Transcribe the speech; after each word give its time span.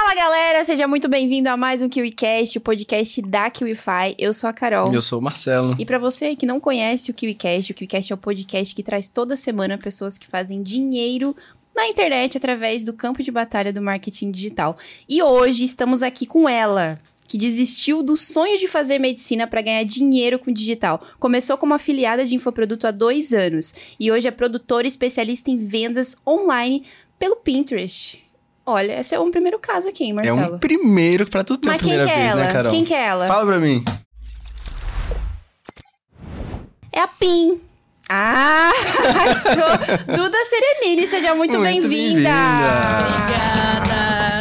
Fala 0.00 0.14
galera, 0.14 0.64
seja 0.64 0.86
muito 0.86 1.08
bem-vindo 1.08 1.48
a 1.48 1.56
mais 1.56 1.82
um 1.82 1.88
KiwiCast, 1.88 2.56
o 2.56 2.60
podcast 2.60 3.20
da 3.20 3.50
KiwiFi. 3.50 4.14
Eu 4.16 4.32
sou 4.32 4.48
a 4.48 4.52
Carol. 4.52 4.94
Eu 4.94 5.02
sou 5.02 5.18
o 5.18 5.22
Marcelo. 5.22 5.74
E 5.76 5.84
para 5.84 5.98
você 5.98 6.36
que 6.36 6.46
não 6.46 6.60
conhece 6.60 7.10
o 7.10 7.14
KiwiCast, 7.14 7.72
o 7.72 7.74
KiwiCast 7.74 8.12
é 8.12 8.14
o 8.14 8.16
podcast 8.16 8.76
que 8.76 8.84
traz 8.84 9.08
toda 9.08 9.36
semana 9.36 9.76
pessoas 9.76 10.16
que 10.16 10.24
fazem 10.24 10.62
dinheiro 10.62 11.34
na 11.74 11.88
internet 11.88 12.38
através 12.38 12.84
do 12.84 12.92
campo 12.92 13.24
de 13.24 13.32
batalha 13.32 13.72
do 13.72 13.82
marketing 13.82 14.30
digital. 14.30 14.78
E 15.08 15.20
hoje 15.20 15.64
estamos 15.64 16.00
aqui 16.00 16.26
com 16.26 16.48
ela, 16.48 16.96
que 17.26 17.36
desistiu 17.36 18.00
do 18.00 18.16
sonho 18.16 18.56
de 18.56 18.68
fazer 18.68 19.00
medicina 19.00 19.48
para 19.48 19.62
ganhar 19.62 19.82
dinheiro 19.82 20.38
com 20.38 20.52
digital. 20.52 21.02
Começou 21.18 21.58
como 21.58 21.74
afiliada 21.74 22.24
de 22.24 22.36
infoproduto 22.36 22.86
há 22.86 22.92
dois 22.92 23.32
anos 23.32 23.74
e 23.98 24.12
hoje 24.12 24.28
é 24.28 24.30
produtora 24.30 24.86
e 24.86 24.88
especialista 24.88 25.50
em 25.50 25.58
vendas 25.58 26.16
online 26.24 26.84
pelo 27.18 27.34
Pinterest. 27.34 28.27
Olha, 28.70 29.00
esse 29.00 29.14
é 29.14 29.18
um 29.18 29.30
primeiro 29.30 29.58
caso 29.58 29.88
aqui, 29.88 30.04
hein, 30.04 30.12
Marcelo? 30.12 30.40
É 30.42 30.46
um 30.46 30.58
primeiro 30.58 31.26
pra 31.26 31.42
tu 31.42 31.56
ter 31.56 31.68
Mas 31.68 31.76
a 31.76 31.78
primeira 31.78 32.04
quem 32.04 32.12
que 32.12 32.18
é 32.20 32.22
vez, 32.22 32.30
ela? 32.32 32.44
né, 32.44 32.52
Carol? 32.52 32.70
Quem 32.70 32.84
que 32.84 32.92
é 32.94 33.02
ela? 33.06 33.26
Fala 33.26 33.46
pra 33.46 33.58
mim. 33.58 33.82
É 36.92 37.00
a 37.00 37.08
PIN. 37.08 37.58
Ah, 38.10 38.70
achou? 39.30 40.14
Duda 40.16 40.38
Serenini, 40.44 41.06
seja 41.06 41.34
muito, 41.34 41.58
Muito 41.58 41.62
bem-vinda. 41.88 41.88
bem-vinda. 41.88 42.30
Obrigada! 43.22 43.87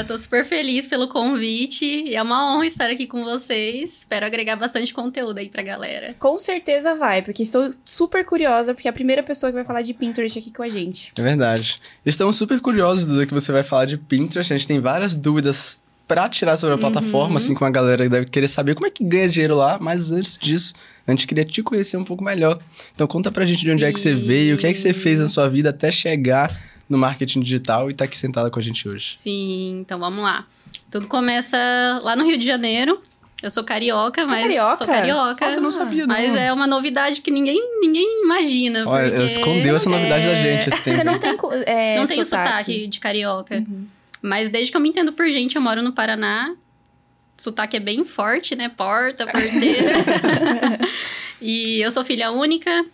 Tô 0.07 0.17
super 0.17 0.45
feliz 0.45 0.87
pelo 0.87 1.09
convite 1.09 1.83
e 1.83 2.15
é 2.15 2.21
uma 2.21 2.55
honra 2.55 2.65
estar 2.65 2.89
aqui 2.89 3.05
com 3.05 3.25
vocês. 3.25 3.91
Espero 3.97 4.25
agregar 4.25 4.55
bastante 4.55 4.93
conteúdo 4.93 5.39
aí 5.39 5.49
pra 5.49 5.61
galera. 5.61 6.15
Com 6.17 6.39
certeza 6.39 6.95
vai, 6.95 7.21
porque 7.21 7.43
estou 7.43 7.69
super 7.83 8.23
curiosa, 8.23 8.73
porque 8.73 8.87
é 8.87 8.91
a 8.91 8.93
primeira 8.93 9.21
pessoa 9.21 9.51
que 9.51 9.55
vai 9.55 9.65
falar 9.65 9.81
de 9.81 9.93
Pinterest 9.93 10.39
aqui 10.39 10.49
com 10.49 10.63
a 10.63 10.69
gente. 10.69 11.11
É 11.17 11.21
verdade. 11.21 11.81
Estamos 12.05 12.37
super 12.37 12.61
curiosos, 12.61 13.05
Duda, 13.05 13.25
que 13.25 13.33
você 13.33 13.51
vai 13.51 13.63
falar 13.63 13.83
de 13.83 13.97
Pinterest. 13.97 14.53
A 14.53 14.57
gente 14.57 14.65
tem 14.67 14.79
várias 14.79 15.13
dúvidas 15.13 15.81
pra 16.07 16.29
tirar 16.29 16.55
sobre 16.55 16.75
a 16.75 16.77
plataforma, 16.77 17.35
assim, 17.35 17.53
com 17.53 17.65
a 17.65 17.69
galera 17.69 18.05
que 18.05 18.09
deve 18.09 18.25
querer 18.27 18.47
saber 18.47 18.75
como 18.75 18.87
é 18.87 18.89
que 18.89 19.03
ganha 19.03 19.27
dinheiro 19.27 19.57
lá. 19.57 19.77
Mas 19.81 20.13
antes 20.13 20.37
disso, 20.37 20.73
a 21.05 21.11
gente 21.11 21.27
queria 21.27 21.43
te 21.43 21.61
conhecer 21.61 21.97
um 21.97 22.05
pouco 22.05 22.23
melhor. 22.23 22.57
Então 22.95 23.05
conta 23.07 23.29
pra 23.29 23.45
gente 23.45 23.59
de 23.59 23.71
onde 23.71 23.83
é 23.83 23.91
que 23.91 23.99
você 23.99 24.15
Sim. 24.15 24.25
veio, 24.25 24.55
o 24.55 24.57
que 24.57 24.65
é 24.65 24.71
que 24.71 24.79
você 24.79 24.93
fez 24.93 25.19
na 25.19 25.27
sua 25.27 25.49
vida 25.49 25.71
até 25.71 25.91
chegar 25.91 26.49
no 26.89 26.97
marketing 26.97 27.41
digital 27.41 27.89
e 27.89 27.93
tá 27.93 28.05
aqui 28.05 28.17
sentada 28.17 28.49
com 28.49 28.59
a 28.59 28.61
gente 28.61 28.87
hoje. 28.87 29.15
Sim, 29.17 29.79
então 29.81 29.99
vamos 29.99 30.23
lá. 30.23 30.45
Tudo 30.89 31.07
começa 31.07 31.57
lá 32.03 32.15
no 32.15 32.25
Rio 32.25 32.37
de 32.37 32.45
Janeiro. 32.45 33.01
Eu 33.41 33.51
sou 33.51 33.63
carioca, 33.63 34.25
Você 34.25 34.33
é 34.33 34.35
mas 34.35 34.43
carioca? 34.47 34.77
sou 34.77 34.87
carioca. 34.87 35.45
Nossa, 35.45 35.57
eu 35.57 35.61
não 35.61 35.71
sabia, 35.71 36.07
não. 36.07 36.15
Mas 36.15 36.35
é 36.35 36.51
uma 36.51 36.65
novidade 36.65 37.21
que 37.21 37.29
ninguém, 37.29 37.61
ninguém 37.79 38.23
imagina. 38.23 38.87
Olha, 38.87 39.09
porque 39.09 39.25
escondeu 39.25 39.75
essa 39.75 39.89
novidade 39.89 40.25
é, 40.25 40.27
da 40.27 40.35
gente 40.35 40.69
esse 40.69 40.81
tempo. 40.81 40.97
Você 40.97 41.03
não 41.03 41.19
tem, 41.19 41.37
é, 41.67 41.99
não 41.99 42.07
tenho 42.07 42.25
sotaque. 42.25 42.49
sotaque 42.49 42.87
de 42.87 42.99
carioca. 42.99 43.63
Mas 44.21 44.49
desde 44.49 44.71
que 44.71 44.77
eu 44.77 44.81
me 44.81 44.89
entendo 44.89 45.13
por 45.13 45.29
gente, 45.29 45.55
eu 45.55 45.61
moro 45.61 45.83
no 45.83 45.93
Paraná. 45.93 46.55
Sotaque 47.37 47.77
é 47.77 47.79
bem 47.79 48.03
forte, 48.03 48.55
né? 48.55 48.69
Porta, 48.69 49.27
porteira. 49.27 49.93
e 51.39 51.79
eu 51.79 51.91
sou 51.91 52.03
filha 52.03 52.31
única, 52.31 52.85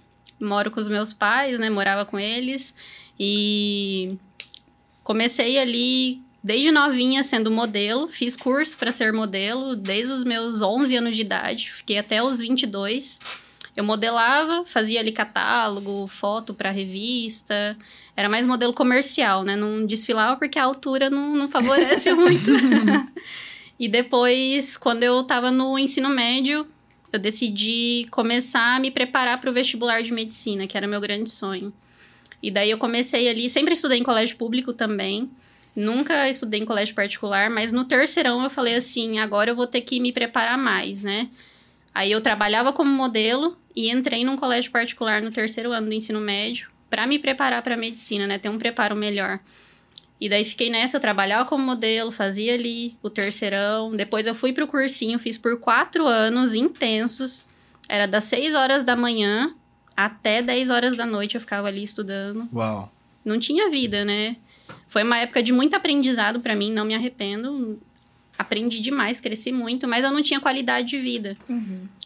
moro 0.41 0.69
com 0.69 0.79
os 0.81 0.89
meus 0.89 1.13
pais, 1.13 1.57
né? 1.57 1.69
Morava 1.69 2.03
com 2.03 2.19
eles. 2.19 2.75
E 3.19 4.17
comecei 5.03 5.59
ali 5.59 6.21
desde 6.43 6.71
novinha 6.71 7.23
sendo 7.23 7.49
modelo. 7.49 8.07
Fiz 8.09 8.35
curso 8.35 8.75
para 8.77 8.91
ser 8.91 9.13
modelo 9.13 9.75
desde 9.75 10.11
os 10.11 10.23
meus 10.23 10.61
11 10.61 10.97
anos 10.97 11.15
de 11.15 11.21
idade. 11.21 11.71
Fiquei 11.71 11.97
até 11.97 12.21
os 12.21 12.39
22. 12.39 13.19
Eu 13.75 13.83
modelava, 13.83 14.63
fazia 14.65 14.99
ali 14.99 15.11
catálogo, 15.11 16.05
foto 16.05 16.53
para 16.53 16.69
revista. 16.69 17.75
Era 18.15 18.29
mais 18.29 18.45
modelo 18.45 18.73
comercial, 18.73 19.43
né? 19.43 19.55
Não 19.55 19.85
desfilava 19.85 20.37
porque 20.37 20.59
a 20.59 20.63
altura 20.63 21.09
não, 21.09 21.35
não 21.35 21.49
favorece 21.49 22.13
muito. 22.13 22.51
e 23.79 23.87
depois, 23.87 24.77
quando 24.77 25.01
eu 25.03 25.23
tava 25.23 25.49
no 25.49 25.79
ensino 25.79 26.09
médio, 26.09 26.67
eu 27.11 27.17
decidi 27.17 28.05
começar 28.11 28.75
a 28.75 28.79
me 28.79 28.91
preparar 28.91 29.39
para 29.39 29.49
o 29.49 29.53
vestibular 29.53 30.03
de 30.03 30.13
medicina, 30.13 30.67
que 30.67 30.77
era 30.77 30.87
meu 30.87 31.01
grande 31.01 31.31
sonho. 31.31 31.73
E 32.43 32.51
daí 32.51 32.69
eu 32.69 32.77
comecei 32.77 33.29
ali, 33.29 33.47
sempre 33.47 33.73
estudei 33.73 33.97
em 33.97 34.03
colégio 34.03 34.35
público 34.35 34.73
também. 34.73 35.31
Nunca 35.73 36.29
estudei 36.29 36.59
em 36.59 36.65
colégio 36.65 36.93
particular, 36.93 37.49
mas 37.49 37.71
no 37.71 37.85
terceirão 37.85 38.43
eu 38.43 38.49
falei 38.49 38.75
assim, 38.75 39.17
agora 39.17 39.51
eu 39.51 39.55
vou 39.55 39.65
ter 39.65 39.79
que 39.79 39.97
me 39.97 40.11
preparar 40.11 40.57
mais, 40.57 41.03
né? 41.03 41.29
Aí 41.95 42.11
eu 42.11 42.19
trabalhava 42.19 42.73
como 42.73 42.91
modelo 42.91 43.57
e 43.73 43.89
entrei 43.89 44.25
num 44.25 44.35
colégio 44.35 44.71
particular 44.71 45.21
no 45.21 45.31
terceiro 45.31 45.71
ano 45.71 45.87
do 45.87 45.93
ensino 45.93 46.19
médio 46.19 46.69
para 46.89 47.07
me 47.07 47.17
preparar 47.17 47.61
para 47.61 47.77
medicina, 47.77 48.27
né? 48.27 48.37
Ter 48.37 48.49
um 48.49 48.57
preparo 48.57 48.93
melhor. 48.93 49.39
E 50.19 50.27
daí 50.27 50.43
fiquei 50.43 50.69
nessa, 50.69 50.97
eu 50.97 51.01
trabalhava 51.01 51.47
como 51.47 51.63
modelo, 51.63 52.11
fazia 52.11 52.55
ali 52.55 52.97
o 53.01 53.09
terceirão. 53.09 53.95
Depois 53.95 54.27
eu 54.27 54.35
fui 54.35 54.51
pro 54.51 54.67
cursinho, 54.67 55.17
fiz 55.17 55.37
por 55.37 55.59
quatro 55.59 56.05
anos 56.05 56.53
intensos. 56.53 57.45
Era 57.87 58.05
das 58.05 58.25
6 58.25 58.53
horas 58.53 58.83
da 58.83 58.95
manhã 58.95 59.55
até 59.95 60.41
10 60.41 60.69
horas 60.69 60.95
da 60.95 61.05
noite 61.05 61.35
eu 61.35 61.41
ficava 61.41 61.67
ali 61.67 61.83
estudando. 61.83 62.47
Uau. 62.53 62.91
Não 63.23 63.39
tinha 63.39 63.69
vida, 63.69 64.03
né? 64.03 64.37
Foi 64.87 65.03
uma 65.03 65.17
época 65.17 65.41
de 65.41 65.53
muito 65.53 65.75
aprendizado 65.75 66.39
para 66.39 66.55
mim, 66.55 66.71
não 66.71 66.85
me 66.85 66.93
arrependo. 66.93 67.79
Aprendi 68.37 68.79
demais, 68.79 69.19
cresci 69.19 69.51
muito, 69.51 69.87
mas 69.87 70.03
eu 70.03 70.11
não 70.11 70.21
tinha 70.21 70.39
qualidade 70.39 70.87
de 70.87 70.99
vida. 70.99 71.37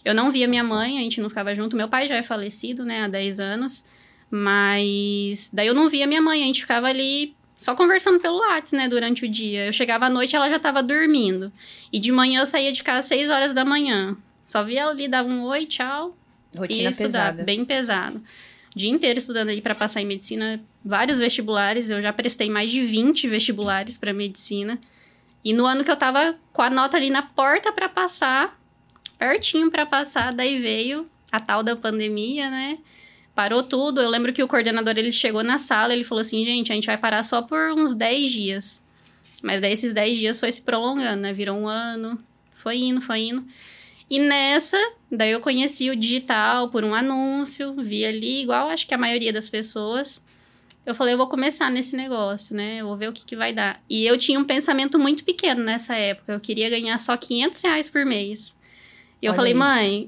Eu 0.03 0.13
não 0.13 0.29
via 0.29 0.47
minha 0.47 0.63
mãe, 0.63 0.97
a 0.97 1.01
gente 1.01 1.21
não 1.21 1.29
ficava 1.29 1.55
junto. 1.55 1.75
Meu 1.75 1.87
pai 1.87 2.07
já 2.07 2.15
é 2.15 2.23
falecido, 2.23 2.83
né, 2.83 3.03
há 3.03 3.07
10 3.07 3.39
anos. 3.39 3.85
Mas 4.29 5.49
daí 5.53 5.67
eu 5.67 5.73
não 5.73 5.87
via 5.87 6.05
minha 6.05 6.21
mãe, 6.21 6.43
a 6.43 6.45
gente 6.45 6.61
ficava 6.61 6.87
ali 6.87 7.35
só 7.55 7.75
conversando 7.75 8.19
pelo 8.19 8.37
WhatsApp, 8.39 8.75
né, 8.75 8.89
durante 8.89 9.25
o 9.25 9.29
dia. 9.29 9.67
Eu 9.67 9.73
chegava 9.73 10.05
à 10.05 10.09
noite, 10.09 10.35
ela 10.35 10.49
já 10.49 10.59
tava 10.59 10.83
dormindo. 10.83 11.51
E 11.91 11.99
de 11.99 12.11
manhã 12.11 12.41
eu 12.41 12.45
saía 12.45 12.71
de 12.71 12.83
casa 12.83 12.99
às 12.99 13.05
6 13.05 13.29
horas 13.29 13.53
da 13.53 13.63
manhã. 13.63 14.15
Só 14.45 14.63
via 14.63 14.81
ela 14.81 14.91
ali, 14.91 15.07
dava 15.07 15.27
um 15.27 15.43
oi, 15.43 15.65
tchau, 15.65 16.16
Rotina 16.55 16.89
e 16.89 16.91
estudar, 16.91 17.31
pesada. 17.31 17.43
bem 17.43 17.65
pesado. 17.65 18.23
O 18.75 18.77
dia 18.77 18.89
inteiro 18.89 19.19
estudando 19.19 19.49
ali 19.49 19.61
para 19.61 19.73
passar 19.73 20.01
em 20.01 20.05
medicina, 20.05 20.61
vários 20.83 21.19
vestibulares, 21.19 21.89
eu 21.89 22.01
já 22.01 22.13
prestei 22.13 22.49
mais 22.49 22.71
de 22.71 22.81
20 22.81 23.27
vestibulares 23.27 23.97
para 23.97 24.13
medicina. 24.13 24.79
E 25.43 25.53
no 25.53 25.65
ano 25.65 25.83
que 25.83 25.91
eu 25.91 25.95
tava 25.95 26.35
com 26.53 26.61
a 26.61 26.69
nota 26.69 26.97
ali 26.97 27.09
na 27.09 27.21
porta 27.21 27.71
para 27.71 27.89
passar, 27.89 28.59
pertinho 29.17 29.71
para 29.71 29.85
passar, 29.85 30.33
daí 30.33 30.59
veio 30.59 31.09
a 31.31 31.39
tal 31.39 31.63
da 31.63 31.75
pandemia, 31.75 32.49
né? 32.49 32.77
Parou 33.33 33.63
tudo. 33.63 34.01
Eu 34.01 34.09
lembro 34.09 34.33
que 34.33 34.43
o 34.43 34.47
coordenador 34.47 34.97
ele 34.97 35.11
chegou 35.11 35.43
na 35.43 35.57
sala, 35.57 35.93
ele 35.93 36.03
falou 36.03 36.21
assim: 36.21 36.43
"Gente, 36.43 36.71
a 36.71 36.75
gente 36.75 36.87
vai 36.87 36.97
parar 36.97 37.23
só 37.23 37.41
por 37.41 37.71
uns 37.73 37.93
10 37.93 38.31
dias". 38.31 38.83
Mas 39.41 39.61
daí 39.61 39.71
esses 39.71 39.93
10 39.93 40.17
dias 40.17 40.39
foi 40.39 40.51
se 40.51 40.61
prolongando, 40.61 41.21
né? 41.21 41.33
Virou 41.33 41.57
um 41.57 41.67
ano, 41.67 42.19
foi 42.53 42.77
indo, 42.77 42.99
foi 42.99 43.19
indo. 43.19 43.45
E 44.09 44.19
nessa, 44.19 44.77
daí 45.11 45.31
eu 45.31 45.39
conheci 45.39 45.89
o 45.89 45.95
digital 45.95 46.69
por 46.69 46.83
um 46.83 46.93
anúncio, 46.93 47.75
vi 47.75 48.05
ali, 48.05 48.43
igual 48.43 48.69
acho 48.69 48.87
que 48.87 48.93
a 48.93 48.97
maioria 48.97 49.33
das 49.33 49.49
pessoas. 49.49 50.25
Eu 50.85 50.95
falei, 50.95 51.13
eu 51.13 51.17
vou 51.17 51.27
começar 51.27 51.69
nesse 51.69 51.97
negócio, 51.97 52.55
né? 52.55 52.77
Eu 52.77 52.87
vou 52.87 52.95
ver 52.95 53.09
o 53.09 53.13
que, 53.13 53.25
que 53.25 53.35
vai 53.35 53.51
dar. 53.51 53.81
E 53.89 54.05
eu 54.05 54.17
tinha 54.17 54.39
um 54.39 54.45
pensamento 54.45 54.97
muito 54.97 55.25
pequeno 55.25 55.61
nessa 55.61 55.95
época. 55.95 56.31
Eu 56.31 56.39
queria 56.39 56.69
ganhar 56.69 56.97
só 56.97 57.17
500 57.17 57.61
reais 57.61 57.89
por 57.89 58.05
mês. 58.05 58.55
E 59.21 59.25
eu 59.25 59.31
Olha 59.31 59.35
falei, 59.35 59.51
isso. 59.51 59.59
mãe, 59.59 60.07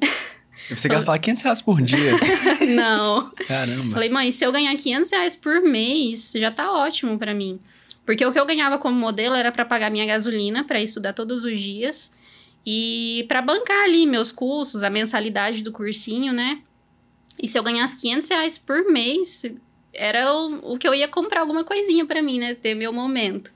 Você 0.70 0.88
quer 0.88 1.04
falar 1.04 1.20
500 1.20 1.44
reais 1.44 1.62
por 1.62 1.82
dia? 1.82 2.12
não. 2.76 3.30
Caramba. 3.46 3.92
Falei, 3.92 4.10
mãe, 4.10 4.32
se 4.32 4.46
eu 4.46 4.52
ganhar 4.54 4.74
500 4.76 5.12
reais 5.12 5.36
por 5.36 5.62
mês, 5.62 6.32
já 6.36 6.50
tá 6.50 6.72
ótimo 6.72 7.20
pra 7.20 7.34
mim. 7.34 7.60
Porque 8.06 8.26
o 8.26 8.32
que 8.32 8.40
eu 8.40 8.46
ganhava 8.46 8.78
como 8.78 8.98
modelo 8.98 9.36
era 9.36 9.52
pra 9.52 9.66
pagar 9.66 9.92
minha 9.92 10.06
gasolina, 10.06 10.64
pra 10.64 10.82
estudar 10.82 11.12
todos 11.12 11.44
os 11.44 11.60
dias. 11.60 12.12
E 12.66 13.26
pra 13.28 13.42
bancar 13.42 13.84
ali 13.86 14.06
meus 14.06 14.32
custos, 14.32 14.84
a 14.84 14.90
mensalidade 14.90 15.64
do 15.64 15.72
cursinho, 15.72 16.34
né? 16.34 16.62
E 17.42 17.48
se 17.48 17.58
eu 17.58 17.64
ganhasse 17.64 17.96
500 17.96 18.30
reais 18.30 18.58
por 18.58 18.86
mês, 18.92 19.44
era 19.94 20.34
o, 20.34 20.74
o 20.74 20.78
que 20.78 20.88
eu 20.88 20.94
ia 20.94 21.08
comprar 21.08 21.42
alguma 21.42 21.64
coisinha 21.64 22.06
pra 22.06 22.22
mim, 22.22 22.38
né? 22.40 22.54
Ter 22.54 22.76
meu 22.76 22.92
momento. 22.92 23.52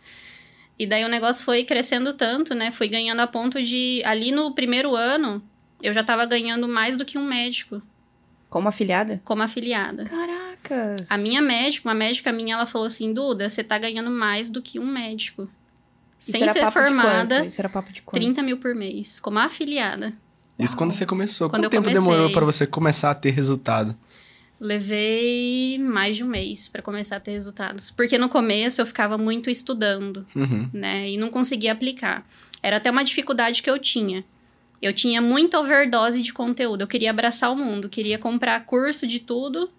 E 0.80 0.88
daí 0.88 1.04
o 1.04 1.10
negócio 1.10 1.44
foi 1.46 1.64
crescendo 1.64 2.14
tanto, 2.14 2.56
né? 2.56 2.72
Fui 2.72 2.88
ganhando 2.88 3.20
a 3.20 3.28
ponto 3.28 3.62
de... 3.62 4.02
Ali 4.06 4.32
no 4.32 4.54
primeiro 4.54 4.96
ano, 4.96 5.44
eu 5.82 5.94
já 5.94 6.04
tava 6.04 6.26
ganhando 6.26 6.68
mais 6.68 6.98
do 6.98 7.06
que 7.06 7.18
um 7.18 7.26
médico 7.26 7.82
Como 8.50 8.68
afiliada? 8.68 9.22
como 9.24 9.44
afiliada. 9.44 10.06
Caracas. 10.06 11.12
A 11.12 11.18
minha 11.18 11.42
médica, 11.42 11.88
uma 11.88 11.94
médica 11.94 12.32
minha, 12.32 12.56
ela 12.56 12.66
falou 12.66 12.88
assim: 12.88 13.14
Duda, 13.14 13.50
você 13.50 13.64
tá 13.64 13.78
ganhando 13.78 14.10
mais 14.10 14.50
do 14.50 14.62
que 14.62 14.80
um 14.80 14.86
médico. 14.88 15.48
Sem 16.32 16.48
ser 16.50 16.72
formada? 16.72 17.46
Isso 17.46 17.60
era 17.62 17.68
papo 17.70 17.92
de 17.92 18.02
quanto? 18.02 18.22
30 18.22 18.42
mil 18.44 18.58
por 18.58 18.74
mês, 18.74 19.20
como 19.20 19.40
afiliada. 19.40 20.14
Isso 20.58 20.78
quando 20.78 20.92
você 20.92 21.06
começou. 21.06 21.50
Quando 21.50 21.64
Quanto 21.64 21.64
eu 21.66 21.70
tempo 21.70 21.84
comecei. 21.90 22.02
demorou 22.12 22.32
pra 22.32 22.46
você 22.46 22.66
começar 22.66 23.12
a 23.12 23.16
ter 23.16 23.32
resultado? 23.32 23.96
Levei 24.60 25.78
mais 25.80 26.16
de 26.16 26.24
um 26.24 26.28
mês 26.28 26.70
pra 26.70 26.82
começar 26.82 27.18
a 27.18 27.20
ter 27.20 27.32
resultados. 27.32 27.92
Porque 27.92 28.18
no 28.18 28.30
começo 28.30 28.80
eu 28.80 28.86
ficava 28.86 29.18
muito 29.18 29.50
estudando, 29.50 30.26
Uhum. 30.36 30.70
né? 30.72 31.10
E 31.10 31.18
não 31.18 31.30
conseguia 31.30 31.74
aplicar. 31.74 32.26
Era 32.62 32.78
até 32.78 32.90
uma 32.90 33.04
dificuldade 33.04 33.62
que 33.62 33.70
eu 33.70 33.78
tinha. 33.78 34.24
Eu 34.82 34.94
tinha 34.94 35.22
muita 35.22 35.60
overdose 35.60 36.22
de 36.22 36.32
conteúdo. 36.32 36.82
Eu 36.82 36.88
queria 36.88 37.10
abraçar 37.10 37.52
o 37.52 37.58
mundo, 37.58 37.90
queria 37.90 38.18
comprar 38.18 38.66
curso 38.66 39.06
de 39.06 39.20
tudo 39.20 39.70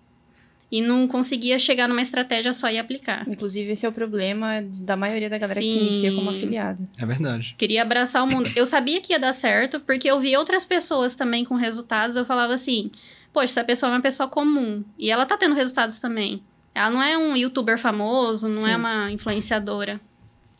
e 0.75 0.83
não 0.83 1.07
conseguia 1.07 1.57
chegar 1.57 1.89
numa 1.89 2.03
estratégia 2.03 2.53
só 2.53 2.69
e 2.69 2.81
aplicar. 2.81 3.25
Inclusive, 3.29 3.71
esse 3.71 3.87
é 3.87 3.89
o 3.89 3.93
problema 3.93 4.61
da 4.61 4.97
maioria 4.97 5.31
da 5.31 5.39
galera 5.39 5.61
que 5.61 5.73
Sim. 5.73 5.79
inicia 5.79 6.13
como 6.13 6.29
afiliado. 6.29 6.83
É 6.99 7.07
verdade. 7.07 7.55
Queria 7.57 7.83
abraçar 7.83 8.25
o 8.25 8.27
mundo. 8.27 8.51
Eu 8.57 8.67
sabia 8.67 9.01
que 9.01 9.13
ia 9.13 9.19
dar 9.21 9.33
certo, 9.33 9.79
porque 9.79 10.11
eu 10.11 10.19
vi 10.19 10.37
outras 10.37 10.67
pessoas 10.67 11.15
também 11.15 11.45
com 11.45 11.55
resultados. 11.55 12.17
Eu 12.17 12.25
falava 12.25 12.53
assim: 12.53 12.91
poxa, 13.33 13.53
essa 13.53 13.63
pessoa 13.63 13.93
é 13.93 13.95
uma 13.95 14.03
pessoa 14.03 14.29
comum. 14.29 14.83
E 14.99 15.13
ela 15.13 15.25
tá 15.25 15.37
tendo 15.37 15.55
resultados 15.55 16.01
também. 16.01 16.43
Ela 16.75 16.91
não 16.91 17.01
é 17.01 17.17
um 17.17 17.37
youtuber 17.37 17.79
famoso, 17.79 18.49
não 18.49 18.65
Sim. 18.65 18.71
é 18.71 18.77
uma 18.77 19.13
influenciadora. 19.13 20.01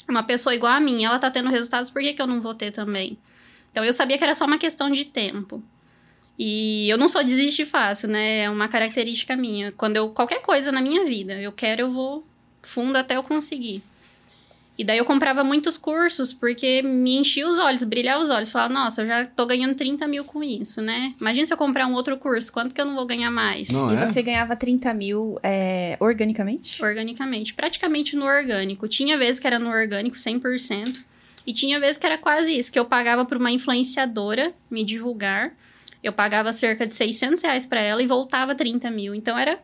É 0.07 0.11
uma 0.13 0.23
pessoa 0.23 0.55
igual 0.55 0.75
a 0.75 0.79
mim. 0.79 1.05
Ela 1.05 1.19
tá 1.19 1.29
tendo 1.29 1.51
resultados, 1.51 1.91
por 1.91 2.01
que, 2.01 2.13
que 2.13 2.23
eu 2.23 2.29
não 2.29 2.41
vou 2.41 2.55
ter 2.55 2.71
também? 2.71 3.19
Então 3.73 3.85
eu 3.85 3.93
sabia 3.93 4.17
que 4.17 4.23
era 4.23 4.33
só 4.33 4.45
uma 4.45 4.59
questão 4.59 4.89
de 4.91 5.07
tempo. 5.07 5.61
E 6.39 6.89
eu 6.89 6.99
não 6.99 7.09
sou 7.09 7.23
desistir 7.23 7.65
fácil, 7.65 8.09
né? 8.09 8.41
É 8.41 8.51
uma 8.51 8.69
característica 8.69 9.37
minha. 9.37 9.73
Quando 9.73 9.97
eu. 9.97 10.11
Qualquer 10.11 10.43
coisa 10.43 10.73
na 10.73 10.81
minha 10.81 11.05
vida, 11.05 11.35
eu 11.41 11.53
quero, 11.53 11.83
eu 11.83 11.93
vou 11.93 12.25
fundo 12.63 12.97
até 12.97 13.17
eu 13.17 13.23
conseguir. 13.23 13.83
E 14.77 14.83
daí 14.83 14.99
eu 14.99 15.05
comprava 15.05 15.45
muitos 15.45 15.79
cursos 15.79 16.33
porque 16.33 16.83
me 16.83 17.17
enchia 17.17 17.47
os 17.47 17.59
olhos, 17.59 17.85
brilhava 17.85 18.23
os 18.23 18.29
olhos. 18.29 18.51
Falava, 18.51 18.75
nossa, 18.75 19.03
eu 19.03 19.07
já 19.07 19.25
tô 19.25 19.47
ganhando 19.47 19.77
30 19.77 20.07
mil 20.09 20.25
com 20.25 20.43
isso, 20.43 20.83
né? 20.83 21.15
Imagina 21.21 21.47
se 21.47 21.53
eu 21.53 21.57
comprar 21.57 21.87
um 21.87 21.95
outro 21.95 22.17
curso, 22.17 22.53
quanto 22.53 22.75
que 22.75 22.81
eu 22.81 22.85
não 22.85 22.97
vou 22.97 23.07
ganhar 23.07 23.31
mais? 23.31 23.71
Não 23.71 23.93
e 23.93 23.95
é? 23.95 24.05
você 24.05 24.21
ganhava 24.21 24.57
30 24.57 24.93
mil 24.93 25.39
é, 25.45 25.97
organicamente? 26.01 26.83
Organicamente. 26.83 27.55
Praticamente 27.55 28.17
no 28.17 28.25
orgânico. 28.25 28.89
Tinha 28.89 29.17
vezes 29.17 29.39
que 29.39 29.47
era 29.47 29.61
no 29.61 29.71
orgânico 29.71 30.17
100%. 30.17 31.05
E 31.47 31.53
tinha 31.53 31.79
vezes 31.79 31.97
que 31.97 32.07
era 32.07 32.19
quase 32.19 32.57
isso, 32.57 32.73
que 32.73 32.79
eu 32.79 32.87
pagava 32.87 33.25
para 33.25 33.39
uma 33.39 33.51
influenciadora 33.51 34.53
me 34.69 34.83
divulgar. 34.83 35.53
Eu 36.05 36.13
pagava 36.13 36.53
cerca 36.53 36.87
de 36.87 36.95
600 36.95 37.43
reais 37.43 37.65
para 37.65 37.81
ela 37.81 38.03
e 38.03 38.07
voltava 38.07 38.55
30 38.55 38.91
mil. 38.91 39.15
Então 39.15 39.39
era 39.39 39.59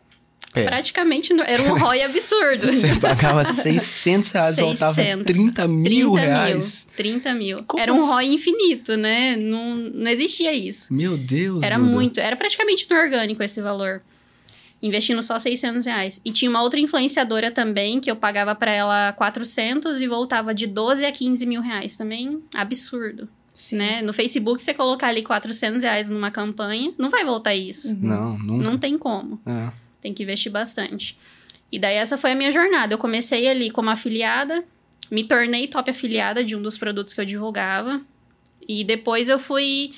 Pera. 0.55 0.71
praticamente, 0.71 1.35
era 1.43 1.63
um 1.63 1.77
ROI 1.79 2.03
absurdo. 2.03 2.67
Você 2.67 2.99
pagava 2.99 3.45
600 3.45 4.31
reais, 4.33 4.57
voltava 4.57 4.95
600. 4.95 5.27
30 5.27 5.69
mil 5.69 6.15
reais. 6.15 6.87
Mil, 6.87 6.97
30 6.97 7.35
mil. 7.35 7.65
Como 7.65 7.83
era 7.83 7.93
um 7.93 7.97
assim? 7.97 8.07
ROI 8.07 8.27
infinito, 8.33 8.97
né? 8.97 9.37
Não, 9.37 9.77
não 9.77 10.11
existia 10.11 10.55
isso. 10.55 10.93
Meu 10.95 11.19
Deus. 11.19 11.63
Era 11.63 11.77
Duda. 11.77 11.91
muito, 11.91 12.19
era 12.19 12.35
praticamente 12.37 12.87
no 12.91 12.97
orgânico 12.97 13.43
esse 13.43 13.61
valor. 13.61 14.01
Investindo 14.83 15.23
só 15.23 15.39
600 15.39 15.85
reais. 15.85 16.23
E 16.25 16.33
tinha 16.33 16.51
uma 16.51 16.63
outra 16.63 16.81
influenciadora 16.81 17.51
também, 17.51 18.01
que 18.01 18.11
eu 18.11 18.17
pagava 18.17 18.55
pra 18.55 18.75
ela 18.75 19.13
400 19.13 20.01
e 20.01 20.07
voltava 20.09 20.55
de 20.55 20.67
12 20.67 21.05
a 21.05 21.13
15 21.13 21.45
mil 21.45 21.61
reais. 21.61 21.99
Também 21.99 22.43
absurdo, 22.55 23.29
Sim. 23.61 23.77
né? 23.77 24.03
No 24.03 24.12
Facebook, 24.12 24.62
você 24.62 24.73
colocar 24.73 25.09
ali 25.09 25.23
400 25.23 25.83
reais 25.83 26.09
numa 26.09 26.31
campanha, 26.31 26.93
não 26.99 27.11
vai 27.11 27.25
voltar 27.25 27.55
isso. 27.55 27.95
Não, 28.01 28.39
nunca. 28.39 28.65
Não 28.65 28.79
tem 28.79 28.99
como. 28.99 29.41
É. 29.47 29.71
Tem 30.01 30.15
que 30.15 30.23
investir 30.23 30.51
bastante. 30.51 31.17
E 31.71 31.79
daí 31.79 31.97
essa 31.97 32.17
foi 32.17 32.33
a 32.33 32.35
minha 32.35 32.51
jornada. 32.51 32.95
Eu 32.95 32.99
comecei 32.99 33.49
ali 33.49 33.71
como 33.71 33.91
afiliada, 33.91 34.65
me 35.11 35.25
tornei 35.25 35.67
top 35.69 35.91
afiliada 35.91 36.43
de 36.43 36.57
um 36.57 36.62
dos 36.62 36.79
produtos 36.79 37.12
que 37.12 37.21
eu 37.21 37.25
divulgava. 37.25 38.01
E 38.67 38.83
depois 38.83 39.29
eu 39.29 39.39
fui 39.39 39.93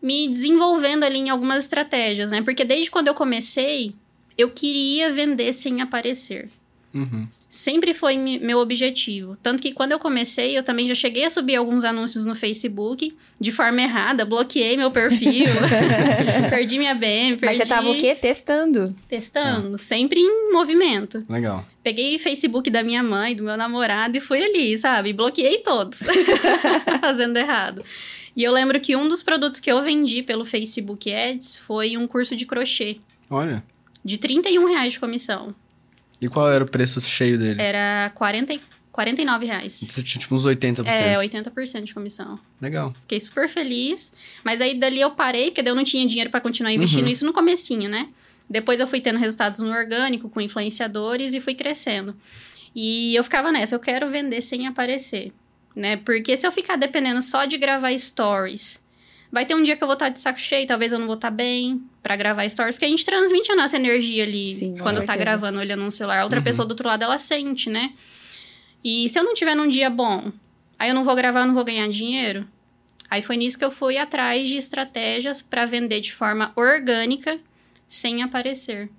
me 0.00 0.28
desenvolvendo 0.28 1.04
ali 1.04 1.18
em 1.18 1.30
algumas 1.30 1.64
estratégias, 1.64 2.30
né? 2.30 2.42
Porque 2.42 2.64
desde 2.64 2.90
quando 2.90 3.08
eu 3.08 3.14
comecei, 3.14 3.94
eu 4.36 4.50
queria 4.50 5.12
vender 5.12 5.52
sem 5.52 5.80
aparecer. 5.80 6.48
Uhum. 6.94 7.26
Sempre 7.48 7.94
foi 7.94 8.16
me- 8.18 8.38
meu 8.38 8.58
objetivo. 8.58 9.36
Tanto 9.42 9.62
que 9.62 9.72
quando 9.72 9.92
eu 9.92 9.98
comecei, 9.98 10.56
eu 10.56 10.62
também 10.62 10.86
já 10.86 10.94
cheguei 10.94 11.24
a 11.24 11.30
subir 11.30 11.56
alguns 11.56 11.84
anúncios 11.84 12.24
no 12.26 12.34
Facebook 12.34 13.14
de 13.40 13.50
forma 13.52 13.80
errada, 13.80 14.24
bloqueei 14.24 14.76
meu 14.76 14.90
perfil, 14.90 15.46
perdi 16.50 16.78
minha 16.78 16.94
BM, 16.94 17.36
perdi... 17.36 17.44
Mas 17.46 17.56
você 17.58 17.66
tava 17.66 17.90
o 17.90 17.96
quê? 17.96 18.14
Testando. 18.14 18.94
Testando, 19.08 19.78
sempre 19.78 20.20
em 20.20 20.52
movimento. 20.52 21.24
Legal. 21.28 21.64
Peguei 21.82 22.16
o 22.16 22.18
Facebook 22.18 22.70
da 22.70 22.82
minha 22.82 23.02
mãe, 23.02 23.34
do 23.34 23.42
meu 23.42 23.56
namorado 23.56 24.16
e 24.16 24.20
fui 24.20 24.42
ali, 24.42 24.76
sabe? 24.78 25.12
Bloqueei 25.12 25.58
todos, 25.58 26.00
fazendo 27.00 27.36
errado. 27.36 27.82
E 28.34 28.42
eu 28.42 28.52
lembro 28.52 28.80
que 28.80 28.96
um 28.96 29.08
dos 29.08 29.22
produtos 29.22 29.60
que 29.60 29.70
eu 29.70 29.82
vendi 29.82 30.22
pelo 30.22 30.44
Facebook 30.44 31.12
Ads 31.12 31.56
foi 31.58 31.96
um 31.96 32.06
curso 32.06 32.34
de 32.34 32.46
crochê, 32.46 32.96
Olha. 33.28 33.62
de 34.04 34.16
31 34.18 34.64
reais 34.66 34.94
de 34.94 35.00
comissão. 35.00 35.54
E 36.22 36.28
qual 36.28 36.50
era 36.50 36.62
o 36.64 36.66
preço 36.70 37.00
cheio 37.00 37.36
dele? 37.36 37.60
Era 37.60 38.10
40, 38.14 38.54
e- 38.54 38.60
49 38.92 39.44
reais. 39.46 39.72
Você 39.72 40.02
tinha 40.02 40.20
tipo 40.20 40.34
uns 40.34 40.44
80%. 40.46 40.86
É, 40.86 41.16
80% 41.18 41.82
de 41.84 41.92
comissão. 41.94 42.38
Legal. 42.60 42.94
Fiquei 43.02 43.18
super 43.18 43.48
feliz. 43.48 44.12
Mas 44.44 44.60
aí 44.60 44.78
dali 44.78 45.00
eu 45.00 45.10
parei, 45.10 45.46
porque 45.46 45.62
daí 45.62 45.72
eu 45.72 45.76
não 45.76 45.82
tinha 45.84 46.06
dinheiro 46.06 46.30
pra 46.30 46.40
continuar 46.40 46.72
investindo 46.72 47.04
Uhum. 47.04 47.10
isso 47.10 47.24
no 47.26 47.32
comecinho, 47.32 47.88
né? 47.90 48.08
Depois 48.48 48.80
eu 48.80 48.86
fui 48.86 49.00
tendo 49.00 49.18
resultados 49.18 49.60
no 49.60 49.70
orgânico, 49.72 50.28
com 50.28 50.40
influenciadores 50.40 51.32
e 51.34 51.40
fui 51.40 51.54
crescendo. 51.54 52.14
E 52.74 53.14
eu 53.14 53.24
ficava 53.24 53.50
nessa, 53.50 53.74
eu 53.74 53.80
quero 53.80 54.08
vender 54.10 54.40
sem 54.42 54.66
aparecer, 54.66 55.32
né? 55.74 55.96
Porque 55.96 56.36
se 56.36 56.46
eu 56.46 56.52
ficar 56.52 56.76
dependendo 56.76 57.22
só 57.22 57.44
de 57.46 57.56
gravar 57.56 57.96
stories, 57.98 58.81
vai 59.32 59.46
ter 59.46 59.54
um 59.54 59.62
dia 59.64 59.74
que 59.76 59.82
eu 59.82 59.88
vou 59.88 59.94
estar 59.94 60.10
de 60.10 60.20
saco 60.20 60.38
cheio, 60.38 60.66
talvez 60.66 60.92
eu 60.92 60.98
não 60.98 61.06
vou 61.06 61.16
estar 61.16 61.30
bem 61.30 61.82
pra 62.02 62.14
gravar 62.16 62.46
stories, 62.48 62.74
porque 62.76 62.84
a 62.84 62.88
gente 62.88 63.04
transmite 63.04 63.50
a 63.50 63.56
nossa 63.56 63.76
energia 63.76 64.22
ali 64.24 64.52
Sim, 64.52 64.74
quando 64.78 65.02
tá 65.04 65.16
gravando 65.16 65.58
olhando 65.58 65.82
um 65.82 65.90
celular. 65.90 66.20
A 66.20 66.24
outra 66.24 66.38
Uhum. 66.40 66.44
pessoa 66.44 66.66
do 66.66 66.72
outro 66.72 66.86
lado 66.86 67.02
ela 67.02 67.16
sente, 67.18 67.70
né? 67.70 67.94
E 68.84 69.08
se 69.08 69.18
eu 69.18 69.24
não 69.24 69.32
tiver 69.34 69.54
num 69.54 69.68
dia 69.68 69.88
bom, 69.88 70.30
aí 70.78 70.90
eu 70.90 70.94
não 70.94 71.02
vou 71.04 71.14
gravar, 71.16 71.40
eu 71.40 71.46
não 71.46 71.54
vou 71.54 71.64
ganhar 71.64 71.88
dinheiro. 71.88 72.46
Aí 73.08 73.22
foi 73.22 73.36
nisso 73.36 73.58
que 73.58 73.64
eu 73.64 73.70
fui 73.70 73.96
atrás 73.98 74.48
de 74.48 74.56
estratégias 74.56 75.40
para 75.42 75.64
vender 75.66 76.00
de 76.00 76.12
forma 76.12 76.52
orgânica, 76.56 77.38
sem 77.88 78.22
aparecer. 78.22 78.90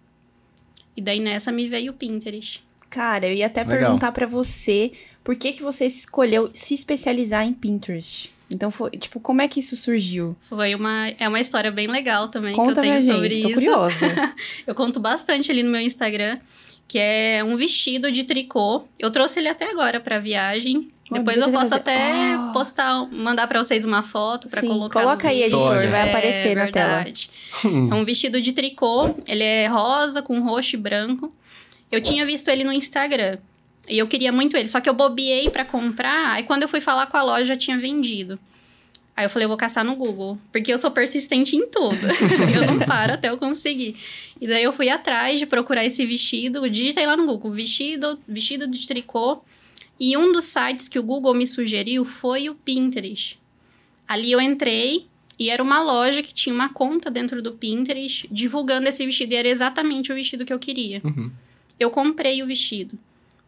E 0.95 1.01
daí 1.01 1.19
nessa 1.19 1.51
me 1.51 1.67
veio 1.67 1.91
o 1.91 1.95
Pinterest. 1.95 2.63
Cara, 2.89 3.27
eu 3.27 3.33
ia 3.33 3.47
até 3.47 3.63
Legal. 3.63 3.79
perguntar 3.79 4.11
pra 4.11 4.27
você 4.27 4.91
por 5.23 5.35
que, 5.35 5.51
que 5.53 5.63
você 5.63 5.85
escolheu 5.87 6.49
se 6.53 6.73
especializar 6.75 7.43
em 7.45 7.53
Pinterest. 7.53 8.32
Então, 8.51 8.69
foi, 8.69 8.91
tipo, 8.91 9.19
como 9.19 9.41
é 9.41 9.47
que 9.47 9.59
isso 9.59 9.75
surgiu? 9.75 10.35
Foi 10.41 10.75
uma, 10.75 11.09
é 11.17 11.27
uma 11.27 11.39
história 11.39 11.71
bem 11.71 11.87
legal 11.87 12.27
também 12.27 12.53
Conta 12.53 12.73
que 12.73 12.79
eu 12.79 12.83
tenho 12.83 13.03
pra 13.05 13.13
sobre 13.15 13.29
gente, 13.29 13.41
tô 13.41 13.47
isso. 13.49 13.55
curiosa. 13.61 14.35
Eu 14.67 14.75
conto 14.75 14.99
bastante 14.99 15.49
ali 15.49 15.63
no 15.63 15.71
meu 15.71 15.81
Instagram, 15.81 16.37
que 16.87 16.99
é 16.99 17.43
um 17.43 17.55
vestido 17.55 18.11
de 18.11 18.23
tricô. 18.23 18.83
Eu 18.99 19.09
trouxe 19.09 19.39
ele 19.39 19.47
até 19.49 19.71
agora 19.71 19.99
pra 19.99 20.19
viagem. 20.19 20.87
Oh, 21.09 21.15
Depois 21.15 21.37
eu 21.37 21.45
posso 21.45 21.57
fazer- 21.69 21.75
até 21.75 22.33
Ah. 22.33 22.51
postar, 22.53 23.07
mandar 23.11 23.47
pra 23.47 23.61
vocês 23.63 23.85
uma 23.85 24.01
foto 24.03 24.47
pra 24.49 24.61
Sim, 24.61 24.67
colocar 24.67 25.01
coloca 25.01 25.27
no 25.27 25.33
aí, 25.33 25.41
editor, 25.43 25.61
História. 25.63 25.89
vai 25.89 26.07
É 26.07 26.09
aparecer 26.09 26.55
na 26.55 26.67
tela. 26.71 26.95
verdade. 26.95 27.29
É 27.63 27.93
um 27.95 28.05
vestido 28.05 28.39
de 28.41 28.51
tricô, 28.51 29.15
ele 29.27 29.43
é 29.43 29.67
rosa 29.67 30.21
com 30.21 30.39
roxo 30.41 30.75
e 30.75 30.79
branco. 30.79 31.33
Eu 31.91 32.01
tinha 32.01 32.25
visto 32.25 32.47
ele 32.49 32.63
no 32.63 32.73
Instagram. 32.73 33.37
E 33.87 33.97
eu 33.97 34.07
queria 34.07 34.31
muito 34.31 34.55
ele, 34.55 34.67
só 34.67 34.79
que 34.79 34.89
eu 34.89 34.93
bobiei 34.93 35.49
pra 35.49 35.65
comprar, 35.65 36.33
aí 36.33 36.43
quando 36.43 36.63
eu 36.63 36.69
fui 36.69 36.79
falar 36.79 37.07
com 37.07 37.17
a 37.17 37.23
loja 37.23 37.45
já 37.45 37.57
tinha 37.57 37.77
vendido. 37.77 38.39
Aí 39.15 39.25
eu 39.25 39.29
falei, 39.29 39.45
eu 39.45 39.49
vou 39.49 39.57
caçar 39.57 39.85
no 39.85 39.95
Google, 39.95 40.39
porque 40.51 40.73
eu 40.73 40.77
sou 40.77 40.89
persistente 40.89 41.55
em 41.55 41.67
tudo. 41.67 41.99
eu 42.55 42.65
não 42.65 42.79
paro 42.79 43.13
até 43.13 43.29
eu 43.29 43.37
conseguir. 43.37 43.95
E 44.41 44.47
daí 44.47 44.63
eu 44.63 44.73
fui 44.73 44.89
atrás 44.89 45.37
de 45.37 45.45
procurar 45.45 45.85
esse 45.85 46.03
vestido, 46.05 46.67
digitei 46.67 47.05
lá 47.05 47.15
no 47.15 47.25
Google, 47.25 47.51
vestido, 47.51 48.19
vestido 48.27 48.65
de 48.67 48.87
tricô. 48.87 49.43
E 49.99 50.17
um 50.17 50.31
dos 50.31 50.45
sites 50.45 50.87
que 50.87 50.97
o 50.97 51.03
Google 51.03 51.35
me 51.35 51.45
sugeriu 51.45 52.03
foi 52.03 52.49
o 52.49 52.55
Pinterest. 52.55 53.39
Ali 54.07 54.31
eu 54.31 54.41
entrei 54.41 55.05
e 55.37 55.49
era 55.49 55.61
uma 55.61 55.79
loja 55.79 56.23
que 56.23 56.33
tinha 56.33 56.53
uma 56.53 56.69
conta 56.69 57.11
dentro 57.11 57.41
do 57.41 57.53
Pinterest 57.53 58.27
divulgando 58.31 58.89
esse 58.89 59.05
vestido 59.05 59.33
e 59.33 59.35
era 59.35 59.47
exatamente 59.47 60.11
o 60.11 60.15
vestido 60.15 60.43
que 60.43 60.53
eu 60.53 60.59
queria. 60.59 61.01
Uhum. 61.03 61.31
Eu 61.79 61.91
comprei 61.91 62.41
o 62.41 62.47
vestido. 62.47 62.97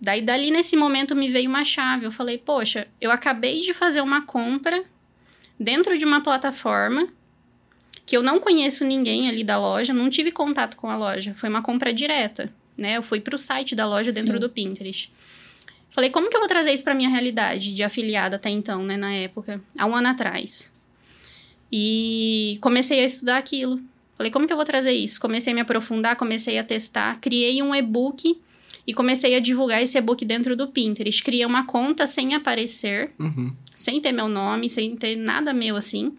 Daí, 0.05 0.21
dali 0.21 0.51
nesse 0.51 0.75
momento, 0.75 1.15
me 1.15 1.27
veio 1.27 1.50
uma 1.50 1.65
chave. 1.65 2.05
Eu 2.05 2.12
falei, 2.12 2.38
poxa, 2.38 2.88
eu 3.01 3.09
acabei 3.09 3.62
de 3.62 3.74
fazer 3.74 4.01
uma 4.01 4.21
compra 4.21 4.83
dentro 5.59 5.97
de 5.97 6.05
uma 6.05 6.21
plataforma 6.21 7.07
que 8.05 8.15
eu 8.15 8.21
não 8.21 8.39
conheço 8.39 8.85
ninguém 8.85 9.27
ali 9.27 9.43
da 9.43 9.57
loja, 9.57 9.95
não 9.95 10.07
tive 10.07 10.31
contato 10.31 10.77
com 10.77 10.91
a 10.91 10.95
loja. 10.95 11.33
Foi 11.33 11.50
uma 11.50 11.63
compra 11.63 11.91
direta, 11.91 12.53
né? 12.77 12.97
Eu 12.97 13.01
fui 13.01 13.19
pro 13.19 13.35
site 13.35 13.74
da 13.74 13.88
loja 13.88 14.12
dentro 14.12 14.33
Sim. 14.33 14.41
do 14.41 14.47
Pinterest. 14.47 15.12
Falei, 15.89 16.12
como 16.12 16.29
que 16.29 16.35
eu 16.35 16.39
vou 16.39 16.47
trazer 16.47 16.71
isso 16.71 16.83
pra 16.83 16.93
minha 16.93 17.09
realidade 17.09 17.74
de 17.74 17.81
afiliada 17.81 18.35
até 18.35 18.51
então, 18.51 18.83
né, 18.83 18.95
na 18.97 19.12
época, 19.12 19.59
há 19.75 19.88
um 19.88 19.95
ano 19.95 20.09
atrás. 20.09 20.71
E 21.71 22.59
comecei 22.62 23.00
a 23.00 23.05
estudar 23.05 23.38
aquilo. 23.38 23.81
Falei, 24.15 24.31
como 24.31 24.45
que 24.45 24.53
eu 24.53 24.57
vou 24.57 24.65
trazer 24.67 24.91
isso? 24.91 25.19
Comecei 25.19 25.51
a 25.51 25.55
me 25.55 25.62
aprofundar, 25.62 26.15
comecei 26.15 26.59
a 26.59 26.63
testar, 26.63 27.19
criei 27.19 27.63
um 27.63 27.74
e-book 27.74 28.39
e 28.88 28.94
comecei 28.94 29.36
a 29.36 29.39
divulgar 29.39 29.82
esse 29.82 29.98
e-book 29.98 30.24
dentro 30.25 30.56
do 30.56 30.68
Pinterest. 30.68 31.24
Criei 31.24 31.46
uma 31.46 31.65
conta 31.65 32.06
sem 32.08 32.34
aparecer, 32.36 33.12
Uhum. 33.20 33.51
sem 33.74 34.00
ter 34.00 34.12
meu 34.12 34.27
nome, 34.27 34.70
sem 34.70 34.96
ter 34.96 35.15
nada 35.15 35.54
meu 35.54 35.75
assim. 35.75 36.13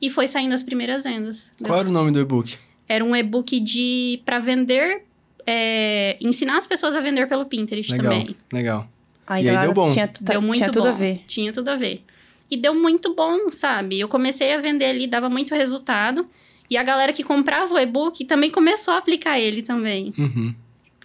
E 0.00 0.10
foi 0.10 0.26
saindo 0.26 0.52
as 0.52 0.62
primeiras 0.62 1.04
vendas. 1.04 1.50
Qual 1.62 1.78
era 1.78 1.88
o 1.88 1.92
nome 1.92 2.10
do 2.10 2.20
e-book? 2.20 2.56
Era 2.88 3.04
um 3.04 3.14
e-book 3.14 3.60
de 3.60 4.20
para 4.24 4.38
vender, 4.40 5.04
é, 5.46 6.16
ensinar 6.20 6.56
as 6.56 6.66
pessoas 6.66 6.96
a 6.96 7.00
vender 7.00 7.28
pelo 7.28 7.44
Pinterest 7.46 7.90
Legal. 7.92 8.12
também. 8.12 8.36
Legal. 8.52 8.88
Ah, 9.26 9.40
E 9.40 9.48
aí 9.48 9.56
deu 9.58 9.72
bom. 9.72 9.86
Tinha, 9.92 10.10
Deu 10.20 10.42
muito 10.42 10.58
tinha 10.58 10.70
tudo 10.72 10.82
bom. 10.82 10.88
a 10.88 10.92
ver. 10.92 11.22
Tinha 11.26 11.52
tudo 11.52 11.68
a 11.68 11.76
ver. 11.76 12.02
E 12.50 12.56
deu 12.56 12.74
muito 12.74 13.14
bom, 13.14 13.50
sabe? 13.52 13.98
Eu 13.98 14.08
comecei 14.08 14.52
a 14.52 14.58
vender 14.58 14.86
ali, 14.86 15.06
dava 15.06 15.30
muito 15.30 15.54
resultado. 15.54 16.26
E 16.68 16.76
a 16.76 16.82
galera 16.82 17.12
que 17.12 17.22
comprava 17.22 17.72
o 17.72 17.78
e-book 17.78 18.24
também 18.24 18.50
começou 18.50 18.92
a 18.94 18.98
aplicar 18.98 19.38
ele 19.38 19.62
também. 19.62 20.12
Uhum. 20.18 20.54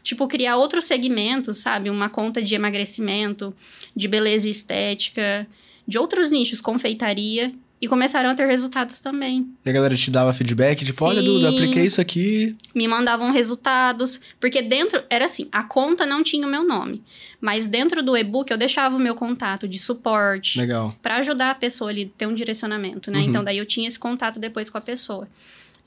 Tipo, 0.07 0.25
criar 0.27 0.55
outros 0.55 0.85
segmentos, 0.85 1.57
sabe? 1.57 1.89
Uma 1.89 2.09
conta 2.09 2.41
de 2.41 2.55
emagrecimento, 2.55 3.53
de 3.93 4.07
beleza 4.07 4.47
e 4.47 4.51
estética, 4.51 5.45
de 5.85 5.97
outros 5.97 6.31
nichos, 6.31 6.61
confeitaria. 6.61 7.53
E 7.79 7.87
começaram 7.87 8.31
a 8.31 8.33
ter 8.33 8.47
resultados 8.47 8.99
também. 8.99 9.47
E 9.63 9.69
a 9.69 9.71
galera 9.71 9.95
te 9.95 10.09
dava 10.09 10.33
feedback, 10.33 10.83
tipo, 10.83 11.05
olha, 11.05 11.21
Duda, 11.21 11.51
Sim. 11.51 11.55
apliquei 11.57 11.85
isso 11.85 12.01
aqui. 12.01 12.55
Me 12.73 12.87
mandavam 12.87 13.31
resultados. 13.31 14.19
Porque 14.39 14.63
dentro. 14.63 15.03
Era 15.11 15.25
assim, 15.25 15.47
a 15.51 15.61
conta 15.61 16.03
não 16.03 16.23
tinha 16.23 16.47
o 16.47 16.49
meu 16.49 16.63
nome. 16.63 17.03
Mas 17.39 17.67
dentro 17.67 18.01
do 18.01 18.17
e-book 18.17 18.49
eu 18.49 18.57
deixava 18.57 18.95
o 18.95 18.99
meu 18.99 19.13
contato 19.13 19.67
de 19.67 19.77
suporte. 19.77 20.57
Legal. 20.57 20.95
Pra 21.03 21.17
ajudar 21.17 21.51
a 21.51 21.53
pessoa 21.53 21.91
ali 21.91 22.11
ter 22.17 22.25
um 22.25 22.33
direcionamento, 22.33 23.11
né? 23.11 23.19
Uhum. 23.19 23.25
Então 23.25 23.43
daí 23.43 23.59
eu 23.59 23.65
tinha 23.65 23.87
esse 23.87 23.99
contato 23.99 24.39
depois 24.39 24.71
com 24.71 24.79
a 24.79 24.81
pessoa. 24.81 25.27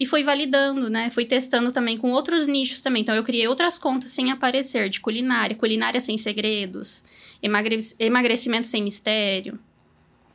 E 0.01 0.07
fui 0.07 0.23
validando, 0.25 0.89
né? 0.89 1.11
Fui 1.11 1.27
testando 1.27 1.71
também 1.71 1.99
com 1.99 2.11
outros 2.11 2.47
nichos 2.47 2.81
também. 2.81 3.03
Então 3.03 3.15
eu 3.15 3.23
criei 3.23 3.47
outras 3.47 3.79
contas 3.79 4.11
sem 4.11 4.33
aparecer, 4.33 4.89
de 4.89 4.99
culinária, 4.99 5.55
culinária 5.55 6.01
sem 6.01 6.17
segredos, 6.17 7.05
emagre- 7.43 7.79
emagrecimento 7.99 8.67
sem 8.67 8.83
mistério. 8.83 9.59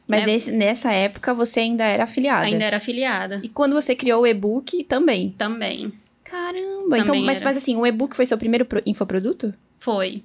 Mas 0.07 0.21
É. 0.21 0.25
nesse- 0.27 0.51
nessa 0.51 0.91
época 0.93 1.33
você 1.33 1.61
ainda 1.61 1.83
era 1.83 2.03
afiliada. 2.03 2.45
Ainda 2.45 2.63
era 2.63 2.77
afiliada 2.77 3.41
E 3.43 3.49
quando 3.49 3.73
você 3.73 3.95
criou 3.95 4.21
o 4.21 4.27
e-book, 4.27 4.83
também. 4.83 5.31
também. 5.35 5.91
Caramba! 6.23 6.97
então, 6.97 7.05
Também 7.07 7.23
mas, 7.25 7.37
era. 7.37 7.45
mas 7.45 7.57
assim, 7.57 7.75
o 7.75 7.85
e-book 7.87 8.15
foi 8.15 8.25
seu 8.27 8.37
primeiro 8.37 8.65
pro- 8.65 8.81
infoproduto? 8.85 9.51
Foi. 9.79 10.23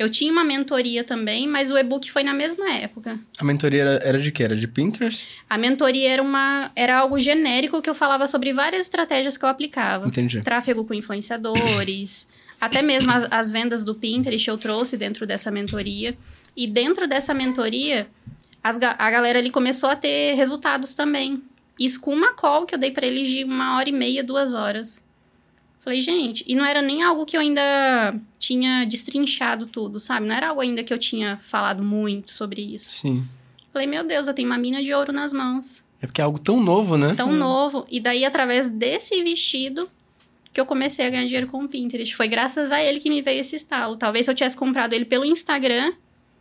Eu 0.00 0.08
tinha 0.08 0.32
uma 0.32 0.42
mentoria 0.42 1.04
também, 1.04 1.46
mas 1.46 1.70
o 1.70 1.76
e-book 1.76 2.10
foi 2.10 2.22
na 2.22 2.32
mesma 2.32 2.72
época. 2.72 3.18
A 3.38 3.44
mentoria 3.44 3.82
era, 3.82 3.90
era 4.02 4.18
de 4.18 4.32
quê? 4.32 4.44
Era 4.44 4.56
de 4.56 4.66
Pinterest? 4.66 5.28
A 5.48 5.58
mentoria 5.58 6.08
era 6.10 6.22
uma 6.22 6.72
era 6.74 6.98
algo 6.98 7.18
genérico 7.18 7.82
que 7.82 7.90
eu 7.90 7.94
falava 7.94 8.26
sobre 8.26 8.50
várias 8.50 8.80
estratégias 8.86 9.36
que 9.36 9.44
eu 9.44 9.48
aplicava. 9.50 10.08
Entendi. 10.08 10.40
tráfego 10.40 10.86
com 10.86 10.94
influenciadores, 10.94 12.30
até 12.58 12.80
mesmo 12.80 13.10
a- 13.12 13.28
as 13.30 13.50
vendas 13.50 13.84
do 13.84 13.94
Pinterest 13.94 14.48
eu 14.48 14.56
trouxe 14.56 14.96
dentro 14.96 15.26
dessa 15.26 15.50
mentoria. 15.50 16.16
E 16.56 16.66
dentro 16.66 17.06
dessa 17.06 17.34
mentoria, 17.34 18.06
as 18.64 18.78
a 18.82 19.10
galera 19.10 19.38
ali 19.38 19.50
começou 19.50 19.90
a 19.90 19.96
ter 19.96 20.32
resultados 20.34 20.94
também. 20.94 21.42
Isso 21.78 22.00
com 22.00 22.14
uma 22.14 22.32
call 22.32 22.64
que 22.64 22.74
eu 22.74 22.78
dei 22.78 22.90
pra 22.90 23.06
eles 23.06 23.28
de 23.28 23.44
uma 23.44 23.76
hora 23.76 23.88
e 23.90 23.92
meia, 23.92 24.24
duas 24.24 24.54
horas. 24.54 25.04
Falei, 25.80 26.00
gente, 26.00 26.44
e 26.46 26.54
não 26.54 26.64
era 26.64 26.82
nem 26.82 27.02
algo 27.02 27.24
que 27.24 27.36
eu 27.36 27.40
ainda 27.40 28.14
tinha 28.38 28.84
destrinchado 28.84 29.66
tudo, 29.66 29.98
sabe? 29.98 30.26
Não 30.26 30.34
era 30.34 30.48
algo 30.50 30.60
ainda 30.60 30.84
que 30.84 30.92
eu 30.92 30.98
tinha 30.98 31.38
falado 31.42 31.82
muito 31.82 32.34
sobre 32.34 32.60
isso. 32.60 32.90
Sim. 32.90 33.24
Falei, 33.72 33.86
meu 33.86 34.04
Deus, 34.06 34.28
eu 34.28 34.34
tenho 34.34 34.46
uma 34.48 34.58
mina 34.58 34.82
de 34.82 34.92
ouro 34.92 35.12
nas 35.12 35.32
mãos 35.32 35.82
É 36.02 36.06
porque 36.06 36.20
é 36.20 36.24
algo 36.24 36.38
tão 36.38 36.60
novo, 36.62 36.98
né? 36.98 37.14
tão 37.16 37.30
Sim. 37.30 37.38
novo. 37.38 37.86
E 37.90 37.98
daí, 37.98 38.24
através 38.26 38.68
desse 38.68 39.22
vestido, 39.22 39.88
que 40.52 40.60
eu 40.60 40.66
comecei 40.66 41.06
a 41.06 41.10
ganhar 41.10 41.24
dinheiro 41.24 41.46
com 41.46 41.64
o 41.64 41.68
Pinterest. 41.68 42.14
Foi 42.14 42.28
graças 42.28 42.72
a 42.72 42.82
ele 42.82 43.00
que 43.00 43.08
me 43.08 43.22
veio 43.22 43.40
esse 43.40 43.56
estalo. 43.56 43.96
Talvez 43.96 44.26
se 44.26 44.30
eu 44.30 44.34
tivesse 44.34 44.56
comprado 44.56 44.92
ele 44.92 45.04
pelo 45.06 45.24
Instagram, 45.24 45.92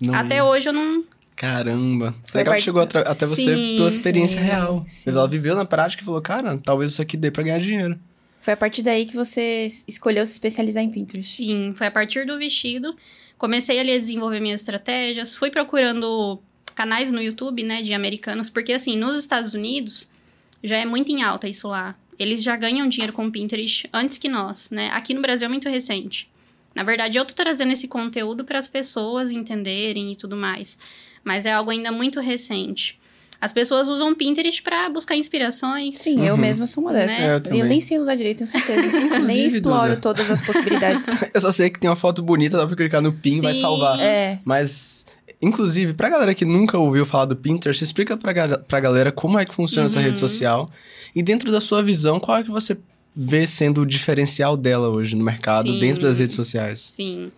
Não 0.02 0.14
até 0.16 0.38
ia. 0.38 0.46
hoje 0.46 0.68
eu 0.68 0.74
não. 0.74 1.04
Caramba. 1.36 2.14
Foi 2.30 2.40
Legal 2.40 2.56
que 2.56 2.62
chegou 2.62 2.82
até 2.82 3.26
você 3.26 3.46
Sim, 3.56 3.76
pela 3.78 3.88
experiência 3.90 4.42
sim, 4.42 4.46
real. 4.46 4.84
sim. 4.86 5.10
Ela 5.10 5.26
viveu 5.28 5.56
na 5.56 5.64
prática 5.64 6.02
e 6.04 6.06
falou, 6.06 6.22
cara, 6.22 6.58
talvez 6.58 6.92
isso 6.92 7.02
aqui 7.02 7.16
dê 7.16 7.32
pra 7.32 7.44
ganhar 7.44 7.60
dinheiro. 7.60 7.98
Foi 8.42 8.54
a 8.54 8.58
partir 8.58 8.82
daí 8.82 9.06
que 9.06 9.16
você 9.16 9.68
escolheu 9.88 10.26
se 10.26 10.34
especializar 10.34 10.84
em 10.84 10.90
Pinterest. 10.90 11.38
Sim, 11.38 11.74
foi 11.76 11.88
a 11.88 11.92
partir 11.92 12.26
do 12.26 12.38
vestido. 12.38 12.96
Comecei 13.38 13.80
ali 13.80 13.92
a 13.92 14.00
desenvolver 14.00 14.40
minhas 14.40 14.62
estratégias. 14.62 15.36
Fui 15.36 15.52
procurando 15.52 16.42
canais 16.76 17.12
no 17.12 17.22
YouTube, 17.22 17.64
né, 17.64 17.82
de 17.82 17.94
americanos, 17.94 18.50
porque 18.50 18.74
assim, 18.74 18.98
nos 18.98 19.18
Estados 19.18 19.54
Unidos 19.54 20.10
já 20.64 20.78
é 20.78 20.86
muito 20.86 21.12
em 21.12 21.22
alta 21.22 21.48
isso 21.48 21.68
lá. 21.68 21.96
Eles 22.18 22.44
já 22.44 22.56
ganham 22.56 22.88
dinheiro 22.88 23.14
com 23.14 23.26
o 23.26 23.32
Pinterest 23.32 23.88
antes 23.94 24.18
que 24.18 24.28
nós, 24.28 24.70
né? 24.70 24.90
Aqui 24.92 25.14
no 25.14 25.22
Brasil 25.22 25.46
é 25.46 25.50
muito 25.50 25.70
recente. 25.70 26.30
Na 26.76 26.84
verdade, 26.84 27.18
eu 27.18 27.26
tô 27.26 27.34
trazendo 27.34 27.72
esse 27.72 27.88
conteúdo 27.88 28.44
para 28.44 28.60
as 28.60 28.68
pessoas 28.68 29.32
entenderem 29.32 30.12
e 30.12 30.16
tudo 30.16 30.36
mais, 30.36 30.78
mas 31.24 31.46
é 31.46 31.54
algo 31.54 31.72
ainda 31.72 31.92
muito 31.92 32.20
recente. 32.20 32.99
As 33.42 33.54
pessoas 33.54 33.88
usam 33.88 34.12
o 34.12 34.16
Pinterest 34.16 34.62
para 34.62 34.90
buscar 34.90 35.16
inspirações. 35.16 35.98
Sim, 35.98 36.26
eu 36.26 36.34
Uhum. 36.36 36.40
mesma 36.42 36.68
sou 36.68 36.84
uma 36.84 36.92
dessas. 36.92 37.18
Né? 37.20 37.42
É, 37.50 37.54
eu 37.54 37.60
eu, 37.60 37.66
nem 37.66 37.80
sei 37.80 37.98
usar 37.98 38.16
direito, 38.16 38.40
tenho 38.40 38.50
certeza. 38.50 38.82
Inclusive, 38.98 39.26
nem 39.28 39.46
exploro 39.46 39.90
Duda. 39.92 40.02
todas 40.02 40.30
as 40.30 40.42
possibilidades. 40.42 41.08
Eu 41.34 41.40
só 41.40 41.52
sei 41.52 41.70
que 41.70 41.80
tem 41.80 41.90
uma 41.90 41.96
foto 41.96 42.22
bonita, 42.22 42.58
dá 42.58 42.68
pra 42.68 42.76
clicar 42.76 43.02
no 43.02 43.14
pin 43.14 43.38
e 43.38 43.42
vai 43.42 43.54
Sim. 43.54 43.62
salvar. 43.62 44.00
é. 44.00 44.40
Mas, 44.44 45.06
inclusive, 45.42 45.94
pra 45.94 46.10
galera 46.10 46.34
que 46.36 46.44
nunca 46.44 46.78
ouviu 46.78 47.06
falar 47.06 47.26
do 47.26 47.36
Pinterest, 47.36 47.82
explica 47.84 48.18
pra, 48.18 48.34
ga- 48.34 48.58
pra 48.58 48.80
galera 48.82 49.12
como 49.12 49.40
é 49.40 49.46
que 49.46 49.54
funciona 49.56 49.86
essa 49.86 50.00
Uhum. 50.00 50.06
rede 50.06 50.20
social. 50.20 50.68
E 51.16 51.24
dentro 51.24 51.50
da 51.52 51.62
sua 51.62 51.82
visão, 51.82 52.20
qual 52.20 52.38
é 52.40 52.44
que 52.44 52.52
você 52.52 52.78
vê 53.16 53.48
sendo 53.48 53.82
o 53.82 53.86
diferencial 53.86 54.58
dela 54.58 54.90
hoje 54.90 55.16
no 55.16 55.24
mercado, 55.24 55.72
Sim. 55.72 55.80
dentro 55.80 56.02
das 56.04 56.20
redes 56.20 56.36
sociais? 56.36 56.80
Sim. 56.92 57.32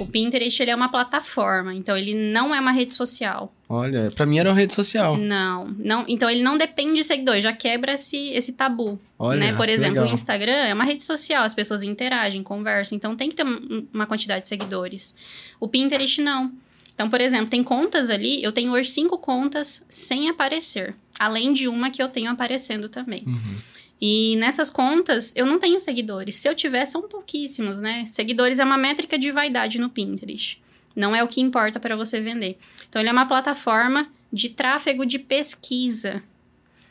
O 0.00 0.06
Pinterest 0.06 0.62
ele 0.62 0.70
é 0.70 0.74
uma 0.76 0.88
plataforma, 0.88 1.74
então 1.74 1.96
ele 1.96 2.14
não 2.32 2.54
é 2.54 2.60
uma 2.60 2.70
rede 2.72 2.94
social. 2.94 3.52
Olha, 3.68 4.08
pra 4.14 4.24
mim 4.24 4.38
era 4.38 4.48
uma 4.50 4.56
rede 4.58 4.72
social. 4.74 5.16
Não, 5.16 5.66
não. 5.78 6.04
Então 6.08 6.28
ele 6.30 6.42
não 6.42 6.56
depende 6.56 6.94
de 6.94 7.04
seguidores, 7.04 7.42
já 7.44 7.52
quebra 7.52 7.92
esse, 7.94 8.16
esse 8.30 8.52
tabu. 8.52 8.98
Olha, 9.18 9.38
né? 9.40 9.52
Por 9.56 9.68
exemplo, 9.68 9.96
legal. 9.96 10.08
o 10.10 10.14
Instagram 10.14 10.52
é 10.52 10.72
uma 10.74 10.84
rede 10.84 11.02
social, 11.04 11.42
as 11.44 11.54
pessoas 11.54 11.82
interagem, 11.82 12.42
conversam, 12.42 12.96
então 12.96 13.16
tem 13.16 13.28
que 13.28 13.36
ter 13.36 13.44
um- 13.44 13.86
uma 13.92 14.06
quantidade 14.06 14.42
de 14.42 14.48
seguidores. 14.48 15.14
O 15.60 15.68
Pinterest 15.68 16.20
não. 16.22 16.52
Então, 16.94 17.08
por 17.10 17.20
exemplo, 17.20 17.46
tem 17.46 17.62
contas 17.62 18.10
ali, 18.10 18.42
eu 18.42 18.50
tenho 18.52 18.72
hoje 18.72 18.90
cinco 18.90 19.18
contas 19.18 19.84
sem 19.88 20.28
aparecer, 20.28 20.94
além 21.18 21.52
de 21.52 21.68
uma 21.68 21.90
que 21.90 22.02
eu 22.02 22.08
tenho 22.08 22.30
aparecendo 22.30 22.88
também. 22.88 23.22
Uhum. 23.26 23.54
E 24.00 24.36
nessas 24.36 24.70
contas, 24.70 25.32
eu 25.34 25.44
não 25.44 25.58
tenho 25.58 25.80
seguidores. 25.80 26.36
Se 26.36 26.48
eu 26.48 26.54
tiver, 26.54 26.84
são 26.84 27.08
pouquíssimos, 27.08 27.80
né? 27.80 28.04
Seguidores 28.06 28.60
é 28.60 28.64
uma 28.64 28.78
métrica 28.78 29.18
de 29.18 29.30
vaidade 29.32 29.78
no 29.78 29.90
Pinterest. 29.90 30.62
Não 30.94 31.14
é 31.14 31.22
o 31.22 31.28
que 31.28 31.40
importa 31.40 31.80
para 31.80 31.96
você 31.96 32.20
vender. 32.20 32.58
Então, 32.88 33.00
ele 33.00 33.08
é 33.08 33.12
uma 33.12 33.26
plataforma 33.26 34.08
de 34.32 34.50
tráfego 34.50 35.04
de 35.04 35.18
pesquisa. 35.18 36.22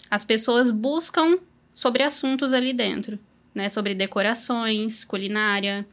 As 0.10 0.26
pessoas 0.26 0.72
buscam 0.72 1.40
sobre 1.74 2.04
assuntos 2.04 2.54
ali 2.54 2.74
dentro, 2.74 3.18
né? 3.54 3.70
Sobre 3.70 3.94
decorações, 3.94 5.06
culinária, 5.06 5.88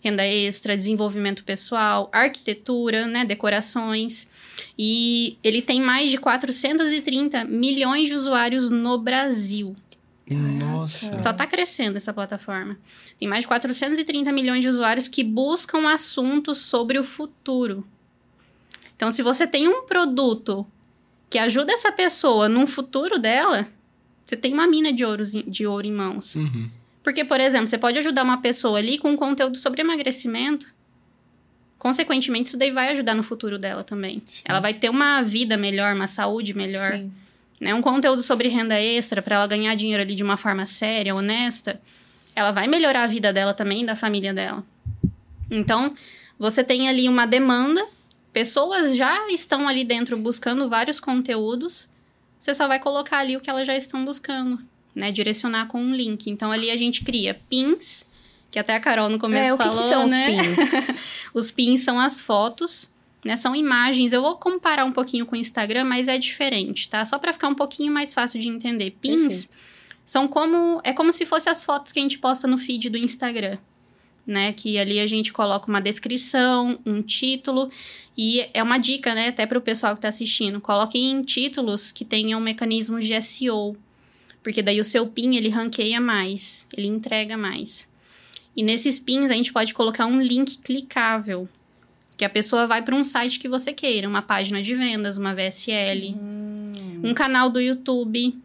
renda 0.00 0.26
extra, 0.26 0.76
desenvolvimento 0.76 1.44
pessoal, 1.44 2.08
arquitetura, 2.12 3.06
né? 3.06 3.24
Decorações. 3.24 4.28
E 4.78 5.36
ele 5.42 5.62
tem 5.62 5.80
mais 5.80 6.10
de 6.10 6.18
430 6.18 7.44
milhões 7.44 8.08
de 8.08 8.14
usuários 8.14 8.70
no 8.70 8.98
Brasil. 8.98 9.74
Nossa. 10.34 11.18
Só 11.18 11.32
tá 11.32 11.46
crescendo 11.46 11.96
essa 11.96 12.12
plataforma. 12.12 12.78
Tem 13.18 13.28
mais 13.28 13.42
de 13.42 13.48
430 13.48 14.30
milhões 14.32 14.60
de 14.60 14.68
usuários 14.68 15.08
que 15.08 15.24
buscam 15.24 15.88
assuntos 15.88 16.58
sobre 16.58 16.98
o 16.98 17.04
futuro. 17.04 17.86
Então, 18.96 19.10
se 19.10 19.22
você 19.22 19.46
tem 19.46 19.68
um 19.68 19.86
produto 19.86 20.66
que 21.28 21.38
ajuda 21.38 21.72
essa 21.72 21.90
pessoa 21.90 22.48
num 22.48 22.66
futuro 22.66 23.18
dela, 23.18 23.66
você 24.24 24.36
tem 24.36 24.52
uma 24.52 24.66
mina 24.66 24.92
de 24.92 25.04
ouro, 25.04 25.24
de 25.24 25.66
ouro 25.66 25.86
em 25.86 25.92
mãos. 25.92 26.34
Uhum. 26.34 26.70
Porque, 27.02 27.24
por 27.24 27.40
exemplo, 27.40 27.66
você 27.66 27.78
pode 27.78 27.98
ajudar 27.98 28.22
uma 28.22 28.42
pessoa 28.42 28.78
ali 28.78 28.98
com 28.98 29.16
conteúdo 29.16 29.58
sobre 29.58 29.80
emagrecimento. 29.80 30.72
Consequentemente, 31.78 32.48
isso 32.48 32.58
daí 32.58 32.70
vai 32.70 32.90
ajudar 32.90 33.14
no 33.14 33.22
futuro 33.22 33.58
dela 33.58 33.82
também. 33.82 34.22
Sim. 34.26 34.42
Ela 34.44 34.60
vai 34.60 34.74
ter 34.74 34.90
uma 34.90 35.22
vida 35.22 35.56
melhor, 35.56 35.94
uma 35.94 36.06
saúde 36.06 36.52
melhor 36.52 36.92
Sim. 36.92 37.12
Né, 37.60 37.74
um 37.74 37.82
conteúdo 37.82 38.22
sobre 38.22 38.48
renda 38.48 38.80
extra 38.80 39.20
para 39.20 39.36
ela 39.36 39.46
ganhar 39.46 39.74
dinheiro 39.74 40.02
ali 40.02 40.14
de 40.14 40.24
uma 40.24 40.38
forma 40.38 40.64
séria, 40.64 41.14
honesta, 41.14 41.80
ela 42.34 42.50
vai 42.50 42.66
melhorar 42.66 43.04
a 43.04 43.06
vida 43.06 43.32
dela 43.32 43.52
também 43.52 43.84
da 43.84 43.94
família 43.94 44.32
dela. 44.32 44.64
Então, 45.50 45.94
você 46.38 46.64
tem 46.64 46.88
ali 46.88 47.08
uma 47.08 47.26
demanda, 47.26 47.84
pessoas 48.32 48.96
já 48.96 49.28
estão 49.28 49.68
ali 49.68 49.84
dentro 49.84 50.16
buscando 50.16 50.68
vários 50.68 50.98
conteúdos, 50.98 51.88
você 52.40 52.54
só 52.54 52.66
vai 52.66 52.78
colocar 52.78 53.18
ali 53.18 53.36
o 53.36 53.40
que 53.40 53.50
elas 53.50 53.66
já 53.66 53.76
estão 53.76 54.04
buscando, 54.04 54.58
né, 54.94 55.12
direcionar 55.12 55.66
com 55.66 55.78
um 55.78 55.94
link. 55.94 56.30
Então, 56.30 56.50
ali 56.50 56.70
a 56.70 56.76
gente 56.76 57.04
cria 57.04 57.38
pins, 57.50 58.06
que 58.50 58.58
até 58.58 58.74
a 58.74 58.80
Carol 58.80 59.10
no 59.10 59.18
começo 59.18 59.50
É, 59.50 59.52
o 59.52 59.58
que, 59.58 59.64
falou, 59.64 59.82
que 59.82 59.88
são 59.88 60.04
os 60.06 60.10
né? 60.10 60.26
pins? 60.26 61.10
Os 61.32 61.48
pins 61.52 61.82
são 61.82 62.00
as 62.00 62.20
fotos, 62.20 62.92
né? 63.24 63.36
São 63.36 63.54
imagens. 63.54 64.12
Eu 64.12 64.22
vou 64.22 64.36
comparar 64.36 64.84
um 64.84 64.92
pouquinho 64.92 65.26
com 65.26 65.34
o 65.34 65.38
Instagram, 65.38 65.84
mas 65.84 66.08
é 66.08 66.18
diferente, 66.18 66.88
tá? 66.88 67.04
Só 67.04 67.18
para 67.18 67.32
ficar 67.32 67.48
um 67.48 67.54
pouquinho 67.54 67.92
mais 67.92 68.14
fácil 68.14 68.40
de 68.40 68.48
entender. 68.48 68.96
Pins 69.00 69.48
são 70.04 70.26
como 70.26 70.80
é 70.82 70.92
como 70.92 71.12
se 71.12 71.24
fossem 71.24 71.50
as 71.50 71.62
fotos 71.62 71.92
que 71.92 72.00
a 72.00 72.02
gente 72.02 72.18
posta 72.18 72.48
no 72.48 72.58
feed 72.58 72.90
do 72.90 72.98
Instagram, 72.98 73.58
né? 74.26 74.52
Que 74.52 74.78
ali 74.78 74.98
a 74.98 75.06
gente 75.06 75.32
coloca 75.32 75.68
uma 75.68 75.80
descrição, 75.80 76.78
um 76.84 77.02
título 77.02 77.70
e 78.16 78.48
é 78.52 78.62
uma 78.62 78.76
dica, 78.76 79.14
né, 79.14 79.28
até 79.28 79.46
para 79.46 79.56
o 79.56 79.62
pessoal 79.62 79.94
que 79.94 80.02
tá 80.02 80.08
assistindo, 80.08 80.60
coloquem 80.60 81.22
títulos 81.22 81.90
que 81.90 82.04
tenham 82.04 82.38
mecanismos 82.38 83.06
de 83.06 83.18
SEO, 83.22 83.76
porque 84.42 84.62
daí 84.62 84.78
o 84.78 84.84
seu 84.84 85.06
pin 85.06 85.36
ele 85.36 85.48
ranqueia 85.48 86.00
mais, 86.00 86.66
ele 86.76 86.88
entrega 86.88 87.36
mais. 87.38 87.88
E 88.54 88.62
nesses 88.62 88.98
pins 88.98 89.30
a 89.30 89.34
gente 89.34 89.52
pode 89.52 89.72
colocar 89.72 90.04
um 90.04 90.20
link 90.20 90.58
clicável, 90.58 91.48
que 92.20 92.24
a 92.26 92.28
pessoa 92.28 92.66
vai 92.66 92.82
para 92.82 92.94
um 92.94 93.02
site 93.02 93.38
que 93.38 93.48
você 93.48 93.72
queira, 93.72 94.06
uma 94.06 94.20
página 94.20 94.60
de 94.60 94.74
vendas, 94.74 95.16
uma 95.16 95.34
VSL, 95.34 96.14
um 97.02 97.14
canal 97.14 97.48
do 97.48 97.58
YouTube, 97.58 98.36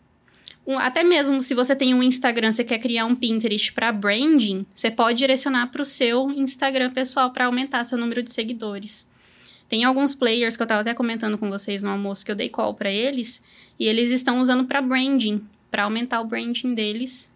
um- 0.65 0.79
até 0.79 1.03
mesmo 1.03 1.44
se 1.44 1.53
você 1.53 1.75
tem 1.75 1.94
um 1.94 2.01
Instagram, 2.01 2.53
você 2.53 2.63
quer 2.63 2.79
criar 2.79 3.05
um 3.05 3.13
Pinterest 3.13 3.74
para 3.74 3.91
branding, 3.91 4.65
você 4.74 4.89
pode 4.89 5.17
direcionar 5.17 5.67
para 5.74 5.82
o 5.82 5.86
seu 5.86 6.32
Instagram 6.32 6.89
pessoal 6.89 7.32
para 7.34 7.48
aumentar 7.48 7.84
seu 7.84 7.98
número 7.98 8.24
de 8.24 8.32
seguidores. 8.32 9.12
Tem 9.67 9.84
alguns 9.84 10.15
players 10.15 10.55
que 10.55 10.63
eu 10.63 10.67
tava 10.67 10.79
até 10.79 10.94
comentando 10.94 11.38
com 11.38 11.50
vocês 11.50 11.84
no 11.84 11.89
almoço 11.89 12.24
que 12.25 12.32
eu 12.32 12.36
dei 12.36 12.48
call 12.48 12.75
para 12.75 12.89
eles, 12.89 13.44
e 13.77 13.88
eles 13.88 14.10
estão 14.10 14.39
usando 14.39 14.63
para 14.63 14.82
branding, 14.82 15.44
para 15.70 15.84
aumentar 15.84 16.22
o 16.22 16.25
branding 16.25 16.74
deles 16.74 17.29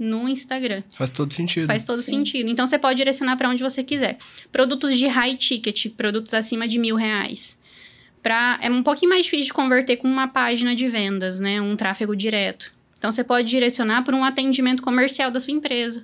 no 0.00 0.26
Instagram. 0.26 0.82
Faz 0.94 1.10
todo 1.10 1.30
sentido. 1.30 1.66
Faz 1.66 1.84
todo 1.84 2.00
Sim. 2.00 2.16
sentido. 2.16 2.48
Então 2.48 2.66
você 2.66 2.78
pode 2.78 2.96
direcionar 2.96 3.36
para 3.36 3.50
onde 3.50 3.62
você 3.62 3.84
quiser. 3.84 4.16
Produtos 4.50 4.98
de 4.98 5.06
high 5.06 5.36
ticket, 5.36 5.90
produtos 5.90 6.32
acima 6.32 6.66
de 6.66 6.78
mil 6.78 6.96
reais. 6.96 7.58
Pra, 8.22 8.58
é 8.62 8.70
um 8.70 8.82
pouquinho 8.82 9.10
mais 9.10 9.24
difícil 9.24 9.46
de 9.46 9.52
converter 9.52 9.98
com 9.98 10.08
uma 10.08 10.26
página 10.26 10.74
de 10.74 10.88
vendas, 10.88 11.38
né? 11.38 11.60
Um 11.60 11.76
tráfego 11.76 12.16
direto. 12.16 12.72
Então 12.98 13.12
você 13.12 13.22
pode 13.22 13.48
direcionar 13.48 14.02
para 14.02 14.16
um 14.16 14.24
atendimento 14.24 14.82
comercial 14.82 15.30
da 15.30 15.38
sua 15.38 15.52
empresa. 15.52 16.02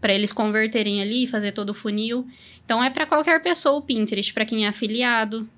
Para 0.00 0.14
eles 0.14 0.32
converterem 0.32 1.02
ali, 1.02 1.26
fazer 1.26 1.52
todo 1.52 1.70
o 1.70 1.74
funil. 1.74 2.26
Então 2.64 2.82
é 2.82 2.88
para 2.88 3.04
qualquer 3.04 3.42
pessoa 3.42 3.76
o 3.76 3.82
Pinterest, 3.82 4.32
para 4.32 4.46
quem 4.46 4.64
é 4.64 4.68
afiliado, 4.68 5.48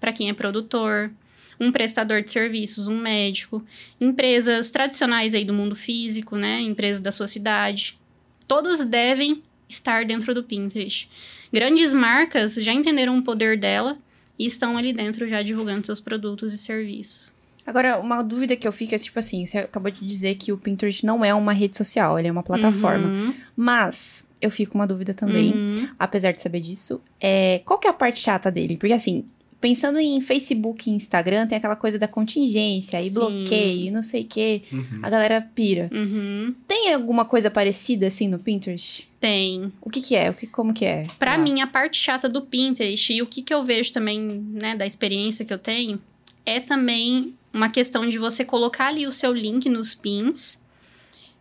para 0.00 0.12
quem 0.12 0.28
é 0.28 0.32
produtor, 0.32 1.10
um 1.60 1.72
prestador 1.72 2.22
de 2.22 2.30
serviços, 2.30 2.88
um 2.88 2.98
médico, 2.98 3.64
empresas 4.00 4.70
tradicionais 4.70 5.34
aí 5.34 5.44
do 5.44 5.54
mundo 5.54 5.74
físico, 5.74 6.36
né? 6.36 6.60
Empresas 6.60 7.00
da 7.00 7.10
sua 7.10 7.26
cidade. 7.26 7.98
Todos 8.46 8.84
devem 8.84 9.42
estar 9.68 10.04
dentro 10.04 10.34
do 10.34 10.42
Pinterest. 10.42 11.08
Grandes 11.52 11.92
marcas 11.92 12.54
já 12.54 12.72
entenderam 12.72 13.18
o 13.18 13.22
poder 13.22 13.58
dela 13.58 13.98
e 14.38 14.46
estão 14.46 14.76
ali 14.76 14.92
dentro 14.92 15.28
já 15.28 15.42
divulgando 15.42 15.84
seus 15.84 16.00
produtos 16.00 16.54
e 16.54 16.58
serviços. 16.58 17.32
Agora, 17.66 17.98
uma 18.00 18.22
dúvida 18.22 18.56
que 18.56 18.66
eu 18.66 18.72
fico 18.72 18.94
é 18.94 18.98
tipo 18.98 19.18
assim: 19.18 19.44
você 19.44 19.58
acabou 19.58 19.90
de 19.90 20.06
dizer 20.06 20.36
que 20.36 20.52
o 20.52 20.56
Pinterest 20.56 21.04
não 21.04 21.22
é 21.22 21.34
uma 21.34 21.52
rede 21.52 21.76
social, 21.76 22.18
ele 22.18 22.28
é 22.28 22.32
uma 22.32 22.42
plataforma. 22.42 23.08
Uhum, 23.08 23.34
Mas 23.54 24.26
eu 24.40 24.50
fico 24.50 24.72
com 24.72 24.78
uma 24.78 24.86
dúvida 24.86 25.12
também, 25.12 25.52
uhum. 25.52 25.88
apesar 25.98 26.32
de 26.32 26.40
saber 26.40 26.60
disso. 26.60 26.98
É, 27.20 27.60
qual 27.66 27.78
que 27.78 27.86
é 27.86 27.90
a 27.90 27.94
parte 27.94 28.20
chata 28.20 28.50
dele? 28.50 28.76
Porque 28.78 28.94
assim. 28.94 29.24
Pensando 29.60 29.98
em 29.98 30.20
Facebook 30.20 30.88
e 30.88 30.92
Instagram, 30.92 31.46
tem 31.48 31.58
aquela 31.58 31.74
coisa 31.74 31.98
da 31.98 32.06
contingência, 32.06 33.00
e 33.02 33.06
Sim. 33.08 33.14
bloqueio, 33.14 33.92
não 33.92 34.02
sei 34.02 34.22
o 34.22 34.24
quê. 34.24 34.62
Uhum. 34.72 35.00
A 35.02 35.10
galera 35.10 35.40
pira. 35.52 35.90
Uhum. 35.92 36.54
Tem 36.66 36.94
alguma 36.94 37.24
coisa 37.24 37.50
parecida 37.50 38.06
assim 38.06 38.28
no 38.28 38.38
Pinterest? 38.38 39.08
Tem. 39.18 39.72
O 39.80 39.90
que 39.90 40.00
que 40.00 40.14
é? 40.14 40.30
O 40.30 40.34
que, 40.34 40.46
como 40.46 40.72
que 40.72 40.84
é? 40.84 41.08
Pra 41.18 41.34
Ah, 41.34 41.38
mim, 41.38 41.60
a 41.60 41.66
parte 41.66 41.96
chata 41.98 42.28
do 42.28 42.42
Pinterest 42.42 43.12
e 43.12 43.20
o 43.20 43.26
que, 43.26 43.42
que 43.42 43.52
eu 43.52 43.64
vejo 43.64 43.90
também, 43.92 44.20
né, 44.52 44.76
da 44.76 44.86
experiência 44.86 45.44
que 45.44 45.52
eu 45.52 45.58
tenho, 45.58 46.00
é 46.46 46.60
também 46.60 47.34
uma 47.52 47.68
questão 47.68 48.08
de 48.08 48.16
você 48.16 48.44
colocar 48.44 48.86
ali 48.86 49.08
o 49.08 49.12
seu 49.12 49.32
link 49.32 49.68
nos 49.68 49.92
pins. 49.92 50.60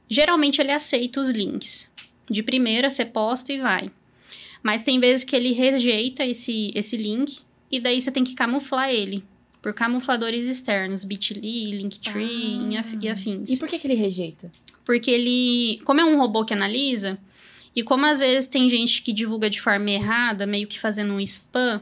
Geralmente 0.10 0.60
ele 0.60 0.72
aceita 0.72 1.20
os 1.20 1.30
links. 1.30 1.88
De 2.28 2.42
primeira, 2.42 2.90
você 2.90 3.06
posta 3.06 3.54
e 3.54 3.60
vai. 3.60 3.92
Mas 4.64 4.82
tem 4.82 5.00
vezes 5.00 5.24
que 5.24 5.36
ele 5.36 5.54
rejeita 5.54 6.26
esse, 6.26 6.72
esse 6.74 6.98
link 6.98 7.40
e 7.72 7.80
daí 7.80 8.00
você 8.02 8.12
tem 8.12 8.24
que 8.24 8.36
camuflar 8.36 8.90
ele. 8.90 9.24
Por 9.62 9.74
camufladores 9.74 10.48
externos, 10.48 11.04
Bitly, 11.04 11.72
Linktree 11.78 12.70
e 12.72 12.78
af- 12.78 12.98
e 13.02 13.10
afins. 13.10 13.50
E 13.50 13.58
por 13.58 13.68
que 13.68 13.78
que 13.80 13.88
ele 13.88 13.96
rejeita? 13.96 14.52
Porque 14.86 15.12
ele, 15.12 15.80
como 15.84 16.00
é 16.00 16.06
um 16.06 16.18
robô 16.18 16.46
que 16.46 16.54
analisa, 16.54 17.18
e 17.76 17.84
como 17.84 18.06
às 18.06 18.20
vezes 18.22 18.48
tem 18.48 18.70
gente 18.70 19.02
que 19.02 19.12
divulga 19.12 19.50
de 19.50 19.60
forma 19.60 19.90
errada, 19.92 20.46
meio 20.48 20.68
que 20.68 20.80
fazendo 20.80 21.14
um 21.14 21.20
spam, 21.20 21.82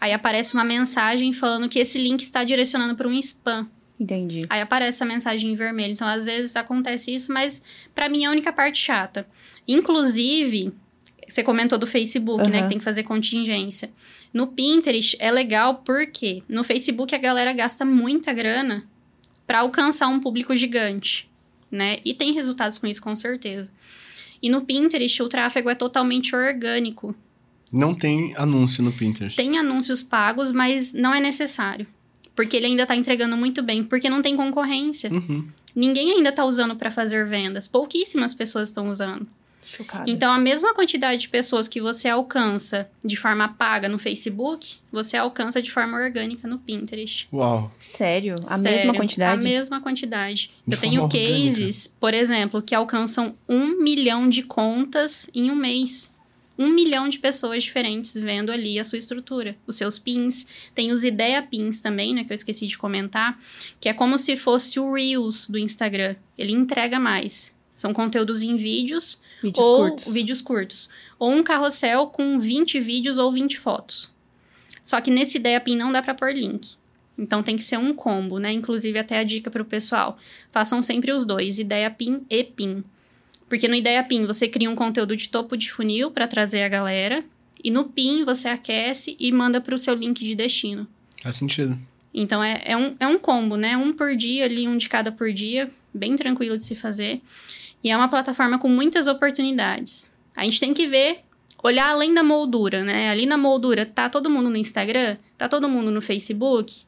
aí 0.00 0.12
aparece 0.12 0.54
uma 0.54 0.64
mensagem 0.64 1.32
falando 1.32 1.68
que 1.68 1.78
esse 1.78 1.98
link 1.98 2.22
está 2.22 2.42
direcionando 2.44 2.94
para 2.96 3.08
um 3.08 3.12
spam. 3.18 3.68
Entendi. 3.98 4.46
Aí 4.48 4.60
aparece 4.60 5.02
a 5.02 5.06
mensagem 5.06 5.50
em 5.50 5.54
vermelho. 5.54 5.92
Então, 5.92 6.06
às 6.06 6.26
vezes 6.26 6.54
acontece 6.56 7.14
isso, 7.14 7.32
mas 7.32 7.62
pra 7.94 8.08
mim 8.08 8.24
é 8.24 8.26
a 8.26 8.30
única 8.30 8.52
parte 8.52 8.78
chata. 8.78 9.26
Inclusive, 9.66 10.72
você 11.28 11.42
comentou 11.42 11.78
do 11.78 11.86
Facebook, 11.86 12.48
né? 12.48 12.58
Aham. 12.58 12.62
Que 12.62 12.68
tem 12.68 12.78
que 12.78 12.84
fazer 12.84 13.02
contingência. 13.02 13.90
No 14.32 14.48
Pinterest 14.48 15.16
é 15.20 15.30
legal 15.30 15.82
porque 15.84 16.42
no 16.48 16.62
Facebook 16.62 17.14
a 17.14 17.18
galera 17.18 17.52
gasta 17.52 17.84
muita 17.84 18.32
grana 18.32 18.84
pra 19.46 19.60
alcançar 19.60 20.08
um 20.08 20.20
público 20.20 20.54
gigante, 20.56 21.28
né? 21.70 21.98
E 22.04 22.12
tem 22.12 22.32
resultados 22.32 22.78
com 22.78 22.86
isso, 22.86 23.00
com 23.00 23.16
certeza. 23.16 23.70
E 24.42 24.50
no 24.50 24.62
Pinterest 24.62 25.22
o 25.22 25.28
tráfego 25.28 25.70
é 25.70 25.74
totalmente 25.74 26.34
orgânico. 26.34 27.14
Não 27.72 27.94
tem 27.94 28.34
anúncio 28.36 28.82
no 28.82 28.92
Pinterest. 28.92 29.36
Tem 29.36 29.58
anúncios 29.58 30.02
pagos, 30.02 30.52
mas 30.52 30.92
não 30.92 31.14
é 31.14 31.20
necessário. 31.20 31.86
Porque 32.34 32.56
ele 32.56 32.66
ainda 32.66 32.86
tá 32.86 32.94
entregando 32.94 33.36
muito 33.36 33.62
bem, 33.62 33.82
porque 33.82 34.10
não 34.10 34.20
tem 34.20 34.36
concorrência. 34.36 35.10
Uhum. 35.10 35.48
Ninguém 35.74 36.12
ainda 36.12 36.30
tá 36.30 36.44
usando 36.44 36.76
para 36.76 36.90
fazer 36.90 37.26
vendas. 37.26 37.66
Pouquíssimas 37.66 38.34
pessoas 38.34 38.68
estão 38.68 38.88
usando. 38.88 39.26
Chocada. 39.66 40.08
Então, 40.08 40.32
a 40.32 40.38
mesma 40.38 40.72
quantidade 40.72 41.22
de 41.22 41.28
pessoas 41.28 41.66
que 41.66 41.80
você 41.80 42.08
alcança 42.08 42.88
de 43.04 43.16
forma 43.16 43.48
paga 43.48 43.88
no 43.88 43.98
Facebook, 43.98 44.76
você 44.92 45.16
alcança 45.16 45.60
de 45.60 45.70
forma 45.72 45.98
orgânica 45.98 46.46
no 46.46 46.58
Pinterest. 46.58 47.28
Uau. 47.32 47.72
Sério? 47.76 48.34
A 48.42 48.58
Sério, 48.58 48.62
mesma 48.62 48.94
quantidade? 48.94 49.40
A 49.40 49.42
mesma 49.42 49.80
quantidade. 49.80 50.50
De 50.66 50.74
Eu 50.76 50.80
tenho 50.80 51.02
orgânica. 51.02 51.34
cases, 51.34 51.86
por 51.98 52.14
exemplo, 52.14 52.62
que 52.62 52.74
alcançam 52.74 53.36
um 53.48 53.82
milhão 53.82 54.28
de 54.28 54.42
contas 54.44 55.28
em 55.34 55.50
um 55.50 55.56
mês. 55.56 56.14
Um 56.58 56.68
milhão 56.68 57.06
de 57.08 57.18
pessoas 57.18 57.64
diferentes 57.64 58.14
vendo 58.14 58.50
ali 58.50 58.78
a 58.78 58.84
sua 58.84 58.96
estrutura. 58.96 59.56
Os 59.66 59.76
seus 59.76 59.98
pins. 59.98 60.46
Tem 60.74 60.90
os 60.90 61.04
ideia 61.04 61.42
pins 61.42 61.82
também, 61.82 62.14
né? 62.14 62.24
Que 62.24 62.32
eu 62.32 62.34
esqueci 62.34 62.66
de 62.66 62.78
comentar. 62.78 63.38
Que 63.78 63.90
é 63.90 63.92
como 63.92 64.16
se 64.16 64.36
fosse 64.36 64.80
o 64.80 64.94
Reels 64.94 65.48
do 65.50 65.58
Instagram. 65.58 66.16
Ele 66.38 66.52
entrega 66.52 66.98
mais. 66.98 67.54
São 67.74 67.92
conteúdos 67.92 68.42
em 68.42 68.56
vídeos 68.56 69.20
Vídeos 69.42 69.64
ou 69.64 69.88
curtos. 69.88 70.12
vídeos 70.12 70.42
curtos. 70.42 70.88
Ou 71.18 71.30
um 71.30 71.42
carrossel 71.42 72.06
com 72.06 72.38
20 72.38 72.80
vídeos 72.80 73.18
ou 73.18 73.32
20 73.32 73.58
fotos. 73.58 74.14
Só 74.82 75.00
que 75.00 75.10
nesse 75.10 75.38
ideia 75.38 75.60
pin 75.60 75.76
não 75.76 75.92
dá 75.92 76.02
pra 76.02 76.14
pôr 76.14 76.32
link. 76.32 76.76
Então 77.18 77.42
tem 77.42 77.56
que 77.56 77.64
ser 77.64 77.78
um 77.78 77.92
combo, 77.92 78.38
né? 78.38 78.52
Inclusive 78.52 78.98
até 78.98 79.18
a 79.18 79.24
dica 79.24 79.50
pro 79.50 79.64
pessoal. 79.64 80.18
Façam 80.52 80.82
sempre 80.82 81.12
os 81.12 81.24
dois, 81.24 81.58
ideia 81.58 81.90
pin 81.90 82.24
e 82.28 82.44
pin. 82.44 82.84
Porque 83.48 83.68
no 83.68 83.74
ideia 83.74 84.02
pin 84.04 84.26
você 84.26 84.48
cria 84.48 84.70
um 84.70 84.74
conteúdo 84.74 85.16
de 85.16 85.28
topo 85.28 85.56
de 85.56 85.70
funil 85.70 86.10
para 86.10 86.26
trazer 86.26 86.62
a 86.62 86.68
galera, 86.68 87.24
e 87.62 87.70
no 87.70 87.84
pin 87.84 88.24
você 88.24 88.48
aquece 88.48 89.16
e 89.18 89.32
manda 89.32 89.60
pro 89.60 89.78
seu 89.78 89.94
link 89.94 90.24
de 90.24 90.34
destino. 90.34 90.86
Faz 91.22 91.36
sentido. 91.36 91.78
Então 92.12 92.42
é, 92.42 92.62
é, 92.64 92.76
um, 92.76 92.96
é 92.98 93.06
um 93.06 93.18
combo, 93.18 93.56
né? 93.56 93.76
Um 93.76 93.92
por 93.92 94.16
dia 94.16 94.44
ali, 94.44 94.66
um 94.68 94.76
de 94.76 94.88
cada 94.88 95.12
por 95.12 95.32
dia, 95.32 95.70
bem 95.92 96.16
tranquilo 96.16 96.56
de 96.56 96.64
se 96.64 96.74
fazer. 96.74 97.20
E 97.86 97.90
é 97.90 97.96
uma 97.96 98.08
plataforma 98.08 98.58
com 98.58 98.68
muitas 98.68 99.06
oportunidades. 99.06 100.10
A 100.34 100.42
gente 100.42 100.58
tem 100.58 100.74
que 100.74 100.88
ver, 100.88 101.20
olhar 101.62 101.88
além 101.90 102.12
da 102.12 102.20
moldura, 102.20 102.82
né? 102.82 103.10
Ali 103.10 103.26
na 103.26 103.38
moldura, 103.38 103.86
tá 103.86 104.10
todo 104.10 104.28
mundo 104.28 104.50
no 104.50 104.56
Instagram? 104.56 105.16
Tá 105.38 105.48
todo 105.48 105.68
mundo 105.68 105.92
no 105.92 106.02
Facebook? 106.02 106.82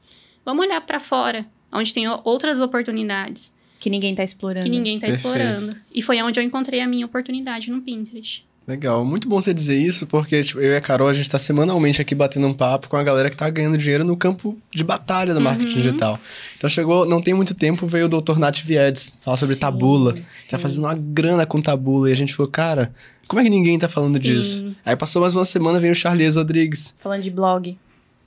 Vamos 0.44 0.66
olhar 0.66 0.80
para 0.80 0.98
fora, 0.98 1.46
onde 1.72 1.94
tem 1.94 2.08
outras 2.24 2.60
oportunidades 2.60 3.54
Que 3.78 3.88
ninguém 3.88 4.12
tá 4.12 4.24
explorando. 4.24 4.64
que 4.64 4.70
ninguém 4.70 4.98
tá 4.98 5.06
Perfeito. 5.06 5.24
explorando. 5.38 5.76
E 5.94 6.02
foi 6.02 6.20
onde 6.20 6.40
eu 6.40 6.42
encontrei 6.42 6.80
a 6.80 6.86
minha 6.88 7.06
oportunidade 7.06 7.70
no 7.70 7.80
Pinterest. 7.80 8.44
Legal, 8.68 9.02
muito 9.02 9.26
bom 9.26 9.40
você 9.40 9.54
dizer 9.54 9.76
isso, 9.78 10.06
porque 10.06 10.44
tipo, 10.44 10.60
eu 10.60 10.72
e 10.72 10.76
a 10.76 10.80
Carol, 10.82 11.08
a 11.08 11.12
gente 11.14 11.30
tá 11.30 11.38
semanalmente 11.38 12.02
aqui 12.02 12.14
batendo 12.14 12.46
um 12.46 12.52
papo 12.52 12.86
com 12.90 12.98
a 12.98 13.02
galera 13.02 13.30
que 13.30 13.36
tá 13.36 13.48
ganhando 13.48 13.78
dinheiro 13.78 14.04
no 14.04 14.14
campo 14.14 14.58
de 14.74 14.84
batalha 14.84 15.32
do 15.32 15.40
marketing 15.40 15.70
Uhum. 15.70 15.74
digital. 15.82 16.20
Então 16.58 16.68
chegou, 16.68 17.06
não 17.06 17.22
tem 17.22 17.32
muito 17.32 17.54
tempo, 17.54 17.86
veio 17.86 18.04
o 18.04 18.08
Dr. 18.20 18.36
Nath 18.38 18.58
Viedes 18.58 19.16
falar 19.24 19.38
sobre 19.38 19.54
Sim, 19.54 19.60
tabula. 19.62 20.14
sim. 20.34 20.50
Tá 20.50 20.58
fazendo 20.58 20.84
uma 20.84 20.92
grana 20.94 21.46
com 21.46 21.62
tabula. 21.62 22.10
E 22.10 22.12
a 22.12 22.16
gente 22.16 22.34
falou, 22.34 22.52
cara, 22.52 22.92
como 23.26 23.40
é 23.40 23.44
que 23.44 23.48
ninguém 23.48 23.78
tá 23.78 23.88
falando 23.88 24.16
Sim. 24.18 24.22
disso? 24.22 24.74
Aí 24.84 24.94
passou 24.94 25.22
mais 25.22 25.34
uma 25.34 25.46
semana, 25.46 25.80
veio 25.80 25.92
o 25.92 25.96
Charles 25.96 26.36
Rodrigues. 26.36 26.94
Falando 27.00 27.22
de 27.22 27.30
blog. 27.30 27.74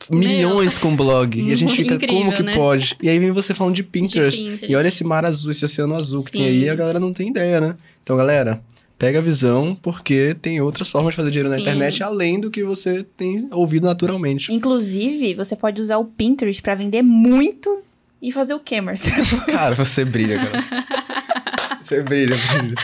Milhões 0.09 0.75
com 0.75 0.95
blog. 0.95 1.39
E 1.39 1.51
a 1.51 1.55
gente 1.55 1.73
fica, 1.77 1.93
Incrível, 1.93 2.15
como 2.17 2.33
que 2.35 2.41
né? 2.41 2.55
pode? 2.55 2.97
E 2.99 3.07
aí 3.09 3.19
vem 3.19 3.29
você 3.29 3.53
falando 3.53 3.75
de 3.75 3.83
Pinterest. 3.83 4.41
Pinterest. 4.41 4.65
E 4.71 4.75
olha 4.75 4.87
esse 4.87 5.03
mar 5.03 5.23
azul, 5.23 5.51
esse 5.51 5.63
oceano 5.63 5.93
azul 5.93 6.23
que 6.23 6.31
tem 6.31 6.41
Sim. 6.41 6.47
aí, 6.47 6.69
a 6.69 6.73
galera 6.73 6.99
não 6.99 7.13
tem 7.13 7.27
ideia, 7.29 7.61
né? 7.61 7.75
Então, 8.01 8.17
galera, 8.17 8.59
pega 9.01 9.17
a 9.17 9.21
visão, 9.21 9.75
porque 9.81 10.35
tem 10.39 10.61
outras 10.61 10.91
formas 10.91 11.13
de 11.13 11.15
fazer 11.15 11.31
dinheiro 11.31 11.49
na 11.49 11.55
Sim. 11.55 11.63
internet, 11.63 12.03
além 12.03 12.39
do 12.39 12.51
que 12.51 12.63
você 12.63 13.01
tem 13.01 13.47
ouvido 13.49 13.87
naturalmente. 13.87 14.53
Inclusive, 14.53 15.33
você 15.33 15.55
pode 15.55 15.81
usar 15.81 15.97
o 15.97 16.05
Pinterest 16.05 16.61
pra 16.61 16.75
vender 16.75 17.01
muito 17.01 17.81
e 18.21 18.31
fazer 18.31 18.53
o 18.53 18.59
quê, 18.59 18.79
Marcelo? 18.79 19.25
Cara, 19.51 19.73
você 19.73 20.05
brilha, 20.05 20.37
cara. 20.37 20.63
Você 21.81 22.03
brilha, 22.03 22.37
brilha. 22.37 22.75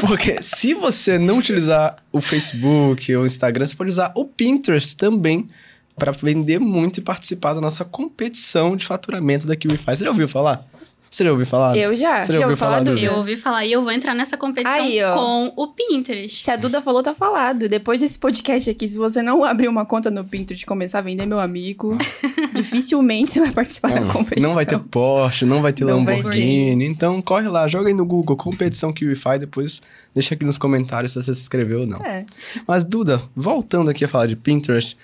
Porque 0.00 0.42
se 0.42 0.74
você 0.74 1.18
não 1.18 1.38
utilizar 1.38 2.02
o 2.10 2.20
Facebook 2.20 3.14
ou 3.14 3.22
o 3.22 3.26
Instagram, 3.26 3.64
você 3.64 3.76
pode 3.76 3.90
usar 3.90 4.12
o 4.16 4.24
Pinterest 4.24 4.96
também 4.96 5.48
para 5.94 6.10
vender 6.10 6.58
muito 6.58 6.98
e 6.98 7.00
participar 7.00 7.54
da 7.54 7.60
nossa 7.60 7.84
competição 7.84 8.76
de 8.76 8.84
faturamento 8.84 9.46
da 9.46 9.54
KiwiFi. 9.54 9.84
Você 9.84 10.04
já 10.04 10.10
ouviu 10.10 10.26
falar? 10.26 10.66
Você 11.14 11.22
já 11.22 11.30
ouviu 11.30 11.46
falar? 11.46 11.76
Eu 11.76 11.94
já. 11.94 12.24
Você 12.24 12.32
já 12.32 12.40
ouviu 12.40 12.56
falar, 12.56 12.80
Duda? 12.80 12.98
Eu 12.98 13.14
ouvi 13.14 13.36
falar 13.36 13.64
e 13.64 13.70
eu 13.70 13.82
vou 13.82 13.92
entrar 13.92 14.16
nessa 14.16 14.36
competição 14.36 14.80
Aí, 14.80 14.98
com 15.14 15.52
o 15.54 15.68
Pinterest. 15.68 16.42
Se 16.42 16.50
a 16.50 16.56
Duda 16.56 16.82
falou, 16.82 17.04
tá 17.04 17.14
falado. 17.14 17.68
Depois 17.68 18.00
desse 18.00 18.18
podcast 18.18 18.68
aqui, 18.68 18.88
se 18.88 18.98
você 18.98 19.22
não 19.22 19.44
abrir 19.44 19.68
uma 19.68 19.86
conta 19.86 20.10
no 20.10 20.24
Pinterest 20.24 20.64
e 20.64 20.66
começar 20.66 20.98
a 20.98 21.02
vender, 21.02 21.24
meu 21.24 21.38
amigo, 21.38 21.96
dificilmente 22.52 23.30
você 23.30 23.38
vai 23.38 23.52
participar 23.52 23.92
da 23.92 24.00
Não, 24.00 24.10
competição. 24.10 24.48
não 24.48 24.56
vai 24.56 24.66
ter 24.66 24.76
Porsche, 24.80 25.44
não 25.44 25.62
vai 25.62 25.72
ter 25.72 25.84
Não 25.84 26.04
vai 26.04 26.16
Lamborghini. 26.16 26.84
Então 26.84 27.22
corre 27.22 27.46
lá, 27.46 27.68
joga 27.68 27.86
aí 27.86 27.94
no 27.94 28.04
Google 28.04 28.36
competição 28.36 28.92
KiwiFi, 28.92 29.38
depois 29.38 29.82
deixa 30.12 30.34
aqui 30.34 30.44
nos 30.44 30.58
comentários 30.58 31.12
se 31.12 31.22
você 31.22 31.32
se 31.32 31.42
inscreveu 31.42 31.82
ou 31.82 31.86
não. 31.86 32.04
É. 32.04 32.26
Mas 32.66 32.82
Duda, 32.82 33.22
voltando 33.36 33.88
aqui 33.88 34.04
a 34.04 34.08
falar 34.08 34.26
de 34.26 34.34
Pinterest, 34.34 34.96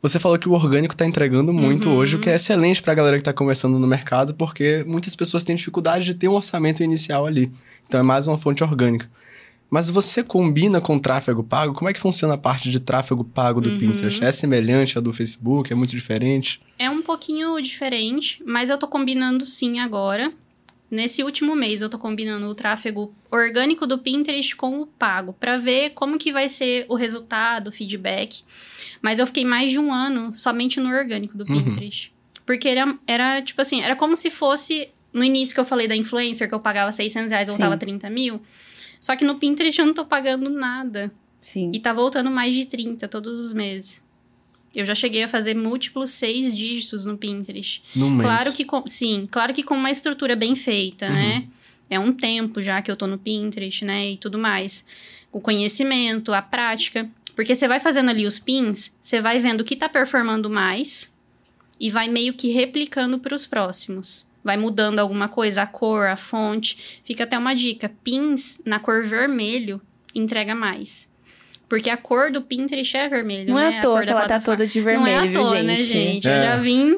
você 0.00 0.18
falou 0.18 0.38
que 0.38 0.48
o 0.48 0.52
orgânico 0.52 0.94
tá 0.96 1.04
entregando 1.06 1.52
muito 1.52 1.88
Uhum. 1.88 1.96
hoje, 1.96 2.16
o 2.16 2.18
que 2.20 2.30
é 2.30 2.34
excelente 2.36 2.80
pra 2.82 2.94
galera 2.94 3.16
que 3.16 3.24
tá 3.24 3.32
começando 3.32 3.78
no 3.78 3.86
mercado, 3.86 4.34
porque 4.34 4.84
muitas 4.86 5.14
pessoas 5.16 5.44
têm 5.44 5.56
dificuldade 5.56 6.04
de 6.04 6.14
ter 6.14 6.28
um 6.28 6.34
orçamento 6.34 6.82
inicial 6.82 7.26
ali. 7.26 7.50
Então 7.86 7.98
é 8.00 8.02
mais 8.02 8.26
uma 8.28 8.38
fonte 8.38 8.62
orgânica. 8.62 9.10
Mas 9.70 9.90
você 9.90 10.22
combina 10.22 10.80
com 10.80 10.98
tráfego 10.98 11.44
pago? 11.44 11.74
Como 11.74 11.90
é 11.90 11.92
que 11.92 12.00
funciona 12.00 12.34
a 12.34 12.38
parte 12.38 12.70
de 12.70 12.80
tráfego 12.80 13.22
pago 13.22 13.60
Uhum. 13.60 13.74
do 13.74 13.78
Pinterest? 13.78 14.24
É 14.24 14.32
semelhante 14.32 14.96
à 14.96 15.00
do 15.00 15.12
Facebook? 15.12 15.70
É 15.70 15.76
muito 15.76 15.90
diferente? 15.90 16.60
É 16.78 16.88
um 16.88 17.02
pouquinho 17.02 17.60
diferente, 17.60 18.42
mas 18.46 18.70
eu 18.70 18.78
tô 18.78 18.88
combinando 18.88 19.44
sim 19.44 19.78
agora. 19.78 20.32
Nesse 20.90 21.22
último 21.22 21.54
mês 21.54 21.82
eu 21.82 21.90
tô 21.90 21.98
combinando 21.98 22.46
o 22.46 22.54
tráfego 22.54 23.14
orgânico 23.30 23.86
do 23.86 23.98
Pinterest 23.98 24.56
com 24.56 24.80
o 24.80 24.86
pago, 24.86 25.34
pra 25.34 25.58
ver 25.58 25.90
como 25.90 26.16
que 26.18 26.32
vai 26.32 26.48
ser 26.48 26.86
o 26.88 26.94
resultado, 26.94 27.68
o 27.68 27.72
feedback. 27.72 28.42
Mas 29.02 29.18
eu 29.18 29.26
fiquei 29.26 29.44
mais 29.44 29.70
de 29.70 29.78
um 29.78 29.92
ano 29.92 30.32
somente 30.32 30.80
no 30.80 30.88
orgânico 30.88 31.36
do 31.36 31.44
Uhum. 31.44 31.62
Pinterest. 31.64 32.12
Porque 32.46 32.68
era, 32.68 32.98
era, 33.06 33.42
tipo 33.42 33.60
assim, 33.60 33.82
era 33.82 33.94
como 33.94 34.16
se 34.16 34.30
fosse 34.30 34.88
no 35.12 35.22
início 35.22 35.54
que 35.54 35.60
eu 35.60 35.64
falei 35.64 35.86
da 35.86 35.94
influencer, 35.94 36.48
que 36.48 36.54
eu 36.54 36.60
pagava 36.60 36.90
600 36.90 37.30
reais, 37.32 37.48
Sim. 37.48 37.52
voltava 37.54 37.76
30 37.76 38.08
mil. 38.08 38.40
Só 38.98 39.14
que 39.14 39.24
no 39.24 39.34
Pinterest 39.36 39.78
eu 39.78 39.86
não 39.86 39.92
tô 39.94 40.04
pagando 40.06 40.48
nada. 40.48 41.12
Sim. 41.42 41.70
E 41.74 41.78
tá 41.80 41.92
voltando 41.92 42.30
mais 42.30 42.54
de 42.54 42.64
30 42.66 43.06
todos 43.08 43.38
os 43.38 43.52
meses. 43.52 44.02
Eu 44.74 44.84
já 44.84 44.94
cheguei 44.94 45.22
a 45.22 45.28
fazer 45.28 45.54
múltiplos 45.54 46.10
seis 46.10 46.54
dígitos 46.54 47.06
no 47.06 47.16
Pinterest. 47.16 47.82
No 47.94 48.10
mês. 48.10 48.22
Claro 48.22 48.52
que 48.52 48.64
com, 48.64 48.86
sim, 48.86 49.26
claro 49.30 49.54
que 49.54 49.62
com 49.62 49.74
uma 49.74 49.90
estrutura 49.90 50.36
bem 50.36 50.54
feita, 50.54 51.08
né? 51.08 51.46
É 51.90 51.98
um 51.98 52.12
tempo 52.12 52.60
já 52.60 52.82
que 52.82 52.90
eu 52.90 52.96
tô 52.96 53.06
no 53.06 53.18
Pinterest, 53.18 53.84
né, 53.84 54.10
e 54.10 54.16
tudo 54.16 54.38
mais. 54.38 54.84
O 55.32 55.40
conhecimento, 55.40 56.32
a 56.32 56.42
prática, 56.42 57.08
porque 57.34 57.54
você 57.54 57.66
vai 57.66 57.80
fazendo 57.80 58.10
ali 58.10 58.26
os 58.26 58.38
pins, 58.38 58.94
você 59.00 59.20
vai 59.20 59.38
vendo 59.38 59.62
o 59.62 59.64
que 59.64 59.76
tá 59.76 59.88
performando 59.88 60.50
mais 60.50 61.12
e 61.80 61.88
vai 61.88 62.08
meio 62.08 62.34
que 62.34 62.50
replicando 62.50 63.18
para 63.18 63.34
os 63.34 63.46
próximos. 63.46 64.26
Vai 64.42 64.56
mudando 64.56 64.98
alguma 64.98 65.28
coisa, 65.28 65.62
a 65.62 65.66
cor, 65.66 66.06
a 66.06 66.16
fonte. 66.16 67.00
Fica 67.04 67.24
até 67.24 67.38
uma 67.38 67.54
dica: 67.54 67.92
pins 68.02 68.60
na 68.64 68.78
cor 68.78 69.04
vermelho 69.04 69.80
entrega 70.14 70.54
mais. 70.54 71.07
Porque 71.68 71.90
a 71.90 71.96
cor 71.98 72.30
do 72.32 72.40
Pinterest 72.40 72.96
é 72.96 73.08
vermelho, 73.10 73.50
Não 73.50 73.56
né? 73.56 73.72
é 73.72 73.76
à 73.76 73.78
A 73.78 73.82
toa 73.82 73.92
cor 73.92 74.00
que 74.00 74.06
da 74.06 74.12
ela 74.12 74.20
tá 74.22 74.26
plataforma. 74.28 74.56
toda 74.56 74.66
de 74.66 74.80
vermelho, 74.80 75.00
Não 75.00 75.06
é 75.12 75.16
à 75.18 75.26
viu, 75.26 75.42
toa, 75.42 75.56
gente? 75.56 75.66
né, 75.66 75.78
gente? 75.78 76.28
É. 76.28 76.38
Eu 76.38 76.42
já 76.44 76.56
vim 76.56 76.96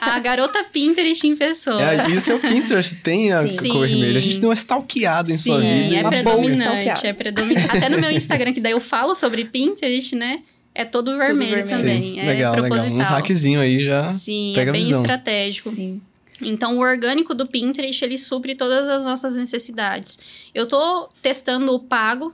a, 0.00 0.14
a 0.16 0.18
garota 0.18 0.64
Pinterest 0.64 1.26
em 1.26 1.36
pessoa. 1.36 1.82
É, 1.82 2.08
e 2.08 2.16
o 2.16 2.20
seu 2.22 2.38
Pinterest 2.38 2.94
tem 2.96 3.32
a 3.32 3.46
Sim. 3.48 3.68
cor 3.68 3.86
vermelha. 3.86 4.16
A 4.16 4.20
gente 4.20 4.38
deu 4.40 4.48
uma 4.48 4.54
stalkeada 4.54 5.30
em 5.30 5.36
Sim, 5.36 5.50
sua 5.50 5.60
vida. 5.60 5.94
é 5.96 6.00
uma 6.00 6.10
boa 6.10 6.10
predominante, 6.22 6.56
stalkeada. 6.88 7.06
é 7.08 7.12
predominante. 7.12 7.76
Até 7.76 7.88
no 7.90 7.98
meu 8.00 8.10
Instagram, 8.10 8.52
que 8.54 8.60
daí 8.60 8.72
eu 8.72 8.80
falo 8.80 9.14
sobre 9.14 9.44
Pinterest, 9.44 10.16
né? 10.16 10.40
É 10.74 10.84
todo 10.86 11.16
vermelho, 11.18 11.56
vermelho. 11.56 11.78
também. 11.78 12.02
Sim, 12.14 12.18
é 12.20 12.24
legal, 12.24 12.54
legal. 12.54 12.68
proposital. 12.70 12.96
Um 12.98 13.02
hackzinho 13.14 13.60
aí 13.60 13.84
já 13.84 14.08
Sim, 14.08 14.52
pega 14.54 14.70
é 14.70 14.72
bem 14.72 14.82
visão. 14.84 15.00
estratégico. 15.02 15.70
Sim. 15.70 16.00
Então, 16.42 16.78
o 16.78 16.80
orgânico 16.80 17.34
do 17.34 17.46
Pinterest, 17.46 18.02
ele 18.02 18.16
supre 18.16 18.54
todas 18.54 18.88
as 18.88 19.04
nossas 19.04 19.36
necessidades. 19.36 20.18
Eu 20.54 20.66
tô 20.66 21.10
testando 21.20 21.74
o 21.74 21.78
pago 21.80 22.32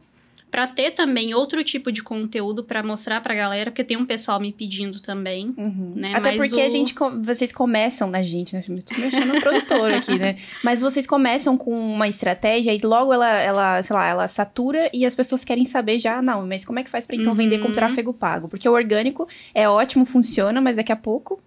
para 0.57 0.67
ter 0.67 0.93
também 0.93 1.35
outro 1.35 1.63
tipo 1.63 1.93
de 1.93 2.03
conteúdo 2.03 2.65
para 2.65 2.83
mostrar 2.83 3.21
pra 3.21 3.35
galera, 3.35 3.71
porque 3.71 3.85
tem 3.85 3.95
um 3.95 4.07
pessoal 4.07 4.41
me 4.41 4.51
pedindo 4.51 5.01
também. 5.01 5.53
Uhum. 5.55 5.93
Né, 5.95 6.09
Até 6.15 6.35
mas 6.35 6.37
porque 6.49 6.63
a 6.63 6.67
o- 6.67 6.71
gente, 6.71 6.95
co- 6.95 7.11
vocês 7.21 7.53
começam 7.53 8.09
na 8.09 8.23
gente, 8.23 8.55
né? 8.55 8.65
Eu 8.67 8.83
tô 8.83 8.99
mexendo 8.99 9.35
no 9.35 9.39
produtor 9.43 9.93
aqui, 9.93 10.19
né? 10.19 10.35
Mas 10.65 10.81
vocês 10.81 11.07
começam 11.07 11.59
com 11.59 11.79
uma 11.79 12.09
estratégia 12.09 12.73
e 12.73 12.79
logo 12.83 13.13
ela, 13.13 13.29
ela, 13.39 13.83
sei 13.83 13.95
lá, 13.95 14.07
ela 14.09 14.29
satura 14.29 14.89
e 14.95 15.05
as 15.05 15.15
pessoas 15.15 15.45
querem 15.45 15.67
saber 15.67 15.99
já, 15.99 16.23
não, 16.23 16.47
mas 16.47 16.65
como 16.65 16.79
é 16.79 16.83
que 16.83 16.89
faz 16.89 17.07
pra 17.07 17.17
então 17.17 17.35
vender 17.35 17.59
com 17.59 17.69
Uhum. 17.69 17.75
tráfego 17.75 18.15
pago? 18.15 18.49
Porque 18.49 18.67
o 18.67 18.73
orgânico 18.73 19.29
é 19.55 19.69
ótimo, 19.69 20.07
funciona, 20.07 20.59
mas 20.63 20.77
daqui 20.77 20.91
a 20.91 20.97
pouco. 20.97 21.39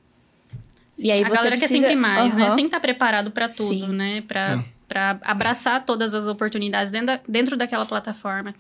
E 1.00 1.12
aí 1.12 1.24
a 1.24 1.28
você 1.28 1.34
galera 1.34 1.58
precisa... 1.58 1.74
quer 1.74 1.80
sempre 1.82 1.96
mais, 1.96 2.36
né? 2.36 2.42
Aham. 2.44 2.50
Você 2.52 2.56
tem 2.58 2.66
que 2.66 2.68
estar 2.68 2.80
preparado 2.80 3.32
para 3.32 3.48
tudo, 3.50 3.70
Sim. 3.74 3.88
né? 3.88 4.22
Pra, 4.28 4.52
É. 4.52 4.64
pra 4.88 5.20
abraçar 5.24 5.84
todas 5.84 6.14
as 6.14 6.28
oportunidades 6.28 6.92
dentro, 6.92 7.08
da- 7.08 7.20
dentro 7.28 7.58
daquela 7.58 7.86
plataforma. 7.88 8.54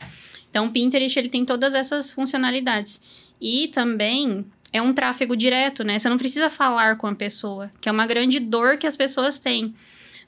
Então, 0.50 0.66
o 0.66 0.72
Pinterest, 0.72 1.18
ele 1.18 1.30
tem 1.30 1.46
todas 1.46 1.76
essas 1.76 2.10
funcionalidades. 2.12 3.30
E 3.40 3.68
também 3.70 4.46
é 4.72 4.82
um 4.82 4.94
tráfego 4.94 5.36
direto, 5.36 5.84
né? 5.84 5.98
Você 5.98 6.10
não 6.10 6.18
precisa 6.18 6.50
falar 6.50 6.98
com 6.98 7.08
a 7.08 7.16
pessoa, 7.16 7.72
que 7.80 7.90
é 7.90 7.92
uma 7.92 8.06
grande 8.06 8.40
dor 8.40 8.78
que 8.78 8.88
as 8.88 8.98
pessoas 8.98 9.40
têm. 9.40 9.74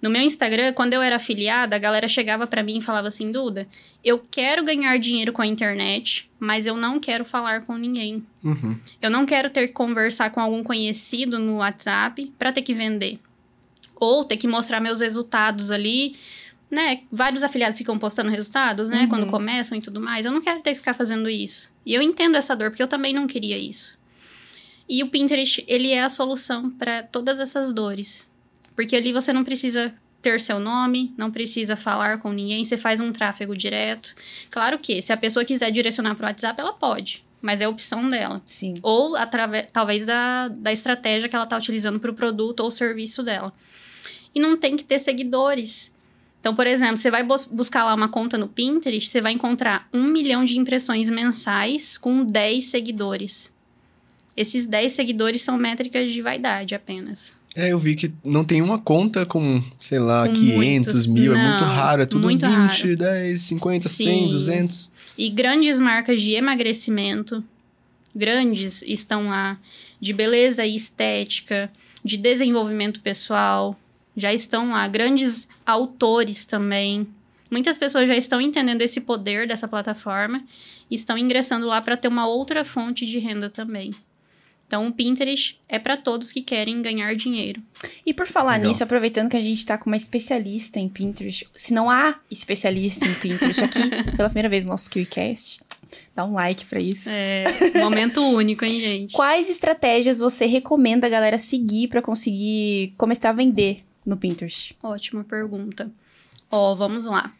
No 0.01 0.09
meu 0.09 0.21
Instagram, 0.21 0.73
quando 0.73 0.93
eu 0.93 1.01
era 1.01 1.17
afiliada, 1.17 1.75
a 1.75 1.79
galera 1.79 2.07
chegava 2.07 2.47
pra 2.47 2.63
mim 2.63 2.79
e 2.79 2.81
falava 2.81 3.07
assim: 3.07 3.31
Duda, 3.31 3.67
eu 4.03 4.17
quero 4.31 4.63
ganhar 4.63 4.97
dinheiro 4.97 5.31
com 5.31 5.43
a 5.43 5.47
internet, 5.47 6.27
mas 6.39 6.65
eu 6.65 6.75
não 6.75 6.99
quero 6.99 7.23
falar 7.23 7.65
com 7.65 7.77
ninguém. 7.77 8.25
Uhum. 8.43 8.79
Eu 8.99 9.11
não 9.11 9.27
quero 9.27 9.51
ter 9.51 9.67
que 9.67 9.73
conversar 9.73 10.31
com 10.31 10.39
algum 10.39 10.63
conhecido 10.63 11.37
no 11.37 11.57
WhatsApp 11.57 12.33
para 12.39 12.51
ter 12.51 12.63
que 12.63 12.73
vender. 12.73 13.19
Ou 13.95 14.25
ter 14.25 14.37
que 14.37 14.47
mostrar 14.47 14.79
meus 14.79 15.01
resultados 15.01 15.69
ali, 15.69 16.15
né? 16.71 17.01
Vários 17.11 17.43
afiliados 17.43 17.77
ficam 17.77 17.99
postando 17.99 18.31
resultados, 18.31 18.89
né? 18.89 19.01
Uhum. 19.01 19.09
Quando 19.09 19.27
começam 19.27 19.77
e 19.77 19.81
tudo 19.81 19.99
mais. 19.99 20.25
Eu 20.25 20.31
não 20.31 20.41
quero 20.41 20.61
ter 20.61 20.71
que 20.71 20.77
ficar 20.77 20.93
fazendo 20.93 21.29
isso. 21.29 21.69
E 21.85 21.93
eu 21.93 22.01
entendo 22.01 22.37
essa 22.37 22.55
dor, 22.55 22.69
porque 22.69 22.81
eu 22.81 22.87
também 22.87 23.13
não 23.13 23.27
queria 23.27 23.57
isso. 23.57 23.99
E 24.87 25.03
o 25.03 25.09
Pinterest, 25.09 25.63
ele 25.67 25.91
é 25.91 26.01
a 26.01 26.09
solução 26.09 26.71
para 26.71 27.03
todas 27.03 27.39
essas 27.39 27.73
dores. 27.73 28.25
Porque 28.75 28.95
ali 28.95 29.11
você 29.11 29.33
não 29.33 29.43
precisa 29.43 29.93
ter 30.21 30.39
seu 30.39 30.59
nome, 30.59 31.13
não 31.17 31.31
precisa 31.31 31.75
falar 31.75 32.19
com 32.19 32.31
ninguém, 32.31 32.63
você 32.63 32.77
faz 32.77 33.01
um 33.01 33.11
tráfego 33.11 33.55
direto. 33.55 34.15
Claro 34.49 34.79
que, 34.79 35.01
se 35.01 35.11
a 35.11 35.17
pessoa 35.17 35.43
quiser 35.43 35.71
direcionar 35.71 36.15
para 36.15 36.25
o 36.25 36.27
WhatsApp, 36.27 36.59
ela 36.59 36.73
pode, 36.73 37.25
mas 37.41 37.59
é 37.59 37.65
a 37.65 37.69
opção 37.69 38.07
dela 38.07 38.41
Sim. 38.45 38.75
ou 38.83 39.15
através 39.15 39.67
talvez 39.73 40.05
da, 40.05 40.47
da 40.47 40.71
estratégia 40.71 41.27
que 41.27 41.35
ela 41.35 41.45
está 41.45 41.57
utilizando 41.57 41.99
para 41.99 42.11
o 42.11 42.13
produto 42.13 42.59
ou 42.59 42.69
serviço 42.69 43.23
dela. 43.23 43.51
E 44.33 44.39
não 44.39 44.55
tem 44.55 44.77
que 44.77 44.83
ter 44.83 44.99
seguidores. 44.99 45.91
Então, 46.41 46.53
por 46.55 46.65
exemplo, 46.67 46.97
você 46.97 47.09
vai 47.09 47.23
bus- 47.23 47.45
buscar 47.45 47.83
lá 47.85 47.93
uma 47.93 48.09
conta 48.09 48.37
no 48.37 48.47
Pinterest, 48.47 49.07
você 49.09 49.21
vai 49.21 49.31
encontrar 49.31 49.87
um 49.93 50.07
milhão 50.07 50.43
de 50.43 50.57
impressões 50.57 51.09
mensais 51.09 51.97
com 51.97 52.25
10 52.25 52.65
seguidores. 52.65 53.51
Esses 54.35 54.65
10 54.65 54.91
seguidores 54.91 55.41
são 55.43 55.55
métricas 55.55 56.11
de 56.11 56.21
vaidade 56.21 56.73
apenas. 56.73 57.33
É, 57.55 57.71
eu 57.73 57.77
vi 57.77 57.95
que 57.95 58.11
não 58.23 58.43
tem 58.45 58.61
uma 58.61 58.79
conta 58.79 59.25
com, 59.25 59.61
sei 59.79 59.99
lá, 59.99 60.25
Com 60.27 60.33
500 60.33 60.55
muitos. 60.55 61.07
mil. 61.07 61.35
é 61.35 61.37
Não, 61.37 61.49
muito 61.51 61.63
raro. 61.65 62.01
É 62.01 62.05
tudo 62.05 62.23
muito 62.23 62.45
20, 62.45 62.51
raro. 62.51 62.95
10, 62.95 63.41
50, 63.41 63.89
100, 63.89 64.07
Sim. 64.23 64.29
200. 64.29 64.91
E 65.17 65.29
grandes 65.29 65.77
marcas 65.77 66.21
de 66.21 66.31
emagrecimento, 66.33 67.43
grandes 68.15 68.81
estão 68.81 69.27
lá, 69.27 69.59
de 69.99 70.13
beleza 70.13 70.65
e 70.65 70.75
estética, 70.75 71.69
de 72.03 72.17
desenvolvimento 72.17 72.99
pessoal, 73.01 73.77
já 74.21 74.33
estão 74.33 74.71
lá. 74.71 74.87
Grandes 74.87 75.47
autores 75.65 76.45
também. 76.45 77.07
Muitas 77.49 77.77
pessoas 77.77 78.07
já 78.07 78.15
estão 78.15 78.39
entendendo 78.39 78.81
esse 78.81 79.01
poder 79.01 79.47
dessa 79.47 79.67
plataforma 79.67 80.41
e 80.89 80.95
estão 80.95 81.17
ingressando 81.17 81.67
lá 81.67 81.81
para 81.81 81.97
ter 81.97 82.07
uma 82.07 82.27
outra 82.27 82.63
fonte 82.63 83.05
de 83.05 83.19
renda 83.19 83.49
também. 83.49 83.91
Então, 84.71 84.87
o 84.87 84.93
Pinterest 84.93 85.59
é 85.67 85.77
para 85.77 85.97
todos 85.97 86.31
que 86.31 86.41
querem 86.41 86.81
ganhar 86.81 87.13
dinheiro. 87.13 87.61
E 88.05 88.13
por 88.13 88.25
falar 88.25 88.53
Legal. 88.53 88.69
nisso, 88.69 88.81
aproveitando 88.81 89.29
que 89.29 89.35
a 89.35 89.41
gente 89.41 89.65
tá 89.65 89.77
com 89.77 89.89
uma 89.89 89.97
especialista 89.97 90.79
em 90.79 90.87
Pinterest, 90.87 91.45
se 91.53 91.73
não 91.73 91.89
há 91.89 92.17
especialista 92.31 93.05
em 93.05 93.13
Pinterest 93.15 93.65
aqui, 93.65 93.81
pela 94.15 94.29
primeira 94.29 94.47
vez 94.47 94.63
no 94.63 94.71
nosso 94.71 94.89
QCast, 94.89 95.59
dá 96.15 96.23
um 96.23 96.31
like 96.31 96.65
pra 96.67 96.79
isso. 96.79 97.09
É 97.09 97.43
momento 97.81 98.21
único, 98.21 98.63
hein, 98.63 98.79
gente? 98.79 99.13
Quais 99.13 99.49
estratégias 99.49 100.19
você 100.19 100.45
recomenda 100.45 101.05
a 101.05 101.09
galera 101.09 101.37
seguir 101.37 101.89
pra 101.89 102.01
conseguir 102.01 102.93
começar 102.97 103.31
a 103.31 103.33
vender 103.33 103.83
no 104.05 104.17
Pinterest? 104.17 104.75
Ótima 104.81 105.23
pergunta. 105.23 105.91
Ó, 106.49 106.75
vamos 106.75 107.07
lá. 107.07 107.33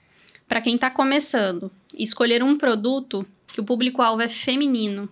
Para 0.47 0.61
quem 0.61 0.77
tá 0.77 0.89
começando, 0.89 1.71
escolher 1.93 2.43
um 2.43 2.57
produto 2.57 3.25
que 3.47 3.61
o 3.61 3.63
público-alvo 3.63 4.21
é 4.21 4.27
feminino, 4.27 5.09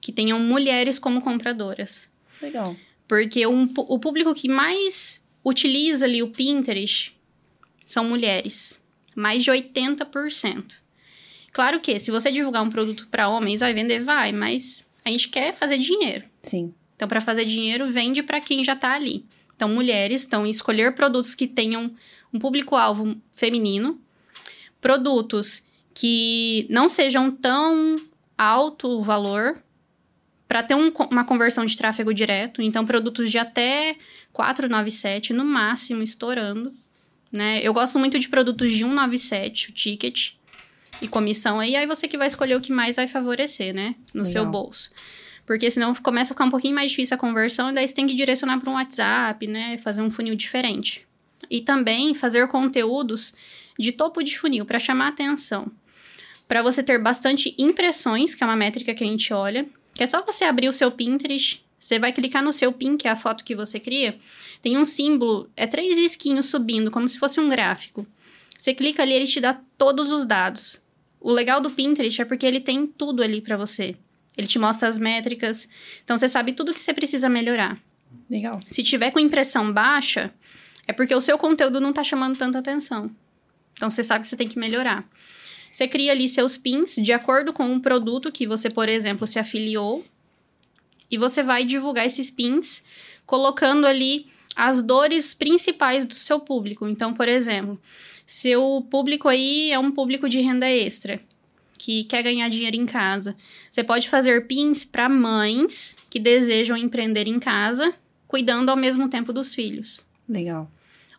que 0.00 0.12
tenham 0.12 0.38
mulheres 0.38 0.98
como 0.98 1.20
compradoras. 1.20 2.08
Legal. 2.40 2.76
Porque 3.06 3.46
um 3.46 3.70
o 3.76 3.98
público 3.98 4.34
que 4.34 4.48
mais 4.48 5.24
utiliza 5.44 6.06
ali 6.06 6.22
o 6.22 6.30
Pinterest 6.30 7.14
são 7.84 8.04
mulheres. 8.04 8.80
Mais 9.14 9.44
de 9.44 9.50
80%. 9.50 10.72
Claro 11.52 11.80
que, 11.80 12.00
se 12.00 12.10
você 12.10 12.32
divulgar 12.32 12.62
um 12.62 12.70
produto 12.70 13.06
para 13.10 13.28
homens, 13.28 13.60
vai 13.60 13.72
vender? 13.72 14.00
Vai, 14.00 14.32
mas 14.32 14.84
a 15.04 15.10
gente 15.10 15.28
quer 15.28 15.52
fazer 15.52 15.78
dinheiro. 15.78 16.24
Sim. 16.42 16.74
Então, 16.96 17.06
para 17.06 17.20
fazer 17.20 17.44
dinheiro, 17.44 17.86
vende 17.86 18.22
para 18.22 18.40
quem 18.40 18.64
já 18.64 18.74
tá 18.74 18.92
ali. 18.92 19.24
Então, 19.56 19.68
mulheres 19.68 20.22
estão 20.22 20.46
em 20.46 20.50
escolher 20.50 20.94
produtos 20.94 21.34
que 21.34 21.46
tenham 21.46 21.94
um 22.32 22.38
público-alvo 22.38 23.16
feminino, 23.32 24.00
produtos 24.80 25.66
que 25.92 26.66
não 26.68 26.88
sejam 26.88 27.30
tão 27.30 27.96
alto 28.36 29.00
valor 29.02 29.62
para 30.48 30.62
ter 30.62 30.74
um, 30.74 30.92
uma 31.10 31.24
conversão 31.24 31.64
de 31.64 31.76
tráfego 31.76 32.12
direto. 32.12 32.60
Então, 32.60 32.84
produtos 32.84 33.30
de 33.30 33.38
até 33.38 33.96
497 34.32 35.32
no 35.32 35.44
máximo, 35.44 36.02
estourando. 36.02 36.72
Né? 37.30 37.60
Eu 37.62 37.72
gosto 37.72 37.98
muito 37.98 38.18
de 38.18 38.28
produtos 38.28 38.70
de 38.72 38.78
197, 38.78 39.70
o 39.70 39.72
ticket 39.72 40.32
e 41.02 41.08
comissão 41.08 41.58
aí, 41.58 41.74
aí 41.74 41.86
você 41.86 42.06
que 42.06 42.16
vai 42.16 42.28
escolher 42.28 42.56
o 42.56 42.60
que 42.60 42.72
mais 42.72 42.96
vai 42.96 43.08
favorecer, 43.08 43.74
né? 43.74 43.96
No 44.12 44.22
Legal. 44.22 44.32
seu 44.32 44.46
bolso. 44.46 44.90
Porque 45.46 45.70
senão 45.70 45.94
começa 45.94 46.32
a 46.32 46.34
ficar 46.34 46.44
um 46.44 46.50
pouquinho 46.50 46.74
mais 46.74 46.90
difícil 46.90 47.16
a 47.16 47.18
conversão, 47.18 47.70
e 47.70 47.74
daí 47.74 47.86
você 47.86 47.94
tem 47.94 48.06
que 48.06 48.14
direcionar 48.14 48.58
para 48.58 48.70
um 48.70 48.74
WhatsApp, 48.74 49.46
né? 49.46 49.78
Fazer 49.78 50.02
um 50.02 50.10
funil 50.10 50.34
diferente. 50.34 51.06
E 51.50 51.60
também 51.60 52.14
fazer 52.14 52.48
conteúdos 52.48 53.34
de 53.78 53.92
topo 53.92 54.22
de 54.22 54.38
funil 54.38 54.64
para 54.64 54.78
chamar 54.78 55.08
atenção. 55.08 55.70
Para 56.48 56.62
você 56.62 56.82
ter 56.82 56.98
bastante 56.98 57.54
impressões, 57.58 58.34
que 58.34 58.42
é 58.42 58.46
uma 58.46 58.56
métrica 58.56 58.94
que 58.94 59.04
a 59.04 59.06
gente 59.06 59.32
olha, 59.32 59.66
que 59.94 60.02
é 60.02 60.06
só 60.06 60.22
você 60.24 60.44
abrir 60.44 60.68
o 60.68 60.72
seu 60.72 60.90
Pinterest, 60.90 61.64
você 61.84 61.98
vai 61.98 62.14
clicar 62.14 62.42
no 62.42 62.50
seu 62.50 62.72
pin, 62.72 62.96
que 62.96 63.06
é 63.06 63.10
a 63.10 63.16
foto 63.16 63.44
que 63.44 63.54
você 63.54 63.78
cria, 63.78 64.18
tem 64.62 64.78
um 64.78 64.86
símbolo, 64.86 65.50
é 65.54 65.66
três 65.66 65.98
risquinhos 65.98 66.46
subindo, 66.48 66.90
como 66.90 67.06
se 67.06 67.18
fosse 67.18 67.38
um 67.38 67.50
gráfico. 67.50 68.06
Você 68.56 68.72
clica 68.72 69.02
ali, 69.02 69.12
ele 69.12 69.26
te 69.26 69.38
dá 69.38 69.60
todos 69.76 70.10
os 70.10 70.24
dados. 70.24 70.80
O 71.20 71.30
legal 71.30 71.60
do 71.60 71.70
Pinterest 71.70 72.22
é 72.22 72.24
porque 72.24 72.46
ele 72.46 72.58
tem 72.58 72.86
tudo 72.86 73.22
ali 73.22 73.42
para 73.42 73.58
você. 73.58 73.96
Ele 74.36 74.46
te 74.46 74.58
mostra 74.58 74.88
as 74.88 74.98
métricas, 74.98 75.68
então 76.02 76.18
você 76.18 76.28
sabe 76.28 76.52
tudo 76.52 76.74
que 76.74 76.80
você 76.80 76.92
precisa 76.92 77.28
melhorar. 77.28 77.78
Legal. 78.28 78.60
Se 78.68 78.82
tiver 78.82 79.10
com 79.12 79.20
impressão 79.20 79.72
baixa, 79.72 80.32
é 80.86 80.92
porque 80.92 81.14
o 81.14 81.20
seu 81.20 81.38
conteúdo 81.38 81.80
não 81.80 81.92
tá 81.92 82.02
chamando 82.02 82.36
tanta 82.36 82.58
atenção. 82.58 83.10
Então 83.74 83.88
você 83.88 84.02
sabe 84.02 84.22
que 84.22 84.28
você 84.28 84.36
tem 84.36 84.48
que 84.48 84.58
melhorar. 84.58 85.08
Você 85.70 85.88
cria 85.88 86.12
ali 86.12 86.28
seus 86.28 86.56
pins 86.56 86.96
de 86.96 87.12
acordo 87.12 87.52
com 87.52 87.64
um 87.64 87.80
produto 87.80 88.30
que 88.30 88.46
você, 88.46 88.70
por 88.70 88.88
exemplo, 88.88 89.26
se 89.26 89.38
afiliou. 89.38 90.04
E 91.10 91.18
você 91.18 91.42
vai 91.42 91.64
divulgar 91.64 92.06
esses 92.06 92.30
pins 92.30 92.82
colocando 93.26 93.86
ali 93.86 94.26
as 94.56 94.82
dores 94.82 95.34
principais 95.34 96.04
do 96.04 96.14
seu 96.14 96.40
público. 96.40 96.88
Então, 96.88 97.12
por 97.12 97.28
exemplo, 97.28 97.80
seu 98.26 98.86
público 98.90 99.28
aí 99.28 99.70
é 99.70 99.78
um 99.78 99.90
público 99.90 100.28
de 100.28 100.40
renda 100.40 100.68
extra 100.68 101.20
que 101.78 102.04
quer 102.04 102.22
ganhar 102.22 102.48
dinheiro 102.48 102.76
em 102.76 102.86
casa. 102.86 103.36
Você 103.70 103.82
pode 103.82 104.08
fazer 104.08 104.46
pins 104.46 104.84
para 104.84 105.08
mães 105.08 105.96
que 106.08 106.18
desejam 106.18 106.76
empreender 106.76 107.26
em 107.26 107.38
casa, 107.38 107.94
cuidando 108.26 108.70
ao 108.70 108.76
mesmo 108.76 109.08
tempo 109.08 109.32
dos 109.32 109.54
filhos. 109.54 110.00
Legal. 110.28 110.70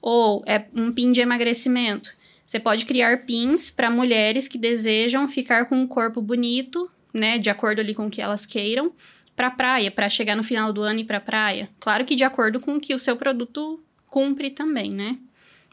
Ou 0.01 0.43
é 0.45 0.65
um 0.73 0.91
pin 0.91 1.11
de 1.11 1.21
emagrecimento. 1.21 2.11
Você 2.45 2.59
pode 2.59 2.85
criar 2.85 3.25
pins 3.25 3.71
para 3.71 3.89
mulheres 3.89 4.47
que 4.47 4.57
desejam 4.57 5.27
ficar 5.27 5.65
com 5.65 5.75
um 5.75 5.87
corpo 5.87 6.21
bonito, 6.21 6.89
né, 7.13 7.39
de 7.39 7.49
acordo 7.49 7.79
ali 7.79 7.95
com 7.95 8.07
o 8.07 8.11
que 8.11 8.21
elas 8.21 8.45
queiram, 8.45 8.91
para 9.35 9.51
praia, 9.51 9.91
para 9.91 10.09
chegar 10.09 10.35
no 10.35 10.43
final 10.43 10.71
do 10.71 10.81
ano 10.81 10.99
e 10.99 11.03
para 11.03 11.19
praia. 11.19 11.69
Claro 11.79 12.05
que 12.05 12.15
de 12.15 12.23
acordo 12.23 12.59
com 12.59 12.75
o 12.75 12.79
que 12.79 12.93
o 12.93 12.99
seu 12.99 13.17
produto 13.17 13.83
cumpre 14.09 14.51
também, 14.51 14.91
né? 14.91 15.17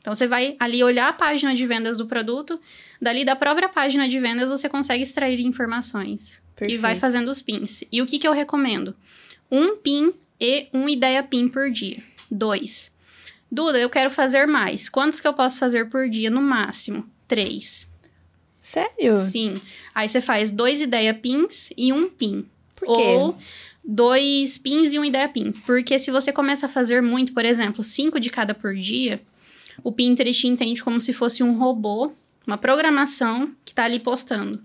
Então 0.03 0.15
você 0.15 0.27
vai 0.27 0.57
ali 0.59 0.83
olhar 0.83 1.09
a 1.09 1.13
página 1.13 1.55
de 1.55 1.65
vendas 1.65 1.97
do 1.97 2.07
produto, 2.07 2.61
dali 3.01 3.25
da 3.25 3.37
própria 3.37 3.69
página 3.69 4.09
de 4.09 4.19
vendas 4.19 4.51
você 4.51 4.69
consegue 4.69 5.05
extrair 5.05 5.41
informações 5.41 6.43
Perfeito. 6.57 6.75
e 6.75 6.77
vai 6.77 6.97
fazendo 6.97 7.31
os 7.31 7.41
pins. 7.41 7.85
E 7.91 8.03
o 8.03 8.07
que, 8.07 8.19
que 8.19 8.27
eu 8.27 8.33
recomendo? 8.33 8.97
Um 9.49 9.77
pin 9.77 10.13
e 10.41 10.67
um 10.75 10.89
ideia 10.89 11.23
pin 11.23 11.49
por 11.49 11.71
dia. 11.71 12.03
Dois. 12.29 12.93
Duda, 13.51 13.79
eu 13.79 13.89
quero 13.89 14.11
fazer 14.11 14.47
mais. 14.47 14.89
Quantos 14.89 15.21
que 15.21 15.29
eu 15.29 15.35
posso 15.35 15.59
fazer 15.59 15.89
por 15.89 16.09
dia 16.09 16.31
no 16.31 16.43
máximo? 16.43 17.09
Três. 17.29 17.89
Sério? 18.59 19.19
Sim. 19.19 19.55
Aí 19.95 20.09
você 20.09 20.21
faz 20.21 20.51
dois 20.51 20.83
ideia 20.83 21.15
pins 21.15 21.71
e 21.77 21.93
um 21.93 22.09
pin. 22.09 22.45
Por 22.75 22.97
quê? 22.97 23.03
Ou 23.03 23.39
dois 23.85 24.59
pins 24.59 24.93
e 24.93 24.99
um 24.99 25.05
ideia 25.05 25.29
pin. 25.29 25.53
Porque 25.65 25.97
se 25.97 26.11
você 26.11 26.33
começa 26.33 26.67
a 26.67 26.69
fazer 26.69 27.03
muito, 27.03 27.33
por 27.33 27.45
exemplo, 27.45 27.85
cinco 27.85 28.19
de 28.19 28.31
cada 28.31 28.53
por 28.53 28.75
dia, 28.75 29.21
o 29.83 29.93
Pinterest 29.93 30.47
entende 30.47 30.83
como 30.83 31.01
se 31.01 31.13
fosse 31.13 31.43
um 31.43 31.57
robô, 31.59 32.13
uma 32.47 32.59
programação 32.59 33.51
que 33.65 33.75
tá 33.75 33.85
ali 33.85 33.99
postando. 33.99 34.61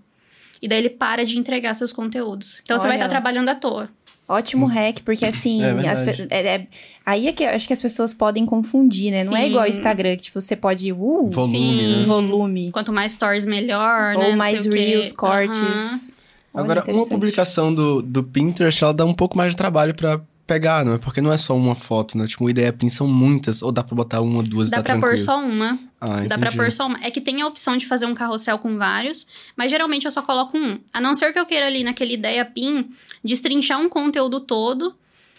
E 0.60 0.66
daí 0.68 0.78
ele 0.78 0.90
para 0.90 1.24
de 1.24 1.38
entregar 1.38 1.74
seus 1.74 1.92
conteúdos. 1.92 2.60
Então 2.62 2.76
você 2.76 2.82
vai 2.86 2.96
Olha. 2.96 3.04
estar 3.04 3.08
trabalhando 3.08 3.48
à 3.48 3.54
toa. 3.54 3.88
Ótimo 4.28 4.66
hack, 4.66 5.00
porque 5.04 5.24
assim, 5.24 5.62
É 5.62 5.88
as 5.88 6.00
é- 6.02 6.26
é- 6.30 6.66
aí 7.06 7.28
é 7.28 7.32
que 7.32 7.44
eu 7.44 7.48
acho 7.48 7.66
que 7.66 7.72
as 7.72 7.80
pessoas 7.80 8.12
podem 8.12 8.44
confundir, 8.44 9.10
né? 9.10 9.24
Não 9.24 9.34
é 9.34 9.42
Sim. 9.42 9.46
igual 9.48 9.64
o 9.64 9.68
Instagram, 9.68 10.16
que 10.16 10.24
tipo, 10.24 10.38
você 10.40 10.54
pode. 10.54 10.92
Uh, 10.92 11.30
Volume, 11.30 11.56
Sim. 11.58 11.96
né? 11.96 12.02
volume. 12.02 12.70
Quanto 12.70 12.92
mais 12.92 13.12
stories, 13.12 13.46
melhor, 13.46 14.16
né? 14.16 14.24
Ou 14.24 14.30
Não 14.30 14.36
mais 14.36 14.66
reels, 14.66 15.12
cortes. 15.12 16.14
Olha, 16.52 16.64
Agora, 16.64 16.84
uma 16.88 17.06
publicação 17.06 17.72
do, 17.72 18.02
do 18.02 18.22
Pinterest, 18.22 18.82
ela 18.84 18.92
dá 18.92 19.06
um 19.06 19.14
pouco 19.14 19.36
mais 19.36 19.52
de 19.52 19.56
trabalho 19.56 19.94
pra 19.94 20.20
pegar, 20.48 20.84
não 20.84 20.94
é? 20.94 20.98
Porque 20.98 21.20
não 21.20 21.32
é 21.32 21.36
só 21.38 21.54
uma 21.54 21.74
foto, 21.76 22.18
né? 22.18 22.26
Tipo, 22.26 22.48
ideia 22.50 22.72
pin 22.72 22.88
são 22.88 23.06
muitas, 23.06 23.62
ou 23.62 23.70
dá 23.70 23.84
pra 23.84 23.94
botar 23.94 24.20
uma, 24.20 24.42
duas 24.42 24.70
Dá 24.70 24.78
tá 24.78 24.82
pra 24.82 24.92
tranquilo. 24.94 25.14
pôr 25.16 25.22
só 25.22 25.38
uma. 25.38 25.78
Ah, 26.00 26.22
Dá 26.26 26.36
pra 26.38 26.50
pôr 26.50 26.72
só 26.72 26.86
uma. 26.86 26.98
É 27.02 27.10
que 27.10 27.20
tem 27.20 27.40
a 27.42 27.46
opção 27.46 27.76
de 27.76 27.86
fazer 27.86 28.06
um 28.06 28.14
carrossel 28.14 28.58
com 28.58 28.76
vários, 28.78 29.26
mas 29.56 29.70
geralmente 29.70 30.06
eu 30.06 30.10
só 30.10 30.22
coloco 30.22 30.56
um. 30.58 30.80
A 30.92 31.00
não 31.00 31.14
ser 31.14 31.32
que 31.32 31.38
eu 31.38 31.46
queira 31.46 31.66
ali 31.66 31.84
naquele 31.84 32.14
ideia 32.14 32.44
pin 32.44 32.88
destrinchar 33.22 33.78
um 33.80 33.88
conteúdo 33.88 34.40
todo, 34.40 34.94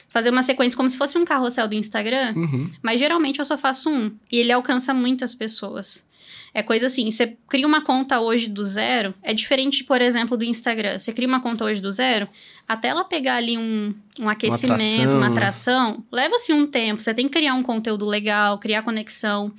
fazer 0.10 0.30
uma 0.30 0.43
sequência 0.43 0.78
como 0.78 0.89
se 0.89 0.98
fosse 0.98 1.17
um 1.17 1.26
carrossel 1.26 1.67
do 1.67 1.76
Instagram, 1.76 2.34
Uhum. 2.36 2.69
mas 2.82 3.00
geralmente 3.00 3.39
eu 3.39 3.45
só 3.45 3.58
faço 3.58 3.89
um. 3.89 4.12
E 4.32 4.38
ele 4.38 4.52
alcança 4.52 4.93
muitas 4.93 5.34
pessoas. 5.36 6.06
É 6.54 6.64
coisa 6.64 6.88
assim, 6.88 7.10
você 7.12 7.38
cria 7.48 7.68
uma 7.68 7.82
conta 7.82 8.20
hoje 8.20 8.48
do 8.48 8.66
zero, 8.66 9.14
é 9.22 9.34
diferente, 9.34 9.84
por 9.84 10.02
exemplo, 10.02 10.36
do 10.36 10.44
Instagram. 10.44 10.98
Você 10.98 11.14
cria 11.14 11.28
uma 11.28 11.40
conta 11.40 11.64
hoje 11.64 11.80
do 11.80 11.92
zero, 11.92 12.28
até 12.68 12.88
ela 12.88 13.04
pegar 13.04 13.36
ali 13.36 13.58
um, 13.58 13.94
um 14.20 14.28
aquecimento, 14.28 15.12
uma 15.12 15.28
atração. 15.28 15.84
atração, 15.92 16.06
leva-se 16.12 16.52
um 16.52 16.66
tempo. 16.66 17.02
Você 17.02 17.14
tem 17.14 17.28
que 17.28 17.34
criar 17.34 17.54
um 17.54 17.62
conteúdo 17.64 18.06
legal, 18.06 18.58
criar 18.58 18.82
conexão. 18.82 19.54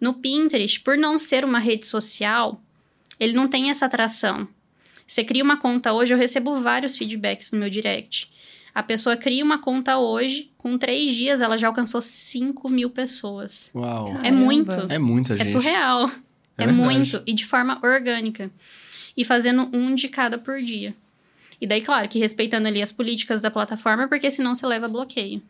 No 0.00 0.14
Pinterest, 0.14 0.80
por 0.80 0.98
não 0.98 1.16
ser 1.16 1.44
uma 1.44 1.60
rede 1.60 1.86
social, 1.86 2.60
ele 3.20 3.32
não 3.34 3.46
tem 3.46 3.70
essa 3.70 3.86
atração. 3.86 4.48
Você 5.06 5.22
cria 5.22 5.44
uma 5.44 5.56
conta 5.56 5.92
hoje, 5.92 6.12
eu 6.12 6.18
recebo 6.18 6.56
vários 6.56 6.96
feedbacks 6.96 7.52
no 7.52 7.58
meu 7.60 7.70
direct. 7.70 8.30
A 8.74 8.82
pessoa 8.82 9.16
cria 9.16 9.44
uma 9.44 9.58
conta 9.58 9.98
hoje, 9.98 10.50
com 10.56 10.78
três 10.78 11.14
dias 11.14 11.42
ela 11.42 11.58
já 11.58 11.66
alcançou 11.68 12.00
5 12.00 12.68
mil 12.70 12.88
pessoas. 12.88 13.70
Uau. 13.74 14.06
Caramba. 14.06 14.26
É 14.26 14.30
muito. 14.30 14.70
É 14.88 14.98
muita 14.98 15.34
É 15.34 15.38
gente. 15.38 15.50
surreal. 15.50 16.10
É 16.62 16.72
É, 16.72 16.72
muito. 16.72 17.22
E 17.26 17.32
de 17.32 17.44
forma 17.44 17.78
orgânica. 17.82 18.50
E 19.16 19.24
fazendo 19.24 19.68
um 19.72 19.94
de 19.94 20.08
cada 20.08 20.38
por 20.38 20.62
dia. 20.62 20.94
E 21.60 21.66
daí, 21.66 21.80
claro, 21.80 22.08
que 22.08 22.18
respeitando 22.18 22.66
ali 22.66 22.82
as 22.82 22.90
políticas 22.90 23.40
da 23.40 23.50
plataforma, 23.50 24.08
porque 24.08 24.30
senão 24.30 24.54
você 24.54 24.66
leva 24.66 24.88
bloqueio. 24.88 25.42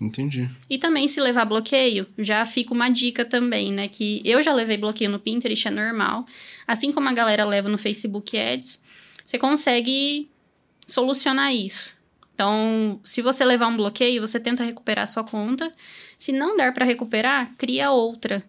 Entendi. 0.00 0.48
E 0.68 0.78
também, 0.78 1.06
se 1.08 1.20
levar 1.20 1.44
bloqueio, 1.44 2.06
já 2.16 2.46
fica 2.46 2.72
uma 2.72 2.88
dica 2.88 3.24
também, 3.24 3.70
né? 3.70 3.86
Que 3.88 4.22
eu 4.24 4.40
já 4.40 4.52
levei 4.52 4.78
bloqueio 4.78 5.10
no 5.10 5.18
Pinterest, 5.18 5.68
é 5.68 5.70
normal. 5.70 6.24
Assim 6.66 6.90
como 6.90 7.08
a 7.08 7.12
galera 7.12 7.44
leva 7.44 7.68
no 7.68 7.76
Facebook 7.76 8.38
Ads, 8.38 8.80
você 9.22 9.38
consegue 9.38 10.30
solucionar 10.86 11.54
isso. 11.54 11.94
Então, 12.34 12.98
se 13.04 13.20
você 13.20 13.44
levar 13.44 13.66
um 13.66 13.76
bloqueio, 13.76 14.20
você 14.26 14.40
tenta 14.40 14.64
recuperar 14.64 15.04
a 15.04 15.06
sua 15.06 15.22
conta. 15.22 15.70
Se 16.16 16.32
não 16.32 16.56
der 16.56 16.72
para 16.72 16.86
recuperar, 16.86 17.52
cria 17.58 17.90
outra. 17.90 18.42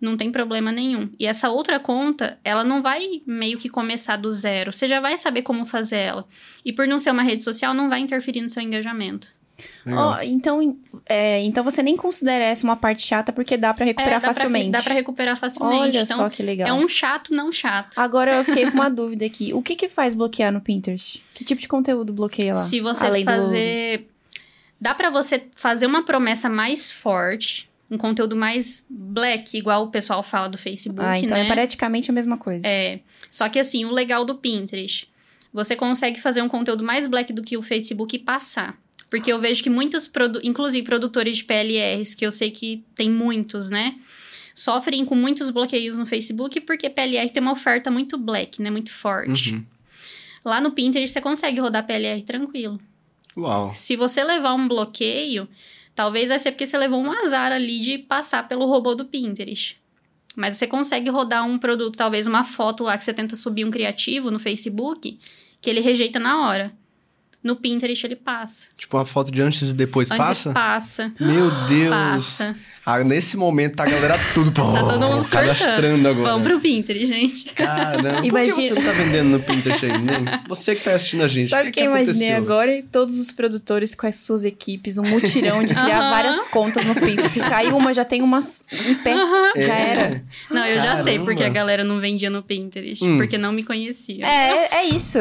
Não 0.00 0.16
tem 0.16 0.32
problema 0.32 0.72
nenhum. 0.72 1.10
E 1.18 1.26
essa 1.26 1.50
outra 1.50 1.78
conta, 1.78 2.38
ela 2.42 2.64
não 2.64 2.80
vai 2.80 3.20
meio 3.26 3.58
que 3.58 3.68
começar 3.68 4.16
do 4.16 4.30
zero. 4.32 4.72
Você 4.72 4.88
já 4.88 4.98
vai 5.00 5.16
saber 5.16 5.42
como 5.42 5.64
fazer 5.64 5.96
ela. 5.98 6.26
E 6.64 6.72
por 6.72 6.86
não 6.88 6.98
ser 6.98 7.10
uma 7.10 7.22
rede 7.22 7.42
social, 7.42 7.74
não 7.74 7.88
vai 7.90 8.00
interferir 8.00 8.40
no 8.40 8.48
seu 8.48 8.62
engajamento. 8.62 9.28
Ó, 9.86 10.18
então, 10.22 10.78
é, 11.04 11.40
então 11.42 11.62
você 11.62 11.82
nem 11.82 11.94
considera 11.94 12.42
essa 12.44 12.66
uma 12.66 12.76
parte 12.76 13.02
chata 13.06 13.30
porque 13.30 13.58
dá 13.58 13.74
pra 13.74 13.84
recuperar 13.84 14.12
É, 14.12 14.16
dá 14.16 14.20
pra- 14.22 14.32
facilmente. 14.34 14.70
dá 14.70 14.82
pra 14.82 14.94
recuperar 14.94 15.36
facilmente. 15.36 15.82
Olha 15.82 16.00
então, 16.02 16.16
só 16.16 16.28
que 16.30 16.42
legal. 16.42 16.66
É 16.68 16.72
um 16.72 16.88
chato 16.88 17.34
não 17.34 17.52
chato. 17.52 17.98
Agora 17.98 18.36
eu 18.36 18.44
fiquei 18.44 18.64
com 18.70 18.72
uma 18.78 18.88
dúvida 18.90 19.26
aqui. 19.26 19.52
O 19.52 19.60
que 19.62 19.76
que 19.76 19.86
faz 19.88 20.14
bloquear 20.14 20.50
no 20.50 20.62
Pinterest? 20.62 21.22
Que 21.34 21.44
tipo 21.44 21.60
de 21.60 21.68
conteúdo 21.68 22.10
bloqueia 22.12 22.54
lá? 22.54 22.62
Se 22.62 22.80
você 22.80 23.04
Além 23.04 23.22
do- 23.24 23.30
fazer. 23.30 24.08
Dá 24.80 24.94
pra 24.94 25.10
você 25.10 25.44
fazer 25.54 25.84
uma 25.84 26.02
promessa 26.04 26.48
mais 26.48 26.90
forte, 26.90 27.68
um 27.90 27.98
conteúdo 27.98 28.36
mais 28.36 28.86
black, 28.88 29.56
igual 29.58 29.84
o 29.84 29.90
pessoal 29.90 30.22
fala 30.22 30.48
do 30.48 30.56
Facebook, 30.56 31.04
Ah, 31.04 31.18
então 31.18 31.36
né? 31.36 31.44
é 31.44 31.48
praticamente 31.48 32.10
a 32.10 32.14
mesma 32.14 32.36
coisa. 32.38 32.66
É. 32.66 33.00
Só 33.30 33.48
que 33.48 33.58
assim, 33.58 33.84
o 33.84 33.90
legal 33.90 34.24
do 34.24 34.36
Pinterest, 34.36 35.08
você 35.52 35.74
consegue 35.74 36.20
fazer 36.20 36.40
um 36.42 36.48
conteúdo 36.48 36.84
mais 36.84 37.06
black 37.08 37.32
do 37.32 37.42
que 37.42 37.56
o 37.56 37.62
Facebook 37.62 38.14
e 38.14 38.18
passar. 38.18 38.78
Porque 39.10 39.32
eu 39.32 39.40
vejo 39.40 39.60
que 39.60 39.68
muitos, 39.68 40.06
produ 40.06 40.40
inclusive 40.44 40.84
produtores 40.84 41.38
de 41.38 41.44
PLRs, 41.44 42.14
que 42.14 42.24
eu 42.24 42.30
sei 42.30 42.52
que 42.52 42.84
tem 42.94 43.10
muitos, 43.10 43.68
né? 43.68 43.96
Sofrem 44.54 45.04
com 45.04 45.16
muitos 45.16 45.50
bloqueios 45.50 45.96
no 45.98 46.06
Facebook 46.06 46.60
porque 46.60 46.88
PLR 46.88 47.28
tem 47.30 47.42
uma 47.42 47.52
oferta 47.52 47.90
muito 47.90 48.16
black, 48.16 48.62
né? 48.62 48.70
Muito 48.70 48.92
forte. 48.92 49.54
Uhum. 49.54 49.64
Lá 50.44 50.60
no 50.60 50.70
Pinterest 50.70 51.12
você 51.12 51.20
consegue 51.20 51.60
rodar 51.60 51.84
PLR 51.86 52.22
tranquilo. 52.22 52.80
Uau. 53.36 53.72
Se 53.74 53.96
você 53.96 54.22
levar 54.22 54.54
um 54.54 54.68
bloqueio, 54.68 55.48
Talvez 56.00 56.30
vai 56.30 56.38
ser 56.38 56.52
porque 56.52 56.64
você 56.64 56.78
levou 56.78 56.98
um 56.98 57.12
azar 57.12 57.52
ali 57.52 57.78
de 57.78 57.98
passar 57.98 58.48
pelo 58.48 58.64
robô 58.64 58.94
do 58.94 59.04
Pinterest. 59.04 59.78
Mas 60.34 60.56
você 60.56 60.66
consegue 60.66 61.10
rodar 61.10 61.46
um 61.46 61.58
produto, 61.58 61.94
talvez 61.94 62.26
uma 62.26 62.42
foto 62.42 62.84
lá 62.84 62.96
que 62.96 63.04
você 63.04 63.12
tenta 63.12 63.36
subir 63.36 63.66
um 63.66 63.70
criativo 63.70 64.30
no 64.30 64.38
Facebook, 64.38 65.20
que 65.60 65.68
ele 65.68 65.80
rejeita 65.80 66.18
na 66.18 66.48
hora. 66.48 66.72
No 67.44 67.54
Pinterest 67.54 68.06
ele 68.06 68.16
passa. 68.16 68.68
Tipo, 68.78 68.96
uma 68.96 69.04
foto 69.04 69.30
de 69.30 69.42
antes 69.42 69.68
e 69.68 69.74
depois 69.74 70.10
Antes 70.10 70.26
passa? 70.26 70.52
passa. 70.54 71.12
Meu 71.20 71.50
Deus. 71.68 71.90
Passa. 71.90 72.56
Ah, 72.92 73.04
nesse 73.04 73.36
momento 73.36 73.76
tá 73.76 73.84
a 73.84 73.86
galera 73.90 74.18
tudo 74.34 74.50
pô, 74.52 74.72
Tá 74.72 74.80
todo 74.84 75.06
mundo 75.06 75.24
cadastrando 75.28 76.08
agora. 76.08 76.30
Vamos 76.32 76.46
pro 76.46 76.58
Pinterest, 76.60 77.06
gente. 77.06 77.44
Caramba, 77.54 78.12
por 78.14 78.22
que 78.22 78.28
Imagina- 78.28 78.54
você 78.54 78.74
não 78.74 78.82
tá 78.82 78.92
vendendo 78.92 79.28
no 79.28 79.40
Pinterest 79.40 79.86
ainda, 79.86 80.12
hein? 80.12 80.24
Você 80.48 80.74
que 80.74 80.82
tá 80.84 80.90
assistindo 80.92 81.22
a 81.22 81.28
gente, 81.28 81.48
Sabe 81.48 81.68
o 81.68 81.72
que, 81.72 81.80
que 81.80 81.86
eu 81.86 81.90
imaginei 81.90 82.32
aconteceu? 82.32 82.36
agora? 82.36 82.82
Todos 82.90 83.18
os 83.18 83.30
produtores 83.32 83.94
com 83.94 84.06
as 84.06 84.16
suas 84.16 84.44
equipes, 84.44 84.98
um 84.98 85.02
mutirão 85.02 85.62
de 85.62 85.74
criar 85.74 86.00
Aham. 86.00 86.10
várias 86.10 86.44
contas 86.44 86.84
no 86.84 86.94
Pinterest. 86.94 87.28
Ficar 87.28 87.58
aí 87.58 87.68
uma 87.68 87.94
já 87.94 88.04
tem 88.04 88.22
umas 88.22 88.64
em 88.72 88.94
pé. 88.96 89.14
Já 89.56 89.74
É. 89.74 89.90
era. 89.90 90.22
Não, 90.50 90.66
eu 90.66 90.76
já 90.80 90.96
sei 90.96 91.12
Caramba. 91.14 91.24
porque 91.26 91.44
a 91.44 91.48
galera 91.48 91.84
não 91.84 92.00
vendia 92.00 92.28
no 92.30 92.42
Pinterest. 92.42 93.04
Hum. 93.04 93.18
Porque 93.18 93.38
não 93.38 93.52
me 93.52 93.62
conhecia. 93.62 94.24
É, 94.26 94.76
é 94.78 94.84
isso. 94.86 95.18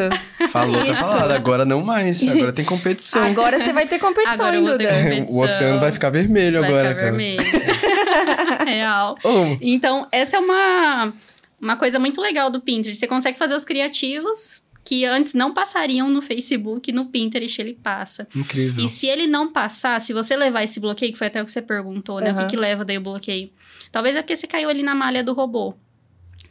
Falou, 0.52 0.78
tá 0.84 0.92
Isso. 0.92 0.96
falado. 1.04 1.32
Agora 1.32 1.66
não 1.66 1.84
mais. 1.84 2.28
Agora 2.28 2.52
tem 2.52 2.66
competição. 2.66 3.24
Agora 3.24 3.60
você 3.60 3.72
vai 3.74 3.86
ter 3.86 4.00
competição, 4.00 4.34
Agora 4.34 4.56
hein, 4.58 4.64
Duda? 4.64 4.88
competição. 4.88 5.36
O 5.36 5.44
oceano 5.44 5.80
vai 5.80 5.92
ficar 5.92 6.10
vermelho 6.10 6.62
Vai 6.62 6.70
agora, 6.70 6.90
ficar 6.90 7.00
cara. 7.02 7.12
vermelho. 7.12 7.59
Real. 8.66 9.18
Oh, 9.24 9.58
Então, 9.62 10.08
essa 10.12 10.38
é 10.38 10.40
uma, 10.40 11.14
uma 11.60 11.76
coisa 11.76 12.00
muito 12.00 12.20
legal 12.22 12.50
do 12.50 12.62
Pinterest. 12.62 12.98
Você 13.00 13.08
consegue 13.08 13.38
fazer 13.38 13.56
os 13.56 13.66
criativos 13.66 14.62
que 14.84 15.06
antes 15.06 15.34
não 15.36 15.54
passariam 15.54 16.10
no 16.10 16.22
Facebook, 16.22 16.92
no 16.92 17.06
Pinterest 17.08 17.62
ele 17.62 17.74
passa. 17.76 18.28
incrível. 18.36 18.84
E 18.84 18.88
se 18.88 19.06
ele 19.08 19.28
não 19.28 19.52
passar, 19.52 20.00
se 20.02 20.14
você 20.14 20.36
levar 20.36 20.64
esse 20.64 20.80
bloqueio, 20.80 21.12
que 21.12 21.18
foi 21.18 21.28
até 21.28 21.42
o 21.42 21.46
que 21.46 21.52
você 21.52 21.62
perguntou, 21.62 22.20
né? 22.20 22.30
O 22.32 22.34
Aham. 22.34 22.44
que, 22.48 22.56
que 22.56 22.58
leva 22.58 22.84
daí 22.84 22.98
o 22.98 23.02
bloqueio? 23.02 23.52
Talvez 23.92 24.16
é 24.16 24.22
porque 24.22 24.36
você 24.36 24.48
caiu 24.48 24.68
ali 24.70 24.82
na 24.82 24.96
malha 24.96 25.24
do 25.24 25.34
robô. 25.34 25.76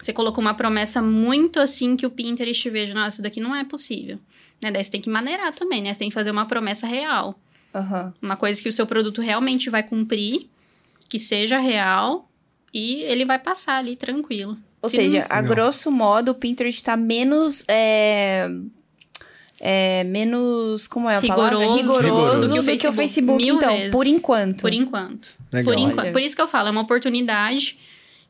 Você 0.01 0.13
colocou 0.13 0.41
uma 0.41 0.55
promessa 0.55 1.03
muito 1.03 1.59
assim 1.59 1.97
que 1.97 2.07
o 2.07 2.11
Pinterest 2.11 2.71
veja, 2.71 2.95
nossa, 2.95 3.09
isso 3.17 3.23
daqui 3.23 3.41
não 3.41 3.57
é 3.57 3.65
possível. 3.65 4.19
Né? 4.63 4.71
Daí 4.71 4.85
você 4.85 4.91
tem 4.91 5.01
que 5.01 5.11
maneirar 5.11 5.53
também, 5.53 5.83
né? 5.83 5.93
Você 5.93 5.99
tem 5.99 6.09
que 6.09 6.15
fazer 6.15 6.31
uma 6.31 6.47
promessa 6.47 6.87
real. 6.87 7.37
Aham. 7.75 8.15
Uma 8.23 8.37
coisa 8.37 8.63
que 8.63 8.69
o 8.69 8.73
seu 8.73 8.87
produto 8.87 9.21
realmente 9.21 9.69
vai 9.69 9.83
cumprir, 9.83 10.49
que 11.09 11.19
seja 11.19 11.59
real 11.59 12.29
e 12.73 13.03
ele 13.03 13.25
vai 13.25 13.39
passar 13.39 13.79
ali 13.79 13.97
tranquilo. 13.97 14.57
Ou 14.83 14.89
Se 14.89 14.97
seja, 14.97 15.21
não- 15.21 15.27
a 15.37 15.41
grosso 15.43 15.91
modo, 15.91 16.31
o 16.31 16.35
Pinterest 16.35 16.83
tá 16.85 16.97
menos. 16.97 17.65
É, 17.67 18.49
é, 19.61 20.05
menos. 20.05 20.87
Como 20.87 21.09
é 21.09 21.17
a 21.17 21.23
palavra? 21.23 21.59
Rigoroso. 21.59 21.77
Rigoroso 22.05 22.55
Do 22.55 22.65
que 22.65 22.77
que 22.77 22.89
o 22.89 22.93
Facebook, 22.93 23.43
mil 23.45 23.57
então, 23.57 23.75
vezes. 23.77 23.93
por 23.93 24.07
enquanto. 24.07 24.61
Por 24.63 24.73
enquanto. 24.73 25.29
Legal. 25.53 25.75
Por, 25.75 25.81
enquanto. 25.83 26.13
Por 26.13 26.21
isso 26.21 26.37
que 26.37 26.43
eu 26.43 26.49
falo, 26.49 26.69
é 26.69 26.71
uma 26.71 26.83
oportunidade 26.83 27.77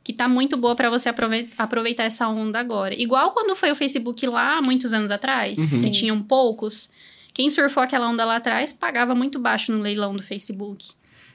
que 0.03 0.13
tá 0.13 0.27
muito 0.27 0.57
boa 0.57 0.75
pra 0.75 0.89
você 0.89 1.11
aprove- 1.11 1.49
aproveitar 1.59 2.05
essa 2.05 2.27
onda 2.29 2.59
agora. 2.59 2.95
Igual 2.95 3.33
quando 3.33 3.55
foi 3.55 3.71
o 3.71 3.75
Facebook 3.75 4.27
lá, 4.27 4.63
muitos 4.63 4.95
anos 4.95 5.11
atrás, 5.11 5.59
Uhum. 5.73 5.83
que 5.83 5.91
tinham 5.91 6.23
poucos. 6.23 6.91
Quem 7.35 7.51
surfou 7.51 7.83
aquela 7.83 8.09
onda 8.09 8.25
lá 8.25 8.37
atrás 8.37 8.73
pagava 8.73 9.15
muito 9.15 9.39
baixo 9.39 9.71
no 9.71 9.81
leilão 9.83 10.17
do 10.17 10.23
Facebook. 10.23 10.87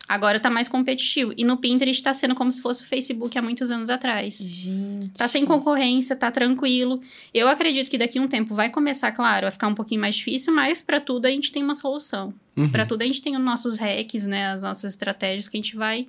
Agora 0.08 0.40
tá 0.40 0.50
mais 0.50 0.68
competitivo. 0.68 1.34
E 1.38 1.44
no 1.44 1.58
Pinterest 1.58 2.04
tá 2.04 2.14
sendo 2.14 2.36
como 2.36 2.52
se 2.52 2.62
fosse 2.62 2.84
o 2.84 2.86
Facebook 2.86 3.38
há 3.38 3.42
muitos 3.42 3.72
anos 3.72 3.90
atrás. 3.90 4.38
Gente. 4.38 5.12
Tá 5.18 5.28
sem 5.28 5.46
concorrência, 5.46 6.16
tá 6.16 6.30
tranquilo. 6.30 7.00
Eu 7.34 7.48
acredito 7.48 7.90
que 7.90 7.98
daqui 7.98 8.20
a 8.20 8.22
um 8.22 8.28
tempo 8.28 8.54
vai 8.54 8.70
começar, 8.70 9.12
claro, 9.14 9.48
a 9.48 9.52
ficar 9.52 9.68
um 9.68 9.74
pouquinho 9.76 10.02
mais 10.02 10.16
difícil, 10.16 10.54
mas 10.54 10.82
pra 10.82 11.00
tudo 11.00 11.26
a 11.26 11.30
gente 11.30 11.52
tem 11.52 11.64
uma 11.64 11.74
solução. 11.74 12.34
Uhum. 12.56 12.70
Pra 12.70 12.86
tudo 12.86 13.02
a 13.02 13.06
gente 13.06 13.22
tem 13.22 13.36
os 13.36 13.44
nossos 13.44 13.78
hacks, 13.80 14.28
né, 14.28 14.48
as 14.52 14.62
nossas 14.62 14.94
estratégias 14.94 15.48
que 15.48 15.58
a 15.58 15.62
gente 15.62 15.76
vai 15.76 16.06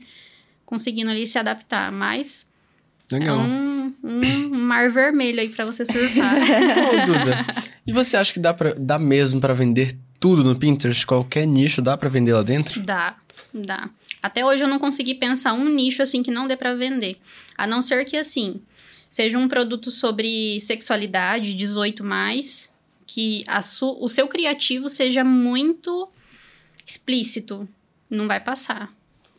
conseguindo 0.67 1.11
ali 1.11 1.27
se 1.27 1.39
adaptar, 1.39 1.93
mas 1.93 2.47
é 3.13 3.19
Legal. 3.19 3.39
um, 3.39 3.95
um 4.03 4.61
mar 4.61 4.91
vermelho 4.91 5.41
aí 5.41 5.49
pra 5.49 5.65
você 5.65 5.85
surfar. 5.85 6.35
Ô, 6.43 7.07
Duda, 7.07 7.63
e 7.87 7.93
você 7.93 8.17
acha 8.17 8.33
que 8.33 8.41
dá, 8.41 8.53
pra, 8.53 8.75
dá 8.77 8.99
mesmo 8.99 9.41
pra 9.41 9.55
vender 9.55 9.97
tudo 10.19 10.43
no 10.43 10.57
Pinterest? 10.57 11.07
Qualquer 11.07 11.47
nicho 11.47 11.81
dá 11.81 11.97
pra 11.97 12.09
vender 12.09 12.33
lá 12.33 12.43
dentro? 12.43 12.81
Dá, 12.83 13.15
dá. 13.63 13.89
Até 14.23 14.45
hoje 14.45 14.63
eu 14.65 14.69
não 14.69 14.79
consegui 14.79 15.15
pensar 15.15 15.53
um 15.53 15.69
nicho 15.69 16.03
assim 16.03 16.23
que 16.23 16.31
não 16.31 16.49
dê 16.49 16.57
pra 16.57 16.75
vender. 16.75 17.19
A 17.57 17.67
não 17.67 17.81
ser 17.83 18.05
que 18.05 18.17
assim, 18.17 18.61
seja 19.09 19.39
um 19.39 19.47
produto 19.49 19.91
sobre 19.91 20.59
sexualidade, 20.61 21.55
18 21.55 22.03
mais, 22.03 22.71
que 23.07 23.45
a 23.47 23.63
su- 23.63 23.97
o 24.01 24.09
seu 24.09 24.27
criativo 24.27 24.89
seja 24.89 25.23
muito 25.23 26.09
explícito, 26.87 27.69
não 28.11 28.27
vai 28.27 28.41
passar. 28.41 28.93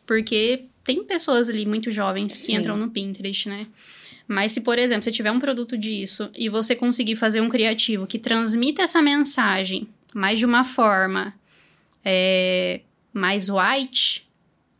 Porque 0.06 0.64
tem 0.84 1.02
pessoas 1.04 1.48
ali 1.48 1.66
muito 1.66 1.90
jovens 1.90 2.36
que 2.36 2.46
Sim. 2.46 2.56
entram 2.56 2.76
no 2.76 2.90
Pinterest, 2.90 3.48
né? 3.48 3.66
Mas 4.28 4.52
se, 4.52 4.60
por 4.62 4.78
exemplo, 4.78 5.04
você 5.04 5.12
tiver 5.12 5.30
um 5.30 5.38
produto 5.38 5.76
disso 5.76 6.30
e 6.34 6.48
você 6.48 6.74
conseguir 6.74 7.16
fazer 7.16 7.40
um 7.40 7.48
criativo 7.48 8.06
que 8.06 8.18
transmita 8.18 8.82
essa 8.82 9.00
mensagem, 9.00 9.86
mas 10.14 10.38
de 10.38 10.44
uma 10.46 10.64
forma 10.64 11.32
é, 12.04 12.80
mais 13.16 13.48
white, 13.48 14.26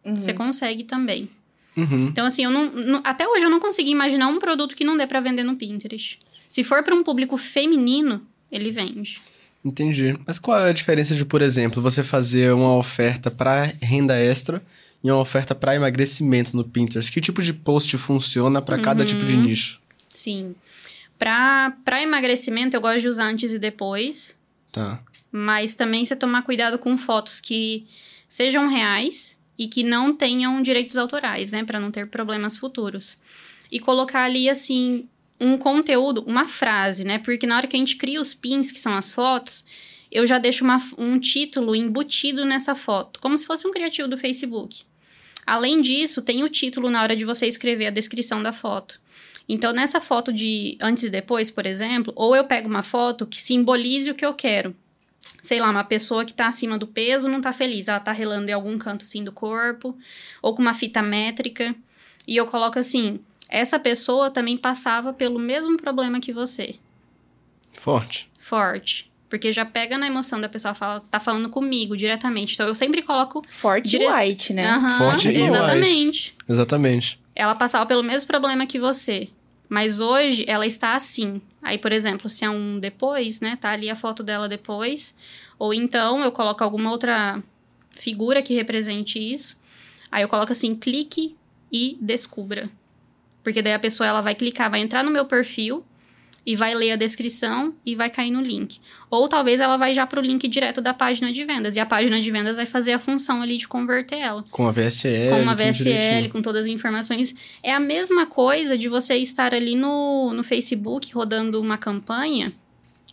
Uhum. 0.05 0.19
você 0.19 0.33
consegue 0.33 0.85
também. 0.85 1.29
Uhum. 1.77 2.07
Então, 2.07 2.27
assim, 2.27 2.45
eu 2.45 2.51
não, 2.51 2.71
não- 2.71 3.01
até 3.05 3.27
hoje 3.27 3.45
eu 3.45 3.51
não 3.51 3.61
consegui 3.61 3.91
imaginar 3.91 4.29
um 4.29 4.39
produto 4.39 4.75
que 4.75 4.85
não 4.85 4.97
dê 4.97 5.07
pra 5.07 5.21
vender 5.21 5.43
no 5.43 5.57
Pinterest. 5.57 6.19
Se 6.49 6.63
for 6.65 6.83
para 6.83 6.95
um 6.95 7.03
público 7.03 7.37
feminino, 7.37 8.23
ele 8.51 8.71
vende. 8.71 9.19
Entendi. 9.65 10.17
Mas 10.27 10.39
qual 10.39 10.59
é 10.61 10.71
a 10.71 10.73
diferença 10.73 11.15
de, 11.15 11.25
por 11.25 11.43
exemplo, 11.43 11.83
você 11.83 12.03
fazer 12.05 12.53
uma 12.55 12.77
oferta 12.77 13.31
pra 13.31 13.65
renda 13.83 14.17
extra 14.17 14.63
e 15.03 15.11
uma 15.11 15.21
oferta 15.21 15.55
pra 15.55 15.75
emagrecimento 15.75 16.57
no 16.57 16.63
Pinterest? 16.65 17.11
Que 17.13 17.21
tipo 17.21 17.43
de 17.43 17.53
post 17.53 17.97
funciona 17.99 18.63
pra 18.63 18.79
cada 18.81 19.03
Uhum. 19.03 19.09
tipo 19.09 19.25
de 19.27 19.37
nicho? 19.37 19.81
Sim. 20.09 20.55
Pra, 21.19 21.75
pra 21.85 22.03
emagrecimento, 22.03 22.77
eu 22.77 22.81
gosto 22.81 23.01
de 23.01 23.09
usar 23.09 23.27
antes 23.27 23.53
e 23.53 23.59
depois. 23.59 24.37
Tá. 24.71 25.01
Mas 25.33 25.75
também 25.75 26.05
você 26.05 26.15
tomar 26.15 26.43
cuidado 26.43 26.79
com 26.79 26.97
fotos 26.97 27.41
que 27.41 27.87
sejam 28.29 28.69
reais 28.69 29.37
e 29.59 29.69
que 29.69 29.83
não 29.83 30.15
tenham 30.15 30.63
direitos 30.63 30.97
autorais, 30.97 31.51
né? 31.51 31.65
Pra 31.65 31.81
não 31.81 31.91
ter 31.91 32.07
problemas 32.09 32.57
futuros. 32.57 33.19
E 33.71 33.81
colocar 33.81 34.23
ali, 34.23 34.49
assim, 34.49 35.09
um 35.41 35.57
conteúdo, 35.59 36.23
uma 36.27 36.47
frase, 36.47 37.05
né? 37.05 37.19
Porque 37.19 37.47
na 37.47 37.57
hora 37.57 37.67
que 37.67 37.77
a 37.77 37.79
gente 37.79 37.97
cria 37.97 38.21
os 38.21 38.35
pins, 38.35 38.71
que 38.71 38.81
são 38.81 38.95
as 38.95 39.13
fotos, 39.13 39.65
eu 40.11 40.27
já 40.27 40.39
deixo 40.39 40.65
uma- 40.65 40.81
um 40.97 41.19
título 41.19 41.75
embutido 41.75 42.45
nessa 42.45 42.75
foto, 42.75 43.21
como 43.21 43.37
se 43.37 43.47
fosse 43.47 43.67
um 43.67 43.71
criativo 43.71 44.09
do 44.09 44.19
Facebook. 44.19 44.85
Além 45.47 45.81
disso, 45.81 46.23
tem 46.23 46.43
o 46.43 46.49
título 46.49 46.91
na 46.91 47.03
hora 47.03 47.17
de 47.17 47.25
você 47.25 47.47
escrever 47.47 47.87
a 47.87 47.91
descrição 47.91 48.43
da 48.43 48.53
foto. 48.53 49.01
Então, 49.49 49.73
nessa 49.73 50.01
foto 50.01 50.33
de 50.33 50.77
antes 50.81 51.05
e 51.05 51.11
depois, 51.11 51.51
por 51.51 51.67
exemplo, 51.67 52.13
ou 52.17 52.35
eu 52.35 52.45
pego 52.45 52.69
uma 52.69 52.83
foto 52.83 53.27
que 53.27 53.41
simbolize 53.41 54.11
o 54.11 54.15
que 54.15 54.27
eu 54.27 54.35
quero. 54.35 54.75
Sei 55.43 55.61
lá, 55.61 55.71
uma 55.71 55.85
pessoa 55.85 56.25
que 56.25 56.35
tá 56.35 56.49
acima 56.49 56.77
do 56.77 56.87
peso 56.87 57.29
não 57.29 57.41
tá 57.41 57.53
feliz, 57.53 57.89
ela 57.89 58.01
tá 58.01 58.13
relando 58.13 58.51
em 58.51 58.53
algum 58.53 58.77
canto 58.79 59.03
assim 59.03 59.23
do 59.23 59.31
corpo, 59.33 59.97
ou 60.43 60.55
com 60.55 60.63
uma 60.63 60.75
fita 60.75 61.03
métrica, 61.03 61.75
e 62.27 62.37
eu 62.37 62.47
coloco 62.47 62.79
assim: 62.79 63.21
essa 63.49 63.79
pessoa 63.79 64.31
também 64.31 64.57
passava 64.57 65.13
pelo 65.13 65.39
mesmo 65.39 65.77
problema 65.77 66.21
que 66.21 66.33
você. 66.33 66.77
Forte. 67.73 68.29
Forte. 68.39 69.11
Porque 69.29 69.53
já 69.53 69.65
pega 69.65 69.99
na 69.99 70.07
emoção 70.07 70.41
da 70.41 70.49
pessoa, 70.49 70.73
fala, 70.73 71.01
tá 71.11 71.19
falando 71.19 71.49
comigo 71.49 71.97
diretamente. 71.97 72.55
Então 72.55 72.67
eu 72.67 72.75
sempre 72.75 73.03
coloco. 73.03 73.43
Forte 73.51 73.89
dire- 73.91 74.05
e 74.05 74.09
white, 74.09 74.53
né? 74.53 74.67
Aham, 74.69 74.99
Forte 74.99 75.31
e 75.31 75.43
Exatamente. 75.43 76.35
Exatamente. 76.49 77.21
ela 77.35 77.55
passava 77.55 77.85
pelo 77.87 78.03
mesmo 78.03 78.27
problema 78.29 78.67
que 78.67 78.79
você. 78.79 79.29
Mas 79.69 80.01
hoje 80.01 80.45
ela 80.47 80.67
está 80.67 80.95
assim. 80.95 81.41
Aí, 81.63 81.79
por 81.79 81.93
exemplo, 81.93 82.29
se 82.29 82.45
é 82.45 82.51
um 82.51 82.79
depois, 82.79 83.41
né? 83.41 83.57
Tá 83.57 83.71
ali 83.71 83.91
a 83.91 83.97
foto 83.97 84.23
dela 84.23 84.49
depois. 84.49 85.17
Ou 85.59 85.75
então 85.75 86.23
eu 86.23 86.31
coloco 86.31 86.63
alguma 86.63 86.91
outra 86.91 87.43
figura 87.91 88.43
que 88.43 88.55
represente 88.55 89.19
isso. 89.19 89.61
Aí 90.11 90.23
eu 90.23 90.29
coloco 90.29 90.53
assim, 90.53 90.75
clique 90.75 91.37
e 91.73 91.99
descubra. 92.01 92.71
Porque 93.43 93.63
daí 93.63 93.75
a 93.75 93.79
pessoa 93.79 94.07
ela 94.07 94.21
vai 94.21 94.35
clicar, 94.35 94.71
vai 94.71 94.81
entrar 94.81 95.03
no 95.03 95.11
meu 95.11 95.25
perfil 95.25 95.85
e 96.47 96.55
vai 96.55 96.73
ler 96.75 96.93
a 96.93 96.97
descrição 96.97 97.75
e 97.85 97.97
vai 97.97 98.09
cair 98.09 98.31
no 98.31 98.41
link. 98.41 98.79
Ou 99.11 99.29
talvez 99.29 99.59
ela 99.59 99.77
vai 99.77 99.93
já 99.93 100.07
pro 100.07 100.21
link 100.21 100.47
direto 100.47 100.81
da 100.81 100.95
página 100.95 101.33
de 101.33 101.45
vendas. 101.45 101.75
E 101.75 101.81
a 101.81 101.85
página 101.85 102.21
de 102.21 102.31
vendas 102.31 102.57
vai 102.57 102.65
fazer 102.65 102.93
a 102.93 102.99
função 103.01 103.43
ali 103.43 103.57
de 103.57 103.67
converter 103.67 104.21
ela 104.21 104.45
Com 104.49 104.69
a 104.69 104.71
VSL. 104.71 105.31
com 105.31 105.43
uma 105.43 105.57
tudo 105.57 105.67
VSL, 105.67 106.29
com 106.31 106.41
todas 106.41 106.67
as 106.67 106.73
informações. 106.73 107.35
É 107.65 107.73
a 107.73 107.81
mesma 107.81 108.27
coisa 108.27 108.79
de 108.79 108.89
você 108.89 109.17
estar 109.17 109.53
ali 109.53 109.75
no, 109.75 110.33
no 110.33 110.45
Facebook 110.45 111.13
rodando 111.13 111.61
uma 111.61 111.77
campanha. 111.77 112.53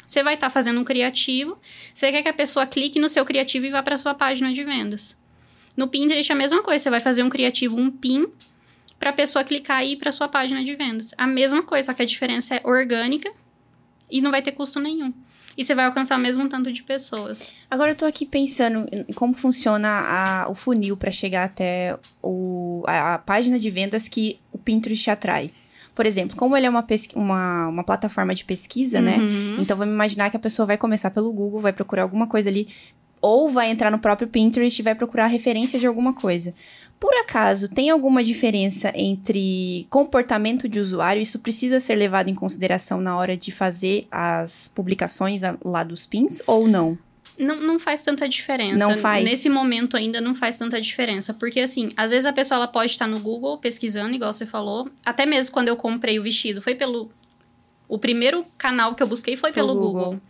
Você 0.06 0.22
vai 0.22 0.36
estar 0.36 0.52
fazendo 0.52 0.80
um 0.80 0.84
criativo. 0.84 1.58
Você 1.92 2.12
quer 2.12 2.22
que 2.22 2.30
a 2.30 2.34
pessoa 2.34 2.68
clique 2.68 3.00
no 3.00 3.10
seu 3.10 3.26
criativo 3.26 3.66
e 3.66 3.72
vá 3.72 3.82
para 3.82 3.98
sua 3.98 4.14
página 4.14 4.54
de 4.54 4.64
vendas. 4.64 5.20
No 5.76 5.88
Pinterest 5.88 6.32
é 6.32 6.36
a 6.36 6.38
mesma 6.38 6.62
coisa. 6.62 6.84
Você 6.84 6.90
vai 6.92 7.00
fazer 7.00 7.24
um 7.24 7.30
criativo, 7.30 7.78
um 7.78 7.90
pin, 7.90 8.28
para 9.04 9.10
a 9.10 9.14
pessoa 9.14 9.44
clicar 9.44 9.84
e 9.84 9.92
ir 9.92 9.96
para 9.98 10.14
sua 10.14 10.30
página 10.30 10.64
de 10.64 10.74
vendas. 10.78 11.14
A 11.18 11.28
mesma 11.28 11.62
coisa, 11.62 11.88
só 11.88 11.94
que 11.94 12.02
a 12.02 12.06
diferença 12.06 12.56
é 12.56 12.62
orgânica 12.64 13.30
e 14.10 14.22
não 14.22 14.32
vai 14.32 14.42
ter 14.42 14.54
custo 14.54 14.80
nenhum. 14.80 15.14
e 15.58 15.64
você 15.64 15.76
vai 15.76 15.86
alcançar 15.86 16.18
o 16.18 16.20
mesmo 16.22 16.48
tanto 16.50 16.72
de 16.72 16.82
pessoas. 16.82 17.54
Agora 17.70 17.92
eu 17.92 17.96
tô 17.96 18.06
aqui 18.06 18.26
pensando 18.26 18.88
em 18.92 19.14
como 19.14 19.34
funciona 19.36 19.88
a- 19.90 20.48
o 20.50 20.56
funil 20.56 20.96
para 20.98 21.12
chegar 21.12 21.44
até 21.44 21.96
o, 22.24 22.82
a, 22.88 23.16
a 23.16 23.18
página 23.20 23.60
de 23.60 23.70
vendas 23.70 24.08
que 24.08 24.40
o 24.52 24.58
Pinterest 24.58 25.12
atrai. 25.12 25.52
Por 25.94 26.06
exemplo, 26.08 26.36
como 26.38 26.56
ele 26.58 26.66
é 26.66 26.70
uma, 26.70 26.84
uma, 27.16 27.68
uma 27.68 27.84
plataforma 27.84 28.34
de 28.34 28.44
pesquisa, 28.46 29.00
né? 29.00 29.18
Uhum. 29.18 29.58
Então 29.62 29.78
vamos 29.78 29.94
imaginar 29.94 30.32
que 30.32 30.38
a 30.38 30.40
pessoa 30.40 30.66
vai 30.66 30.78
começar 30.78 31.12
pelo 31.12 31.32
Google, 31.32 31.60
vai 31.60 31.72
procurar 31.74 32.02
alguma 32.04 32.26
coisa 32.26 32.50
ali, 32.50 32.68
ou 33.24 33.48
vai 33.48 33.72
entrar 33.72 33.90
no 33.90 33.98
próprio 33.98 34.28
Pinterest 34.28 34.78
e 34.78 34.84
vai 34.84 34.94
procurar 34.94 35.28
referência 35.28 35.80
de 35.80 35.88
alguma 35.88 36.14
coisa. 36.14 36.54
Por 37.00 37.14
acaso, 37.16 37.70
tem 37.70 37.90
alguma 37.90 38.22
diferença 38.22 38.92
entre 38.94 39.88
comportamento 39.90 40.68
de 40.68 40.80
usuário? 40.80 41.22
Isso 41.22 41.40
precisa 41.40 41.80
ser 41.80 41.96
levado 41.96 42.30
em 42.30 42.36
consideração 42.36 43.00
na 43.00 43.18
hora 43.18 43.38
de 43.38 43.50
fazer 43.52 44.08
as 44.12 44.68
publicações 44.68 45.42
lá 45.64 45.84
dos 45.86 46.06
pins 46.06 46.42
ou 46.46 46.68
não? 46.68 46.98
Não, 47.40 47.60
não 47.62 47.80
faz 47.80 48.04
tanta 48.04 48.28
diferença. 48.28 48.78
Não 48.78 48.96
faz? 48.96 49.24
Nesse 49.24 49.50
momento 49.50 49.96
ainda 49.96 50.20
não 50.20 50.36
faz 50.36 50.58
tanta 50.58 50.80
diferença. 50.80 51.34
Porque, 51.34 51.62
assim, 51.62 51.92
às 51.96 52.12
vezes 52.12 52.26
a 52.26 52.34
pessoa 52.34 52.58
ela 52.58 52.68
pode 52.68 52.92
estar 52.92 53.08
no 53.08 53.20
Google 53.22 53.58
pesquisando, 53.58 54.14
igual 54.14 54.32
você 54.32 54.46
falou. 54.46 54.90
Até 55.06 55.26
mesmo 55.26 55.54
quando 55.54 55.70
eu 55.70 55.78
comprei 55.78 56.20
o 56.20 56.24
vestido, 56.24 56.62
foi 56.62 56.76
pelo. 56.76 57.10
O 57.88 57.98
primeiro 57.98 58.46
canal 58.58 58.96
que 58.96 59.04
eu 59.04 59.08
busquei 59.08 59.38
foi 59.38 59.52
Pelo 59.52 59.70
pelo 59.70 59.80
Google. 59.80 60.04
Google. 60.06 60.22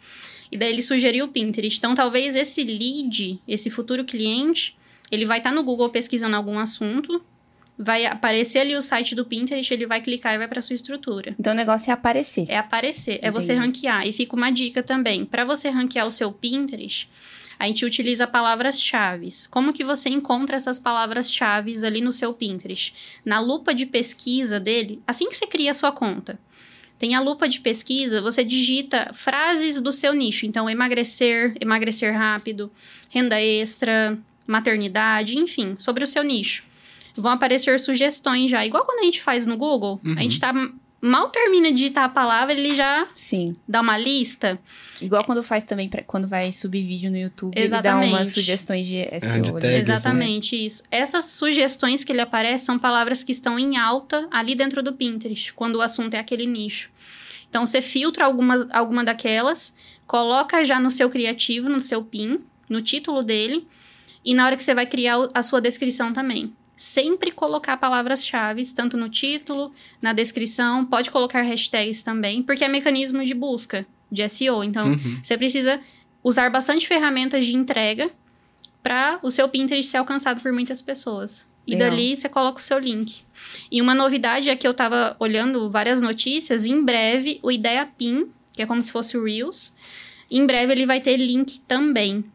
E 0.54 0.58
daí 0.58 0.72
ele 0.72 0.84
sugeriu 0.84 1.26
o 1.26 1.28
Pinterest. 1.30 1.80
Então, 1.80 1.96
talvez 1.96 2.36
esse 2.36 2.64
lead, 2.64 3.42
esse 3.48 3.72
futuro 3.72 4.06
cliente, 4.06 4.78
ele 5.12 5.26
vai 5.26 5.40
estar 5.40 5.52
no 5.52 5.64
Google 5.64 5.90
pesquisando 5.90 6.36
algum 6.36 6.60
assunto. 6.60 7.24
Vai 7.76 8.06
aparecer 8.06 8.60
ali 8.60 8.76
o 8.76 8.82
site 8.82 9.16
do 9.16 9.26
Pinterest, 9.26 9.74
ele 9.74 9.88
vai 9.88 10.00
clicar 10.00 10.36
e 10.36 10.38
vai 10.38 10.48
para 10.48 10.62
sua 10.62 10.76
estrutura. 10.76 11.36
Então 11.40 11.54
o 11.54 11.56
negócio 11.56 11.90
é 11.90 11.94
aparecer. 11.94 12.46
É 12.48 12.56
aparecer, 12.56 13.18
é 13.24 13.32
você 13.32 13.54
Entendi. 13.54 13.68
ranquear. 13.68 14.08
E 14.08 14.14
fica 14.14 14.36
uma 14.36 14.52
dica 14.52 14.84
também. 14.84 15.26
Para 15.26 15.44
você 15.44 15.72
ranquear 15.72 16.06
o 16.06 16.12
seu 16.12 16.32
Pinterest, 16.32 17.10
a 17.58 17.66
gente 17.66 17.84
utiliza 17.84 18.28
palavras-chave. 18.28 19.28
Como 19.50 19.74
que 19.74 19.84
você 19.84 20.08
encontra 20.08 20.56
essas 20.56 20.80
palavras-chave 20.80 21.74
ali 21.84 22.00
no 22.00 22.12
seu 22.12 22.32
Pinterest? 22.32 22.94
Na 23.26 23.40
lupa 23.40 23.74
de 23.74 23.88
pesquisa 23.88 24.60
dele, 24.60 25.02
assim 25.08 25.28
que 25.28 25.36
você 25.36 25.48
cria 25.48 25.72
a 25.72 25.74
sua 25.74 25.92
conta. 25.92 26.38
Tem 27.00 27.16
a 27.16 27.20
lupa 27.20 27.50
de 27.50 27.60
pesquisa, 27.60 28.22
você 28.22 28.44
digita 28.44 29.12
frases 29.14 29.82
do 29.82 29.92
seu 29.92 30.14
nicho. 30.14 30.46
Então, 30.46 30.70
emagrecer, 30.70 31.56
emagrecer 31.60 32.14
rápido, 32.16 32.72
renda 33.10 33.42
extra, 33.42 34.18
maternidade, 34.48 35.38
enfim, 35.38 35.76
sobre 35.78 36.04
o 36.04 36.08
seu 36.08 36.24
nicho. 36.24 36.64
Vão 37.16 37.32
aparecer 37.32 37.80
sugestões 37.80 38.50
já. 38.50 38.66
Igual 38.66 38.86
quando 38.86 39.00
a 39.00 39.04
gente 39.04 39.22
faz 39.22 39.46
no 39.46 39.58
Google, 39.58 40.00
Uhum. 40.04 40.16
a 40.18 40.22
gente 40.22 40.40
tá. 40.40 40.54
Mal 41.06 41.28
termina 41.30 41.68
de 41.70 41.74
digitar 41.76 42.06
a 42.06 42.10
palavra, 42.10 42.54
ele 42.54 42.70
já 42.70 43.08
Sim. 43.14 43.52
dá 43.68 43.82
uma 43.82 43.98
lista. 43.98 44.58
Igual 45.02 45.24
quando 45.26 45.44
faz 45.44 45.64
também, 45.66 45.90
pra- 45.90 46.02
quando 46.04 46.30
vai 46.30 46.50
subir 46.54 46.82
vídeo 46.82 47.12
no 47.12 47.18
YouTube, 47.18 47.54
ele 47.58 47.68
dá 47.68 47.80
Exatamente. 47.80 48.14
umas 48.14 48.30
sugestões 48.30 48.86
de 48.88 49.00
SEO. 49.20 49.42
né? 49.42 49.52
tags, 49.52 49.62
né? 49.62 49.78
Exatamente 49.80 50.66
isso. 50.66 50.84
Essas 50.90 51.26
sugestões 51.26 52.06
que 52.06 52.12
ele 52.14 52.22
aparece 52.22 52.64
são 52.66 52.80
palavras 52.80 53.22
que 53.22 53.34
estão 53.34 53.60
em 53.60 53.76
alta 53.78 54.28
ali 54.32 54.56
dentro 54.56 54.82
do 54.82 54.94
Pinterest, 54.94 55.52
quando 55.54 55.76
o 55.76 55.82
assunto 55.82 56.14
é 56.14 56.20
aquele 56.20 56.46
nicho. 56.48 56.90
Então 57.50 57.66
você 57.66 57.82
filtra 57.82 58.24
algumas, 58.26 58.66
alguma 58.72 59.04
daquelas, 59.04 59.76
coloca 60.08 60.64
já 60.64 60.80
no 60.80 60.90
seu 60.90 61.10
criativo, 61.10 61.68
no 61.68 61.82
seu 61.82 62.02
pin, 62.02 62.40
no 62.70 62.82
título 62.82 63.22
dele, 63.22 63.68
e 64.24 64.34
na 64.34 64.46
hora 64.46 64.56
que 64.56 64.64
você 64.64 64.74
vai 64.74 64.86
criar 64.86 65.18
a 65.34 65.44
sua 65.44 65.60
descrição 65.60 66.14
também. 66.14 66.54
Sempre 66.86 67.32
colocar 67.32 67.78
palavras-chave, 67.78 68.62
tanto 68.74 68.98
no 68.98 69.08
título, 69.08 69.72
na 70.02 70.12
descrição, 70.12 70.84
pode 70.84 71.10
colocar 71.10 71.42
hashtags 71.42 72.04
também, 72.04 72.44
porque 72.44 72.62
é 72.62 72.68
mecanismo 72.68 73.24
de 73.24 73.34
busca, 73.34 73.86
de 74.12 74.28
SEO. 74.28 74.62
Então, 74.66 74.88
Uhum. 74.90 75.20
você 75.24 75.38
precisa 75.38 75.80
usar 76.22 76.50
bastante 76.50 76.86
ferramentas 76.86 77.46
de 77.46 77.56
entrega 77.56 78.12
para 78.84 79.18
o 79.24 79.32
seu 79.32 79.48
Pinterest 79.48 79.90
ser 79.90 79.96
alcançado 79.96 80.42
por 80.42 80.52
muitas 80.52 80.82
pessoas. 80.82 81.48
E 81.66 81.72
Legal. 81.72 81.90
dali 81.92 82.18
você 82.18 82.28
coloca 82.28 82.60
o 82.60 82.62
seu 82.62 82.78
link. 82.80 83.24
E 83.72 83.82
uma 83.82 83.96
novidade 83.96 84.50
é 84.50 84.56
que 84.58 84.68
eu 84.68 84.74
tava 84.74 85.16
olhando 85.22 85.70
várias 85.70 86.02
notícias, 86.02 86.66
em 86.66 86.84
breve 86.84 87.40
o 87.42 87.50
Ideia 87.50 87.86
Pin, 87.98 88.28
que 88.52 88.62
é 88.62 88.66
como 88.66 88.84
se 88.84 88.92
fosse 88.92 89.16
o 89.18 89.24
Reels, 89.24 89.74
em 90.30 90.46
breve 90.46 90.74
ele 90.74 90.86
vai 90.86 91.00
ter 91.00 91.16
link 91.16 91.62
também. 91.62 92.26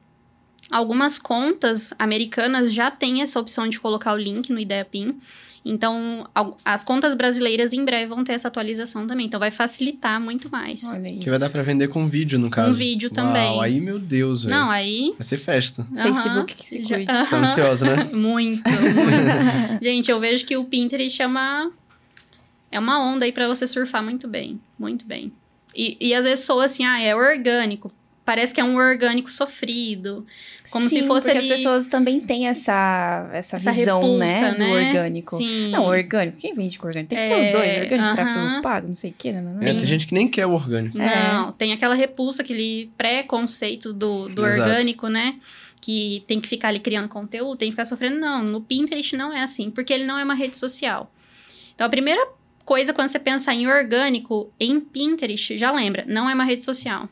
Algumas 0.71 1.19
contas 1.19 1.95
americanas 1.99 2.73
já 2.73 2.91
têm 2.91 3.23
essa 3.23 3.41
opção 3.41 3.69
de 3.69 3.81
colocar 3.81 4.13
o 4.13 4.19
link 4.19 4.51
no 4.53 4.59
Ideia 4.61 4.85
Pin. 4.85 5.19
Então, 5.65 6.27
as 6.65 6.83
contas 6.85 7.15
brasileiras 7.15 7.73
em 7.75 7.85
breve 7.85 8.07
vão 8.07 8.25
ter 8.25 8.33
essa 8.33 8.49
atualização 8.49 9.07
também. 9.07 9.27
Então, 9.27 9.41
vai 9.41 9.51
facilitar 9.51 10.19
muito 10.21 10.49
mais. 10.51 10.83
Olha 10.85 11.09
isso. 11.11 11.21
Que 11.25 11.31
vai 11.31 11.39
dar 11.39 11.51
pra 11.51 11.63
vender 11.63 11.89
com 11.89 12.09
vídeo, 12.09 12.39
no 12.39 12.49
caso. 12.49 12.73
vídeo 12.73 13.11
Uau, 13.15 13.15
também. 13.27 13.61
aí, 13.61 13.81
meu 13.81 13.99
Deus, 13.99 14.45
velho. 14.45 14.57
Não, 14.57 14.71
aí 14.71 15.13
Vai 15.19 15.25
ser 15.25 15.37
festa. 15.37 15.87
Facebook 16.03 16.55
que 16.55 16.63
se 16.65 16.85
já- 16.85 16.97
cuide. 16.97 17.13
Tá 17.29 17.37
ansiosa, 17.39 17.85
né? 17.97 18.05
Muito, 18.15 18.63
muito. 18.71 19.83
Gente, 19.83 20.11
eu 20.11 20.19
vejo 20.21 20.47
que 20.47 20.57
o 20.57 20.65
Pinterest 20.65 21.21
é 21.21 21.27
uma, 21.27 21.71
é 22.71 22.79
uma 22.79 22.99
onda 23.03 23.25
aí 23.27 23.33
pra 23.33 23.47
você 23.49 23.67
surfar 23.67 24.03
muito 24.03 24.27
bem. 24.29 24.59
Muito 24.79 25.05
bem. 25.07 25.33
E, 25.77 25.97
e 26.01 26.15
às 26.15 26.25
vezes 26.25 26.45
soa 26.47 26.65
assim, 26.65 26.85
ah, 26.85 27.01
é 27.01 27.15
orgânico. 27.15 27.93
Parece 28.29 28.53
que 28.53 28.61
é 28.61 28.65
um 28.65 28.77
orgânico 28.77 29.31
sofrido. 29.33 30.27
Como 30.71 30.87
Sim, 30.87 31.01
se 31.01 31.07
fosse 31.07 31.23
porque 31.25 31.39
ali- 31.39 31.51
as 31.51 31.57
pessoas 31.57 31.87
também 31.87 32.21
têm 32.21 32.47
essa, 32.47 33.31
essa, 33.33 33.57
Essa 33.57 33.73
visão, 33.73 34.03
repulsa, 34.03 34.19
né, 34.27 34.53
do 34.53 34.59
né? 34.59 34.87
orgânico. 34.89 35.37
Sim. 35.39 35.69
Não, 35.71 35.87
orgânico, 35.87 36.37
quem 36.37 36.53
vende 36.53 36.79
com 36.79 36.87
orgânico? 36.87 37.09
Tem 37.09 37.19
que 37.19 37.25
ser 37.27 37.33
É, 37.33 37.47
os 37.47 37.53
dois, 37.53 37.73
orgânico, 37.79 37.95
aham. 38.05 38.13
tráfego 38.13 38.63
pago, 38.63 38.87
não 38.89 38.93
sei 38.93 39.11
o 39.13 39.15
que, 39.17 39.33
não, 39.33 39.41
não, 39.43 39.63
É, 39.63 39.73
não. 39.73 39.79
tem 39.81 39.89
gente 39.89 40.07
que 40.07 40.13
nem 40.13 40.29
quer 40.29 40.45
o 40.45 40.53
orgânico. 40.53 40.99
Não, 40.99 41.53
tem 41.53 41.73
aquela 41.73 41.95
repulsa, 41.95 42.43
aquele 42.43 42.91
pré-conceito 42.99 43.95
do, 43.95 44.29
do 44.29 44.45
Exato. 44.47 44.61
orgânico, 44.63 45.09
né? 45.09 45.37
Que 45.81 46.23
tem 46.27 46.39
que 46.39 46.49
ficar 46.49 46.69
ali 46.69 46.81
criando 46.81 47.09
conteúdo, 47.09 47.57
tem 47.57 47.69
que 47.69 47.73
ficar 47.73 47.87
sofrendo. 47.87 48.21
Não, 48.21 48.45
no 48.45 48.61
Pinterest 48.61 49.17
não 49.17 49.33
é 49.33 49.41
assim, 49.43 49.71
porque 49.71 49.91
ele 49.91 50.05
não 50.05 50.19
é 50.19 50.23
uma 50.25 50.35
rede 50.35 50.59
social. 50.59 51.11
Então, 51.75 51.87
a 51.87 51.91
primeira 51.91 52.29
coisa 52.63 52.93
quando 52.93 53.09
você 53.09 53.19
pensar 53.19 53.55
em 53.55 53.67
orgânico 53.67 54.53
em 54.61 54.79
Pinterest, 54.83 55.57
já 55.57 55.73
lembra, 55.73 56.05
não 56.07 56.29
é 56.29 56.35
uma 56.35 56.45
rede 56.45 56.63
social. 56.63 57.09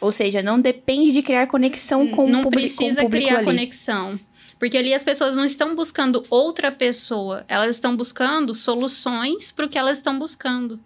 Ou 0.00 0.12
seja, 0.12 0.42
não 0.42 0.60
depende 0.60 1.10
de 1.12 1.22
criar 1.22 1.46
conexão 1.46 2.06
com 2.08 2.28
não 2.28 2.40
o 2.40 2.42
publi- 2.44 2.62
precisa 2.62 3.00
com 3.00 3.06
o 3.06 3.10
público 3.10 3.26
criar 3.26 3.38
ali. 3.38 3.44
conexão. 3.46 4.18
Porque 4.58 4.76
ali 4.76 4.92
as 4.92 5.02
pessoas 5.02 5.36
não 5.36 5.44
estão 5.44 5.74
buscando 5.74 6.24
outra 6.30 6.70
pessoa, 6.72 7.44
elas 7.48 7.74
estão 7.76 7.96
buscando 7.96 8.54
soluções 8.54 9.52
para 9.52 9.66
o 9.66 9.68
que 9.68 9.78
elas 9.78 9.96
estão 9.98 10.18
buscando. 10.18 10.80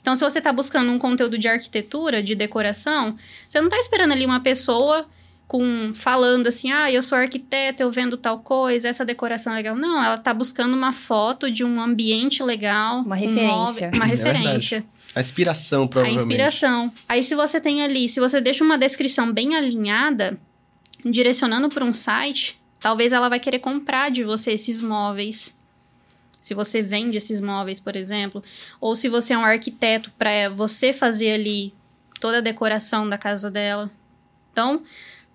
Então, 0.00 0.14
se 0.16 0.22
você 0.24 0.38
está 0.38 0.52
buscando 0.52 0.90
um 0.92 0.98
conteúdo 0.98 1.38
de 1.38 1.48
arquitetura, 1.48 2.22
de 2.22 2.34
decoração, 2.34 3.16
você 3.48 3.58
não 3.58 3.68
está 3.68 3.78
esperando 3.78 4.12
ali 4.12 4.24
uma 4.26 4.40
pessoa 4.40 5.06
com 5.46 5.92
falando 5.94 6.46
assim, 6.46 6.72
ah, 6.72 6.90
eu 6.90 7.02
sou 7.02 7.16
arquiteto, 7.18 7.82
eu 7.82 7.90
vendo 7.90 8.16
tal 8.16 8.38
coisa, 8.40 8.88
essa 8.88 9.04
decoração 9.04 9.52
é 9.52 9.56
legal. 9.56 9.76
Não, 9.76 10.02
ela 10.02 10.14
está 10.16 10.32
buscando 10.34 10.74
uma 10.74 10.92
foto 10.92 11.50
de 11.50 11.62
um 11.64 11.80
ambiente 11.80 12.42
legal, 12.42 13.00
Uma 13.00 13.16
um 13.16 13.18
referência. 13.18 13.48
móvel- 13.54 13.90
uma 13.94 14.04
É 14.04 14.08
referência. 14.08 14.84
A 15.14 15.20
inspiração, 15.20 15.84
A 15.84 15.88
provavelmente. 15.88 16.24
inspiração. 16.26 16.92
Aí, 17.08 17.22
se 17.22 17.34
você 17.34 17.60
tem 17.60 17.82
ali, 17.82 18.08
se 18.08 18.20
você 18.20 18.40
deixa 18.40 18.64
uma 18.64 18.76
descrição 18.76 19.32
bem 19.32 19.54
alinhada, 19.54 20.38
direcionando 21.04 21.68
para 21.68 21.84
um 21.84 21.94
site, 21.94 22.60
talvez 22.80 23.12
ela 23.12 23.28
vai 23.28 23.38
querer 23.38 23.58
comprar 23.60 24.10
de 24.10 24.24
você 24.24 24.52
esses 24.52 24.80
móveis. 24.80 25.56
Se 26.40 26.52
você 26.52 26.82
vende 26.82 27.16
esses 27.16 27.40
móveis, 27.40 27.80
por 27.80 27.96
exemplo, 27.96 28.42
ou 28.80 28.94
se 28.96 29.08
você 29.08 29.32
é 29.32 29.38
um 29.38 29.44
arquiteto 29.44 30.10
para 30.18 30.48
você 30.50 30.92
fazer 30.92 31.32
ali 31.32 31.72
toda 32.20 32.38
a 32.38 32.42
decoração 32.42 33.08
da 33.08 33.18
casa 33.18 33.50
dela. 33.50 33.90
Então, 34.50 34.82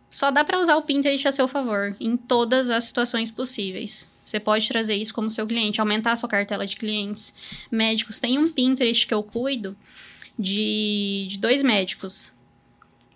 só 0.09 0.31
dá 0.31 0.43
para 0.43 0.59
usar 0.59 0.75
o 0.75 0.81
Pinterest 0.81 1.27
a 1.27 1.31
seu 1.31 1.47
favor 1.47 1.95
em 1.99 2.17
todas 2.17 2.69
as 2.69 2.85
situações 2.85 3.29
possíveis. 3.29 4.08
Você 4.29 4.39
pode 4.39 4.67
trazer 4.67 4.95
isso 4.95 5.11
como 5.11 5.31
seu 5.31 5.47
cliente, 5.47 5.81
aumentar 5.81 6.11
a 6.11 6.15
sua 6.15 6.29
cartela 6.29 6.67
de 6.67 6.75
clientes. 6.75 7.33
Médicos, 7.71 8.19
tem 8.19 8.37
um 8.37 8.47
Pinterest 8.47 9.07
que 9.07 9.13
eu 9.13 9.23
cuido 9.23 9.75
de, 10.37 11.25
de 11.27 11.39
dois 11.39 11.63
médicos, 11.63 12.31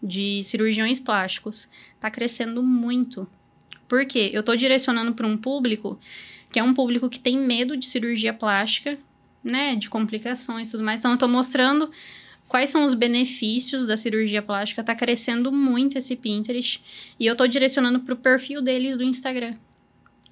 de 0.02 0.44
cirurgiões 0.44 1.00
plásticos. 1.00 1.70
Tá 2.00 2.10
crescendo 2.10 2.64
muito. 2.64 3.28
Por 3.88 4.08
quê? 4.08 4.32
Eu 4.34 4.42
tô 4.42 4.56
direcionando 4.56 5.14
para 5.14 5.28
um 5.28 5.38
público 5.38 6.00
que 6.52 6.58
é 6.58 6.64
um 6.64 6.74
público 6.74 7.08
que 7.08 7.20
tem 7.20 7.38
medo 7.38 7.78
de 7.78 7.86
cirurgia 7.86 8.34
plástica, 8.34 8.98
né? 9.44 9.76
De 9.76 9.90
complicações 9.90 10.70
e 10.70 10.72
tudo 10.72 10.84
mais. 10.84 11.00
Então, 11.00 11.12
eu 11.12 11.18
tô 11.18 11.28
mostrando 11.28 11.92
quais 12.48 12.72
são 12.72 12.86
os 12.86 12.96
benefícios 12.96 13.86
da 13.86 13.98
cirurgia 13.98 14.42
plástica. 14.42 14.84
Tá 14.84 14.96
crescendo 14.96 15.52
muito 15.52 15.96
esse 15.96 16.16
Pinterest. 16.16 16.82
E 17.20 17.26
eu 17.28 17.36
tô 17.36 17.46
direcionando 17.46 18.00
pro 18.00 18.16
perfil 18.16 18.64
deles 18.64 18.98
do 18.98 19.04
Instagram. 19.04 19.56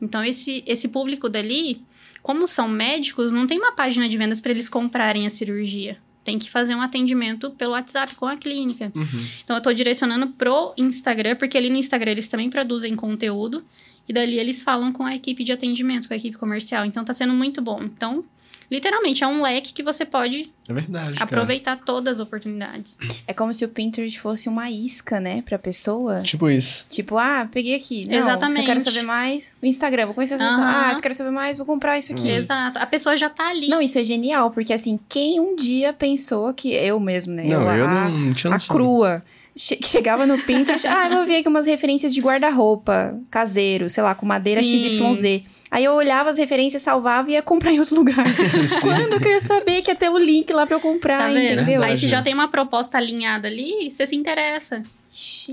Então, 0.02 0.24
esse, 0.24 0.64
esse 0.66 0.90
público 0.90 1.30
dali, 1.30 1.82
como 2.22 2.48
são 2.48 2.68
médicos, 2.68 3.32
não 3.32 3.46
tem 3.46 3.60
uma 3.60 3.74
página 3.74 4.10
de 4.10 4.18
vendas 4.18 4.42
para 4.42 4.52
eles 4.52 4.68
comprarem 4.68 5.26
a 5.26 5.30
cirurgia. 5.30 5.98
Tem 6.24 6.38
que 6.38 6.50
fazer 6.50 6.76
um 6.76 6.82
atendimento 6.82 7.52
pelo 7.52 7.72
WhatsApp 7.72 8.16
com 8.16 8.26
a 8.26 8.36
clínica. 8.36 8.92
Uhum. 8.96 9.28
Então, 9.44 9.56
eu 9.56 9.62
tô 9.62 9.72
direcionando 9.74 10.28
pro 10.28 10.74
Instagram, 10.78 11.36
porque 11.36 11.58
ali 11.58 11.70
no 11.70 11.78
Instagram 11.78 12.12
eles 12.12 12.28
também 12.28 12.50
produzem 12.50 12.96
conteúdo. 12.96 13.64
E 14.08 14.14
dali 14.14 14.38
eles 14.38 14.62
falam 14.62 14.92
com 14.92 15.04
a 15.04 15.16
equipe 15.16 15.44
de 15.44 15.52
atendimento, 15.52 16.08
com 16.08 16.14
a 16.14 16.18
equipe 16.18 16.38
comercial. 16.38 16.86
Então 16.86 17.06
tá 17.06 17.14
sendo 17.14 17.34
muito 17.34 17.62
bom. 17.62 17.82
Então, 17.84 18.24
literalmente, 18.72 19.24
é 19.24 19.28
um 19.28 19.42
leque 19.42 19.74
que 19.74 19.84
você 19.84 20.06
pode 20.06 20.50
É 20.68 20.74
verdade. 20.74 21.12
cara. 21.14 21.24
aproveitar 21.26 21.76
todas 21.84 22.20
as 22.20 22.26
oportunidades. 22.26 22.98
É 23.28 23.34
como 23.34 23.54
se 23.54 23.66
o 23.66 23.68
Pinterest 23.68 24.18
fosse 24.20 24.48
uma 24.48 24.70
isca, 24.72 25.20
né, 25.20 25.42
pra 25.42 25.60
pessoa. 25.60 26.22
Tipo 26.22 26.50
isso. 26.50 26.86
Tipo, 26.90 27.18
ah, 27.18 27.48
peguei 27.52 27.76
aqui. 27.76 28.06
Não, 28.06 28.14
Se 28.14 28.20
eu 28.20 28.20
Exatamente. 28.22 28.66
quero 28.66 28.80
saber 28.80 29.02
mais, 29.02 29.56
o 29.62 29.66
Instagram, 29.66 30.06
vou 30.06 30.16
conhecer 30.16 30.36
essa 30.36 30.48
pessoa. 30.48 30.66
Ah, 30.66 30.90
se 30.92 30.96
eu 30.98 31.02
quero 31.02 31.14
saber 31.14 31.32
mais, 31.32 31.58
vou 31.58 31.66
comprar 31.66 31.98
isso 31.98 32.14
aqui. 32.14 32.30
Exato. 32.30 32.80
A 32.80 32.86
pessoa 32.86 33.18
já 33.18 33.30
tá 33.30 33.50
ali. 33.50 33.68
Não, 33.68 33.82
isso 33.82 34.00
é 34.00 34.04
genial, 34.04 34.50
porque 34.52 34.72
assim, 34.74 34.98
quem 35.10 35.40
um 35.40 35.56
dia 35.56 35.92
pensou 35.92 36.54
que 36.54 36.72
eu 36.74 37.00
mesmo, 37.00 37.34
né? 37.34 37.44
Não, 37.44 37.62
eu 37.76 37.86
a, 37.86 38.10
não, 38.10 38.34
tinha 38.34 38.52
a 38.52 38.54
noção. 38.56 38.76
crua. 38.76 39.24
chegava 39.54 40.26
no 40.26 40.38
Pinterest, 40.40 40.88
ah, 40.88 41.08
eu 41.10 41.18
vou 41.18 41.26
ver 41.26 41.38
aqui 41.38 41.48
umas 41.50 41.66
referências 41.66 42.14
de 42.14 42.22
guarda-roupa 42.22 43.20
caseiro, 43.30 43.90
sei 43.90 44.02
lá, 44.02 44.16
com 44.16 44.26
madeira 44.26 44.64
Sim. 44.64 44.78
XYZ. 44.78 45.44
Aí 45.72 45.86
eu 45.86 45.94
olhava 45.94 46.30
as 46.30 46.38
referências, 46.38 46.82
salvava 46.82 47.30
e 47.30 47.34
ia 47.34 47.42
comprar 47.42 47.72
em 47.72 47.80
outro 47.80 47.96
lugar. 47.96 48.26
Quando 48.82 49.22
que 49.22 49.28
eu 49.30 49.32
ia 49.32 49.40
saber 49.40 49.82
que 49.82 49.90
ia 49.90 49.96
ter 49.96 50.10
o 50.10 50.18
link 50.18 50.52
lá 50.52 50.68
pra 50.68 50.76
eu 50.76 50.82
comprar, 50.82 51.32
Tá 51.32 51.32
entendeu? 51.32 51.82
Aí 51.82 51.96
se 51.98 52.10
já 52.10 52.22
tem 52.22 52.34
uma 52.34 52.50
proposta 52.50 52.98
alinhada 52.98 53.48
ali, 53.48 53.90
você 53.90 54.06
se 54.06 54.14
interessa. 54.16 54.84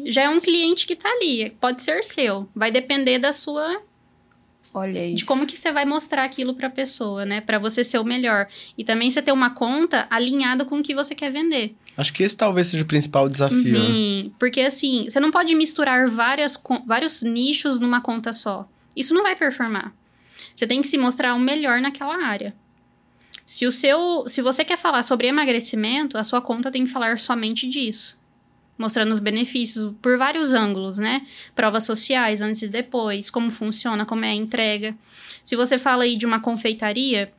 Já 0.06 0.22
é 0.22 0.28
um 0.28 0.40
cliente 0.40 0.86
que 0.88 0.96
tá 0.96 1.08
ali, 1.08 1.50
pode 1.60 1.82
ser 1.82 2.02
seu. 2.02 2.48
Vai 2.54 2.72
depender 2.72 3.18
da 3.20 3.32
sua 3.32 3.80
Olha 4.74 5.04
isso. 5.06 5.16
de 5.16 5.24
como 5.24 5.46
que 5.46 5.56
você 5.56 5.70
vai 5.72 5.84
mostrar 5.84 6.24
aquilo 6.24 6.54
pra 6.54 6.68
pessoa, 6.68 7.24
né? 7.24 7.40
Pra 7.40 7.58
você 7.58 7.82
ser 7.84 7.98
o 7.98 8.04
melhor. 8.04 8.48
E 8.76 8.84
também 8.84 9.10
você 9.10 9.22
ter 9.22 9.32
uma 9.32 9.50
conta 9.50 10.06
alinhada 10.10 10.64
com 10.64 10.78
o 10.78 10.82
que 10.82 10.94
você 10.94 11.14
quer 11.14 11.30
vender. 11.30 11.74
Acho 11.96 12.12
que 12.12 12.22
esse 12.22 12.36
talvez 12.36 12.68
seja 12.68 12.84
o 12.84 12.86
principal 12.86 13.28
desafio. 13.28 13.56
né? 13.56 13.86
Sim, 13.86 14.32
porque 14.38 14.60
assim, 14.60 15.06
você 15.08 15.18
não 15.18 15.30
pode 15.30 15.54
misturar 15.54 16.08
várias, 16.08 16.60
vários 16.86 17.22
nichos 17.22 17.78
numa 17.80 18.00
conta 18.00 18.32
só. 18.32 18.68
Isso 18.96 19.14
não 19.14 19.22
vai 19.22 19.34
performar. 19.34 19.92
Você 20.58 20.66
tem 20.66 20.82
que 20.82 20.88
se 20.88 20.98
mostrar 20.98 21.36
o 21.36 21.38
melhor 21.38 21.80
naquela 21.80 22.20
área. 22.20 22.52
Se 23.46 23.64
o 23.64 23.70
seu, 23.70 24.24
se 24.26 24.42
você 24.42 24.64
quer 24.64 24.76
falar 24.76 25.04
sobre 25.04 25.28
emagrecimento, 25.28 26.18
a 26.18 26.24
sua 26.24 26.40
conta 26.40 26.68
tem 26.68 26.84
que 26.84 26.90
falar 26.90 27.20
somente 27.20 27.68
disso. 27.68 28.18
Mostrando 28.76 29.12
os 29.12 29.20
benefícios 29.20 29.94
por 30.02 30.18
vários 30.18 30.54
ângulos, 30.54 30.98
né? 30.98 31.24
Provas 31.54 31.84
sociais, 31.84 32.42
antes 32.42 32.62
e 32.62 32.68
depois, 32.68 33.30
como 33.30 33.52
funciona, 33.52 34.04
como 34.04 34.24
é 34.24 34.30
a 34.30 34.34
entrega. 34.34 34.98
Se 35.44 35.54
você 35.54 35.78
fala 35.78 36.02
aí 36.02 36.16
de 36.16 36.26
uma 36.26 36.40
confeitaria, 36.40 37.32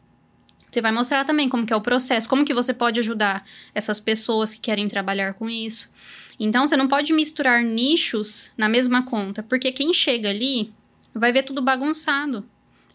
você 0.70 0.80
vai 0.80 0.94
mostrar 0.94 1.26
também 1.26 1.50
como 1.50 1.68
que 1.68 1.74
é 1.74 1.76
o 1.76 1.82
processo, 1.82 2.30
como 2.30 2.46
que 2.46 2.54
você 2.54 2.74
pode 2.74 3.02
ajudar 3.02 3.46
essas 3.76 4.00
pessoas 4.00 4.54
que 4.54 4.62
querem 4.62 4.88
trabalhar 4.88 5.34
com 5.34 5.50
isso. 5.50 5.92
Então, 6.40 6.66
você 6.66 6.78
não 6.78 6.88
pode 6.88 7.12
misturar 7.12 7.66
nichos 7.66 8.50
na 8.58 8.70
mesma 8.70 9.04
conta, 9.04 9.44
porque 9.44 9.74
quem 9.74 9.94
chega 9.94 10.30
ali 10.30 10.72
vai 11.14 11.34
ver 11.34 11.44
tudo 11.44 11.62
bagunçado 11.62 12.48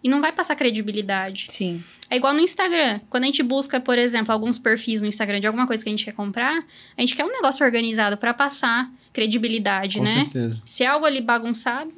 e 0.04 0.08
não 0.08 0.20
vai 0.20 0.30
passar 0.30 0.54
credibilidade. 0.54 1.46
Sim. 1.48 1.82
É 2.10 2.16
igual 2.16 2.34
no 2.34 2.40
Instagram. 2.40 3.00
Quando 3.08 3.24
a 3.24 3.26
gente 3.26 3.42
busca, 3.42 3.80
por 3.80 3.98
exemplo, 3.98 4.30
alguns 4.30 4.58
perfis 4.58 5.00
no 5.00 5.08
Instagram 5.08 5.40
de 5.40 5.46
alguma 5.46 5.66
coisa 5.66 5.82
que 5.82 5.88
a 5.88 5.92
gente 5.92 6.04
quer 6.04 6.12
comprar, 6.12 6.62
a 6.96 7.00
gente 7.00 7.16
quer 7.16 7.24
um 7.24 7.32
negócio 7.32 7.64
organizado 7.64 8.18
para 8.18 8.34
passar 8.34 8.92
credibilidade, 9.14 9.98
Com 9.98 10.04
né? 10.04 10.10
certeza. 10.10 10.62
Se 10.66 10.84
é 10.84 10.86
algo 10.86 11.06
ali 11.06 11.22
bagunçado, 11.22 11.92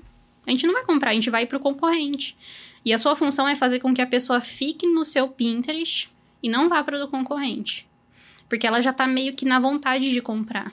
a 0.46 0.50
gente 0.52 0.64
não 0.64 0.74
vai 0.74 0.84
comprar, 0.84 1.10
a 1.10 1.14
gente 1.14 1.28
vai 1.28 1.44
pro 1.46 1.58
concorrente. 1.58 2.36
E 2.84 2.92
a 2.92 2.98
sua 2.98 3.16
função 3.16 3.48
é 3.48 3.56
fazer 3.56 3.80
com 3.80 3.92
que 3.92 4.00
a 4.00 4.06
pessoa 4.06 4.40
fique 4.40 4.86
no 4.86 5.04
seu 5.04 5.26
Pinterest 5.26 6.08
e 6.40 6.48
não 6.48 6.68
vá 6.68 6.84
para 6.84 6.96
o 6.96 7.00
do 7.00 7.08
concorrente. 7.08 7.88
Porque 8.48 8.64
ela 8.64 8.80
já 8.80 8.92
tá 8.92 9.08
meio 9.08 9.34
que 9.34 9.44
na 9.44 9.58
vontade 9.58 10.12
de 10.12 10.20
comprar. 10.20 10.72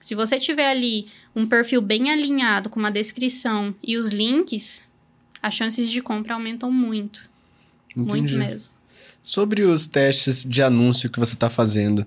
Se 0.00 0.16
você 0.16 0.40
tiver 0.40 0.68
ali 0.68 1.06
um 1.36 1.46
perfil 1.46 1.80
bem 1.80 2.10
alinhado 2.10 2.68
com 2.68 2.80
uma 2.80 2.90
descrição 2.90 3.72
e 3.80 3.96
os 3.96 4.08
links, 4.08 4.82
as 5.42 5.54
chances 5.54 5.90
de 5.90 6.00
compra 6.00 6.34
aumentam 6.34 6.70
muito. 6.70 7.28
Muito 7.96 8.16
Entendi. 8.16 8.36
mesmo. 8.36 8.70
Sobre 9.22 9.62
os 9.62 9.86
testes 9.86 10.44
de 10.44 10.62
anúncio 10.62 11.10
que 11.10 11.18
você 11.20 11.34
está 11.34 11.50
fazendo, 11.50 12.06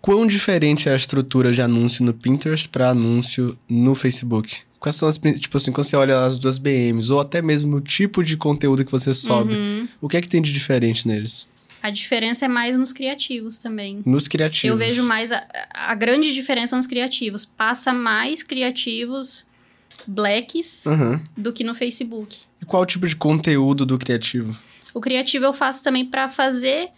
quão 0.00 0.26
diferente 0.26 0.88
é 0.88 0.92
a 0.92 0.96
estrutura 0.96 1.52
de 1.52 1.62
anúncio 1.62 2.04
no 2.04 2.12
Pinterest 2.12 2.68
para 2.68 2.90
anúncio 2.90 3.56
no 3.68 3.94
Facebook? 3.94 4.60
Quais 4.80 4.96
são 4.96 5.08
as, 5.08 5.16
tipo 5.18 5.56
assim, 5.56 5.70
quando 5.70 5.86
você 5.86 5.94
olha 5.94 6.24
as 6.24 6.38
duas 6.38 6.58
BMs, 6.58 7.10
ou 7.12 7.20
até 7.20 7.40
mesmo 7.40 7.76
o 7.76 7.80
tipo 7.80 8.22
de 8.24 8.36
conteúdo 8.36 8.84
que 8.84 8.90
você 8.90 9.14
sobe, 9.14 9.54
Uhum. 9.54 9.88
o 10.00 10.08
que 10.08 10.16
é 10.16 10.20
que 10.20 10.28
tem 10.28 10.42
de 10.42 10.52
diferente 10.52 11.06
neles? 11.06 11.46
A 11.80 11.90
diferença 11.90 12.44
é 12.44 12.48
mais 12.48 12.76
nos 12.76 12.92
criativos 12.92 13.58
também. 13.58 14.02
Nos 14.04 14.26
criativos. 14.28 14.70
Eu 14.70 14.76
vejo 14.76 15.02
mais 15.04 15.30
a, 15.32 15.44
a 15.72 15.94
grande 15.94 16.32
diferença 16.32 16.76
nos 16.76 16.86
criativos. 16.86 17.44
Passa 17.44 17.92
mais 17.92 18.42
criativos 18.42 19.44
blacks 20.06 20.86
Aham. 20.86 21.22
do 21.36 21.52
que 21.52 21.64
no 21.64 21.74
Facebook. 21.74 22.40
E 22.60 22.64
qual 22.64 22.82
o 22.82 22.86
tipo 22.86 23.06
de 23.06 23.16
conteúdo 23.16 23.84
do 23.86 23.98
criativo? 23.98 24.56
O 24.94 25.00
criativo 25.00 25.44
eu 25.44 25.52
faço 25.52 25.82
também 25.82 26.04
pra 26.04 26.28
fazer 26.28 26.88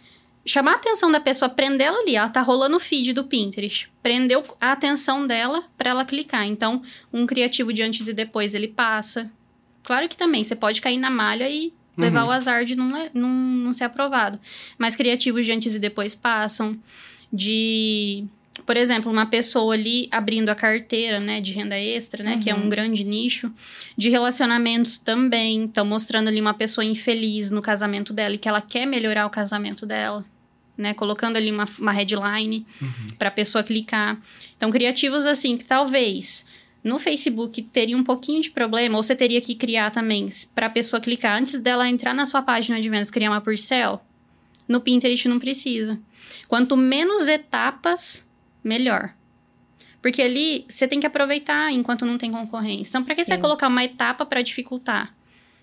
chamar 0.45 0.73
a 0.73 0.75
atenção 0.75 1.11
da 1.11 1.19
pessoa, 1.19 1.49
prender 1.49 1.87
ela 1.87 1.99
ali, 2.01 2.15
ela 2.15 2.29
tá 2.29 2.39
rolando 2.41 2.75
o 2.75 2.79
feed 2.79 3.13
do 3.13 3.23
Pinterest. 3.23 3.89
Prendeu 4.03 4.43
a 4.61 4.73
atenção 4.73 5.25
dela 5.25 5.63
pra 5.75 5.89
ela 5.89 6.05
clicar. 6.05 6.45
Então, 6.45 6.83
um 7.11 7.25
criativo 7.25 7.73
de 7.73 7.81
antes 7.81 8.07
e 8.07 8.13
depois 8.13 8.53
ele 8.53 8.67
passa. 8.67 9.31
Claro 9.83 10.07
que 10.07 10.15
também 10.15 10.43
você 10.43 10.55
pode 10.55 10.81
cair 10.81 10.97
na 10.99 11.09
malha 11.09 11.49
e 11.49 11.73
levar 11.97 12.23
Uhum. 12.23 12.27
o 12.27 12.31
azar 12.31 12.63
de 12.65 12.75
não, 12.75 12.91
não, 13.13 13.29
não 13.29 13.73
ser 13.73 13.85
aprovado. 13.85 14.39
Mas 14.77 14.95
criativos 14.95 15.45
de 15.45 15.51
antes 15.51 15.75
e 15.75 15.79
depois 15.79 16.13
passam. 16.13 16.77
De, 17.33 18.25
por 18.63 18.77
exemplo, 18.77 19.11
uma 19.11 19.25
pessoa 19.25 19.73
ali 19.73 20.07
abrindo 20.11 20.49
a 20.49 20.55
carteira, 20.55 21.19
né, 21.19 21.41
de 21.41 21.51
renda 21.51 21.77
extra, 21.77 22.23
né, 22.23 22.39
que 22.41 22.49
é 22.49 22.55
um 22.55 22.69
grande 22.69 23.03
nicho. 23.03 23.51
De 23.97 24.09
relacionamentos 24.09 24.97
também. 24.97 25.63
Então, 25.63 25.85
mostrando 25.85 26.27
ali 26.29 26.39
uma 26.39 26.53
pessoa 26.53 26.85
infeliz 26.85 27.51
no 27.51 27.61
casamento 27.61 28.13
dela 28.13 28.35
e 28.35 28.37
que 28.37 28.47
ela 28.47 28.61
quer 28.61 28.85
melhorar 28.85 29.25
o 29.25 29.29
casamento 29.29 29.85
dela. 29.85 30.23
Né, 30.77 30.93
colocando 30.93 31.37
ali 31.37 31.49
uma, 31.51 31.63
uma 31.79 31.93
headline 31.93 32.65
para 33.17 33.29
a 33.29 33.31
pessoa 33.31 33.63
clicar. 33.63 34.19
Então, 34.57 34.69
criativos 34.69 35.25
assim, 35.25 35.55
que 35.57 35.63
talvez 35.63 36.45
no 36.83 36.99
Facebook 36.99 37.61
teria 37.61 37.95
um 37.95 38.03
pouquinho 38.03 38.41
de 38.41 38.49
problema, 38.49 38.97
ou 38.97 39.01
você 39.01 39.15
teria 39.15 39.39
que 39.39 39.55
criar 39.55 39.89
também 39.89 40.27
para 40.53 40.65
a 40.65 40.69
pessoa 40.69 40.99
clicar 40.99 41.39
antes 41.39 41.59
dela 41.59 41.89
entrar 41.89 42.13
na 42.13 42.25
sua 42.25 42.41
página 42.41 42.81
de 42.81 42.89
vendas, 42.89 43.09
criar 43.09 43.31
uma 43.31 43.39
porcel. 43.39 44.05
No 44.67 44.81
Pinterest 44.81 45.29
não 45.29 45.39
precisa. 45.39 45.97
Quanto 46.47 46.75
menos 46.75 47.29
etapas, 47.29 48.29
melhor. 48.65 49.13
Porque 50.01 50.21
ali 50.21 50.65
você 50.67 50.87
tem 50.87 50.99
que 50.99 51.07
aproveitar 51.07 51.71
enquanto 51.71 52.05
não 52.05 52.17
tem 52.17 52.31
concorrência. 52.31 52.91
Então, 52.91 53.03
para 53.03 53.15
que 53.15 53.23
você 53.23 53.29
vai 53.29 53.37
Sim. 53.37 53.41
colocar 53.41 53.67
uma 53.67 53.83
etapa 53.83 54.25
para 54.25 54.41
dificultar? 54.41 55.15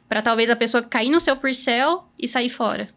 Para 0.08 0.22
talvez 0.22 0.50
a 0.50 0.56
pessoa 0.56 0.82
cair 0.82 1.10
no 1.10 1.20
seu 1.20 1.36
porcel 1.36 2.08
e 2.18 2.26
sair 2.26 2.48
fora. 2.48 2.88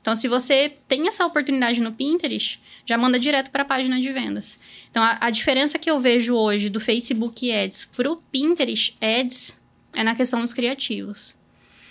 Então, 0.00 0.16
se 0.16 0.26
você 0.26 0.74
tem 0.86 1.06
essa 1.06 1.26
oportunidade 1.26 1.80
no 1.80 1.92
Pinterest, 1.92 2.60
já 2.86 2.96
manda 2.96 3.18
direto 3.18 3.50
para 3.50 3.62
a 3.62 3.66
página 3.66 4.00
de 4.00 4.10
vendas. 4.12 4.58
Então, 4.90 5.02
a, 5.02 5.18
a 5.20 5.30
diferença 5.30 5.78
que 5.78 5.90
eu 5.90 6.00
vejo 6.00 6.34
hoje 6.34 6.68
do 6.68 6.80
Facebook 6.80 7.52
Ads 7.52 7.84
para 7.84 8.10
o 8.10 8.16
Pinterest 8.16 8.96
Ads 9.00 9.56
é 9.94 10.02
na 10.02 10.14
questão 10.14 10.40
dos 10.40 10.54
criativos. 10.54 11.36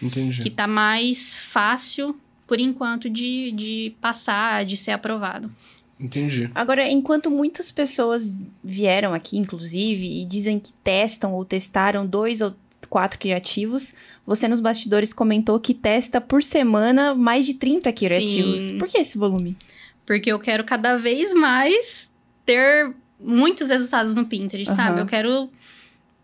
Entendi. 0.01 0.41
Que 0.41 0.49
tá 0.49 0.67
mais 0.67 1.36
fácil, 1.36 2.19
por 2.45 2.59
enquanto, 2.59 3.09
de, 3.09 3.51
de 3.51 3.95
passar, 4.01 4.65
de 4.65 4.75
ser 4.75 4.91
aprovado. 4.91 5.51
Entendi. 6.00 6.50
Agora, 6.54 6.88
enquanto 6.89 7.32
muitas 7.32 7.72
pessoas 7.72 8.32
vieram 8.64 9.14
aqui, 9.14 9.38
inclusive, 9.38 10.22
e 10.22 10.26
dizem 10.26 10.60
que 10.60 10.72
testam 10.84 11.34
ou 11.34 11.43
testaram 11.43 12.06
dois 12.06 12.39
ou 12.41 12.54
quatro 12.89 13.18
criativos, 13.18 13.93
você 14.26 14.48
nos 14.48 14.60
bastidores 14.60 15.12
comentou 15.12 15.60
que 15.60 15.74
testa 15.74 16.22
por 16.22 16.43
semana 16.43 17.16
mais 17.16 17.45
de 17.45 17.56
30 17.56 17.91
criativos. 17.91 18.62
Sim. 18.62 18.78
Por 18.78 18.88
que 18.88 18.98
esse 18.98 19.18
volume? 19.18 19.58
Porque 20.06 20.32
eu 20.32 20.39
quero 20.39 20.64
cada 20.64 20.98
vez 20.98 21.34
mais 21.34 22.10
ter 22.45 22.93
muitos 23.20 23.70
resultados 23.70 24.16
no 24.16 24.26
Pinterest, 24.26 24.72
Aham. 24.72 24.76
sabe? 24.76 25.02
Eu 25.02 25.06
quero 25.06 25.50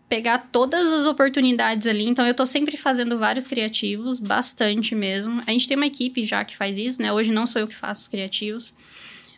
pegar 0.08 0.48
todas 0.52 0.92
as 0.92 1.06
oportunidades 1.06 1.86
ali. 1.86 2.08
Então, 2.08 2.26
eu 2.26 2.34
tô 2.34 2.46
sempre 2.46 2.76
fazendo 2.76 3.18
vários 3.18 3.46
criativos, 3.46 4.20
bastante 4.20 4.94
mesmo. 4.94 5.42
A 5.46 5.50
gente 5.50 5.66
tem 5.66 5.76
uma 5.76 5.86
equipe 5.86 6.22
já 6.22 6.44
que 6.44 6.56
faz 6.56 6.78
isso, 6.78 7.02
né? 7.02 7.12
Hoje 7.12 7.32
não 7.32 7.46
sou 7.46 7.60
eu 7.60 7.66
que 7.66 7.74
faço 7.74 8.02
os 8.02 8.08
criativos. 8.08 8.74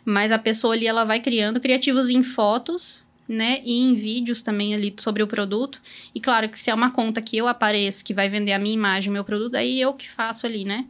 Mas 0.09 0.31
a 0.31 0.39
pessoa 0.39 0.73
ali, 0.73 0.87
ela 0.87 1.03
vai 1.03 1.19
criando 1.19 1.59
criativos 1.59 2.09
em 2.09 2.23
fotos, 2.23 3.03
né? 3.27 3.59
E 3.65 3.77
em 3.81 3.93
vídeos 3.93 4.41
também 4.41 4.73
ali 4.73 4.95
sobre 4.97 5.21
o 5.21 5.27
produto. 5.27 5.81
E 6.15 6.21
claro 6.21 6.47
que 6.47 6.57
se 6.57 6.69
é 6.69 6.73
uma 6.73 6.91
conta 6.91 7.21
que 7.21 7.35
eu 7.35 7.45
apareço, 7.45 8.05
que 8.05 8.13
vai 8.13 8.29
vender 8.29 8.53
a 8.53 8.59
minha 8.59 8.73
imagem, 8.73 9.09
o 9.09 9.13
meu 9.13 9.25
produto, 9.25 9.55
aí 9.55 9.81
eu 9.81 9.93
que 9.93 10.09
faço 10.09 10.45
ali, 10.45 10.63
né? 10.63 10.85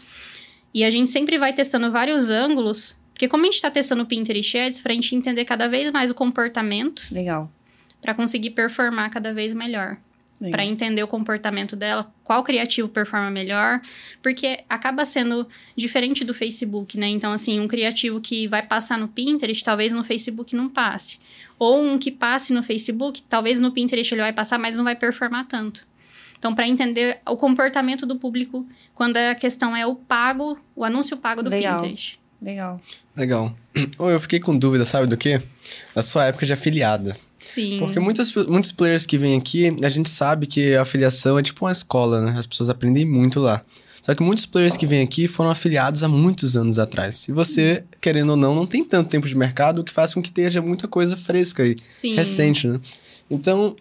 E 0.72 0.84
a 0.84 0.92
gente 0.92 1.10
sempre 1.10 1.36
vai 1.40 1.52
testando 1.52 1.92
vários 1.92 2.30
ângulos, 2.30 2.96
porque 3.12 3.28
como 3.28 3.42
a 3.42 3.46
gente 3.48 3.60
tá 3.60 3.72
testando 3.72 4.06
Pinterest 4.06 4.56
Ads, 4.56 4.82
pra 4.82 4.94
gente 4.94 5.16
entender 5.16 5.46
cada 5.46 5.68
vez 5.68 5.90
mais 5.92 6.12
o 6.12 6.14
comportamento, 6.14 7.02
Legal. 7.10 7.52
pra 8.00 8.14
conseguir 8.14 8.52
performar 8.52 9.10
cada 9.10 9.34
vez 9.34 9.52
melhor. 9.52 9.98
Pra 10.52 10.64
entender 10.64 11.02
o 11.02 11.08
comportamento 11.08 11.76
dela, 11.76 12.14
qual 12.24 12.44
criativo 12.44 12.88
performa 12.88 13.32
melhor, 13.32 13.82
porque 14.22 14.64
acaba 14.70 15.04
sendo 15.04 15.48
diferente 15.76 16.24
do 16.24 16.34
Facebook, 16.34 16.98
né? 16.98 17.08
Então, 17.08 17.32
assim, 17.32 17.60
um 17.60 17.68
criativo 17.68 18.22
que 18.22 18.48
vai 18.48 18.62
passar 18.62 19.00
no 19.00 19.08
Pinterest, 19.08 19.64
talvez 19.64 19.94
no 19.94 20.04
Facebook 20.04 20.56
não 20.56 20.70
passe. 20.70 21.20
Ou 21.58 21.82
um 21.82 21.98
que 21.98 22.12
passe 22.12 22.54
no 22.54 22.62
Facebook, 22.62 23.24
talvez 23.24 23.60
no 23.60 23.72
Pinterest 23.72 24.14
ele 24.14 24.22
vai 24.22 24.34
passar, 24.34 24.60
mas 24.60 24.78
não 24.78 24.84
vai 24.84 24.96
performar 24.96 25.48
tanto. 25.48 25.88
Então, 26.38 26.54
para 26.54 26.68
entender 26.68 27.20
o 27.26 27.36
comportamento 27.36 28.06
do 28.06 28.16
público 28.16 28.64
quando 28.94 29.18
a 29.18 29.34
questão 29.34 29.76
é 29.76 29.88
o 29.88 29.96
pago, 29.96 30.60
o 30.76 30.86
anúncio 30.86 31.18
pago 31.18 31.42
do 31.42 31.50
Legal. 31.50 31.82
Pinterest. 31.82 32.20
Legal. 32.40 32.80
Legal. 33.16 33.56
Ou 33.98 34.12
eu 34.12 34.20
fiquei 34.20 34.40
com 34.40 34.56
dúvida, 34.56 34.86
sabe 34.86 35.08
do 35.08 35.18
quê? 35.18 35.42
Da 35.96 36.04
sua 36.04 36.26
época 36.26 36.46
de 36.46 36.54
afiliada. 36.54 37.18
Sim. 37.48 37.78
Porque 37.80 38.00
muitas, 38.00 38.34
muitos 38.34 38.74
players 38.74 39.06
que 39.06 39.18
vêm 39.18 39.38
aqui, 39.38 39.74
a 39.82 39.90
gente 39.90 40.10
sabe 40.10 40.46
que 40.46 40.76
a 40.76 40.82
afiliação 40.82 41.40
é 41.40 41.42
tipo 41.42 41.64
uma 41.66 41.72
escola, 41.72 42.22
né? 42.22 42.36
As 42.38 42.46
pessoas 42.46 42.70
aprendem 42.70 43.06
muito 43.06 43.40
lá. 43.40 43.64
Só 44.04 44.14
que 44.14 44.22
muitos 44.22 44.46
players 44.46 44.76
que 44.76 44.86
vêm 44.86 45.02
aqui 45.02 45.28
foram 45.28 45.50
afiliados 45.50 46.04
há 46.04 46.10
muitos 46.10 46.58
anos 46.58 46.78
atrás. 46.78 47.28
E 47.28 47.32
você, 47.32 47.84
querendo 48.02 48.32
ou 48.32 48.36
não, 48.36 48.54
não 48.54 48.66
tem 48.66 48.84
tanto 48.84 49.10
tempo 49.10 49.28
de 49.28 49.36
mercado, 49.36 49.80
o 49.80 49.84
que 49.84 49.92
faz 49.92 50.14
com 50.14 50.22
que 50.22 50.32
tenha 50.32 50.62
muita 50.62 50.88
coisa 50.88 51.16
fresca 51.16 51.66
e 51.66 51.76
Sim. 51.90 52.16
recente, 52.16 52.68
né? 52.68 52.80
Então, 53.30 53.76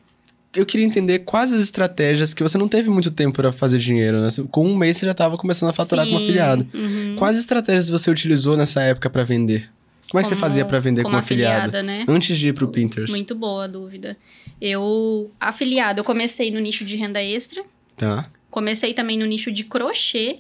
eu 0.55 0.65
queria 0.65 0.87
entender 0.87 1.21
quais 1.21 1.53
as 1.53 1.61
estratégias 1.61 2.33
que 2.33 2.43
você 2.43 2.57
não 2.57 2.69
teve 2.69 2.89
muito 2.89 3.11
tempo 3.11 3.35
para 3.37 3.53
fazer 3.53 3.79
dinheiro, 3.79 4.21
né? 4.21 4.29
Com 4.51 4.67
um 4.67 4.77
mês 4.77 4.97
você 4.97 5.07
já 5.07 5.13
estava 5.13 5.37
começando 5.37 5.71
a 5.71 5.73
faturar 5.73 6.07
como 6.07 6.19
Sim. 6.19 6.25
afiliado. 6.25 6.67
Uhum. 6.73 7.17
Quais 7.17 7.37
estratégias 7.37 7.89
você 7.89 8.11
utilizou 8.11 8.57
nessa 8.57 8.81
época 8.83 9.11
para 9.11 9.25
vender? 9.25 9.69
Como 10.11 10.21
é 10.21 10.23
que 10.23 10.29
você 10.29 10.37
fazia 10.37 10.65
para 10.65 10.79
vender 10.79 11.03
como, 11.03 11.15
como 11.15 11.23
afiliado? 11.23 11.77
afiliada, 11.77 11.83
né? 11.83 12.05
Antes 12.09 12.39
de 12.39 12.49
ir 12.49 12.53
pro 12.53 12.69
Pinterest. 12.69 13.11
Muito 13.11 13.35
boa 13.35 13.65
a 13.65 13.67
dúvida. 13.67 14.17
Eu, 14.61 15.31
afiliada, 15.41 16.01
eu 16.01 16.05
comecei 16.05 16.51
no 16.51 16.61
nicho 16.61 16.85
de 16.85 16.97
renda 16.97 17.23
extra. 17.23 17.65
Tá. 17.97 18.25
Comecei 18.49 18.95
também 18.95 19.19
no 19.19 19.27
nicho 19.27 19.51
de 19.51 19.65
crochê. 19.65 20.39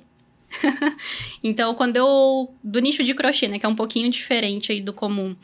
então, 1.42 1.74
quando 1.74 1.96
eu. 1.96 2.54
Do 2.62 2.80
nicho 2.80 3.02
de 3.02 3.14
crochê, 3.14 3.48
né? 3.48 3.58
Que 3.58 3.66
é 3.66 3.68
um 3.68 3.74
pouquinho 3.74 4.08
diferente 4.10 4.70
aí 4.70 4.80
do 4.80 4.92
comum. 4.92 5.34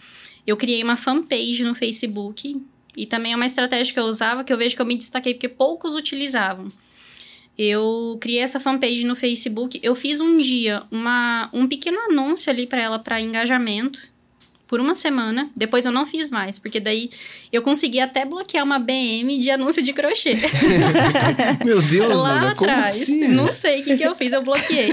Eu 0.46 0.56
criei 0.56 0.82
uma 0.82 0.96
fanpage 0.96 1.64
no 1.64 1.74
Facebook. 1.74 2.62
E 2.96 3.06
também 3.06 3.32
é 3.32 3.36
uma 3.36 3.46
estratégia 3.46 3.92
que 3.92 3.98
eu 3.98 4.04
usava 4.04 4.44
que 4.44 4.52
eu 4.52 4.58
vejo 4.58 4.76
que 4.76 4.82
eu 4.82 4.86
me 4.86 4.96
destaquei 4.96 5.34
porque 5.34 5.48
poucos 5.48 5.96
utilizavam. 5.96 6.70
Eu 7.56 8.18
criei 8.20 8.40
essa 8.40 8.60
fanpage 8.60 9.04
no 9.04 9.16
Facebook. 9.16 9.80
Eu 9.82 9.94
fiz 9.94 10.20
um 10.20 10.38
dia 10.38 10.82
uma, 10.90 11.48
um 11.52 11.66
pequeno 11.66 11.98
anúncio 12.00 12.50
ali 12.50 12.66
para 12.66 12.82
ela 12.82 12.98
para 12.98 13.20
engajamento 13.20 14.11
por 14.72 14.80
uma 14.80 14.94
semana. 14.94 15.50
Depois 15.54 15.84
eu 15.84 15.92
não 15.92 16.06
fiz 16.06 16.30
mais, 16.30 16.58
porque 16.58 16.80
daí 16.80 17.10
eu 17.52 17.60
consegui 17.60 18.00
até 18.00 18.24
bloquear 18.24 18.64
uma 18.64 18.78
BM 18.78 19.38
de 19.38 19.50
anúncio 19.50 19.82
de 19.82 19.92
crochê. 19.92 20.32
Meu 21.62 21.82
Deus, 21.82 22.14
Lá 22.22 22.52
atrás. 22.52 23.02
assim? 23.02 23.28
Não 23.28 23.50
sei 23.50 23.82
o 23.82 23.84
que, 23.84 23.98
que 23.98 24.02
eu 24.02 24.14
fiz, 24.14 24.32
eu 24.32 24.42
bloqueei. 24.42 24.92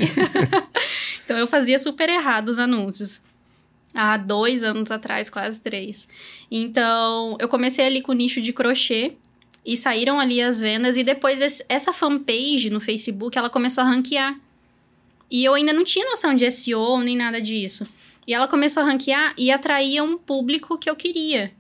então 1.23 1.37
eu 1.37 1.47
fazia 1.47 1.79
super 1.79 2.09
errado 2.09 2.49
os 2.49 2.59
anúncios. 2.59 3.21
Há 3.93 4.17
dois 4.17 4.63
anos 4.65 4.91
atrás, 4.91 5.29
quase 5.29 5.61
três. 5.61 6.09
Então, 6.51 7.37
eu 7.39 7.47
comecei 7.47 7.85
ali 7.85 8.01
com 8.01 8.11
o 8.11 8.15
nicho 8.15 8.41
de 8.41 8.51
crochê 8.51 9.13
e 9.65 9.77
saíram 9.77 10.19
ali 10.19 10.41
as 10.41 10.59
vendas. 10.59 10.97
E 10.97 11.05
depois 11.05 11.41
esse- 11.41 11.63
essa 11.69 11.93
fanpage 11.93 12.69
no 12.69 12.81
Facebook, 12.81 13.37
ela 13.37 13.49
começou 13.49 13.81
a 13.81 13.87
ranquear. 13.87 14.37
E 15.31 15.45
eu 15.45 15.53
ainda 15.53 15.71
não 15.71 15.85
tinha 15.85 16.03
noção 16.09 16.35
de 16.35 16.43
SEO 16.51 16.99
nem 16.99 17.15
nada 17.15 17.39
disso. 17.41 17.87
E 18.27 18.33
ela 18.33 18.47
começou 18.47 18.83
a 18.83 18.85
ranquear 18.85 19.33
e 19.37 19.51
atraía 19.51 20.03
um 20.03 20.17
público 20.17 20.77
que 20.77 20.89
eu 20.89 20.95
queria. 20.95 21.51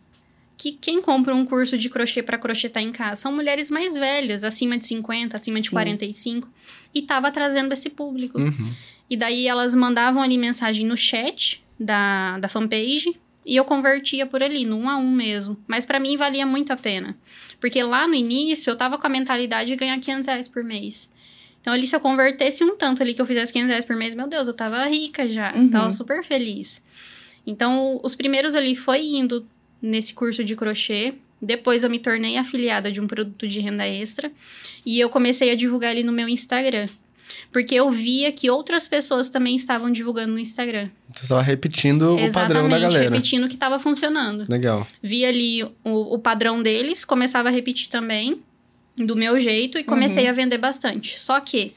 Que 0.57 0.73
quem 0.73 1.01
compra 1.01 1.33
um 1.33 1.45
curso 1.45 1.77
de 1.77 1.89
crochê 1.89 2.21
para 2.21 2.37
crochetar 2.37 2.83
em 2.83 2.91
casa 2.91 3.21
são 3.21 3.33
mulheres 3.33 3.71
mais 3.71 3.95
velhas, 3.95 4.43
acima 4.43 4.77
de 4.77 4.85
50, 4.85 5.35
acima 5.35 5.59
de 5.61 5.69
Sim. 5.69 5.73
45. 5.73 6.49
E 6.93 7.01
tava 7.01 7.31
trazendo 7.31 7.71
esse 7.71 7.89
público. 7.89 8.39
Uhum. 8.39 8.73
E 9.09 9.17
daí 9.17 9.47
elas 9.47 9.73
mandavam 9.73 10.21
ali 10.21 10.37
mensagem 10.37 10.85
no 10.85 10.97
chat 10.97 11.63
da, 11.79 12.37
da 12.39 12.47
fanpage 12.47 13.17
e 13.45 13.55
eu 13.55 13.65
convertia 13.65 14.25
por 14.25 14.43
ali, 14.43 14.65
no 14.65 14.77
um 14.77 14.89
a 14.89 14.97
um 14.97 15.11
mesmo. 15.11 15.57
Mas 15.67 15.85
pra 15.85 15.99
mim 15.99 16.17
valia 16.17 16.45
muito 16.45 16.71
a 16.71 16.77
pena. 16.77 17.17
Porque 17.59 17.81
lá 17.81 18.07
no 18.07 18.13
início 18.13 18.69
eu 18.69 18.75
tava 18.75 18.97
com 18.97 19.07
a 19.07 19.09
mentalidade 19.09 19.71
de 19.71 19.75
ganhar 19.75 19.99
500 19.99 20.27
reais 20.27 20.47
por 20.47 20.63
mês. 20.63 21.09
Então 21.61 21.73
ali 21.73 21.85
se 21.85 21.95
eu 21.95 21.99
convertesse 21.99 22.63
um 22.63 22.75
tanto 22.75 23.01
ali 23.01 23.13
que 23.13 23.21
eu 23.21 23.25
fizesse 23.25 23.51
500 23.53 23.69
reais 23.69 23.85
por 23.85 23.95
mês, 23.95 24.15
meu 24.15 24.27
Deus, 24.27 24.47
eu 24.47 24.53
tava 24.53 24.83
rica 24.85 25.27
já. 25.27 25.53
Uhum. 25.55 25.69
Tava 25.69 25.91
super 25.91 26.23
feliz. 26.23 26.81
Então 27.45 27.99
os 28.03 28.15
primeiros 28.15 28.55
ali 28.55 28.75
foi 28.75 29.03
indo 29.03 29.45
nesse 29.81 30.13
curso 30.13 30.43
de 30.43 30.55
crochê. 30.55 31.15
Depois 31.41 31.83
eu 31.83 31.89
me 31.89 31.99
tornei 31.99 32.37
afiliada 32.37 32.91
de 32.91 32.99
um 32.99 33.07
produto 33.07 33.47
de 33.47 33.59
renda 33.59 33.87
extra. 33.87 34.31
E 34.85 34.99
eu 34.99 35.09
comecei 35.09 35.51
a 35.51 35.55
divulgar 35.55 35.91
ali 35.91 36.03
no 36.03 36.11
meu 36.11 36.27
Instagram. 36.27 36.87
Porque 37.51 37.75
eu 37.75 37.89
via 37.89 38.31
que 38.31 38.49
outras 38.49 38.87
pessoas 38.87 39.29
também 39.29 39.55
estavam 39.55 39.91
divulgando 39.91 40.33
no 40.33 40.39
Instagram. 40.39 40.89
Você 41.09 41.23
estava 41.23 41.41
repetindo 41.41 42.15
o 42.15 42.31
padrão 42.31 42.67
da 42.67 42.77
Exatamente, 42.77 42.81
galera. 42.81 43.09
repetindo 43.11 43.43
o 43.45 43.47
que 43.47 43.53
estava 43.53 43.79
funcionando. 43.79 44.45
Legal. 44.49 44.85
Via 45.01 45.29
ali 45.29 45.63
o, 45.63 46.15
o 46.15 46.19
padrão 46.19 46.61
deles, 46.61 47.05
começava 47.05 47.49
a 47.49 47.51
repetir 47.51 47.87
também, 47.87 48.41
do 49.05 49.15
meu 49.15 49.39
jeito, 49.39 49.77
e 49.77 49.83
comecei 49.83 50.27
a 50.27 50.31
vender 50.31 50.57
bastante. 50.57 51.19
Só 51.19 51.39
que, 51.39 51.73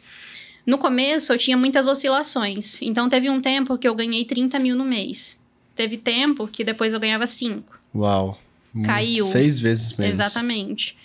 no 0.66 0.78
começo, 0.78 1.32
eu 1.32 1.38
tinha 1.38 1.56
muitas 1.56 1.88
oscilações. 1.88 2.78
Então, 2.80 3.08
teve 3.08 3.28
um 3.28 3.40
tempo 3.40 3.76
que 3.78 3.86
eu 3.86 3.94
ganhei 3.94 4.24
30 4.24 4.58
mil 4.58 4.76
no 4.76 4.84
mês. 4.84 5.36
Teve 5.74 5.96
tempo 5.96 6.46
que 6.46 6.64
depois 6.64 6.92
eu 6.92 7.00
ganhava 7.00 7.26
5. 7.26 7.78
Uau. 7.94 8.38
Hum, 8.74 8.82
Caiu. 8.82 9.26
Seis 9.26 9.60
vezes 9.60 9.92
menos. 9.94 10.12
Exatamente. 10.12 10.96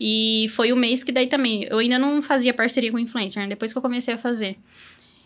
E 0.00 0.46
foi 0.50 0.72
o 0.72 0.76
mês 0.76 1.02
que 1.02 1.12
daí 1.12 1.26
também. 1.26 1.64
Eu 1.64 1.78
ainda 1.78 1.98
não 1.98 2.20
fazia 2.20 2.52
parceria 2.52 2.90
com 2.90 2.98
influencer, 2.98 3.42
né? 3.42 3.48
Depois 3.48 3.72
que 3.72 3.78
eu 3.78 3.82
comecei 3.82 4.14
a 4.14 4.18
fazer. 4.18 4.56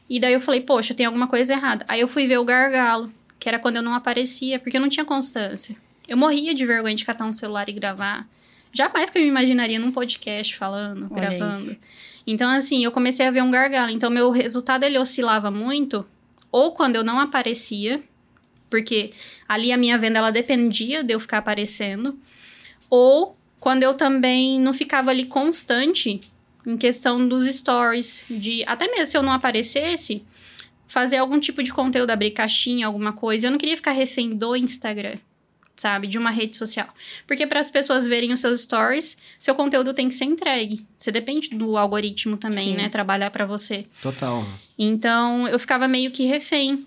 E 0.09 0.19
daí 0.19 0.33
eu 0.33 0.41
falei, 0.41 0.61
poxa, 0.61 0.95
tem 0.95 1.07
alguma 1.07 1.27
coisa 1.27 1.53
errada. 1.53 1.85
Aí 1.89 2.01
eu 2.01 2.09
fui 2.09 2.27
ver 2.27 2.39
o 2.39 2.45
gargalo, 2.45 3.13
que 3.39 3.49
era 3.49 3.59
quando 3.59 3.77
eu 3.77 3.83
não 3.83 3.95
aparecia, 3.95 4.59
porque 4.59 4.77
eu 4.77 4.81
não 4.81 4.89
tinha 4.89 5.05
constância. 5.05 5.77
Eu 6.09 6.17
morria 6.17 6.53
de 6.55 6.67
vergonha 6.67 6.95
de 6.95 7.05
catar 7.05 7.25
um 7.25 7.33
celular 7.33 7.69
e 7.69 7.73
gravar. 7.73 8.29
Jamais 8.73 9.11
que 9.11 9.19
eu 9.19 9.23
me 9.23 9.29
imaginaria 9.29 9.79
num 9.79 9.91
podcast 9.93 10.57
falando, 10.57 11.09
Olha 11.11 11.29
gravando. 11.31 11.71
isso. 11.71 11.77
Então, 12.27 12.49
assim, 12.49 12.85
eu 12.85 12.93
comecei 12.93 13.27
a 13.27 13.31
ver 13.31 13.43
um 13.43 13.51
gargalo. 13.51 13.91
Então, 13.91 14.11
meu 14.11 14.31
resultado, 14.31 14.85
ele 14.85 14.99
oscilava 14.99 15.51
muito. 15.51 16.07
Ou 16.53 16.73
quando 16.73 16.97
eu 16.97 17.05
não 17.05 17.19
aparecia, 17.19 18.03
porque 18.69 19.13
ali 19.49 19.73
a 19.73 19.77
minha 19.77 19.99
venda, 19.99 20.19
ela 20.19 20.31
dependia 20.31 21.03
de 21.03 21.13
eu 21.13 21.21
ficar 21.21 21.39
aparecendo. 21.39 22.19
Ou 22.89 23.37
quando 23.59 23.83
eu 23.83 23.95
também 23.95 24.61
não 24.61 24.73
ficava 24.73 25.11
ali 25.11 25.27
constante 25.27 26.21
em 26.67 26.77
questão 26.77 27.27
dos 27.27 27.47
stories, 27.47 28.25
de 28.31 28.65
até 28.67 28.87
mesmo 28.89 29.07
se 29.07 29.17
eu 29.17 29.23
não 29.23 29.33
aparecesse, 29.33 30.25
fazer 30.87 31.19
algum 31.19 31.39
tipo 31.39 31.63
de 31.63 31.73
conteúdo, 31.73 32.11
abrir 32.11 32.33
caixinha, 32.33 32.87
alguma 32.87 33.13
coisa. 33.13 33.47
Eu 33.47 33.51
não 33.51 33.59
queria 33.59 33.77
ficar 33.77 33.93
refém 33.93 34.31
do 34.31 34.57
Instagram, 34.57 35.17
sabe, 35.81 36.07
de 36.07 36.19
uma 36.19 36.31
rede 36.31 36.57
social. 36.57 36.89
Porque 37.27 37.47
para 37.47 37.61
as 37.61 37.71
pessoas 37.71 38.07
verem 38.07 38.33
os 38.33 38.41
seus 38.41 38.61
stories, 38.61 39.17
seu 39.39 39.55
conteúdo 39.55 39.95
tem 39.95 40.09
que 40.09 40.15
ser 40.15 40.25
entregue. 40.25 40.87
Você 40.99 41.11
depende 41.11 41.49
do 41.51 41.77
algoritmo 41.77 42.37
também, 42.37 42.73
Sim. 42.73 42.77
né, 42.77 42.89
trabalhar 42.89 43.31
para 43.31 43.47
você. 43.47 43.87
Total. 44.03 44.45
Então, 44.79 45.49
eu 45.49 45.59
ficava 45.59 45.89
meio 45.89 46.11
que 46.11 46.27
refém. 46.27 46.87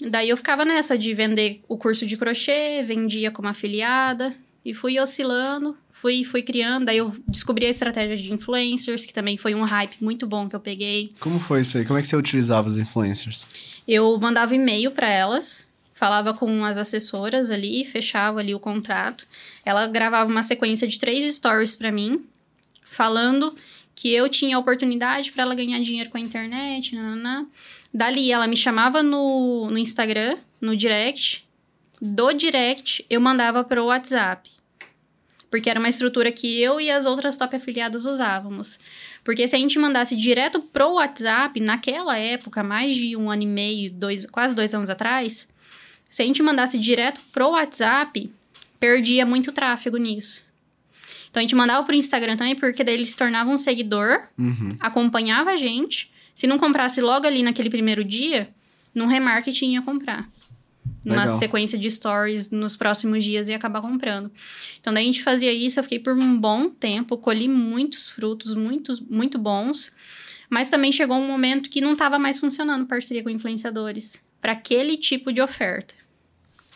Daí 0.00 0.28
eu 0.28 0.36
ficava 0.36 0.64
nessa 0.64 0.98
de 0.98 1.14
vender 1.14 1.62
o 1.68 1.76
curso 1.76 2.04
de 2.04 2.16
crochê, 2.16 2.82
vendia 2.82 3.30
como 3.30 3.48
afiliada 3.48 4.34
e 4.64 4.74
fui 4.74 4.98
oscilando, 4.98 5.76
fui 5.90 6.24
fui 6.24 6.42
criando. 6.42 6.86
Daí 6.86 6.98
eu 6.98 7.14
descobri 7.28 7.66
a 7.66 7.70
estratégia 7.70 8.16
de 8.16 8.32
influencers, 8.32 9.04
que 9.04 9.12
também 9.12 9.36
foi 9.36 9.54
um 9.54 9.62
hype 9.62 10.02
muito 10.02 10.26
bom 10.26 10.48
que 10.48 10.56
eu 10.56 10.60
peguei. 10.60 11.08
Como 11.20 11.38
foi 11.38 11.60
isso 11.60 11.78
aí? 11.78 11.84
Como 11.84 11.98
é 11.98 12.02
que 12.02 12.08
você 12.08 12.16
utilizava 12.16 12.66
os 12.66 12.76
influencers? 12.76 13.46
Eu 13.86 14.18
mandava 14.18 14.54
e-mail 14.54 14.90
para 14.90 15.08
elas, 15.08 15.66
falava 15.94 16.34
com 16.34 16.64
as 16.64 16.76
assessoras 16.76 17.50
ali, 17.50 17.84
fechava 17.84 18.40
ali 18.40 18.54
o 18.54 18.60
contrato. 18.60 19.26
Ela 19.64 19.86
gravava 19.86 20.30
uma 20.30 20.42
sequência 20.42 20.86
de 20.88 20.98
três 20.98 21.24
stories 21.36 21.76
para 21.76 21.92
mim, 21.92 22.26
falando 22.84 23.54
que 23.94 24.12
eu 24.12 24.28
tinha 24.28 24.58
oportunidade 24.58 25.30
para 25.30 25.44
ela 25.44 25.54
ganhar 25.54 25.80
dinheiro 25.80 26.10
com 26.10 26.18
a 26.18 26.20
internet. 26.20 26.96
Dali 27.92 28.32
ela 28.32 28.48
me 28.48 28.56
chamava 28.56 29.02
no, 29.04 29.70
no 29.70 29.78
Instagram, 29.78 30.36
no 30.60 30.76
direct. 30.76 31.46
Do 32.02 32.32
direct 32.32 33.06
eu 33.08 33.20
mandava 33.20 33.62
pro 33.62 33.86
WhatsApp. 33.86 34.50
Porque 35.48 35.70
era 35.70 35.78
uma 35.78 35.88
estrutura 35.88 36.32
que 36.32 36.60
eu 36.60 36.80
e 36.80 36.90
as 36.90 37.06
outras 37.06 37.36
top 37.36 37.54
afiliadas 37.54 38.04
usávamos. 38.04 38.80
Porque 39.22 39.46
se 39.46 39.54
a 39.54 39.58
gente 39.60 39.78
mandasse 39.78 40.16
direto 40.16 40.60
pro 40.60 40.94
WhatsApp, 40.94 41.60
naquela 41.60 42.18
época, 42.18 42.64
mais 42.64 42.96
de 42.96 43.16
um 43.16 43.30
ano 43.30 43.44
e 43.44 43.46
meio, 43.46 43.92
dois, 43.92 44.26
quase 44.26 44.56
dois 44.56 44.74
anos 44.74 44.90
atrás, 44.90 45.46
se 46.14 46.22
a 46.22 46.24
gente 46.24 46.40
mandasse 46.44 46.78
direto 46.78 47.20
pro 47.32 47.48
WhatsApp, 47.48 48.30
perdia 48.78 49.26
muito 49.26 49.50
tráfego 49.50 49.96
nisso. 49.96 50.44
Então 51.28 51.40
a 51.40 51.42
gente 51.42 51.56
mandava 51.56 51.84
pro 51.84 51.92
Instagram 51.92 52.36
também, 52.36 52.54
porque 52.54 52.84
daí 52.84 52.94
ele 52.94 53.04
se 53.04 53.16
tornava 53.16 53.50
um 53.50 53.56
seguidor, 53.56 54.22
Uhum. 54.38 54.68
acompanhava 54.78 55.50
a 55.50 55.56
gente. 55.56 56.08
Se 56.32 56.46
não 56.46 56.56
comprasse 56.56 57.00
logo 57.00 57.26
ali 57.26 57.42
naquele 57.42 57.68
primeiro 57.68 58.04
dia, 58.04 58.48
num 58.94 59.06
remarketing 59.06 59.72
ia 59.72 59.82
comprar. 59.82 60.30
Numa 61.04 61.22
Legal. 61.24 61.36
sequência 61.36 61.76
de 61.76 61.90
stories 61.90 62.48
nos 62.52 62.76
próximos 62.76 63.24
dias 63.24 63.48
ia 63.48 63.56
acabar 63.56 63.80
comprando. 63.82 64.30
Então, 64.80 64.94
daí 64.94 65.02
a 65.02 65.06
gente 65.06 65.22
fazia 65.24 65.52
isso, 65.52 65.80
eu 65.80 65.82
fiquei 65.82 65.98
por 65.98 66.12
um 66.12 66.38
bom 66.38 66.70
tempo, 66.70 67.18
colhi 67.18 67.48
muitos 67.48 68.08
frutos, 68.08 68.54
muitos, 68.54 69.00
muito 69.00 69.36
bons. 69.36 69.90
Mas 70.48 70.68
também 70.68 70.92
chegou 70.92 71.16
um 71.16 71.26
momento 71.26 71.68
que 71.68 71.80
não 71.80 71.94
estava 71.94 72.20
mais 72.20 72.38
funcionando 72.38 72.86
parceria 72.86 73.24
com 73.24 73.30
influenciadores 73.30 74.22
para 74.40 74.52
aquele 74.52 74.96
tipo 74.96 75.32
de 75.32 75.40
oferta. 75.40 75.94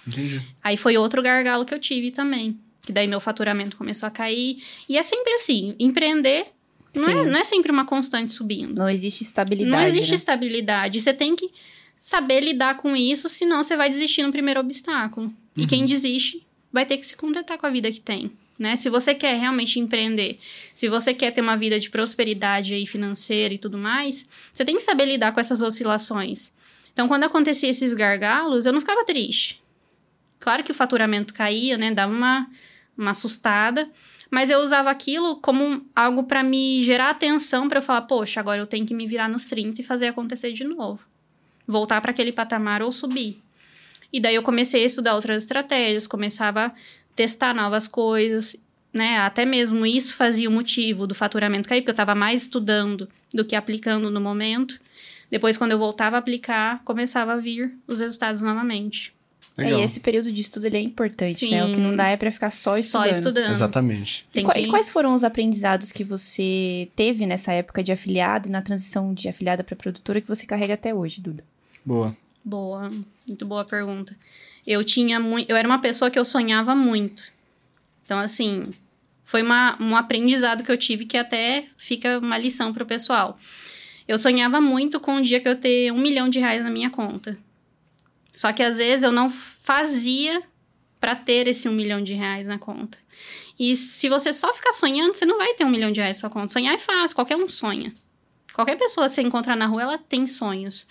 Entendi. 0.08 0.42
Aí 0.62 0.76
foi 0.76 0.96
outro 0.96 1.22
gargalo 1.22 1.64
que 1.64 1.74
eu 1.74 1.78
tive 1.78 2.10
também. 2.10 2.58
Que 2.82 2.92
daí 2.92 3.06
meu 3.06 3.20
faturamento 3.20 3.76
começou 3.76 4.06
a 4.06 4.10
cair. 4.10 4.62
E 4.88 4.96
é 4.96 5.02
sempre 5.02 5.32
assim: 5.34 5.74
empreender, 5.78 6.46
Não 6.94 7.08
é, 7.08 7.30
não 7.30 7.38
é 7.38 7.44
sempre 7.44 7.70
uma 7.70 7.84
constante 7.84 8.32
subindo. 8.32 8.74
Não 8.74 8.88
existe 8.88 9.22
estabilidade. 9.22 9.70
Não 9.70 9.86
existe 9.86 10.10
né? 10.10 10.16
estabilidade. 10.16 11.00
Você 11.00 11.12
tem 11.12 11.36
que 11.36 11.50
saber 11.98 12.40
lidar 12.40 12.76
com 12.76 12.96
isso, 12.96 13.28
senão 13.28 13.62
você 13.62 13.76
vai 13.76 13.90
desistir 13.90 14.22
no 14.22 14.32
primeiro 14.32 14.60
obstáculo. 14.60 15.32
E 15.56 15.66
quem 15.66 15.84
desiste 15.84 16.46
vai 16.72 16.86
ter 16.86 16.96
que 16.98 17.06
se 17.06 17.16
contentar 17.16 17.58
com 17.58 17.66
a 17.66 17.70
vida 17.70 17.90
que 17.90 18.00
tem. 18.00 18.30
Né? 18.58 18.74
Se 18.76 18.88
você 18.88 19.14
quer 19.14 19.38
realmente 19.38 19.78
empreender, 19.78 20.38
se 20.74 20.88
você 20.88 21.14
quer 21.14 21.30
ter 21.32 21.40
uma 21.40 21.56
vida 21.56 21.78
de 21.78 21.90
prosperidade 21.90 22.74
aí 22.74 22.86
financeira 22.86 23.54
e 23.54 23.58
tudo 23.58 23.78
mais, 23.78 24.28
você 24.52 24.64
tem 24.64 24.76
que 24.76 24.82
saber 24.82 25.06
lidar 25.06 25.32
com 25.32 25.40
essas 25.40 25.62
oscilações. 25.62 26.52
Então, 26.92 27.06
quando 27.06 27.24
acontecia 27.24 27.68
esses 27.68 27.92
gargalos, 27.92 28.66
eu 28.66 28.72
não 28.72 28.80
ficava 28.80 29.04
triste. 29.04 29.60
Claro 30.38 30.62
que 30.62 30.72
o 30.72 30.74
faturamento 30.74 31.34
caía, 31.34 31.76
né? 31.76 31.92
Dava 31.92 32.12
uma, 32.12 32.48
uma 32.96 33.10
assustada. 33.10 33.88
Mas 34.30 34.50
eu 34.50 34.60
usava 34.60 34.90
aquilo 34.90 35.36
como 35.36 35.86
algo 35.96 36.24
para 36.24 36.42
me 36.42 36.82
gerar 36.82 37.10
atenção 37.10 37.68
para 37.68 37.78
eu 37.78 37.82
falar, 37.82 38.02
poxa, 38.02 38.40
agora 38.40 38.60
eu 38.60 38.66
tenho 38.66 38.84
que 38.84 38.94
me 38.94 39.06
virar 39.06 39.28
nos 39.28 39.46
30 39.46 39.80
e 39.80 39.84
fazer 39.84 40.08
acontecer 40.08 40.52
de 40.52 40.64
novo. 40.64 41.00
Voltar 41.66 42.00
para 42.00 42.10
aquele 42.10 42.32
patamar 42.32 42.82
ou 42.82 42.92
subir. 42.92 43.42
E 44.12 44.20
daí 44.20 44.34
eu 44.34 44.42
comecei 44.42 44.82
a 44.82 44.86
estudar 44.86 45.14
outras 45.14 45.44
estratégias, 45.44 46.06
começava 46.06 46.66
a 46.66 46.72
testar 47.16 47.54
novas 47.54 47.86
coisas, 47.86 48.56
né? 48.92 49.18
Até 49.18 49.44
mesmo 49.44 49.84
isso 49.84 50.14
fazia 50.14 50.48
o 50.48 50.52
motivo 50.52 51.06
do 51.06 51.14
faturamento 51.14 51.68
cair, 51.68 51.80
porque 51.80 51.90
eu 51.90 51.92
estava 51.92 52.14
mais 52.14 52.42
estudando 52.42 53.08
do 53.32 53.44
que 53.44 53.56
aplicando 53.56 54.10
no 54.10 54.20
momento. 54.20 54.78
Depois, 55.30 55.56
quando 55.56 55.72
eu 55.72 55.78
voltava 55.78 56.16
a 56.16 56.18
aplicar, 56.18 56.82
começava 56.84 57.34
a 57.34 57.36
vir 57.36 57.74
os 57.86 58.00
resultados 58.00 58.42
novamente. 58.42 59.14
É, 59.58 59.64
Legal. 59.64 59.80
e 59.80 59.82
esse 59.82 59.98
período 59.98 60.30
de 60.30 60.40
estudo 60.40 60.66
ele 60.66 60.76
é 60.76 60.80
importante, 60.80 61.34
Sim. 61.34 61.50
né? 61.50 61.64
O 61.64 61.72
que 61.72 61.80
não 61.80 61.94
dá 61.94 62.08
é 62.08 62.16
pra 62.16 62.30
ficar 62.30 62.50
só 62.50 62.78
estudando. 62.78 63.04
Só 63.06 63.10
estudando. 63.12 63.50
Exatamente. 63.50 64.24
E, 64.32 64.42
que- 64.44 64.58
e 64.60 64.66
quais 64.68 64.88
foram 64.88 65.12
os 65.14 65.24
aprendizados 65.24 65.90
que 65.90 66.04
você 66.04 66.88
teve 66.94 67.26
nessa 67.26 67.52
época 67.52 67.82
de 67.82 67.90
afiliado 67.90 68.48
e 68.48 68.50
na 68.52 68.62
transição 68.62 69.12
de 69.12 69.28
afiliada 69.28 69.64
para 69.64 69.74
produtora 69.74 70.20
que 70.20 70.28
você 70.28 70.46
carrega 70.46 70.74
até 70.74 70.94
hoje, 70.94 71.20
Duda? 71.20 71.44
Boa. 71.84 72.16
Boa, 72.44 72.90
muito 73.26 73.44
boa 73.44 73.64
pergunta. 73.64 74.16
Eu 74.66 74.84
tinha 74.84 75.18
muito, 75.18 75.50
eu 75.50 75.56
era 75.56 75.66
uma 75.66 75.80
pessoa 75.80 76.08
que 76.10 76.18
eu 76.18 76.24
sonhava 76.24 76.74
muito. 76.74 77.24
Então 78.04 78.18
assim, 78.20 78.70
foi 79.24 79.42
uma, 79.42 79.76
um 79.82 79.96
aprendizado 79.96 80.62
que 80.62 80.70
eu 80.70 80.76
tive 80.78 81.04
que 81.04 81.16
até 81.16 81.66
fica 81.76 82.18
uma 82.20 82.38
lição 82.38 82.72
pro 82.72 82.86
pessoal. 82.86 83.36
Eu 84.06 84.16
sonhava 84.18 84.60
muito 84.60 85.00
com 85.00 85.16
o 85.16 85.22
dia 85.22 85.40
que 85.40 85.48
eu 85.48 85.56
ter 85.56 85.92
um 85.92 85.98
milhão 85.98 86.28
de 86.28 86.38
reais 86.38 86.62
na 86.62 86.70
minha 86.70 86.88
conta. 86.90 87.36
Só 88.38 88.52
que 88.52 88.62
às 88.62 88.78
vezes 88.78 89.02
eu 89.02 89.10
não 89.10 89.28
fazia 89.28 90.40
para 91.00 91.16
ter 91.16 91.48
esse 91.48 91.68
um 91.68 91.72
milhão 91.72 92.00
de 92.00 92.14
reais 92.14 92.46
na 92.46 92.56
conta. 92.56 92.96
E 93.58 93.74
se 93.74 94.08
você 94.08 94.32
só 94.32 94.54
ficar 94.54 94.72
sonhando, 94.72 95.12
você 95.12 95.26
não 95.26 95.38
vai 95.38 95.54
ter 95.54 95.64
um 95.64 95.68
milhão 95.68 95.90
de 95.90 95.98
reais 95.98 96.18
na 96.18 96.20
sua 96.20 96.30
conta. 96.30 96.52
Sonhar 96.52 96.72
é 96.72 96.78
fácil, 96.78 97.16
qualquer 97.16 97.36
um 97.36 97.48
sonha. 97.48 97.92
Qualquer 98.52 98.78
pessoa 98.78 99.08
que 99.08 99.14
você 99.14 99.22
encontrar 99.22 99.56
na 99.56 99.66
rua, 99.66 99.82
ela 99.82 99.98
tem 99.98 100.24
sonhos. 100.24 100.86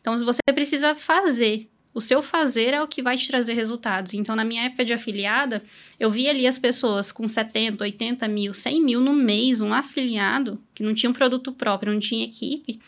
Então, 0.00 0.16
você 0.20 0.38
precisa 0.54 0.94
fazer. 0.94 1.68
O 1.92 2.00
seu 2.00 2.22
fazer 2.22 2.72
é 2.72 2.80
o 2.80 2.86
que 2.86 3.02
vai 3.02 3.16
te 3.16 3.26
trazer 3.26 3.54
resultados. 3.54 4.14
Então, 4.14 4.36
na 4.36 4.44
minha 4.44 4.62
época 4.62 4.84
de 4.84 4.92
afiliada, 4.92 5.64
eu 5.98 6.12
via 6.12 6.30
ali 6.30 6.46
as 6.46 6.60
pessoas 6.60 7.10
com 7.10 7.26
70, 7.26 7.82
80 7.82 8.28
mil, 8.28 8.54
100 8.54 8.80
mil 8.80 9.00
no 9.00 9.14
mês, 9.14 9.60
um 9.60 9.74
afiliado, 9.74 10.62
que 10.72 10.84
não 10.84 10.94
tinha 10.94 11.10
um 11.10 11.12
produto 11.12 11.50
próprio, 11.50 11.92
não 11.92 11.98
tinha 11.98 12.24
equipe. 12.24 12.78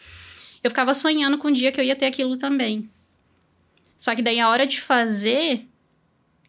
Eu 0.62 0.70
ficava 0.70 0.94
sonhando 0.94 1.38
com 1.38 1.48
o 1.48 1.52
dia 1.52 1.72
que 1.72 1.80
eu 1.80 1.84
ia 1.84 1.96
ter 1.96 2.06
aquilo 2.06 2.36
também. 2.36 2.88
Só 3.96 4.14
que 4.14 4.22
daí, 4.22 4.38
a 4.40 4.48
hora 4.48 4.66
de 4.66 4.80
fazer, 4.80 5.66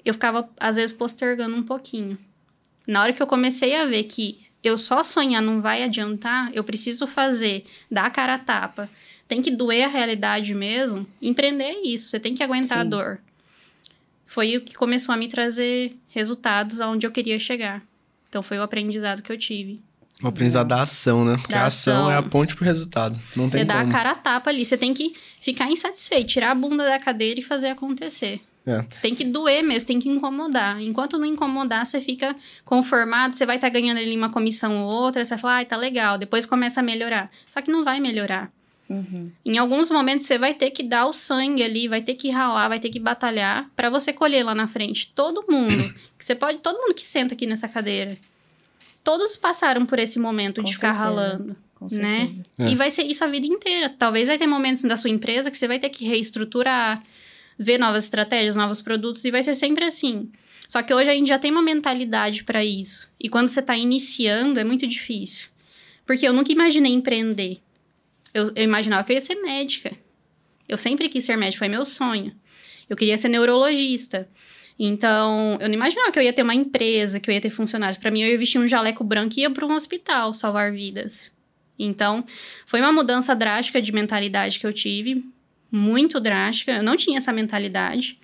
eu 0.04 0.14
ficava, 0.14 0.50
às 0.60 0.76
vezes, 0.76 0.96
postergando 0.96 1.56
um 1.56 1.64
pouquinho. 1.64 2.18
Na 2.88 3.02
hora 3.02 3.14
que 3.14 3.22
eu 3.22 3.28
comecei 3.28 3.76
a 3.76 3.86
ver 3.86 4.04
que 4.04 4.40
eu 4.64 4.78
só 4.78 5.04
sonhar 5.04 5.42
não 5.42 5.62
vai 5.62 5.84
adiantar, 5.84 6.50
eu 6.54 6.64
preciso 6.64 7.06
fazer, 7.08 7.64
dar 7.92 8.06
a 8.06 8.10
cara 8.10 8.36
a 8.36 8.40
tapa, 8.40 8.90
tem 9.28 9.42
que 9.42 9.52
doer 9.52 9.86
a 9.86 9.90
realidade 9.90 10.54
mesmo. 10.54 11.06
Empreender 11.22 11.66
é 11.66 11.88
isso, 11.88 12.10
você 12.10 12.20
tem 12.20 12.34
que 12.34 12.44
aguentar 12.44 12.80
Sim. 12.80 12.82
a 12.82 12.84
dor. 12.84 13.20
Foi 14.26 14.58
o 14.58 14.62
que 14.62 14.76
começou 14.76 15.14
a 15.14 15.18
me 15.18 15.28
trazer 15.28 15.96
resultados 16.10 16.82
aonde 16.82 17.06
eu 17.06 17.12
queria 17.12 17.40
chegar. 17.40 17.84
Então 18.30 18.42
foi 18.42 18.58
o 18.58 18.64
aprendizado 18.64 19.22
que 19.22 19.32
eu 19.32 19.38
tive. 19.38 19.82
O 20.24 20.28
aprendizado 20.28 20.68
da 20.68 20.82
ação, 20.82 21.24
né? 21.24 21.38
Porque 21.38 21.54
Da 21.54 21.62
a 21.62 21.66
ação 21.68 22.08
ação. 22.08 22.12
é 22.12 22.18
a 22.18 22.24
ponte 22.24 22.56
pro 22.56 22.66
resultado. 22.66 23.20
Não 23.36 23.48
você 23.50 23.60
tem 23.60 23.66
dá 23.68 23.76
como. 23.82 23.90
a 23.90 23.92
cara 23.92 24.12
a 24.12 24.16
tapa 24.16 24.50
ali, 24.50 24.66
você 24.66 24.78
tem 24.78 24.94
que 24.94 25.14
ficar 25.40 25.70
insatisfeito, 25.72 26.28
tirar 26.28 26.52
a 26.52 26.56
bunda 26.56 26.84
da 26.84 26.98
cadeira 27.00 27.40
e 27.40 27.44
fazer 27.44 27.68
acontecer. 27.68 28.42
É. 28.66 28.84
Tem 29.02 29.16
que 29.16 29.24
doer 29.24 29.64
mesmo, 29.64 29.88
tem 29.88 30.00
que 30.00 30.10
incomodar. 30.10 30.82
Enquanto 30.82 31.18
não 31.18 31.26
incomodar, 31.26 31.86
você 31.86 32.02
fica 32.02 32.36
conformado, 32.66 33.34
você 33.34 33.46
vai 33.46 33.56
estar 33.56 33.70
ganhando 33.70 34.00
ali 34.00 34.18
uma 34.18 34.30
comissão 34.30 34.84
ou 34.84 34.90
outra, 34.90 35.24
você 35.24 35.36
vai 35.36 35.40
falar, 35.40 35.56
ai, 35.58 35.66
tá 35.66 35.78
legal, 35.78 36.18
depois 36.18 36.46
começa 36.46 36.82
a 36.82 36.84
melhorar. 36.84 37.32
Só 37.48 37.62
que 37.62 37.72
não 37.72 37.86
vai 37.86 38.00
melhorar. 38.02 38.52
Uhum. 38.90 39.32
Em 39.46 39.58
alguns 39.58 39.92
momentos 39.92 40.26
você 40.26 40.38
vai 40.38 40.54
ter 40.54 40.72
que 40.72 40.82
dar 40.82 41.06
o 41.06 41.14
sangue 41.14 41.62
ali, 41.64 41.88
vai 41.88 42.02
ter 42.02 42.16
que 42.16 42.30
ralar, 42.30 42.68
vai 42.70 42.80
ter 42.80 42.90
que 42.90 43.00
batalhar 43.00 43.70
pra 43.76 43.90
você 43.90 44.12
colher 44.12 44.44
lá 44.44 44.56
na 44.56 44.66
frente. 44.68 45.12
Todo 45.14 45.46
mundo, 45.50 45.94
que 46.18 46.26
você 46.26 46.36
pode, 46.36 46.60
todo 46.60 46.78
mundo 46.78 46.94
que 46.94 47.06
senta 47.06 47.36
aqui 47.36 47.46
nessa 47.46 47.68
cadeira, 47.70 48.18
todos 49.08 49.38
passaram 49.38 49.86
por 49.86 50.00
esse 50.00 50.20
momento 50.20 50.60
Com 50.60 50.68
de 50.68 50.76
ficar 50.76 50.94
certeza. 50.94 51.06
ralando. 51.06 51.56
Com 51.76 51.88
Né? 51.90 52.30
É. 52.60 52.72
E 52.72 52.76
vai 52.76 52.92
ser 52.92 53.04
isso 53.04 53.24
a 53.24 53.28
vida 53.28 53.48
inteira. 53.48 53.88
Talvez 53.88 54.28
vai 54.28 54.38
ter 54.38 54.48
momentos 54.48 54.84
da 54.84 54.98
sua 54.98 55.10
empresa 55.10 55.50
que 55.50 55.58
você 55.58 55.66
vai 55.66 55.80
ter 55.80 55.88
que 55.88 56.06
reestruturar, 56.06 57.02
ver 57.58 57.78
novas 57.78 58.04
estratégias, 58.04 58.58
novos 58.58 58.82
produtos, 58.82 59.24
e 59.24 59.32
vai 59.32 59.42
ser 59.42 59.56
sempre 59.56 59.86
assim. 59.86 60.30
Só 60.68 60.84
que 60.84 60.94
hoje 60.94 61.10
a 61.10 61.14
gente 61.14 61.30
já 61.30 61.40
tem 61.40 61.52
uma 61.52 61.62
mentalidade 61.62 62.44
para 62.44 62.66
isso. 62.66 63.10
E 63.18 63.30
quando 63.30 63.48
você 63.48 63.62
está 63.62 63.78
iniciando, 63.78 64.60
é 64.60 64.66
muito 64.66 64.86
difícil. 64.86 65.48
Porque 66.06 66.28
eu 66.28 66.34
nunca 66.34 66.52
imaginei 66.52 66.92
empreender. 66.92 67.62
Eu, 68.34 68.52
eu 68.58 68.64
imaginava 68.66 69.06
que 69.06 69.14
eu 69.14 69.16
ia 69.16 69.22
ser 69.22 69.36
médica. 69.36 69.94
Eu 70.68 70.78
sempre 70.78 71.08
quis 71.08 71.24
ser 71.24 71.38
médica, 71.38 71.60
foi 71.60 71.70
meu 71.70 71.86
sonho. 71.86 72.36
Eu 72.90 72.98
queria 72.98 73.18
ser 73.18 73.30
neurologista. 73.30 74.28
Então, 74.80 75.58
eu 75.60 75.68
não 75.68 75.76
imaginava 75.76 76.12
que 76.12 76.20
eu 76.20 76.24
ia 76.24 76.34
ter 76.34 76.44
uma 76.44 76.54
empresa, 76.54 77.20
que 77.20 77.30
eu 77.30 77.34
ia 77.34 77.42
ter 77.42 77.50
funcionários. 77.50 77.98
Para 77.98 78.12
mim, 78.12 78.22
eu 78.22 78.30
ia 78.30 78.38
vestir 78.38 78.60
um 78.60 78.68
jaleco 78.68 79.04
branco 79.04 79.34
e 79.38 79.42
ia 79.42 79.50
para 79.50 79.66
um 79.66 79.74
hospital 79.74 80.34
salvar 80.34 80.72
vidas. 80.72 81.32
Então, 81.80 82.24
foi 82.66 82.80
uma 82.80 82.92
mudança 82.92 83.36
drástica 83.36 83.82
de 83.82 83.92
mentalidade 83.92 84.60
que 84.60 84.68
eu 84.68 84.74
tive, 84.74 85.24
muito 85.72 86.20
drástica. 86.20 86.74
Eu 86.74 86.84
não 86.84 86.96
tinha 86.96 87.18
essa 87.18 87.34
mentalidade 87.34 88.20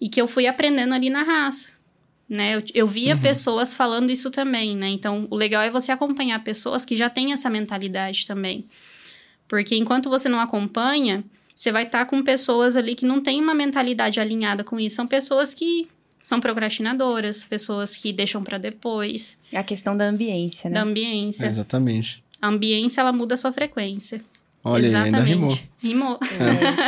e 0.00 0.08
que 0.08 0.20
eu 0.20 0.28
fui 0.28 0.46
aprendendo 0.46 0.94
ali 0.94 1.10
na 1.10 1.22
raça. 1.22 1.70
Né? 2.28 2.56
Eu, 2.56 2.62
eu 2.74 2.86
via 2.86 3.16
pessoas 3.16 3.74
falando 3.74 4.10
isso 4.10 4.30
também, 4.30 4.76
né? 4.76 4.88
Então, 4.88 5.26
o 5.30 5.36
legal 5.36 5.62
é 5.62 5.70
você 5.70 5.92
acompanhar 5.92 6.42
pessoas 6.42 6.84
que 6.84 6.96
já 6.96 7.10
têm 7.10 7.32
essa 7.32 7.50
mentalidade 7.50 8.26
também. 8.26 8.66
Porque 9.46 9.76
enquanto 9.76 10.08
você 10.08 10.28
não 10.28 10.40
acompanha, 10.40 11.22
você 11.62 11.70
vai 11.70 11.84
estar 11.84 12.04
com 12.06 12.20
pessoas 12.24 12.76
ali 12.76 12.96
que 12.96 13.06
não 13.06 13.20
têm 13.20 13.40
uma 13.40 13.54
mentalidade 13.54 14.18
alinhada 14.18 14.64
com 14.64 14.80
isso. 14.80 14.96
São 14.96 15.06
pessoas 15.06 15.54
que 15.54 15.86
são 16.20 16.40
procrastinadoras, 16.40 17.44
pessoas 17.44 17.94
que 17.94 18.12
deixam 18.12 18.42
para 18.42 18.58
depois, 18.58 19.38
É 19.52 19.58
a 19.58 19.62
questão 19.62 19.96
da 19.96 20.04
ambiência, 20.06 20.68
né? 20.68 20.74
da 20.74 20.82
ambiência. 20.82 21.46
Exatamente. 21.46 22.20
A 22.40 22.48
ambiência, 22.48 23.00
ela 23.00 23.12
muda 23.12 23.34
a 23.34 23.36
sua 23.36 23.52
frequência. 23.52 24.20
Olha, 24.64 24.86
Exatamente. 24.86 25.14
ainda 25.14 25.24
rimou. 25.28 25.58
Rimou. 25.80 26.18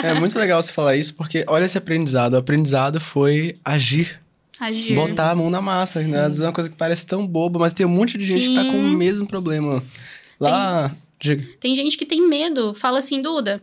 É 0.02 0.14
muito 0.14 0.36
legal 0.36 0.60
você 0.60 0.72
falar 0.72 0.96
isso, 0.96 1.14
porque 1.14 1.44
olha 1.46 1.64
esse 1.64 1.78
aprendizado. 1.78 2.34
O 2.34 2.38
aprendizado 2.38 2.98
foi 2.98 3.56
agir. 3.64 4.20
Agir. 4.58 4.96
Botar 4.96 5.30
a 5.30 5.34
mão 5.36 5.50
na 5.50 5.60
massa. 5.60 6.00
Né? 6.00 6.18
Às 6.18 6.26
vezes 6.26 6.40
é 6.40 6.46
uma 6.46 6.52
coisa 6.52 6.68
que 6.68 6.76
parece 6.76 7.06
tão 7.06 7.24
boba, 7.24 7.60
mas 7.60 7.72
tem 7.72 7.86
um 7.86 7.90
monte 7.90 8.18
de 8.18 8.24
gente 8.24 8.48
que 8.48 8.54
tá 8.56 8.64
com 8.64 8.70
o 8.70 8.90
Sim. 8.90 8.96
mesmo 8.96 9.26
problema. 9.28 9.84
Lá. 10.40 10.92
diga. 11.20 11.46
Tem 11.60 11.76
gente 11.76 11.96
que 11.96 12.04
tem 12.04 12.28
medo. 12.28 12.74
Fala 12.74 12.98
assim, 12.98 13.22
Duda, 13.22 13.62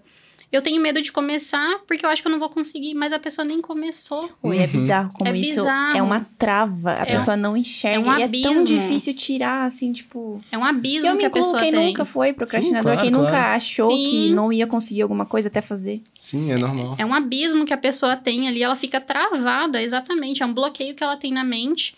eu 0.51 0.61
tenho 0.61 0.81
medo 0.81 1.01
de 1.01 1.11
começar 1.11 1.79
porque 1.87 2.05
eu 2.05 2.09
acho 2.09 2.21
que 2.21 2.27
eu 2.27 2.31
não 2.31 2.39
vou 2.39 2.49
conseguir. 2.49 2.93
Mas 2.93 3.13
a 3.13 3.19
pessoa 3.19 3.45
nem 3.45 3.61
começou. 3.61 4.29
Oi, 4.43 4.57
é 4.57 4.61
Uhum. 4.65 4.67
bizarro 4.67 5.13
como 5.13 5.29
É 5.29 5.37
isso 5.37 5.59
bizarro. 5.61 5.97
é 5.97 6.01
uma 6.01 6.27
trava. 6.37 6.91
A 6.99 7.03
É. 7.03 7.05
pessoa 7.13 7.37
não 7.37 7.55
enxerga. 7.55 7.97
É 7.97 7.99
um 7.99 8.19
e 8.19 8.23
é 8.23 8.27
tão 8.43 8.51
abismo. 8.51 8.67
difícil 8.67 9.13
tirar, 9.13 9.63
assim, 9.65 9.93
tipo... 9.93 10.41
É 10.51 10.57
um 10.57 10.63
abismo 10.63 11.09
eu 11.09 11.13
me 11.13 11.19
que 11.19 11.25
a 11.25 11.27
incluo 11.29 11.43
pessoa 11.43 11.61
quem 11.61 11.71
tem. 11.71 11.87
nunca 11.87 12.03
foi 12.05 12.33
procrastinador, 12.33 12.91
Sim, 12.91 12.97
claro, 12.97 13.01
quem 13.01 13.11
nunca 13.11 13.29
claro. 13.31 13.55
achou 13.55 13.89
Sim. 13.91 14.03
que 14.03 14.29
não 14.31 14.51
ia 14.51 14.67
conseguir 14.67 15.01
alguma 15.03 15.25
coisa 15.25 15.47
até 15.47 15.61
fazer. 15.61 16.01
Sim, 16.19 16.51
é 16.51 16.57
normal. 16.57 16.95
É 16.97 17.05
um 17.05 17.13
abismo 17.13 17.65
que 17.65 17.73
a 17.73 17.77
pessoa 17.77 18.15
tem 18.17 18.47
ali, 18.47 18.61
ela 18.61 18.75
fica 18.75 18.99
travada, 18.99 19.81
exatamente. 19.81 20.43
É 20.43 20.45
um 20.45 20.53
bloqueio 20.53 20.93
que 20.95 21.03
ela 21.03 21.15
tem 21.15 21.31
na 21.31 21.43
mente, 21.45 21.95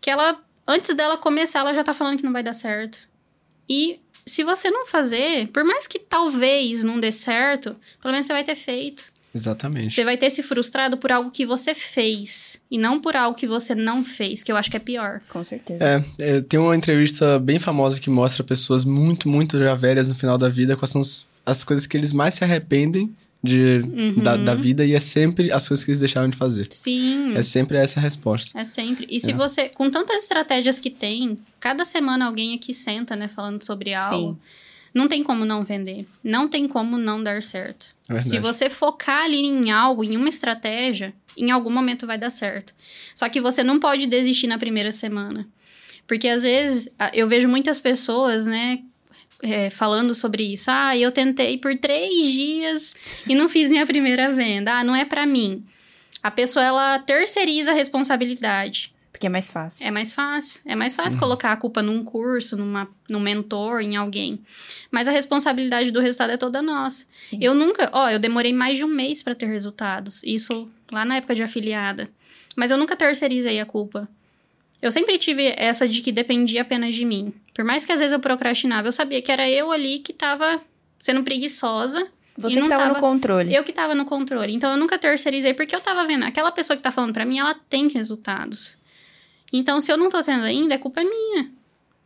que 0.00 0.08
ela, 0.10 0.40
antes 0.66 0.94
dela 0.94 1.16
começar, 1.18 1.58
ela 1.60 1.74
já 1.74 1.84
tá 1.84 1.92
falando 1.92 2.16
que 2.16 2.24
não 2.24 2.32
vai 2.32 2.42
dar 2.42 2.54
certo. 2.54 2.98
E 3.68 4.00
se 4.30 4.44
você 4.44 4.70
não 4.70 4.86
fazer, 4.86 5.48
por 5.48 5.64
mais 5.64 5.86
que 5.86 5.98
talvez 5.98 6.84
não 6.84 7.00
dê 7.00 7.10
certo, 7.10 7.76
pelo 8.00 8.12
menos 8.12 8.26
você 8.26 8.32
vai 8.32 8.44
ter 8.44 8.54
feito. 8.54 9.04
Exatamente. 9.34 9.94
Você 9.94 10.04
vai 10.04 10.16
ter 10.16 10.28
se 10.30 10.42
frustrado 10.42 10.96
por 10.96 11.12
algo 11.12 11.30
que 11.30 11.46
você 11.46 11.74
fez, 11.74 12.58
e 12.70 12.76
não 12.76 13.00
por 13.00 13.16
algo 13.16 13.36
que 13.36 13.46
você 13.46 13.74
não 13.74 14.04
fez, 14.04 14.42
que 14.42 14.50
eu 14.50 14.56
acho 14.56 14.70
que 14.70 14.76
é 14.76 14.80
pior. 14.80 15.20
Com 15.28 15.42
certeza. 15.44 15.84
É, 15.84 16.04
é, 16.18 16.40
tem 16.40 16.58
uma 16.58 16.76
entrevista 16.76 17.38
bem 17.38 17.58
famosa 17.58 18.00
que 18.00 18.10
mostra 18.10 18.42
pessoas 18.42 18.84
muito, 18.84 19.28
muito 19.28 19.58
já 19.58 19.74
velhas 19.74 20.08
no 20.08 20.14
final 20.14 20.36
da 20.36 20.48
vida, 20.48 20.76
quais 20.76 20.90
são 20.90 21.02
as 21.46 21.64
coisas 21.64 21.86
que 21.86 21.96
eles 21.96 22.12
mais 22.12 22.34
se 22.34 22.44
arrependem 22.44 23.14
de, 23.42 23.78
Uhum. 23.84 24.22
da, 24.22 24.36
da 24.36 24.54
vida 24.54 24.84
e 24.84 24.94
é 24.94 25.00
sempre 25.00 25.50
as 25.50 25.66
coisas 25.66 25.84
que 25.84 25.90
eles 25.90 26.00
deixaram 26.00 26.28
de 26.28 26.36
fazer. 26.36 26.66
Sim. 26.70 27.34
É 27.36 27.42
sempre 27.42 27.78
essa 27.78 27.98
a 27.98 28.02
resposta. 28.02 28.58
É 28.58 28.64
sempre. 28.64 29.06
E 29.10 29.20
se 29.20 29.30
É. 29.30 29.34
você, 29.34 29.68
com 29.68 29.90
tantas 29.90 30.18
estratégias 30.24 30.78
que 30.78 30.90
tem, 30.90 31.38
cada 31.58 31.84
semana 31.84 32.26
alguém 32.26 32.54
aqui 32.54 32.74
senta, 32.74 33.16
né, 33.16 33.28
falando 33.28 33.62
sobre 33.64 33.94
algo. 33.94 34.38
Não 34.92 35.06
tem 35.08 35.22
como 35.22 35.44
não 35.44 35.64
vender. 35.64 36.04
Não 36.22 36.48
tem 36.48 36.66
como 36.66 36.98
não 36.98 37.22
dar 37.22 37.42
certo. 37.42 37.86
É. 38.08 38.18
Se 38.18 38.38
você 38.40 38.68
focar 38.68 39.24
ali 39.24 39.38
em 39.40 39.70
algo, 39.70 40.02
em 40.02 40.16
uma 40.16 40.28
estratégia, 40.28 41.14
em 41.36 41.50
algum 41.52 41.70
momento 41.70 42.06
vai 42.08 42.18
dar 42.18 42.28
certo. 42.30 42.74
Só 43.14 43.28
que 43.28 43.40
você 43.40 43.62
não 43.62 43.78
pode 43.78 44.06
desistir 44.08 44.48
na 44.48 44.58
primeira 44.58 44.90
semana. 44.90 45.46
Porque 46.08 46.26
às 46.26 46.42
vezes 46.42 46.88
eu 47.14 47.28
vejo 47.28 47.46
muitas 47.48 47.78
pessoas, 47.78 48.46
né, 48.46 48.80
é, 49.42 49.70
falando 49.70 50.14
sobre 50.14 50.42
isso. 50.52 50.70
Ah, 50.70 50.96
eu 50.96 51.10
tentei 51.12 51.58
por 51.58 51.76
três 51.78 52.10
dias 52.30 52.94
e 53.28 53.34
não 53.34 53.48
fiz 53.48 53.70
minha 53.70 53.86
primeira 53.86 54.32
venda. 54.34 54.78
Ah, 54.78 54.84
não 54.84 54.94
é 54.94 55.04
pra 55.04 55.26
mim. 55.26 55.64
A 56.22 56.30
pessoa 56.30 56.64
ela 56.64 56.98
terceiriza 56.98 57.70
a 57.70 57.74
responsabilidade. 57.74 58.92
Porque 59.12 59.26
é 59.26 59.30
mais 59.30 59.50
fácil. 59.50 59.86
É 59.86 59.90
mais 59.90 60.12
fácil. 60.14 60.60
É 60.64 60.74
mais 60.74 60.96
Uhum. 60.96 61.04
fácil 61.04 61.18
colocar 61.18 61.52
a 61.52 61.56
culpa 61.56 61.82
num 61.82 62.02
curso, 62.04 62.56
numa, 62.56 62.88
num 63.08 63.20
mentor, 63.20 63.80
em 63.82 63.96
alguém. 63.96 64.40
Mas 64.90 65.08
a 65.08 65.10
responsabilidade 65.10 65.90
do 65.90 66.00
resultado 66.00 66.30
é 66.32 66.36
toda 66.38 66.62
nossa. 66.62 67.04
Sim. 67.18 67.38
Eu 67.40 67.54
nunca, 67.54 67.90
ó, 67.92 68.08
eu 68.08 68.18
demorei 68.18 68.52
mais 68.52 68.78
de 68.78 68.84
um 68.84 68.88
mês 68.88 69.22
para 69.22 69.34
ter 69.34 69.46
resultados. 69.46 70.22
Isso 70.24 70.68
lá 70.90 71.04
na 71.04 71.16
época 71.16 71.34
de 71.34 71.42
afiliada. 71.42 72.08
Mas 72.56 72.70
eu 72.70 72.78
nunca 72.78 72.96
terceirizei 72.96 73.60
a 73.60 73.66
culpa. 73.66 74.08
Eu 74.82 74.90
sempre 74.90 75.18
tive 75.18 75.52
essa 75.56 75.86
de 75.88 76.00
que 76.00 76.10
dependia 76.10 76.62
apenas 76.62 76.94
de 76.94 77.04
mim. 77.04 77.32
Por 77.54 77.64
mais 77.64 77.84
que 77.84 77.92
às 77.92 78.00
vezes 78.00 78.12
eu 78.12 78.20
procrastinava, 78.20 78.88
eu 78.88 78.92
sabia 78.92 79.20
que 79.20 79.30
era 79.30 79.48
eu 79.48 79.70
ali 79.70 79.98
que 79.98 80.12
tava 80.12 80.60
sendo 80.98 81.22
preguiçosa. 81.22 82.06
Você 82.38 82.54
e 82.54 82.56
que 82.56 82.60
não 82.62 82.68
tava, 82.68 82.84
no 82.88 82.94
tava- 82.94 83.00
controle. 83.06 83.54
Eu 83.54 83.62
que 83.64 83.72
tava 83.72 83.94
no 83.94 84.04
controle. 84.06 84.54
Então 84.54 84.70
eu 84.70 84.76
nunca 84.78 84.98
terceirizei 84.98 85.52
porque 85.52 85.74
eu 85.76 85.80
tava 85.80 86.06
vendo. 86.06 86.24
Aquela 86.24 86.50
pessoa 86.50 86.76
que 86.76 86.82
tá 86.82 86.90
falando 86.90 87.12
pra 87.12 87.26
mim, 87.26 87.38
ela 87.38 87.54
tem 87.68 87.88
resultados. 87.88 88.76
Então, 89.52 89.80
se 89.80 89.90
eu 89.92 89.96
não 89.96 90.08
tô 90.08 90.22
tendo 90.22 90.44
ainda, 90.44 90.74
é 90.74 90.78
culpa 90.78 91.02
minha. 91.02 91.50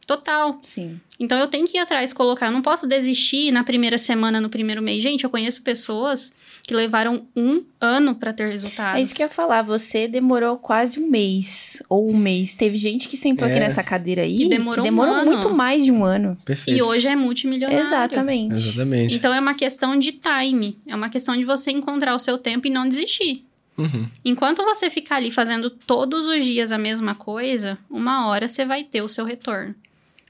Total. 0.06 0.58
Sim. 0.62 1.00
Então 1.18 1.38
eu 1.38 1.46
tenho 1.46 1.66
que 1.66 1.76
ir 1.76 1.80
atrás, 1.80 2.12
colocar. 2.12 2.46
Eu 2.46 2.52
não 2.52 2.60
posso 2.62 2.86
desistir 2.86 3.50
na 3.52 3.64
primeira 3.64 3.96
semana, 3.96 4.40
no 4.40 4.48
primeiro 4.50 4.82
mês. 4.82 5.02
Gente, 5.02 5.24
eu 5.24 5.30
conheço 5.30 5.62
pessoas 5.62 6.34
que 6.66 6.74
levaram 6.74 7.26
um 7.36 7.64
ano 7.80 8.14
pra 8.14 8.32
ter 8.32 8.48
resultados. 8.48 8.98
É 9.00 9.02
isso 9.02 9.14
que 9.14 9.22
eu 9.22 9.26
ia 9.26 9.32
falar. 9.32 9.62
Você 9.62 10.06
demorou 10.08 10.58
quase 10.58 10.98
um 11.00 11.08
mês. 11.08 11.82
Ou 11.88 12.10
um 12.10 12.16
mês. 12.16 12.54
Teve 12.54 12.76
gente 12.76 13.08
que 13.08 13.16
sentou 13.16 13.46
aqui 13.46 13.56
É. 13.56 13.60
nessa 13.60 13.82
cadeira 13.82 14.22
aí. 14.22 14.36
Que 14.36 14.48
demorou 14.48 14.80
um 14.80 14.84
demorou 14.84 15.14
ano. 15.14 15.30
muito 15.32 15.50
mais 15.50 15.84
de 15.84 15.92
um 15.92 16.04
ano. 16.04 16.36
Perfeito. 16.44 16.76
E 16.78 16.82
hoje 16.82 17.06
é 17.08 17.14
multimilionário. 17.16 17.80
Exatamente. 17.84 18.54
Exatamente. 18.54 19.14
Então 19.16 19.32
é 19.32 19.40
uma 19.40 19.54
questão 19.54 19.98
de 19.98 20.12
time. 20.12 20.78
É 20.86 20.94
uma 20.94 21.08
questão 21.08 21.36
de 21.36 21.44
você 21.44 21.70
encontrar 21.70 22.14
o 22.14 22.18
seu 22.18 22.36
tempo 22.38 22.66
e 22.66 22.70
não 22.70 22.88
desistir. 22.88 23.44
Uhum. 23.76 24.08
Enquanto 24.24 24.62
você 24.62 24.88
ficar 24.88 25.16
ali 25.16 25.30
fazendo 25.30 25.68
todos 25.68 26.28
os 26.28 26.44
dias 26.44 26.70
a 26.72 26.78
mesma 26.78 27.14
coisa, 27.14 27.76
uma 27.90 28.28
hora 28.28 28.46
você 28.46 28.64
vai 28.64 28.84
ter 28.84 29.02
o 29.02 29.08
seu 29.08 29.24
retorno. 29.24 29.74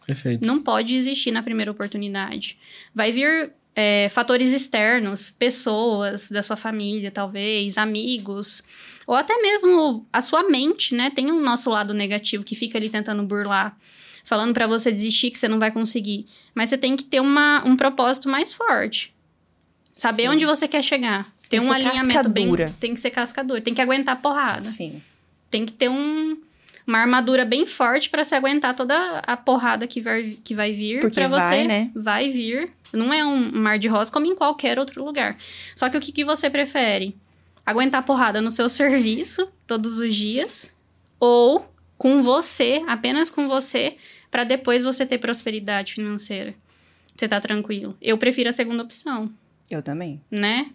Perfeito. 0.07 0.46
Não 0.46 0.62
pode 0.62 0.96
existir 0.96 1.30
na 1.30 1.42
primeira 1.42 1.70
oportunidade. 1.70 2.59
Vai 2.94 3.11
vir 3.11 3.52
é, 3.74 4.09
fatores 4.11 4.52
externos, 4.52 5.30
pessoas 5.30 6.30
da 6.30 6.42
sua 6.42 6.57
família, 6.57 7.11
talvez, 7.11 7.76
amigos, 7.78 8.62
ou 9.07 9.14
até 9.14 9.36
mesmo 9.40 10.07
a 10.12 10.20
sua 10.20 10.48
mente, 10.48 10.94
né? 10.94 11.11
Tem 11.11 11.30
um 11.30 11.40
nosso 11.40 11.70
lado 11.70 11.92
negativo 11.92 12.44
que 12.44 12.55
fica 12.55 12.78
ali 12.78 12.88
tentando 12.88 13.22
burlar, 13.22 13.76
falando 14.24 14.55
pra 14.55 14.66
você 14.66 14.90
desistir 14.92 15.30
que 15.30 15.38
você 15.38 15.48
não 15.48 15.59
vai 15.59 15.70
conseguir. 15.70 16.26
Mas 16.55 16.70
você 16.70 16.78
tem 16.78 16.96
que 16.96 17.05
ter 17.05 17.20
uma, 17.20 17.62
um 17.66 17.76
propósito 17.76 18.28
mais 18.28 18.52
forte. 18.52 19.12
Saber 19.92 20.24
Sim. 20.24 20.28
onde 20.30 20.46
você 20.46 20.66
quer 20.66 20.82
chegar. 20.82 21.32
Tem 21.48 21.61
Ter 21.61 21.66
um 21.66 21.72
alinhamento 21.72 22.28
bem. 22.28 22.44
cascadura. 22.46 22.74
Tem 22.80 22.94
que 22.94 23.00
ser 23.00 23.11
cascador. 23.11 23.61
Tem 23.61 23.72
que 23.74 23.80
aguentar 23.80 24.14
a 24.14 24.18
porrada 24.18 24.68
Sim. 24.68 25.00
tem 25.50 25.64
que 25.64 25.72
ter 25.72 25.88
um, 25.88 26.36
uma 26.87 26.99
armadura 26.99 27.45
bem 27.45 27.66
forte 27.66 28.11
pra 28.11 28.24
se 28.24 28.35
aguentar 28.35 28.74
toda 28.76 29.18
a 29.20 29.37
porrada 29.37 29.87
que 29.87 30.01
vai, 30.01 30.37
que 30.45 30.55
vai 30.55 30.72
vir. 30.72 31.01
Porque 31.01 31.20
pra 31.20 31.28
você 31.28 31.47
vai, 31.47 31.66
né? 31.66 31.91
vai 31.95 32.28
vir. 32.28 32.70
Não 32.93 33.12
é 33.12 33.24
um 33.24 33.51
mar 33.53 33.78
de 33.78 33.89
rosa 33.89 34.12
como 34.12 34.26
em 34.26 34.35
qualquer 34.35 34.78
outro 34.78 35.05
lugar. 35.05 35.37
Só 35.74 35.89
que 35.89 35.97
o 35.97 36.01
que, 36.01 36.12
que 36.12 36.24
você 36.24 36.51
prefere? 36.51 37.16
Aguentar 37.64 38.05
porrada 38.05 38.41
no 38.41 38.51
seu 38.51 38.68
serviço 38.70 39.49
todos 39.66 39.99
os 39.99 40.14
dias 40.14 40.70
ou 41.18 41.66
com 41.97 42.22
você, 42.22 42.82
apenas 42.87 43.30
com 43.30 43.49
você, 43.49 43.97
pra 44.30 44.45
depois 44.45 44.85
você 44.85 45.07
ter 45.07 45.18
prosperidade 45.18 45.95
financeira. 45.95 46.55
Você 47.16 47.26
tá 47.26 47.41
tranquilo. 47.41 47.97
Eu 48.03 48.18
prefiro 48.18 48.51
a 48.51 48.53
segunda 48.53 48.82
opção 48.82 49.32
Eu 49.70 49.80
também. 49.82 50.20
né? 50.30 50.70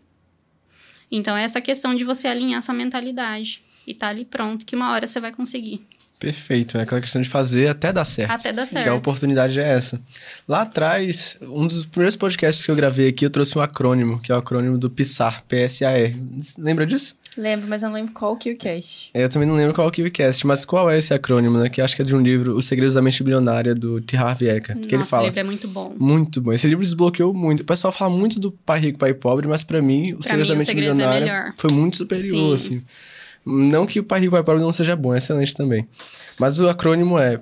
Então, 1.12 1.36
é 1.36 1.44
essa 1.44 1.60
questão 1.60 1.96
de 1.96 2.04
você 2.04 2.28
alinhar 2.28 2.62
sua 2.62 2.74
mentalidade 2.74 3.64
e 3.86 3.94
tá 3.94 4.10
ali 4.10 4.26
pronto, 4.26 4.66
que 4.66 4.76
uma 4.76 4.92
hora 4.92 5.08
você 5.08 5.20
vai 5.20 5.32
conseguir. 5.32 5.86
Perfeito. 6.20 6.78
É 6.78 6.82
aquela 6.82 7.00
questão 7.00 7.22
de 7.22 7.30
fazer 7.30 7.68
até 7.68 7.94
dar 7.94 8.04
certo. 8.04 8.32
Até 8.32 8.52
dar 8.52 8.68
Que 8.68 8.78
a 8.78 8.82
certo. 8.84 8.96
oportunidade 8.98 9.58
é 9.60 9.64
essa. 9.68 10.02
Lá 10.48 10.64
atrás, 10.64 11.38
um 11.42 11.66
dos 11.66 11.86
primeiros 11.86 12.16
podcasts 12.18 12.66
que 12.66 12.70
eu 12.70 12.76
gravei 12.76 13.08
aqui, 13.08 13.26
eu 13.26 13.30
trouxe 13.30 13.58
um 13.58 13.62
acrônimo, 13.62 14.20
que 14.20 14.32
é 14.32 14.36
o 14.36 14.38
acrônimo 14.38 14.78
do 14.78 14.90
PSAR, 14.90 15.44
P-S-A-R. 15.48 16.22
Lembra 16.58 16.86
disso? 16.86 17.18
Lembro, 17.38 17.70
mas 17.70 17.84
eu 17.84 17.90
não 17.90 17.96
lembro 17.96 18.12
qual 18.12 18.36
que 18.36 18.50
é 18.50 18.54
o 18.54 18.58
cast. 18.58 19.12
Eu 19.14 19.30
também 19.30 19.48
não 19.48 19.56
lembro 19.56 19.74
qual 19.74 19.86
é 19.86 19.90
o 19.90 19.92
KiwiCast, 19.92 20.46
mas 20.46 20.66
qual 20.66 20.90
é 20.90 20.98
esse 20.98 21.14
acrônimo, 21.14 21.58
né? 21.60 21.70
Que 21.70 21.82
acho 21.82 21.96
que 21.96 22.02
é 22.02 22.06
de 22.06 22.14
um 22.14 22.20
livro, 22.22 22.56
Os 22.58 22.66
Segredos 22.66 22.96
da 22.96 23.02
Mente 23.02 23.24
Bilionária, 23.24 23.74
do 23.74 24.02
T. 24.02 24.18
Harv 24.18 24.42
Eker. 24.42 24.78
Que 24.78 24.96
ele 24.96 25.04
fala. 25.06 25.26
livro 25.26 25.40
é 25.40 25.44
muito 25.44 25.68
bom. 25.68 25.96
Muito 25.98 26.42
bom. 26.42 26.52
Esse 26.52 26.68
livro 26.68 26.84
desbloqueou 26.84 27.34
muito. 27.34 27.62
O 27.62 27.66
pessoal 27.66 27.94
fala 27.94 28.10
muito 28.14 28.40
do 28.40 28.52
Pai 28.52 28.80
Rico, 28.80 28.98
Pai 29.00 29.14
Pobre, 29.14 29.48
mas 29.48 29.64
pra 29.64 29.82
mim, 29.82 30.16
Os 30.20 30.26
Segredos 30.26 30.50
mim, 30.50 30.54
da 30.56 30.58
Mente 30.60 30.66
Segredos 30.66 31.00
é 31.00 31.04
Bilionária 31.04 31.26
melhor. 31.34 31.54
foi 31.56 31.72
muito 31.72 31.98
superior, 31.98 32.60
Sim. 32.60 32.76
assim. 32.78 32.86
Não 33.46 33.86
que 33.86 34.00
o 34.00 34.04
Pai 34.04 34.20
Rico, 34.20 34.32
Pai 34.34 34.44
Pobre 34.44 34.62
não 34.62 34.72
seja 34.72 34.96
bom, 34.96 35.14
é 35.14 35.18
excelente 35.18 35.56
também. 35.56 35.88
Mas 36.40 36.60
o 36.60 36.68
acrônimo 36.68 37.18
é 37.18 37.40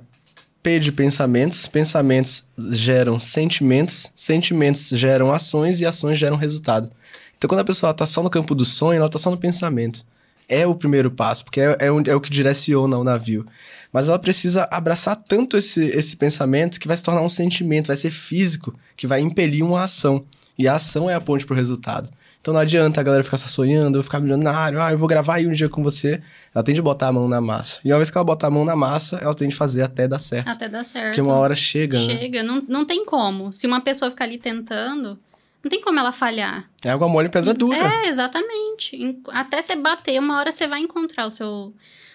P 0.61 0.79
de 0.79 0.91
pensamentos, 0.91 1.67
pensamentos 1.67 2.49
geram 2.57 3.19
sentimentos, 3.19 4.11
sentimentos 4.15 4.89
geram 4.89 5.31
ações 5.31 5.79
e 5.79 5.85
ações 5.85 6.19
geram 6.19 6.35
resultado. 6.35 6.91
Então, 7.37 7.47
quando 7.47 7.61
a 7.61 7.65
pessoa 7.65 7.93
tá 7.93 8.05
só 8.05 8.23
no 8.23 8.29
campo 8.29 8.55
do 8.55 8.65
sonho, 8.65 8.97
ela 8.97 9.09
tá 9.09 9.19
só 9.19 9.29
no 9.29 9.37
pensamento. 9.37 10.05
É 10.49 10.65
o 10.65 10.75
primeiro 10.75 11.11
passo, 11.11 11.43
porque 11.43 11.61
é, 11.61 11.77
é, 11.79 11.87
é 11.87 12.15
o 12.15 12.21
que 12.21 12.29
direciona 12.29 12.97
o 12.97 13.03
navio. 13.03 13.45
Mas 13.91 14.07
ela 14.07 14.17
precisa 14.17 14.67
abraçar 14.71 15.15
tanto 15.15 15.57
esse, 15.57 15.85
esse 15.85 16.15
pensamento 16.15 16.79
que 16.79 16.87
vai 16.87 16.97
se 16.97 17.03
tornar 17.03 17.21
um 17.21 17.29
sentimento, 17.29 17.87
vai 17.87 17.97
ser 17.97 18.11
físico, 18.11 18.73
que 18.95 19.07
vai 19.07 19.21
impelir 19.21 19.63
uma 19.63 19.83
ação. 19.83 20.25
E 20.57 20.67
a 20.67 20.75
ação 20.75 21.09
é 21.09 21.13
a 21.13 21.21
ponte 21.21 21.45
pro 21.45 21.55
resultado. 21.55 22.09
Então 22.47 22.53
não 22.53 22.61
adianta 22.61 23.01
a 23.01 23.03
galera 23.03 23.25
ficar 23.25 23.35
só 23.35 23.49
sonhando, 23.49 23.97
eu 23.97 24.03
ficar 24.03 24.21
milionário, 24.21 24.81
ah, 24.81 24.89
eu 24.89 24.97
vou 24.97 25.05
gravar 25.05 25.35
aí 25.35 25.45
um 25.45 25.51
dia 25.51 25.67
com 25.67 25.83
você. 25.83 26.21
Ela 26.55 26.63
tem 26.63 26.73
de 26.73 26.81
botar 26.81 27.09
a 27.09 27.11
mão 27.11 27.27
na 27.27 27.41
massa. 27.41 27.81
E 27.83 27.91
uma 27.91 27.97
vez 27.97 28.09
que 28.09 28.17
ela 28.17 28.23
botar 28.23 28.47
a 28.47 28.49
mão 28.49 28.63
na 28.63 28.73
massa, 28.73 29.17
ela 29.17 29.35
tem 29.35 29.49
de 29.49 29.55
fazer 29.55 29.81
até 29.81 30.07
dar 30.07 30.17
certo. 30.17 30.47
Até 30.47 30.69
dar 30.69 30.85
certo. 30.85 31.07
Porque 31.07 31.19
uma 31.19 31.33
hora 31.33 31.53
chega, 31.53 31.99
né? 31.99 32.17
Chega, 32.17 32.43
não, 32.43 32.63
não 32.65 32.85
tem 32.85 33.03
como. 33.03 33.51
Se 33.51 33.67
uma 33.67 33.81
pessoa 33.81 34.09
ficar 34.09 34.23
ali 34.23 34.37
tentando, 34.37 35.19
não 35.61 35.69
tem 35.69 35.81
como 35.81 35.99
ela 35.99 36.13
falhar. 36.13 36.63
É 36.85 36.89
água 36.89 37.09
mole 37.09 37.27
em 37.27 37.31
pedra 37.31 37.53
dura. 37.53 37.75
É, 37.75 38.07
exatamente. 38.07 39.19
Até 39.27 39.61
você 39.61 39.75
bater, 39.75 40.17
uma 40.17 40.37
hora 40.37 40.49
você 40.49 40.67
vai 40.67 40.79
encontrar 40.79 41.25
o 41.25 41.29
seu, 41.29 41.73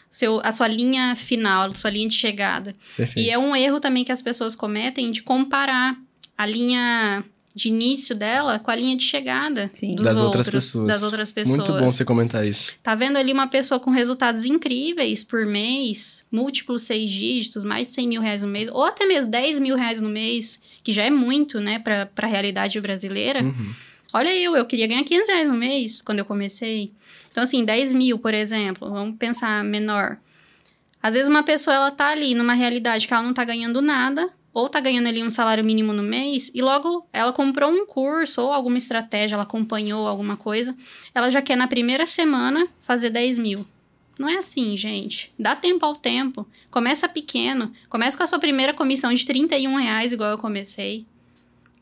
seu, 0.09 0.41
a 0.43 0.51
sua 0.51 0.67
linha 0.67 1.15
final, 1.15 1.69
a 1.69 1.75
sua 1.75 1.91
linha 1.91 2.09
de 2.09 2.15
chegada. 2.15 2.75
Perfeito. 2.97 3.21
E 3.21 3.29
é 3.29 3.39
um 3.39 3.55
erro 3.55 3.81
também 3.81 4.03
que 4.03 4.13
as 4.13 4.23
pessoas 4.23 4.57
cometem 4.57 5.13
de 5.13 5.23
comparar 5.23 5.95
a 6.39 6.47
linha 6.47 7.23
de 7.55 7.69
início 7.69 8.15
dela 8.15 8.59
com 8.59 8.71
a 8.71 8.77
linha 8.77 8.97
de 8.97 9.05
chegada 9.05 9.71
Sim. 9.73 9.93
dos 9.93 10.05
Das 10.05 10.19
outras 10.21 10.47
outros, 10.47 10.65
pessoas. 10.67 10.87
das 10.87 11.03
outras 11.03 11.31
pessoas. 11.33 11.57
Muito 11.57 11.73
bom 11.73 11.89
você 11.89 12.05
comentar 12.05 12.47
isso. 12.47 12.73
Tá 12.83 12.95
vendo 12.95 13.17
ali 13.19 13.33
uma 13.33 13.47
pessoa 13.47 13.79
com 13.79 13.91
resultados 13.91 14.45
incríveis 14.45 15.23
por 15.23 15.45
mês, 15.45 16.23
múltiplos 16.31 16.83
seis 16.83 17.11
dígitos, 17.11 17.63
mais 17.65 17.89
de 17.89 17.93
100 17.93 18.09
mil 18.09 18.23
reais 18.23 18.43
no 18.43 18.49
mês, 18.49 18.69
ou 18.73 18.85
até 18.85 19.05
mesmo 19.05 19.31
10 19.31 19.59
mil 19.61 19.77
reais 19.77 20.01
no 20.01 20.09
mês, 20.09 20.61
que 20.83 20.93
já 20.93 21.03
é 21.05 21.11
muito, 21.11 21.61
né, 21.61 21.79
pra, 21.79 22.07
pra 22.07 22.27
realidade 22.27 22.81
brasileira. 22.81 23.43
Uhum. 23.43 23.75
Olha 24.13 24.35
eu, 24.35 24.57
eu 24.57 24.65
queria 24.67 24.87
ganhar 24.87 25.05
500 25.05 25.29
reais 25.29 25.49
no 25.49 25.55
mês 25.55 26.03
quando 26.03 26.19
eu 26.21 26.25
comecei. 26.25 26.91
Então, 27.31 27.43
assim, 27.43 27.65
10 27.65 27.93
mil, 27.95 28.19
por 28.19 28.35
exemplo, 28.35 28.91
vamos 28.91 29.17
pensar 29.17 29.65
menor. 29.65 30.19
Às 31.03 31.15
vezes 31.15 31.29
uma 31.29 31.43
pessoa, 31.43 31.75
ela 31.75 31.91
tá 31.91 32.09
ali 32.09 32.35
numa 32.35 32.53
realidade 32.55 33.09
que 33.09 33.13
ela 33.15 33.23
não 33.23 33.35
tá 33.35 33.43
ganhando 33.45 33.81
nada, 33.83 34.31
ou 34.53 34.69
tá 34.69 34.81
ganhando 34.81 35.09
ali 35.09 35.23
um 35.23 35.31
salário 35.31 35.65
mínimo 35.65 35.93
no 35.93 36.03
mês, 36.03 36.51
e 36.55 36.61
logo 36.61 37.07
ela 37.13 37.33
comprou 37.33 37.71
um 37.71 37.87
curso 37.87 38.43
ou 38.43 38.53
alguma 38.53 38.79
estratégia, 38.79 39.35
ela 39.35 39.45
acompanhou 39.45 40.07
alguma 40.07 40.37
coisa, 40.37 40.77
ela 41.15 41.31
já 41.31 41.41
quer 41.41 41.57
na 41.57 41.67
primeira 41.67 42.07
semana 42.07 42.69
fazer 42.81 43.11
10 43.11 43.39
mil. 43.39 43.67
Não 44.19 44.29
é 44.29 44.37
assim, 44.37 44.77
gente. 44.77 45.33
Dá 45.39 45.57
tempo 45.57 45.85
ao 45.85 45.95
tempo. 45.95 46.47
Começa 46.71 47.09
pequeno. 47.09 47.73
Começa 47.89 48.17
com 48.17 48.23
a 48.23 48.27
sua 48.27 48.39
primeira 48.39 48.75
comissão 48.75 49.13
de 49.13 49.25
31 49.25 49.75
reais, 49.77 50.13
igual 50.13 50.31
eu 50.31 50.39
comecei. 50.39 51.07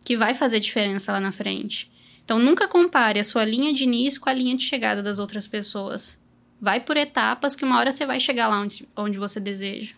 Que 0.05 0.17
vai 0.17 0.33
fazer 0.33 0.61
diferença 0.61 1.13
lá 1.13 1.21
na 1.21 1.33
frente. 1.33 1.91
Então, 2.25 2.39
nunca 2.39 2.69
compare 2.69 3.19
a 3.19 3.25
sua 3.25 3.45
linha 3.45 3.75
de 3.75 3.83
início 3.83 4.21
com 4.21 4.31
a 4.31 4.33
linha 4.33 4.57
de 4.57 4.63
chegada 4.63 5.03
das 5.03 5.19
outras 5.19 5.49
pessoas. 5.49 6.23
Vai 6.61 6.79
por 6.79 6.97
etapas 6.97 7.57
que 7.57 7.65
uma 7.65 7.79
hora 7.79 7.91
você 7.91 8.07
vai 8.07 8.21
chegar 8.21 8.47
lá 8.47 8.61
onde, 8.61 8.89
onde 8.97 9.19
você 9.19 9.41
deseja. 9.41 9.95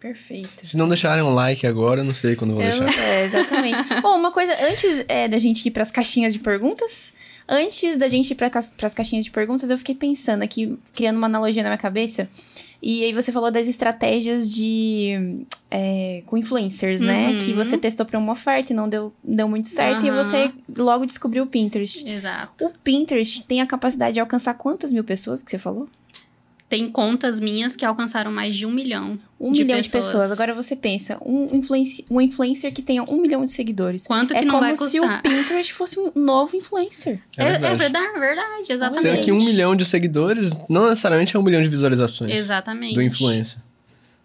Perfeito. 0.00 0.64
Se 0.66 0.76
não 0.76 0.88
deixarem 0.88 1.22
um 1.24 1.32
like 1.34 1.66
agora, 1.66 2.00
eu 2.00 2.04
não 2.04 2.14
sei 2.14 2.36
quando 2.36 2.50
eu 2.50 2.56
vou 2.56 2.64
Eu- 2.64 2.84
deixar. 2.84 3.02
é, 3.02 3.24
exatamente. 3.24 3.82
Bom, 4.02 4.16
uma 4.18 4.30
coisa, 4.30 4.54
antes 4.70 5.04
é, 5.08 5.26
da 5.26 5.38
gente 5.38 5.66
ir 5.66 5.70
pras 5.70 5.90
caixinhas 5.90 6.32
de 6.32 6.38
perguntas, 6.38 7.12
antes 7.48 7.96
da 7.96 8.06
gente 8.06 8.30
ir 8.30 8.34
pra, 8.34 8.50
cas- 8.50 8.72
pras 8.76 8.94
caixinhas 8.94 9.24
de 9.24 9.30
perguntas, 9.30 9.70
eu 9.70 9.78
fiquei 9.78 9.94
pensando 9.94 10.42
aqui, 10.42 10.78
criando 10.94 11.16
uma 11.16 11.26
analogia 11.26 11.62
na 11.62 11.70
minha 11.70 11.78
cabeça. 11.78 12.28
E 12.82 13.04
aí 13.04 13.12
você 13.12 13.32
falou 13.32 13.50
das 13.50 13.66
estratégias 13.66 14.52
de. 14.52 15.44
é, 15.70 16.22
com 16.26 16.36
influencers, 16.36 17.00
né? 17.00 17.30
Uhum. 17.30 17.38
Que 17.38 17.52
você 17.54 17.76
testou 17.78 18.04
pra 18.04 18.18
uma 18.18 18.32
oferta 18.32 18.72
e 18.72 18.76
não 18.76 18.86
deu, 18.88 19.12
deu 19.24 19.48
muito 19.48 19.68
certo. 19.70 20.04
E 20.04 20.10
Aham. 20.10 20.22
você 20.22 20.52
logo 20.78 21.06
descobriu 21.06 21.44
o 21.44 21.46
Pinterest. 21.46 22.06
Exato. 22.06 22.66
O 22.66 22.70
Pinterest 22.84 23.42
tem 23.48 23.62
a 23.62 23.66
capacidade 23.66 24.12
de 24.14 24.20
alcançar 24.20 24.54
quantas 24.54 24.92
mil 24.92 25.02
pessoas 25.02 25.42
que 25.42 25.50
você 25.50 25.58
falou? 25.58 25.88
Tem 26.68 26.88
contas 26.88 27.38
minhas 27.38 27.76
que 27.76 27.84
alcançaram 27.84 28.32
mais 28.32 28.56
de 28.56 28.66
um 28.66 28.72
milhão. 28.72 29.16
Um 29.38 29.52
de 29.52 29.62
milhão 29.62 29.80
de 29.80 29.88
pessoas. 29.88 30.32
Agora 30.32 30.52
você 30.52 30.74
pensa, 30.74 31.16
um, 31.24 31.54
influenci 31.56 32.04
um 32.10 32.20
influencer 32.20 32.72
que 32.72 32.82
tenha 32.82 33.04
um 33.04 33.20
milhão 33.20 33.44
de 33.44 33.52
seguidores. 33.52 34.04
Quanto 34.06 34.34
que 34.34 34.40
é 34.40 34.44
não 34.44 34.54
como 34.54 34.66
vai 34.66 34.76
se 34.76 34.98
custar? 34.98 35.20
o 35.20 35.22
Pinterest 35.22 35.72
fosse 35.72 35.96
um 36.00 36.10
novo 36.16 36.56
influencer. 36.56 37.20
É, 37.36 37.44
é 37.52 37.74
verdade, 37.76 38.18
verdade, 38.18 38.64
exatamente. 38.72 39.02
Sendo 39.02 39.20
que 39.24 39.30
um 39.30 39.36
milhão 39.36 39.76
de 39.76 39.84
seguidores 39.84 40.50
não 40.68 40.88
necessariamente 40.88 41.36
é 41.36 41.38
um 41.38 41.42
milhão 41.42 41.62
de 41.62 41.68
visualizações 41.68 42.32
Exatamente. 42.36 42.94
do 42.94 43.02
influencer. 43.02 43.60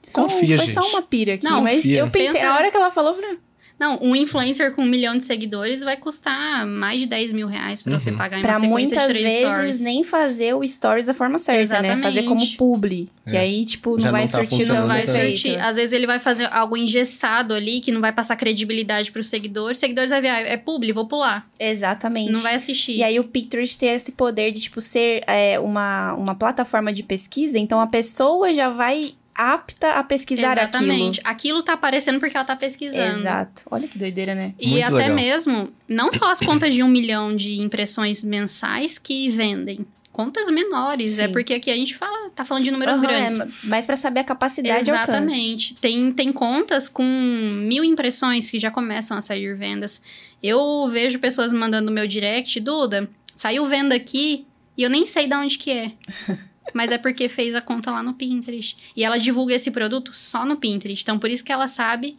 Só- 0.02 0.24
Confia, 0.24 0.58
Foi 0.58 0.66
gente. 0.66 0.72
só 0.74 0.90
uma 0.90 1.04
pira 1.04 1.36
aqui, 1.36 1.44
Não, 1.44 1.62
mas 1.62 1.76
confia. 1.84 2.00
eu 2.00 2.10
pensei, 2.10 2.34
Pensa- 2.34 2.46
na 2.48 2.56
hora 2.56 2.72
que 2.72 2.78
ela 2.78 2.90
falou, 2.92 3.12
eu 3.12 3.22
falei, 3.22 3.38
Não, 3.82 3.98
um 4.00 4.16
influencer 4.16 4.74
com 4.76 4.84
um 4.84 4.86
milhão 4.86 5.18
de 5.18 5.26
seguidores 5.26 5.84
vai 5.84 5.98
custar 5.98 6.68
mais 6.68 7.02
de 7.02 7.08
10 7.08 7.34
mil 7.34 7.48
reais 7.48 7.82
pra 7.82 8.00
você 8.00 8.12
Uhum. 8.12 8.18
pagar 8.18 8.38
em 8.38 8.42
pra 8.44 8.52
uma 8.52 8.60
sequência 8.60 8.98
muitas 9.00 9.08
de 9.08 9.20
três 9.24 9.40
vezes 9.42 9.54
stories. 9.54 9.82
nem 9.82 10.04
fazer 10.04 10.54
o 10.54 10.68
stories 10.68 11.06
da 11.08 11.16
forma 11.16 11.40
certa, 11.40 11.58
né? 11.58 11.64
Exatamente. 11.64 12.04
Fazer 12.04 12.24
como 12.24 12.46
publi. 12.58 13.10
Que 13.28 13.36
É. 13.36 13.40
aí, 13.40 13.66
tipo, 13.66 13.96
não 13.96 14.00
Já 14.02 14.12
vai 14.12 14.22
não 14.26 14.28
tá 14.32 14.38
surtir 14.38 14.68
Não 14.68 14.88
vai 14.88 15.04
tanto. 15.06 15.20
surtir. 15.20 15.60
Às 15.60 15.78
vezes 15.78 15.94
ele 15.94 16.06
vai 16.06 16.20
fazer 16.20 16.48
algo 16.52 16.78
engessado 16.78 17.54
ali, 17.56 17.80
que 17.82 17.92
não 17.92 18.02
vai 18.02 18.12
passar 18.14 18.36
credibilidade 18.36 19.12
pros 19.12 19.28
seguidores. 19.30 19.78
Os 19.78 19.80
seguidores 19.80 20.12
vai 20.12 20.22
ver, 20.22 20.30
ah, 20.30 20.42
é 20.42 20.58
publi, 20.58 20.92
vou 20.92 21.08
pular. 21.08 21.48
Exatamente. 21.60 22.32
Não 22.32 22.42
vai 22.42 22.54
assistir. 22.56 22.98
E 22.98 23.04
aí 23.04 23.20
o 23.20 23.24
Pinterest 23.24 23.78
tem 23.80 23.90
esse 23.90 24.12
poder 24.12 24.52
de, 24.52 24.62
tipo, 24.62 24.80
ser 24.80 25.24
é, 25.26 25.60
uma, 25.60 26.14
uma 26.14 26.36
plataforma 26.36 26.94
de 26.94 27.02
pesquisa. 27.04 27.58
Então, 27.58 27.80
a 27.80 27.88
pessoa 27.88 28.54
já 28.54 28.70
vai 28.70 29.14
apta 29.36 29.94
a 29.94 30.04
pesquisar 30.04 30.52
Exatamente. 30.58 31.22
Aquilo. 31.24 31.64
tá 31.64 31.74
aparecendo 31.74 32.20
porque 32.20 32.36
ela 32.36 32.46
tá 32.46 32.56
pesquisando. 32.56 33.02
aquilo. 33.04 33.20
Exato. 33.20 33.64
Olha 33.70 33.88
que 33.88 33.98
doideira, 33.98 34.36
né? 34.36 34.54
E 34.60 34.70
Muito 34.70 34.86
até 34.86 34.96
legal. 34.96 35.16
mesmo, 35.16 35.74
não 35.88 36.12
só 36.12 36.32
as 36.32 36.40
contas 36.40 36.74
de 36.74 36.84
um 36.84 36.88
milhão 36.88 37.36
de 37.36 37.60
impressões 37.62 38.24
mensais 38.24 38.98
que 38.98 39.30
vendem. 39.30 39.86
Contas 40.12 40.52
menores. 40.52 41.20
É 41.20 41.28
Sim. 41.28 41.32
porque 41.32 41.54
aqui 41.54 41.72
a 41.72 41.76
gente 41.76 41.96
fala, 41.96 42.30
tá 42.32 42.44
falando 42.44 42.66
de 42.66 42.72
números 42.72 43.00
Aham, 43.00 43.08
grandes. 43.08 43.40
É, 43.40 43.48
mas 43.64 43.86
pra 43.86 43.96
saber 43.96 44.20
a 44.20 44.24
capacidade. 44.26 44.82
Exatamente. 44.90 45.74
Tem, 45.76 46.12
tem 46.12 46.34
contas 46.34 46.90
com 46.90 47.04
mil 47.04 47.84
impressões 47.84 48.52
que 48.52 48.60
já 48.60 48.70
começam 48.70 49.18
a 49.18 49.22
sair 49.22 49.56
vendas. 49.56 50.02
Eu 50.44 50.90
vejo 50.92 51.18
pessoas 51.20 51.54
mandando 51.54 51.86
no 51.86 51.92
meu 51.94 52.06
direct, 52.08 52.60
Duda, 52.60 53.10
saiu 53.34 53.64
venda 53.64 53.96
aqui 53.96 54.46
e 54.78 54.84
eu 54.84 54.90
nem 54.90 55.06
sei 55.06 55.28
de 55.28 55.36
onde 55.36 55.58
que 55.58 55.72
é. 55.72 55.92
Mas 56.74 56.92
é 56.92 56.98
porque 56.98 57.28
fez 57.28 57.56
a 57.56 57.62
conta 57.62 57.92
lá 57.92 58.04
no 58.04 58.14
Pinterest. 58.14 58.78
E 58.96 59.04
ela 59.04 59.18
divulga 59.18 59.54
esse 59.56 59.72
produto 59.72 60.14
só 60.14 60.46
no 60.46 60.58
Pinterest. 60.58 61.04
Então, 61.04 61.18
por 61.20 61.30
isso 61.30 61.44
que 61.44 61.52
ela 61.52 61.68
sabe 61.68 62.18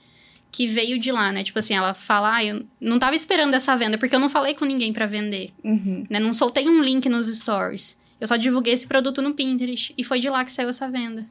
que 0.51 0.66
veio 0.66 0.99
de 0.99 1.11
lá, 1.12 1.32
né? 1.32 1.43
Tipo 1.43 1.59
assim, 1.61 1.74
ela 1.74 1.95
fala, 1.95 2.36
ah, 2.36 2.45
eu 2.45 2.64
não 2.80 2.99
tava 2.99 3.14
esperando 3.16 3.55
essa 3.55 3.74
venda, 3.76 3.97
porque 3.97 4.14
eu 4.14 4.20
não 4.20 4.28
falei 4.28 4.53
com 4.55 4.64
ninguém 4.66 4.93
pra 4.93 5.07
vender, 5.07 5.51
Uhum. 5.64 6.05
né? 6.11 6.18
Não 6.20 6.34
soltei 6.34 6.68
um 6.68 6.82
link 6.82 7.09
nos 7.09 7.26
stories. 7.34 7.99
Eu 8.20 8.26
só 8.28 8.36
divulguei 8.36 8.74
esse 8.74 8.86
produto 8.86 9.22
no 9.22 9.32
Pinterest. 9.32 9.95
E 9.97 10.05
foi 10.05 10.20
de 10.20 10.28
lá 10.28 10.45
que 10.45 10.53
saiu 10.53 10.68
essa 10.68 10.90
venda. 10.90 11.26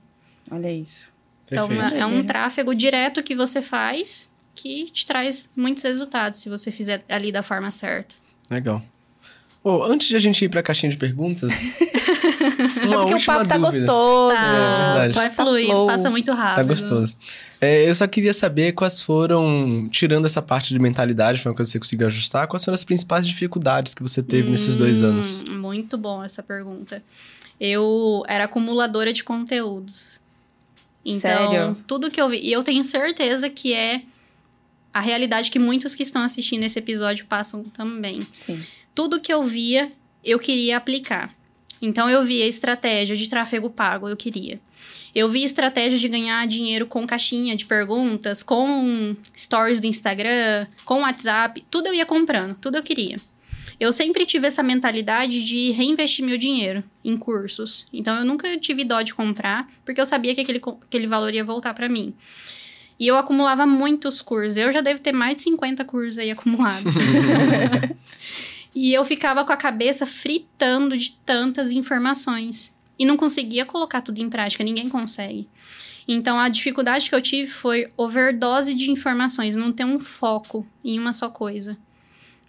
Olha 0.49 0.72
isso. 0.72 1.12
Então, 1.45 1.68
Perfeito. 1.68 1.95
é- 1.95 1.99
é 1.99 2.05
um 2.05 2.24
tráfego 2.24 2.74
direto 2.74 3.22
que 3.22 3.36
você 3.36 3.62
faz 3.62 4.30
que 4.55 4.86
te 4.91 5.05
traz 5.05 5.49
muitos 5.55 5.84
resultados 5.84 6.39
se 6.39 6.49
você 6.49 6.72
fizer 6.72 7.03
ali 7.07 7.32
da 7.32 7.43
forma 7.43 7.70
certa. 7.72 8.16
Legal. 8.49 8.84
Ô, 9.64 9.84
antes 9.84 10.07
de 10.07 10.16
a 10.16 10.20
gente 10.20 10.43
ir 10.43 10.49
pra 10.49 10.64
caixinha 10.64 10.89
de 10.91 10.97
perguntas, 10.97 11.51
É 12.82 12.86
uma 12.88 12.97
porque 12.97 13.12
o 13.14 13.16
última 13.16 13.34
papo 13.36 13.47
tá 13.47 13.57
dúvida. 13.57 13.59
gostoso. 13.86 14.36
É 14.36 14.93
verdade. 14.93 15.14
vai 15.14 15.30
Tá 15.30 15.43
fluir, 15.43 15.66
flow. 15.68 15.88
passa 15.88 16.09
muito 16.09 16.32
rápido. 16.32 16.55
Tá 16.55 16.64
gostoso. 16.64 17.16
É, 17.59 17.88
eu 17.88 17.93
só 17.93 18.07
queria 18.07 18.34
saber 18.34 18.72
quais 18.72 19.01
foram, 19.03 19.88
tirando 19.91 20.26
essa 20.26 20.41
parte 20.41 20.74
de 20.74 20.80
mentalidade, 20.80 21.39
foi 21.39 21.51
uma 21.51 21.55
coisa 21.55 21.70
que 21.70 21.74
você 21.74 21.80
conseguiu 21.80 22.07
ajustar, 22.07 22.47
quais 22.47 22.64
foram 22.66 22.74
as 22.76 22.84
principais 22.84 23.28
dificuldades 23.28 23.93
que 23.93 24.01
você 24.01 24.24
teve 24.24 24.49
nesses 24.49 24.78
dois 24.78 25.01
Hum, 25.03 25.05
anos? 25.07 25.43
Muito 25.49 25.97
bom 25.97 26.24
essa 26.24 26.41
pergunta. 26.41 27.03
Eu 27.59 28.24
era 28.28 28.45
acumuladora 28.45 29.14
de 29.14 29.24
conteúdos. 29.24 30.20
Então, 31.05 31.20
Sério? 31.51 31.78
tudo 31.88 32.09
que 32.09 32.20
eu 32.20 32.28
vi. 32.30 32.39
E 32.41 32.51
eu 32.51 32.64
tenho 32.64 32.84
certeza 32.84 33.49
que 33.49 33.74
é 33.74 34.01
a 34.93 34.99
realidade 34.99 35.49
que 35.51 35.59
muitos 35.59 35.93
que 35.95 36.03
estão 36.03 36.22
assistindo 36.24 36.64
esse 36.64 36.78
episódio 36.80 37.26
passam 37.26 37.64
também. 37.64 38.22
Sim. 38.34 38.59
Tudo 38.94 39.20
que 39.20 39.34
eu 39.34 39.44
via, 39.44 39.92
eu 40.24 40.39
queria 40.39 40.78
aplicar. 40.78 41.34
Então 41.82 42.10
eu 42.10 42.24
via 42.24 42.46
estratégia 42.46 43.16
de 43.16 43.28
tráfego 43.28 43.70
pago, 43.70 44.08
eu 44.08 44.16
queria. 44.16 44.60
Eu 45.14 45.28
via 45.28 45.46
estratégia 45.46 45.98
de 45.98 46.08
ganhar 46.08 46.48
dinheiro 46.48 46.86
com 46.86 47.06
caixinha 47.08 47.56
de 47.56 47.66
perguntas, 47.66 48.44
com 48.44 49.16
stories 49.36 49.80
do 49.80 49.88
Instagram, 49.88 50.68
com 50.86 51.02
WhatsApp, 51.02 51.64
tudo 51.70 51.88
eu 51.88 51.94
ia 51.94 52.06
comprando, 52.06 52.56
tudo 52.56 52.78
eu 52.78 52.84
queria. 52.84 53.18
Eu 53.80 53.92
sempre 53.92 54.28
tive 54.28 54.46
essa 54.46 54.62
mentalidade 54.62 55.44
de 55.44 55.72
reinvestir 55.72 56.24
meu 56.24 56.38
dinheiro 56.38 56.84
em 57.04 57.18
cursos. 57.18 57.88
Então 57.92 58.16
eu 58.16 58.24
nunca 58.24 58.56
tive 58.60 58.84
dó 58.84 59.02
de 59.02 59.14
comprar, 59.14 59.68
porque 59.84 60.00
eu 60.00 60.06
sabia 60.06 60.36
que 60.36 60.42
aquele, 60.42 60.62
aquele 60.84 61.08
valor 61.08 61.34
ia 61.34 61.44
voltar 61.44 61.74
para 61.74 61.89
mim. 61.89 62.14
E 63.00 63.08
eu 63.08 63.18
acumulava 63.18 63.66
muitos 63.66 64.22
cursos. 64.22 64.56
Eu 64.56 64.72
já 64.72 64.82
devo 64.82 65.02
ter 65.02 65.12
mais 65.12 65.38
de 65.38 65.42
50 65.42 65.84
cursos 65.86 66.20
aí 66.20 66.30
acumulados. 66.30 66.94
E 68.74 68.93
eu 68.93 69.03
ficava 69.03 69.43
com 69.43 69.51
a 69.51 69.57
cabeça 69.57 70.05
fritando 70.05 70.97
de 70.97 71.11
tantas 71.26 71.72
informações. 71.72 72.74
E 72.97 73.05
não 73.05 73.17
conseguia 73.17 73.65
colocar 73.65 74.01
tudo 74.01 74.19
em 74.19 74.30
prática, 74.30 74.63
ninguém 74.63 74.88
consegue. 74.88 75.49
Então 76.07 76.39
a 76.39 76.49
dificuldade 76.49 77.09
que 77.09 77.15
eu 77.15 77.22
tive 77.22 77.49
foi 77.49 77.91
overdose 77.97 78.74
de 78.74 78.89
informações, 78.89 79.55
não 79.55 79.72
ter 79.72 79.86
um 79.86 79.99
foco 79.99 80.67
em 80.84 80.99
uma 80.99 81.13
só 81.13 81.30
coisa. 81.30 81.78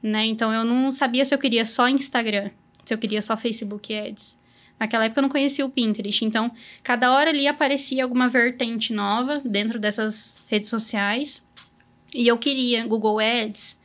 Né? 0.02 0.26
Então 0.26 0.52
eu 0.52 0.64
não 0.64 0.90
sabia 0.90 1.24
se 1.24 1.34
eu 1.34 1.38
queria 1.38 1.64
só 1.64 1.88
Instagram, 1.88 2.50
se 2.84 2.92
eu 2.92 2.98
queria 2.98 3.22
só 3.22 3.36
Facebook 3.36 3.94
Ads. 3.94 4.40
Naquela 4.78 5.04
época 5.04 5.20
eu 5.20 5.22
não 5.22 5.28
conhecia 5.28 5.64
o 5.64 5.70
Pinterest, 5.70 6.24
então 6.24 6.50
cada 6.82 7.12
hora 7.12 7.30
ali 7.30 7.46
aparecia 7.46 8.02
alguma 8.02 8.28
vertente 8.28 8.92
nova 8.92 9.40
dentro 9.44 9.78
dessas 9.78 10.38
redes 10.48 10.68
sociais. 10.68 11.46
E 12.14 12.26
eu 12.26 12.36
queria 12.36 12.84
Google 12.84 13.20
Ads, 13.20 13.80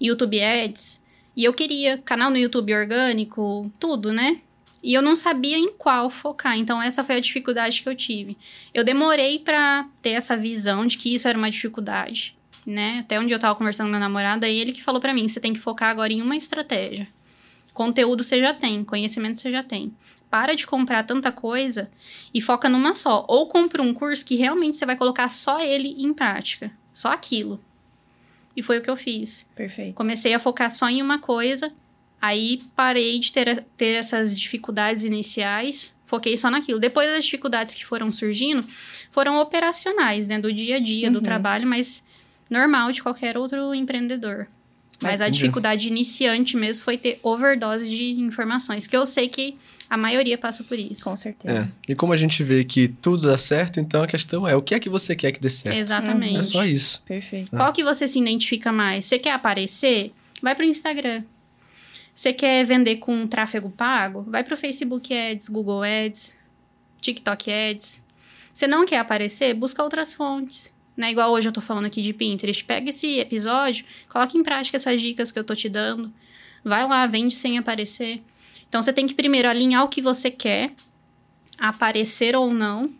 YouTube 0.00 0.40
Ads, 0.40 1.00
e 1.36 1.44
eu 1.44 1.52
queria 1.52 1.98
canal 1.98 2.30
no 2.30 2.38
YouTube 2.38 2.74
orgânico, 2.74 3.70
tudo, 3.78 4.12
né? 4.12 4.40
E 4.82 4.94
eu 4.94 5.02
não 5.02 5.14
sabia 5.14 5.58
em 5.58 5.72
qual 5.72 6.08
focar. 6.08 6.56
Então 6.56 6.80
essa 6.80 7.04
foi 7.04 7.16
a 7.16 7.20
dificuldade 7.20 7.82
que 7.82 7.88
eu 7.88 7.94
tive. 7.94 8.38
Eu 8.72 8.82
demorei 8.82 9.38
pra 9.40 9.86
ter 10.00 10.10
essa 10.10 10.36
visão 10.36 10.86
de 10.86 10.96
que 10.96 11.12
isso 11.12 11.28
era 11.28 11.36
uma 11.36 11.50
dificuldade, 11.50 12.36
né? 12.64 13.00
Até 13.00 13.20
onde 13.20 13.34
eu 13.34 13.38
tava 13.38 13.54
conversando 13.54 13.88
com 13.88 13.90
meu 13.90 14.00
namorado, 14.00 14.46
ele 14.46 14.72
que 14.72 14.82
falou 14.82 15.00
pra 15.00 15.12
mim, 15.12 15.28
você 15.28 15.38
tem 15.38 15.52
que 15.52 15.58
focar 15.58 15.90
agora 15.90 16.12
em 16.12 16.22
uma 16.22 16.36
estratégia. 16.36 17.06
Conteúdo 17.74 18.24
você 18.24 18.40
já 18.40 18.54
tem, 18.54 18.82
conhecimento 18.82 19.38
você 19.38 19.50
já 19.50 19.62
tem. 19.62 19.94
Para 20.30 20.54
de 20.54 20.66
comprar 20.66 21.02
tanta 21.02 21.30
coisa 21.30 21.90
e 22.32 22.40
foca 22.40 22.68
numa 22.68 22.94
só. 22.94 23.26
Ou 23.28 23.46
compra 23.46 23.82
um 23.82 23.92
curso 23.92 24.24
que 24.24 24.36
realmente 24.36 24.76
você 24.76 24.86
vai 24.86 24.96
colocar 24.96 25.28
só 25.28 25.60
ele 25.60 25.94
em 25.98 26.14
prática. 26.14 26.72
Só 26.92 27.12
aquilo. 27.12 27.60
E 28.56 28.62
foi 28.62 28.78
o 28.78 28.82
que 28.82 28.88
eu 28.90 28.96
fiz. 28.96 29.46
Perfeito. 29.54 29.94
Comecei 29.94 30.32
a 30.34 30.38
focar 30.38 30.70
só 30.70 30.88
em 30.88 31.02
uma 31.02 31.18
coisa, 31.18 31.70
aí 32.20 32.60
parei 32.74 33.18
de 33.18 33.30
ter, 33.30 33.62
ter 33.76 33.94
essas 33.94 34.34
dificuldades 34.34 35.04
iniciais, 35.04 35.94
foquei 36.06 36.36
só 36.38 36.50
naquilo. 36.50 36.80
Depois 36.80 37.08
as 37.10 37.24
dificuldades 37.24 37.74
que 37.74 37.84
foram 37.84 38.10
surgindo 38.10 38.66
foram 39.10 39.38
operacionais, 39.40 40.26
né, 40.26 40.38
do 40.40 40.52
dia 40.52 40.76
a 40.76 40.80
dia, 40.80 41.10
do 41.10 41.18
Uhum. 41.18 41.22
trabalho, 41.24 41.66
mas 41.66 42.02
normal 42.48 42.92
de 42.92 43.02
qualquer 43.02 43.36
outro 43.36 43.74
empreendedor. 43.74 44.46
Mas 45.02 45.20
a 45.20 45.24
Entendi. 45.26 45.40
dificuldade 45.40 45.88
iniciante 45.88 46.56
mesmo 46.56 46.82
foi 46.84 46.96
ter 46.96 47.20
overdose 47.22 47.86
de 47.88 48.12
informações, 48.12 48.86
que 48.86 48.96
eu 48.96 49.04
sei 49.04 49.28
que 49.28 49.54
a 49.88 49.96
maioria 49.96 50.36
passa 50.36 50.64
por 50.64 50.78
isso. 50.78 51.04
Com 51.04 51.16
certeza. 51.16 51.72
É. 51.88 51.92
E 51.92 51.94
como 51.94 52.12
a 52.12 52.16
gente 52.16 52.42
vê 52.42 52.64
que 52.64 52.88
tudo 52.88 53.28
dá 53.28 53.38
certo, 53.38 53.78
então 53.78 54.02
a 54.02 54.06
questão 54.06 54.46
é 54.46 54.56
o 54.56 54.62
que 54.62 54.74
é 54.74 54.80
que 54.80 54.88
você 54.88 55.14
quer 55.14 55.32
que 55.32 55.40
dê 55.40 55.48
certo? 55.48 55.78
Exatamente. 55.78 56.36
É 56.36 56.42
só 56.42 56.64
isso. 56.64 57.02
Perfeito. 57.06 57.50
Qual 57.50 57.72
que 57.72 57.84
você 57.84 58.06
se 58.06 58.18
identifica 58.18 58.72
mais? 58.72 59.04
Você 59.04 59.18
quer 59.18 59.32
aparecer? 59.32 60.12
Vai 60.42 60.54
pro 60.54 60.64
Instagram. 60.64 61.22
Você 62.14 62.32
quer 62.32 62.64
vender 62.64 62.96
com 62.96 63.26
tráfego 63.26 63.70
pago? 63.70 64.22
Vai 64.28 64.42
pro 64.42 64.56
Facebook 64.56 65.12
Ads, 65.14 65.48
Google 65.48 65.82
Ads, 65.82 66.34
TikTok 67.00 67.50
Ads. 67.52 68.02
Você 68.52 68.66
não 68.66 68.86
quer 68.86 68.98
aparecer? 68.98 69.54
Busca 69.54 69.82
outras 69.82 70.12
fontes. 70.12 70.70
Né? 70.96 71.12
Igual 71.12 71.30
hoje 71.30 71.46
eu 71.46 71.52
tô 71.52 71.60
falando 71.60 71.84
aqui 71.84 72.00
de 72.00 72.12
Pinterest. 72.14 72.64
Pega 72.64 72.88
esse 72.88 73.18
episódio, 73.18 73.84
coloca 74.08 74.36
em 74.36 74.42
prática 74.42 74.78
essas 74.78 75.00
dicas 75.00 75.30
que 75.30 75.38
eu 75.38 75.44
tô 75.44 75.54
te 75.54 75.68
dando. 75.68 76.10
Vai 76.64 76.88
lá, 76.88 77.06
vende 77.06 77.34
sem 77.34 77.58
aparecer. 77.58 78.22
Então 78.68 78.82
você 78.82 78.92
tem 78.92 79.06
que 79.06 79.14
primeiro 79.14 79.48
alinhar 79.48 79.84
o 79.84 79.88
que 79.88 80.02
você 80.02 80.30
quer, 80.30 80.72
aparecer 81.58 82.36
ou 82.36 82.52
não, 82.52 82.92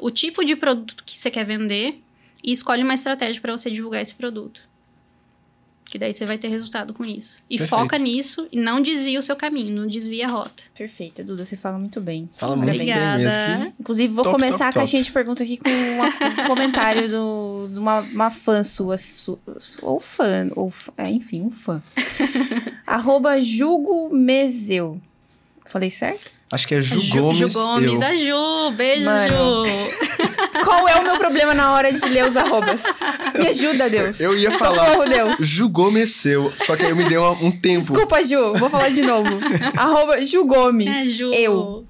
o 0.00 0.10
tipo 0.10 0.44
de 0.44 0.54
produto 0.56 1.02
que 1.04 1.18
você 1.18 1.30
quer 1.30 1.44
vender 1.44 2.02
e 2.42 2.52
escolhe 2.52 2.82
uma 2.82 2.94
estratégia 2.94 3.40
para 3.40 3.56
você 3.56 3.70
divulgar 3.70 4.02
esse 4.02 4.14
produto. 4.14 4.68
Que 5.88 5.98
daí 6.00 6.12
você 6.12 6.26
vai 6.26 6.36
ter 6.36 6.48
resultado 6.48 6.92
com 6.92 7.04
isso. 7.04 7.36
E 7.48 7.56
Perfeito. 7.58 7.80
foca 7.80 7.96
nisso 7.96 8.48
e 8.50 8.58
não 8.58 8.82
desvia 8.82 9.18
o 9.18 9.22
seu 9.22 9.36
caminho, 9.36 9.74
não 9.74 9.86
desvia 9.86 10.26
a 10.26 10.28
rota. 10.28 10.64
Perfeita, 10.76 11.22
Duda, 11.22 11.44
você 11.44 11.56
fala 11.56 11.78
muito 11.78 12.00
bem. 12.00 12.28
Fala 12.36 12.56
muito 12.56 12.66
bem 12.66 12.74
Obrigada. 12.74 13.18
mesmo. 13.18 13.70
que- 13.72 13.72
Inclusive, 13.80 14.12
vou 14.12 14.24
Top, 14.24 14.34
começar 14.36 14.66
top, 14.66 14.68
a 14.70 14.72
caixinha 14.80 15.02
de 15.04 15.12
perguntas 15.12 15.44
aqui 15.46 15.56
com 15.56 15.70
uma- 15.70 16.08
um 16.08 16.48
comentário 16.48 17.08
do- 17.08 17.68
de 17.72 17.78
uma, 17.78 18.00
uma 18.00 18.30
fã 18.30 18.64
sua, 18.64 18.98
su- 18.98 19.38
ou 19.80 20.00
fã, 20.00 20.50
ou 20.56 20.72
é, 20.96 21.08
enfim, 21.08 21.42
um 21.42 21.50
fã. 21.52 21.80
Arroba 22.86 23.40
Jugo 23.40 24.10
Meseu. 24.14 25.00
Falei 25.66 25.90
certo? 25.90 26.32
Acho 26.52 26.68
que 26.68 26.74
é 26.76 26.80
Ju, 26.80 27.00
Ju, 27.00 27.20
Gomes. 27.20 27.38
Ju 27.38 27.48
Gomes, 27.58 27.92
eu. 28.02 28.06
a 28.06 28.14
Ju, 28.16 28.70
beijo, 28.76 29.04
Mano. 29.04 29.66
Ju. 29.66 29.72
Qual 30.64 30.88
é 30.88 30.94
o 30.96 31.02
meu 31.02 31.18
problema 31.18 31.52
na 31.54 31.72
hora 31.74 31.92
de 31.92 32.00
ler 32.08 32.24
os 32.24 32.36
arrobas? 32.36 32.84
Me 33.36 33.48
ajuda, 33.48 33.90
Deus. 33.90 34.20
Eu 34.20 34.36
ia 34.38 34.52
falar. 34.52 34.86
Socorro, 34.86 35.08
Deus. 35.08 35.38
Ju 35.40 35.68
Gomes 35.68 36.10
seu. 36.14 36.52
Só 36.64 36.76
que 36.76 36.84
aí 36.84 36.90
eu 36.90 36.96
me 36.96 37.04
dei 37.08 37.18
uma- 37.18 37.32
um 37.32 37.50
tempo. 37.50 37.78
Desculpa, 37.80 38.22
Ju. 38.22 38.54
Vou 38.54 38.70
falar 38.70 38.90
de 38.90 39.02
novo. 39.02 39.28
Arroba 39.76 40.24
Ju 40.24 40.44
Gomes. 40.46 40.96
É, 40.96 41.04
Ju. 41.04 41.32
Eu. 41.32 41.84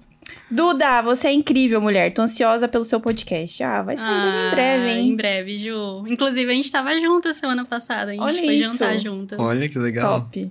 Duda, 0.50 1.02
você 1.02 1.28
é 1.28 1.32
incrível, 1.32 1.80
mulher. 1.80 2.12
Tô 2.14 2.22
ansiosa 2.22 2.66
pelo 2.68 2.84
seu 2.84 3.00
podcast. 3.00 3.62
Ah, 3.62 3.82
vai 3.82 3.96
sair 3.96 4.08
Ah, 4.08 4.46
em 4.48 4.50
breve, 4.54 4.90
Em 4.90 4.98
hein? 5.08 5.16
breve, 5.16 5.58
Ju. 5.58 6.04
Inclusive, 6.06 6.50
a 6.50 6.54
gente 6.54 6.70
tava 6.72 6.98
junto 7.00 7.28
a 7.28 7.34
semana 7.34 7.64
passada. 7.64 8.12
A 8.12 8.14
gente 8.14 8.22
Olha 8.22 8.42
foi 8.44 8.54
isso. 8.54 8.70
jantar 8.72 8.98
juntas. 9.00 9.38
Olha 9.38 9.68
que 9.68 9.78
legal. 9.78 10.20
Top. 10.20 10.50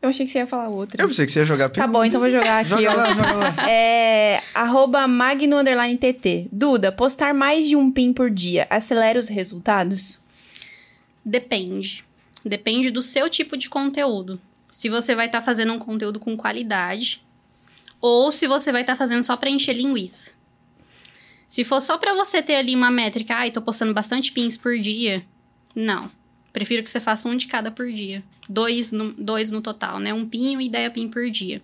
Eu 0.00 0.10
achei 0.10 0.24
que 0.24 0.30
você 0.30 0.38
ia 0.38 0.46
falar 0.46 0.68
outra. 0.68 1.02
Eu 1.02 1.08
pensei 1.08 1.26
que 1.26 1.32
você 1.32 1.40
ia 1.40 1.44
jogar 1.44 1.68
Tá 1.70 1.86
bom, 1.86 2.04
então 2.04 2.20
vou 2.20 2.30
jogar 2.30 2.60
aqui, 2.60 2.70
Joga 2.70 2.92
ó. 2.92 2.94
lá, 2.94 3.12
joga 3.14 3.32
lá. 3.32 3.54
É, 3.68 4.42
arroba 4.54 5.06
magno 5.08 5.56
underline 5.58 5.98
TT. 5.98 6.48
Duda, 6.52 6.92
postar 6.92 7.34
mais 7.34 7.66
de 7.66 7.74
um 7.74 7.90
PIN 7.90 8.12
por 8.12 8.30
dia 8.30 8.66
acelera 8.70 9.18
os 9.18 9.28
resultados? 9.28 10.20
Depende. 11.24 12.04
Depende 12.44 12.90
do 12.90 13.02
seu 13.02 13.28
tipo 13.28 13.56
de 13.56 13.68
conteúdo. 13.68 14.40
Se 14.70 14.88
você 14.88 15.14
vai 15.14 15.26
estar 15.26 15.40
fazendo 15.40 15.72
um 15.72 15.78
conteúdo 15.78 16.20
com 16.20 16.36
qualidade 16.36 17.22
ou 18.00 18.30
se 18.30 18.46
você 18.46 18.70
vai 18.70 18.82
estar 18.82 18.94
fazendo 18.94 19.24
só 19.24 19.36
pra 19.36 19.50
encher 19.50 19.74
linguiça. 19.74 20.30
Se 21.46 21.64
for 21.64 21.80
só 21.80 21.98
pra 21.98 22.14
você 22.14 22.40
ter 22.42 22.56
ali 22.56 22.74
uma 22.74 22.90
métrica, 22.90 23.34
ai, 23.34 23.50
tô 23.50 23.60
postando 23.60 23.92
bastante 23.94 24.30
pins 24.30 24.56
por 24.56 24.78
dia, 24.78 25.24
não. 25.74 26.10
Prefiro 26.52 26.82
que 26.82 26.90
você 26.90 27.00
faça 27.00 27.28
um 27.28 27.36
de 27.36 27.46
cada 27.46 27.70
por 27.70 27.90
dia. 27.92 28.22
Dois 28.48 28.90
no, 28.92 29.12
dois 29.12 29.50
no 29.50 29.60
total, 29.60 29.98
né? 29.98 30.12
Um 30.12 30.26
pin 30.26 30.52
e 30.52 30.56
uma 30.56 30.62
ideia 30.62 30.90
pin 30.90 31.08
por 31.08 31.30
dia. 31.30 31.62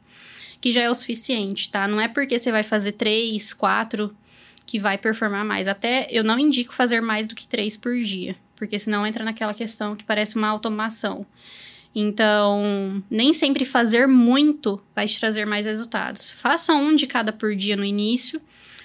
Que 0.61 0.73
já 0.73 0.83
é 0.83 0.91
o 0.91 0.95
suficiente, 0.95 1.71
tá? 1.71 1.89
Não 1.89 2.01
é 2.01 2.09
porque 2.09 2.39
você 2.39 2.51
vai 2.51 2.63
fazer 2.63 2.93
três, 2.93 3.53
quatro 3.53 4.15
que 4.67 4.79
vai 4.79 4.97
performar 4.97 5.45
mais. 5.45 5.69
Até 5.69 6.07
eu 6.11 6.25
não 6.25 6.39
indico 6.39 6.75
fazer 6.75 7.01
mais 7.01 7.27
do 7.27 7.35
que 7.35 7.47
três 7.47 7.77
por 7.77 7.97
dia, 8.01 8.37
porque 8.57 8.79
senão 8.79 9.07
entra 9.07 9.25
naquela 9.25 9.55
questão 9.55 9.97
que 9.97 10.05
parece 10.05 10.37
uma 10.37 10.49
automação. 10.49 11.27
Então, 11.95 13.03
nem 13.09 13.33
sempre 13.33 13.65
fazer 13.65 14.09
muito 14.09 14.83
vai 14.95 15.07
te 15.07 15.19
trazer 15.21 15.47
mais 15.47 15.65
resultados. 15.67 16.31
Faça 16.31 16.75
um 16.75 16.97
de 16.97 17.07
cada 17.07 17.33
por 17.33 17.55
dia 17.55 17.77
no 17.77 17.85
início, 17.85 18.41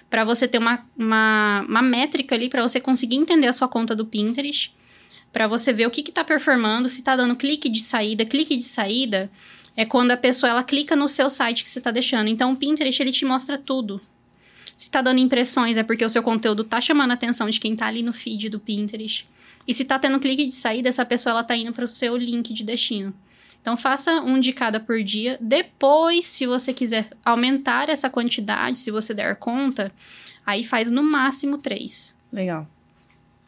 para 0.10 0.24
você 0.24 0.48
ter 0.48 0.60
uma, 0.60 0.86
uma, 0.98 1.66
uma 1.68 1.82
métrica 1.82 2.36
ali, 2.36 2.50
para 2.50 2.62
você 2.62 2.80
conseguir 2.80 3.16
entender 3.16 3.48
a 3.48 3.54
sua 3.54 3.68
conta 3.68 3.96
do 3.96 4.06
Pinterest, 4.06 4.74
para 5.32 5.48
você 5.48 5.72
ver 5.72 5.88
o 5.88 5.92
que 5.92 6.02
está 6.02 6.24
performando, 6.24 6.90
se 6.90 7.00
está 7.00 7.16
dando 7.16 7.36
clique 7.36 7.70
de 7.70 7.82
saída. 7.82 8.26
Clique 8.26 8.58
de 8.58 8.64
saída 8.64 9.30
é 9.76 9.86
quando 9.86 10.12
a 10.12 10.18
pessoa 10.18 10.50
ela 10.50 10.64
clica 10.64 10.96
no 10.96 11.08
seu 11.08 11.30
site 11.30 11.64
que 11.64 11.70
você 11.70 11.80
está 11.80 11.92
deixando. 11.92 12.28
Então, 12.28 12.52
o 12.52 12.56
Pinterest 12.56 13.02
ele 13.02 13.12
te 13.12 13.26
mostra 13.26 13.58
tudo. 13.58 14.02
Se 14.76 14.90
tá 14.90 15.02
dando 15.02 15.20
impressões, 15.20 15.78
é 15.78 15.84
porque 15.84 16.04
o 16.04 16.10
seu 16.10 16.24
conteúdo 16.24 16.64
tá 16.64 16.82
chamando 16.82 17.12
a 17.12 17.14
atenção 17.14 17.50
de 17.50 17.60
quem 17.60 17.76
tá 17.76 17.88
ali 17.88 18.02
no 18.02 18.14
feed 18.14 18.50
do 18.50 18.60
Pinterest. 18.60 19.28
E 19.68 19.74
se 19.74 19.86
tá 19.86 20.00
tendo 20.00 20.20
clique 20.20 20.48
de 20.48 20.56
saída, 20.56 20.90
essa 20.90 21.06
pessoa 21.06 21.32
ela 21.32 21.44
tá 21.44 21.56
indo 21.56 21.74
para 21.74 21.86
o 21.86 21.88
seu 21.88 22.18
link 22.18 22.54
de 22.54 22.64
destino. 22.64 23.14
Então 23.62 23.76
faça 23.76 24.22
um 24.22 24.40
de 24.40 24.54
cada 24.54 24.80
por 24.80 25.04
dia. 25.04 25.38
Depois, 25.40 26.26
se 26.26 26.48
você 26.48 26.74
quiser 26.74 27.10
aumentar 27.24 27.90
essa 27.90 28.10
quantidade, 28.10 28.80
se 28.80 28.90
você 28.90 29.14
der 29.14 29.36
conta, 29.36 29.92
aí 30.46 30.64
faz 30.64 30.90
no 30.90 31.04
máximo 31.04 31.58
três. 31.58 32.16
Legal. 32.32 32.68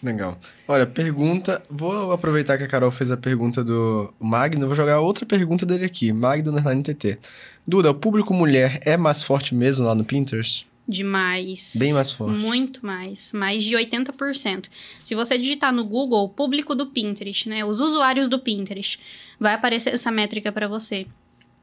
Legal. 0.02 0.38
Olha, 0.68 0.86
pergunta. 0.86 1.62
Vou 1.70 2.12
aproveitar 2.12 2.58
que 2.58 2.64
a 2.64 2.68
Carol 2.68 2.92
fez 2.92 3.12
a 3.12 3.18
pergunta 3.18 3.64
do 3.64 4.14
Magno, 4.20 4.66
vou 4.66 4.76
jogar 4.76 5.00
outra 5.00 5.26
pergunta 5.26 5.66
dele 5.66 5.86
aqui. 5.86 6.12
Magno 6.12 6.52
Underline 6.52 6.82
TT. 6.82 7.20
Duda, 7.68 7.92
o 7.92 7.96
público 7.96 8.34
mulher 8.34 8.80
é 8.84 8.98
mais 8.98 9.24
forte 9.24 9.54
mesmo 9.54 9.86
lá 9.86 9.94
no 9.94 10.04
Pinterest? 10.04 10.68
Demais. 10.88 11.76
Bem 11.78 11.94
mais 11.94 12.12
forte. 12.12 12.36
Muito 12.36 12.86
mais. 12.86 13.32
Mais 13.32 13.64
de 13.64 13.76
80%. 13.76 14.66
Se 15.04 15.16
você 15.16 15.38
digitar 15.38 15.72
no 15.72 15.86
Google 15.86 16.28
público 16.30 16.76
do 16.76 16.88
Pinterest, 16.88 17.48
né? 17.48 17.64
Os 17.64 17.80
usuários 17.80 18.28
do 18.28 18.40
Pinterest, 18.40 19.00
vai 19.40 19.54
aparecer 19.54 19.94
essa 19.94 20.12
métrica 20.12 20.52
para 20.52 20.68
você. 20.68 21.06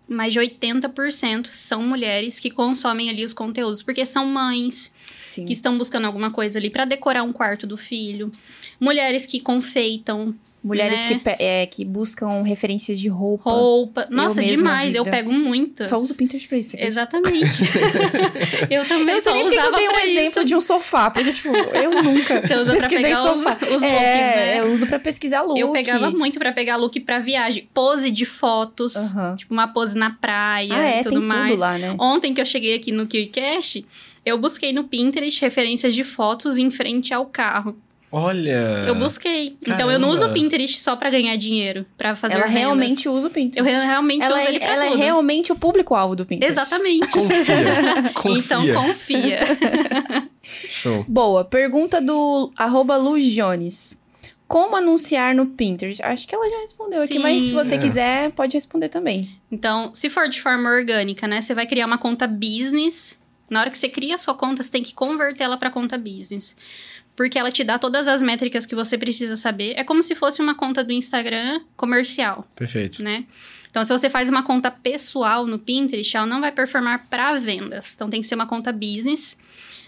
Mais 0.09 0.33
de 0.33 0.41
80% 0.41 1.49
são 1.53 1.83
mulheres 1.83 2.41
que 2.41 2.51
consomem 2.51 3.11
ali 3.11 3.25
os 3.25 3.35
conteúdos, 3.35 3.83
porque 3.83 4.05
são 4.05 4.27
mães 4.27 4.93
Sim. 5.19 5.45
que 5.45 5.53
estão 5.53 5.77
buscando 5.77 6.07
alguma 6.07 6.31
coisa 6.31 6.59
ali 6.59 6.71
para 6.71 6.85
decorar 6.85 7.23
um 7.23 7.33
quarto 7.33 7.67
do 7.67 7.77
filho, 7.77 8.33
mulheres 8.81 9.27
que 9.27 9.39
confeitam 9.39 10.35
Mulheres 10.63 11.05
né? 11.05 11.21
que, 11.25 11.43
é, 11.43 11.67
que 11.67 11.85
buscam 11.85 12.43
referências 12.43 12.99
de 12.99 13.09
roupa. 13.09 13.49
roupa. 13.51 14.09
Nossa, 14.11 14.41
mesma 14.41 14.57
demais. 14.57 14.95
Eu 14.95 15.05
pego 15.05 15.33
muitas. 15.33 15.87
Só 15.87 15.97
uso 15.97 16.15
Pinterest 16.17 16.49
pra 16.49 16.59
isso. 16.59 16.77
Exatamente. 16.79 17.63
eu 18.69 18.85
também 18.87 19.15
Eu 19.15 19.21
só 19.21 19.33
nem 19.33 19.49
que 19.49 19.55
eu 19.55 19.61
usava 19.61 19.77
dei 19.77 19.89
um 19.89 19.93
pra 19.93 20.07
exemplo 20.07 20.41
isso. 20.41 20.45
de 20.45 20.55
um 20.57 20.61
sofá. 20.61 21.11
Porque, 21.11 21.31
tipo, 21.33 21.49
eu 21.49 22.03
nunca 22.03 22.41
Você 22.47 22.55
usa 22.57 22.65
pra 22.65 22.75
pesquisei 22.75 23.03
pegar 23.05 23.17
sofá. 23.23 23.57
os, 23.63 23.67
os 23.69 23.71
looks, 23.83 23.85
é, 23.85 24.37
né? 24.37 24.61
eu 24.61 24.73
uso 24.73 24.87
pra 24.87 24.99
pesquisar 24.99 25.43
look. 25.43 25.59
Eu 25.61 25.71
pegava 25.73 26.11
muito 26.11 26.39
pra 26.39 26.53
pegar 26.53 26.77
look 26.77 26.99
pra 27.01 27.21
viagem. 27.21 27.69
Pose 27.73 28.11
de 28.11 28.25
fotos. 28.25 28.97
Aham. 28.97 29.37
Tipo, 29.37 29.55
uma 29.55 29.69
pose 29.69 29.97
na 29.97 30.11
praia 30.11 30.75
Ah, 30.75 30.83
é, 30.83 31.01
e 31.01 31.05
tudo 31.05 31.21
mais. 31.23 31.51
tudo 31.53 31.61
lá, 31.61 31.79
né? 31.79 31.95
Ontem 32.01 32.35
que 32.35 32.41
eu 32.41 32.45
cheguei 32.47 32.75
aqui 32.75 32.91
no 32.91 33.07
KiwiCast, 33.07 33.87
eu 34.27 34.37
busquei 34.37 34.73
no 34.73 34.85
Pinterest 34.85 35.41
referências 35.41 35.95
de 35.95 36.03
fotos 36.03 36.59
em 36.59 36.71
frente 36.71 37.15
ao 37.15 37.25
carro. 37.27 37.77
Olha. 38.11 38.85
Eu 38.87 38.95
busquei. 38.95 39.57
Então 39.61 39.91
eu 39.91 39.99
não 39.99 40.09
uso 40.09 40.19
o 40.19 40.21
Caramba. 40.29 40.35
Pinterest 40.41 40.81
só 40.81 40.97
pra 40.97 41.11
ganhar 41.11 41.37
dinheiro, 41.37 41.85
pra 41.97 42.17
fazer 42.17 42.37
Ela 42.37 42.47
vendas. 42.47 42.59
realmente 42.61 43.09
usa 43.09 43.27
o 43.27 43.31
Eu 43.31 43.35
Pinterest. 43.35 43.71
re- 43.77 43.85
realmente 43.87 44.23
ela 44.25 44.37
uso 44.39 44.47
é, 44.47 44.49
ele 44.49 44.59
pra 44.61 44.69
ela 44.69 44.85
é 44.87 44.89
tudo. 44.91 44.99
realmente 44.99 45.53
o 45.53 45.57
público-alvo 45.57 46.17
do 46.17 46.25
Pinterest. 46.25 46.59
Exatamente. 46.59 47.09
Confia. 47.09 48.13
Confia. 48.15 48.39
Então 48.39 48.83
confia. 48.87 49.39
Show. 50.43 51.05
Boa. 51.07 51.45
Pergunta 51.45 52.01
do 52.01 52.51
arroba 52.57 52.97
Lu 52.97 53.21
Jones. 53.21 53.99
Como 54.47 54.75
anunciar 54.77 55.35
no 55.35 55.45
Pinterest? 55.45 56.03
Acho 56.03 56.27
que 56.27 56.35
ela 56.35 56.49
já 56.49 56.57
respondeu 56.61 57.03
aqui, 57.03 57.13
Sim. 57.15 57.19
mas 57.19 57.43
se 57.43 57.53
você 57.53 57.75
É. 57.75 57.79
quiser, 57.79 58.31
pode 58.31 58.55
responder 58.55 58.89
também. 58.89 59.29
Então, 59.53 59.91
se 59.93 60.09
for 60.09 60.27
de 60.27 60.41
forma 60.41 60.71
orgânica, 60.71 61.29
né? 61.29 61.43
Você 61.43 61.55
vai 61.55 61.67
criar 61.67 61.85
uma 61.85 61.99
conta 61.99 62.27
business. 62.27 63.19
Na 63.51 63.61
hora 63.61 63.71
que 63.71 63.77
você 63.77 63.89
cria 63.91 64.15
a 64.15 64.19
sua 64.19 64.35
conta, 64.35 64.63
você 64.63 64.71
tem 64.71 64.83
que 64.83 64.95
convertê-la 64.95 65.59
para 65.59 65.71
conta 65.71 65.99
business. 65.99 66.57
Porque 67.19 67.37
ela 67.37 67.51
te 67.51 67.65
dá 67.65 67.81
todas 67.81 68.07
as 68.07 68.23
métricas 68.23 68.65
que 68.65 68.77
você 68.77 68.97
precisa 68.97 69.35
saber. 69.35 69.75
É 69.77 69.83
como 69.83 70.05
se 70.05 70.15
fosse 70.15 70.41
uma 70.41 70.55
conta 70.55 70.85
do 70.85 70.93
Instagram 70.93 71.61
comercial, 71.77 72.47
Perfeito. 72.55 73.03
né? 73.03 73.25
Então, 73.69 73.85
se 73.85 73.93
você 73.93 74.09
faz 74.09 74.31
uma 74.31 74.45
conta 74.45 74.71
pessoal 74.71 75.45
no 75.45 75.59
Pinterest, 75.59 76.17
ela 76.17 76.27
não 76.27 76.41
vai 76.41 76.53
performar 76.53 77.09
para 77.11 77.33
vendas. 77.35 77.93
Então, 77.93 78.09
tem 78.09 78.21
que 78.21 78.27
ser 78.29 78.37
uma 78.37 78.47
conta 78.47 78.71
business. 78.71 79.37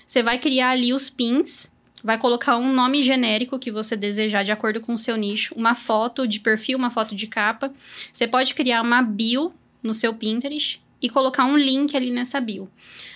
Você 0.05 0.24
vai 0.24 0.39
criar 0.39 0.70
ali 0.70 0.93
os 0.93 1.09
pins, 1.09 1.70
vai 2.03 2.18
colocar 2.18 2.57
um 2.57 2.72
nome 2.72 3.01
genérico 3.01 3.61
que 3.61 3.70
você 3.70 3.97
desejar 3.97 4.43
de 4.43 4.51
acordo 4.51 4.81
com 4.81 4.95
o 4.95 4.99
seu 4.99 5.16
nicho, 5.16 5.55
uma 5.57 5.76
foto 5.76 6.26
de 6.26 6.41
perfil, 6.41 6.76
uma 6.76 6.91
foto 6.91 7.14
de 7.14 7.28
capa. 7.28 7.72
Você 8.12 8.26
pode 8.26 8.55
criar 8.55 8.83
uma 8.83 9.03
bio 9.03 9.55
no 9.81 9.95
seu 9.95 10.12
Pinterest 10.12 10.83
e 11.03 11.09
colocar 11.09 11.44
um 11.46 11.57
link 11.57 11.96
ali 11.96 12.11
nessa 12.11 12.40
bio. 12.40 12.68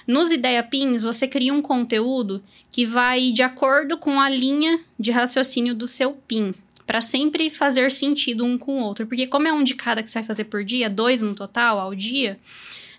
Nos 0.06 0.32
Ideia 0.32 0.62
Pins, 0.62 1.02
você 1.02 1.26
cria 1.26 1.52
um 1.52 1.62
conteúdo 1.62 2.42
que 2.70 2.84
vai 2.84 3.32
de 3.32 3.42
acordo 3.42 3.96
com 3.96 4.20
a 4.20 4.28
linha 4.28 4.80
de 4.98 5.10
raciocínio 5.10 5.74
do 5.74 5.86
seu 5.86 6.12
pin, 6.12 6.54
para 6.86 7.00
sempre 7.00 7.48
fazer 7.50 7.90
sentido 7.90 8.44
um 8.44 8.58
com 8.58 8.80
o 8.80 8.84
outro, 8.84 9.06
porque 9.06 9.26
como 9.26 9.48
é 9.48 9.52
um 9.52 9.64
de 9.64 9.74
cada 9.74 10.02
que 10.02 10.10
você 10.10 10.18
vai 10.18 10.26
fazer 10.26 10.44
por 10.44 10.62
dia, 10.64 10.90
dois 10.90 11.22
no 11.22 11.34
total 11.34 11.78
ao 11.80 11.94
dia, 11.94 12.36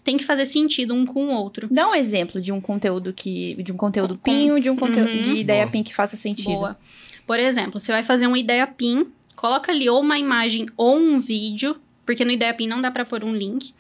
tem 0.04 0.18
que 0.18 0.24
fazer 0.24 0.46
sentido 0.46 0.94
um 0.94 1.06
com 1.06 1.28
o 1.28 1.32
outro. 1.32 1.68
Dá 1.70 1.88
um 1.90 1.96
exemplo 1.96 2.40
de 2.42 2.52
um 2.52 2.62
conteúdo 2.62 3.12
que. 3.14 3.56
De 3.62 3.72
um 3.72 3.78
conteúdo 3.78 4.16
Com- 4.16 4.22
PIN, 4.24 4.60
de 4.60 4.70
um 4.70 4.76
conteúdo 4.76 5.10
Uhum. 5.12 5.22
de 5.22 5.38
ideia 5.38 5.64
Boa. 5.64 5.72
PIN 5.72 5.84
que 5.84 5.94
faça 5.96 6.16
sentido. 6.16 6.50
Boa. 6.54 6.78
Por 7.26 7.40
exemplo, 7.40 7.80
você 7.80 7.92
vai 7.92 8.04
fazer 8.04 8.28
uma 8.28 8.38
ideia 8.38 8.66
PIN, 8.68 9.08
coloca 9.36 9.72
ali 9.72 9.90
ou 9.90 10.00
uma 10.02 10.18
imagem 10.20 10.68
ou 10.78 10.96
um 10.96 11.20
vídeo, 11.20 11.76
porque 12.06 12.24
no 12.24 12.32
ideia 12.32 12.54
PIN 12.54 12.68
não 12.68 12.82
dá 12.82 12.92
para 12.92 13.04
pôr 13.06 13.24
um 13.24 13.36
link. 13.36 13.74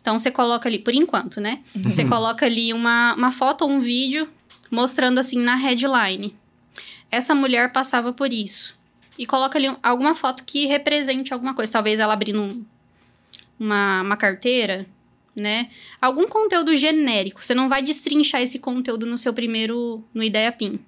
Então 0.00 0.18
você 0.18 0.30
coloca 0.30 0.68
ali, 0.68 0.78
por 0.78 0.94
enquanto, 0.94 1.40
né? 1.40 1.60
Você 1.74 2.04
coloca 2.04 2.46
ali 2.46 2.72
uma, 2.72 3.14
uma 3.14 3.30
foto 3.32 3.62
ou 3.62 3.70
um 3.70 3.80
vídeo 3.80 4.28
mostrando 4.70 5.18
assim 5.18 5.38
na 5.38 5.56
headline. 5.56 6.34
Essa 7.10 7.34
mulher 7.34 7.72
passava 7.72 8.12
por 8.12 8.32
isso. 8.32 8.78
E 9.18 9.26
coloca 9.26 9.58
ali 9.58 9.70
alguma 9.82 10.14
foto 10.14 10.44
que 10.44 10.66
represente 10.66 11.32
alguma 11.34 11.52
coisa. 11.54 11.70
Talvez 11.72 12.00
ela 12.00 12.12
abrindo 12.14 12.40
um- 12.40 12.64
uma, 13.58 14.00
uma 14.02 14.16
carteira, 14.16 14.86
né? 15.36 15.68
Algum 16.00 16.24
conteúdo 16.26 16.74
genérico. 16.76 17.44
Você 17.44 17.54
não 17.54 17.68
vai 17.68 17.82
destrinchar 17.82 18.40
esse 18.40 18.58
conteúdo 18.58 19.04
no 19.04 19.18
seu 19.18 19.34
primeiro, 19.34 20.02
no 20.14 20.22
Ideia 20.22 20.50
Pin. 20.50 20.78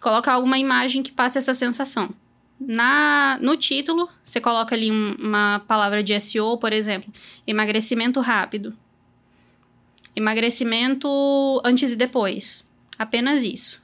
Coloca 0.00 0.30
alguma 0.30 0.58
imagem 0.58 1.02
que 1.02 1.10
passe 1.10 1.38
essa 1.38 1.54
sensação. 1.54 2.10
Na, 2.58 3.38
no 3.40 3.56
título, 3.56 4.08
você 4.22 4.40
coloca 4.40 4.74
ali 4.74 4.90
um, 4.90 5.16
uma 5.18 5.60
palavra 5.66 6.02
de 6.02 6.18
SEO, 6.20 6.56
por 6.56 6.72
exemplo, 6.72 7.12
emagrecimento 7.46 8.20
rápido. 8.20 8.72
Emagrecimento 10.14 11.08
antes 11.64 11.92
e 11.92 11.96
depois. 11.96 12.64
Apenas 12.98 13.42
isso. 13.42 13.82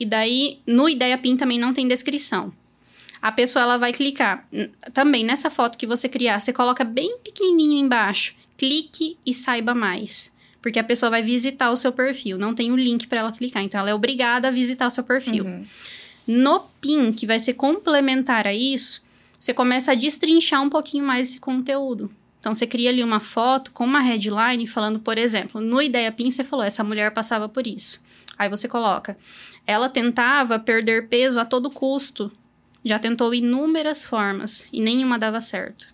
E 0.00 0.04
daí, 0.04 0.58
no 0.66 0.88
Ideia 0.88 1.16
Pin 1.18 1.36
também 1.36 1.58
não 1.58 1.74
tem 1.74 1.86
descrição. 1.86 2.52
A 3.20 3.30
pessoa 3.32 3.62
ela 3.62 3.76
vai 3.76 3.92
clicar. 3.92 4.46
Também 4.92 5.24
nessa 5.24 5.50
foto 5.50 5.78
que 5.78 5.86
você 5.86 6.08
criar, 6.08 6.40
você 6.40 6.52
coloca 6.52 6.84
bem 6.84 7.18
pequenininho 7.18 7.84
embaixo. 7.84 8.34
Clique 8.56 9.16
e 9.24 9.32
saiba 9.32 9.74
mais. 9.74 10.32
Porque 10.60 10.78
a 10.78 10.84
pessoa 10.84 11.10
vai 11.10 11.22
visitar 11.22 11.70
o 11.70 11.76
seu 11.76 11.92
perfil. 11.92 12.38
Não 12.38 12.54
tem 12.54 12.72
o 12.72 12.76
link 12.76 13.06
para 13.06 13.20
ela 13.20 13.32
clicar. 13.32 13.62
Então, 13.62 13.80
ela 13.80 13.90
é 13.90 13.94
obrigada 13.94 14.48
a 14.48 14.50
visitar 14.50 14.86
o 14.86 14.90
seu 14.90 15.04
perfil. 15.04 15.44
Uhum. 15.44 15.66
No 16.26 16.60
PIN, 16.80 17.12
que 17.12 17.26
vai 17.26 17.38
ser 17.38 17.54
complementar 17.54 18.46
a 18.46 18.54
isso, 18.54 19.02
você 19.38 19.52
começa 19.52 19.92
a 19.92 19.94
destrinchar 19.94 20.62
um 20.62 20.70
pouquinho 20.70 21.04
mais 21.04 21.28
esse 21.28 21.40
conteúdo. 21.40 22.10
Então, 22.40 22.54
você 22.54 22.66
cria 22.66 22.90
ali 22.90 23.02
uma 23.02 23.20
foto 23.20 23.70
com 23.72 23.84
uma 23.84 24.00
headline 24.00 24.66
falando, 24.66 24.98
por 24.98 25.16
exemplo, 25.16 25.60
no 25.60 25.80
Ideia 25.80 26.12
PIN 26.12 26.30
você 26.30 26.44
falou, 26.44 26.64
essa 26.64 26.84
mulher 26.84 27.12
passava 27.12 27.48
por 27.48 27.66
isso. 27.66 28.00
Aí 28.38 28.48
você 28.48 28.68
coloca, 28.68 29.16
ela 29.66 29.88
tentava 29.88 30.58
perder 30.58 31.08
peso 31.08 31.38
a 31.38 31.44
todo 31.44 31.70
custo. 31.70 32.30
Já 32.84 32.98
tentou 32.98 33.32
inúmeras 33.34 34.04
formas 34.04 34.66
e 34.72 34.80
nenhuma 34.80 35.18
dava 35.18 35.40
certo. 35.40 35.88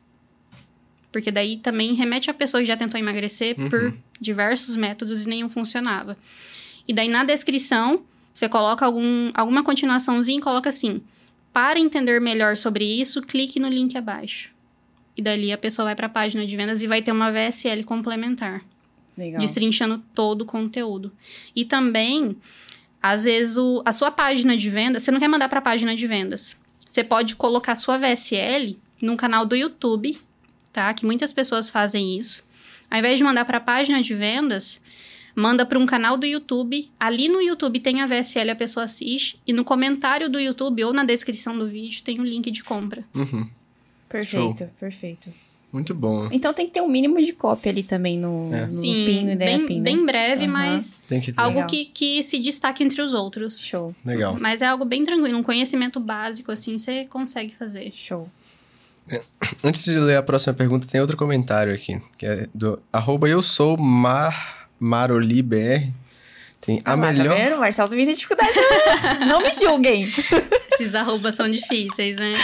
Porque 1.13 1.31
daí 1.31 1.57
também 1.57 1.95
remete 1.95 2.31
a 2.31 2.35
pessoa 2.35 2.61
que 2.61 2.67
já 2.67 2.77
tentou 2.77 2.99
emagrecer 2.99 3.59
uhum. 3.59 3.69
por 3.69 3.95
diversos 4.21 4.75
métodos 4.77 5.25
e 5.25 5.29
nenhum 5.29 5.49
funcionava. 5.49 6.17
E 6.87 6.93
daí 6.93 7.09
na 7.09 7.25
descrição, 7.25 8.03
você 8.33 8.49
coloca 8.49 8.85
algum, 8.85 9.31
alguma 9.35 9.63
continuaçãozinha 9.63 10.39
e 10.39 10.43
coloca 10.43 10.69
assim: 10.69 11.03
para 11.53 11.79
entender 11.79 12.21
melhor 12.21 12.57
sobre 12.57 12.85
isso, 12.85 13.23
clique 13.23 13.59
no 13.59 13.69
link 13.69 13.97
abaixo. 13.97 14.53
E 15.17 15.23
dali 15.23 15.53
a 15.53 15.59
pessoa 15.59 15.87
vai 15.87 15.97
para 15.97 16.07
a 16.07 16.11
página 16.11 16.47
de 16.47 16.57
vendas 16.57 16.83
e 16.83 16.87
vai 16.87 17.03
ter 17.03 17.13
uma 17.13 17.31
VSL 17.31 17.85
complementar. 17.85 18.63
Legal. 19.19 19.41
Destrinchando 19.41 20.03
todo 20.15 20.43
o 20.43 20.47
conteúdo. 20.47 21.13
E 21.55 21.65
também, 21.65 22.37
às 23.03 23.25
vezes, 23.25 23.59
o, 23.59 23.83
a 23.85 23.93
sua 23.93 24.11
página 24.11 24.57
de 24.57 24.71
vendas, 24.71 25.03
você 25.03 25.11
não 25.11 25.19
quer 25.19 25.29
mandar 25.29 25.49
para 25.49 25.59
a 25.59 25.63
página 25.63 25.95
de 25.95 26.07
vendas. 26.07 26.57
Você 26.87 27.05
pode 27.05 27.37
colocar 27.37 27.75
sua 27.77 27.99
VSL 27.99 28.79
num 29.03 29.17
canal 29.17 29.45
do 29.45 29.57
YouTube, 29.57 30.19
tá? 30.73 30.95
Que 30.95 31.05
muitas 31.05 31.33
pessoas 31.33 31.69
fazem 31.69 32.17
isso. 32.19 32.49
Ao 32.91 32.99
invés 32.99 33.19
de 33.19 33.25
mandar 33.25 33.45
para 33.45 33.59
a 33.59 33.61
página 33.61 34.01
de 34.01 34.15
vendas, 34.15 34.83
manda 35.35 35.65
para 35.65 35.79
um 35.79 35.87
canal 35.87 36.17
do 36.17 36.27
YouTube. 36.27 36.89
Ali 36.99 37.29
no 37.29 37.41
YouTube 37.41 37.81
tem 37.81 38.01
a 38.01 38.07
VSL, 38.07 38.51
a 38.51 38.57
pessoa 38.57 38.85
assiste. 38.85 39.41
E 39.47 39.53
no 39.53 39.65
comentário 39.65 40.31
do 40.31 40.39
YouTube 40.39 40.85
ou 40.85 40.93
na 40.93 41.05
descrição 41.05 41.57
do 41.57 41.69
vídeo 41.69 42.03
tem 42.03 42.19
o 42.19 42.23
um 42.23 42.25
link 42.25 42.51
de 42.51 42.63
compra. 42.63 43.05
Uhum. 43.15 43.49
Perfeito, 44.09 44.59
Show. 44.59 44.71
perfeito. 44.79 45.33
Muito 45.73 45.95
bom. 45.95 46.29
Então 46.33 46.53
tem 46.53 46.67
que 46.67 46.73
ter 46.73 46.81
um 46.81 46.89
mínimo 46.89 47.23
de 47.23 47.33
cópia 47.33 47.71
ali 47.71 47.85
também 47.85 48.17
no, 48.17 48.53
é. 48.53 48.67
no 48.67 48.73
Sim, 48.73 49.05
PIN, 49.05 49.25
no 49.27 49.37
bem, 49.37 49.67
PIN, 49.67 49.77
né? 49.77 49.83
bem 49.83 50.05
breve, 50.05 50.47
uhum. 50.47 50.53
mas 50.53 51.01
algo 51.37 51.65
que, 51.67 51.85
que 51.85 52.23
se 52.25 52.41
destaque 52.41 52.83
entre 52.83 53.01
os 53.01 53.15
outros. 53.15 53.61
Show. 53.61 53.95
Legal. 54.05 54.37
Mas 54.41 54.63
é 54.63 54.67
algo 54.67 54.85
bem 54.85 55.05
tranquilo, 55.05 55.39
um 55.39 55.43
conhecimento 55.43 56.01
básico, 56.01 56.51
assim, 56.51 56.77
você 56.77 57.05
consegue 57.05 57.55
fazer. 57.55 57.93
Show. 57.93 58.29
É, 59.09 59.23
antes 59.63 59.85
de 59.85 59.99
ler 59.99 60.17
a 60.17 60.23
próxima 60.23 60.55
pergunta, 60.55 60.87
tem 60.87 61.01
outro 61.01 61.17
comentário 61.17 61.73
aqui, 61.73 62.01
que 62.19 62.27
é 62.27 62.49
do 62.53 62.81
arroba 62.93 63.29
eu 63.29 63.41
sou 63.41 63.77
Mar, 63.77 64.60
MaroliBR. 64.81 65.93
Tem 66.61 66.79
a 66.85 66.93
ah, 66.93 66.97
melhor. 66.97 67.37
Tá 67.37 67.43
vendo? 67.43 67.57
O 67.57 67.61
Marcelo 67.61 67.89
tem 67.89 68.07
dificuldade. 68.07 68.53
não 69.27 69.43
me 69.43 69.53
julguem. 69.53 70.13
Esses 70.75 70.95
arrobas 70.95 71.35
são 71.35 71.51
difíceis, 71.51 72.17
né? 72.17 72.35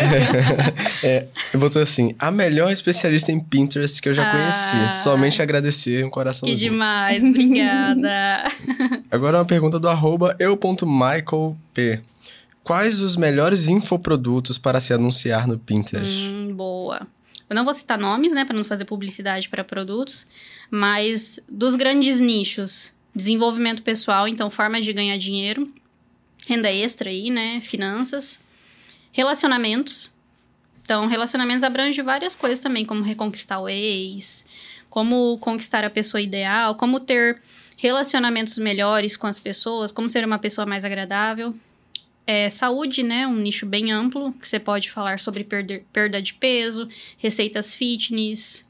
é, 1.02 1.26
eu 1.52 1.60
botou 1.60 1.82
assim: 1.82 2.14
a 2.18 2.30
melhor 2.30 2.72
especialista 2.72 3.30
em 3.30 3.38
Pinterest 3.38 4.00
que 4.00 4.08
eu 4.08 4.14
já 4.14 4.26
ah, 4.26 4.32
conheci. 4.32 5.02
Somente 5.02 5.42
agradecer 5.42 6.04
um 6.04 6.10
coração. 6.10 6.48
Que 6.48 6.54
demais, 6.54 7.22
obrigada. 7.22 8.50
Agora 9.10 9.38
uma 9.38 9.44
pergunta 9.44 9.78
do 9.78 9.88
arroba 9.88 10.34
eu.michaelp. 10.38 12.02
Quais 12.62 13.00
os 13.02 13.14
melhores 13.14 13.68
infoprodutos 13.68 14.56
para 14.56 14.80
se 14.80 14.94
anunciar 14.94 15.46
no 15.46 15.58
Pinterest? 15.58 16.30
Hum, 16.30 16.54
boa. 16.54 17.06
Eu 17.48 17.54
não 17.54 17.64
vou 17.64 17.74
citar 17.74 17.98
nomes, 17.98 18.32
né, 18.32 18.44
para 18.46 18.56
não 18.56 18.64
fazer 18.64 18.86
publicidade 18.86 19.50
para 19.50 19.62
produtos, 19.62 20.26
mas 20.74 21.38
dos 21.48 21.76
grandes 21.76 22.18
nichos, 22.18 22.92
desenvolvimento 23.14 23.80
pessoal, 23.80 24.26
então 24.26 24.50
formas 24.50 24.84
de 24.84 24.92
ganhar 24.92 25.16
dinheiro, 25.16 25.72
renda 26.48 26.68
extra 26.72 27.10
aí, 27.10 27.30
né, 27.30 27.60
finanças, 27.60 28.40
relacionamentos. 29.12 30.10
Então, 30.82 31.06
relacionamentos 31.06 31.62
abrange 31.62 32.02
várias 32.02 32.34
coisas 32.34 32.58
também, 32.58 32.84
como 32.84 33.04
reconquistar 33.04 33.60
o 33.60 33.68
ex, 33.68 34.44
como 34.90 35.38
conquistar 35.38 35.84
a 35.84 35.90
pessoa 35.90 36.20
ideal, 36.20 36.74
como 36.74 36.98
ter 36.98 37.40
relacionamentos 37.76 38.58
melhores 38.58 39.16
com 39.16 39.28
as 39.28 39.38
pessoas, 39.38 39.92
como 39.92 40.10
ser 40.10 40.24
uma 40.24 40.40
pessoa 40.40 40.66
mais 40.66 40.84
agradável 40.84 41.54
é, 42.26 42.48
saúde, 42.50 43.02
né? 43.02 43.26
Um 43.26 43.36
nicho 43.36 43.66
bem 43.66 43.92
amplo, 43.92 44.32
que 44.32 44.48
você 44.48 44.58
pode 44.58 44.90
falar 44.90 45.20
sobre 45.20 45.44
perder, 45.44 45.84
perda 45.92 46.20
de 46.20 46.34
peso, 46.34 46.88
receitas 47.18 47.74
fitness, 47.74 48.68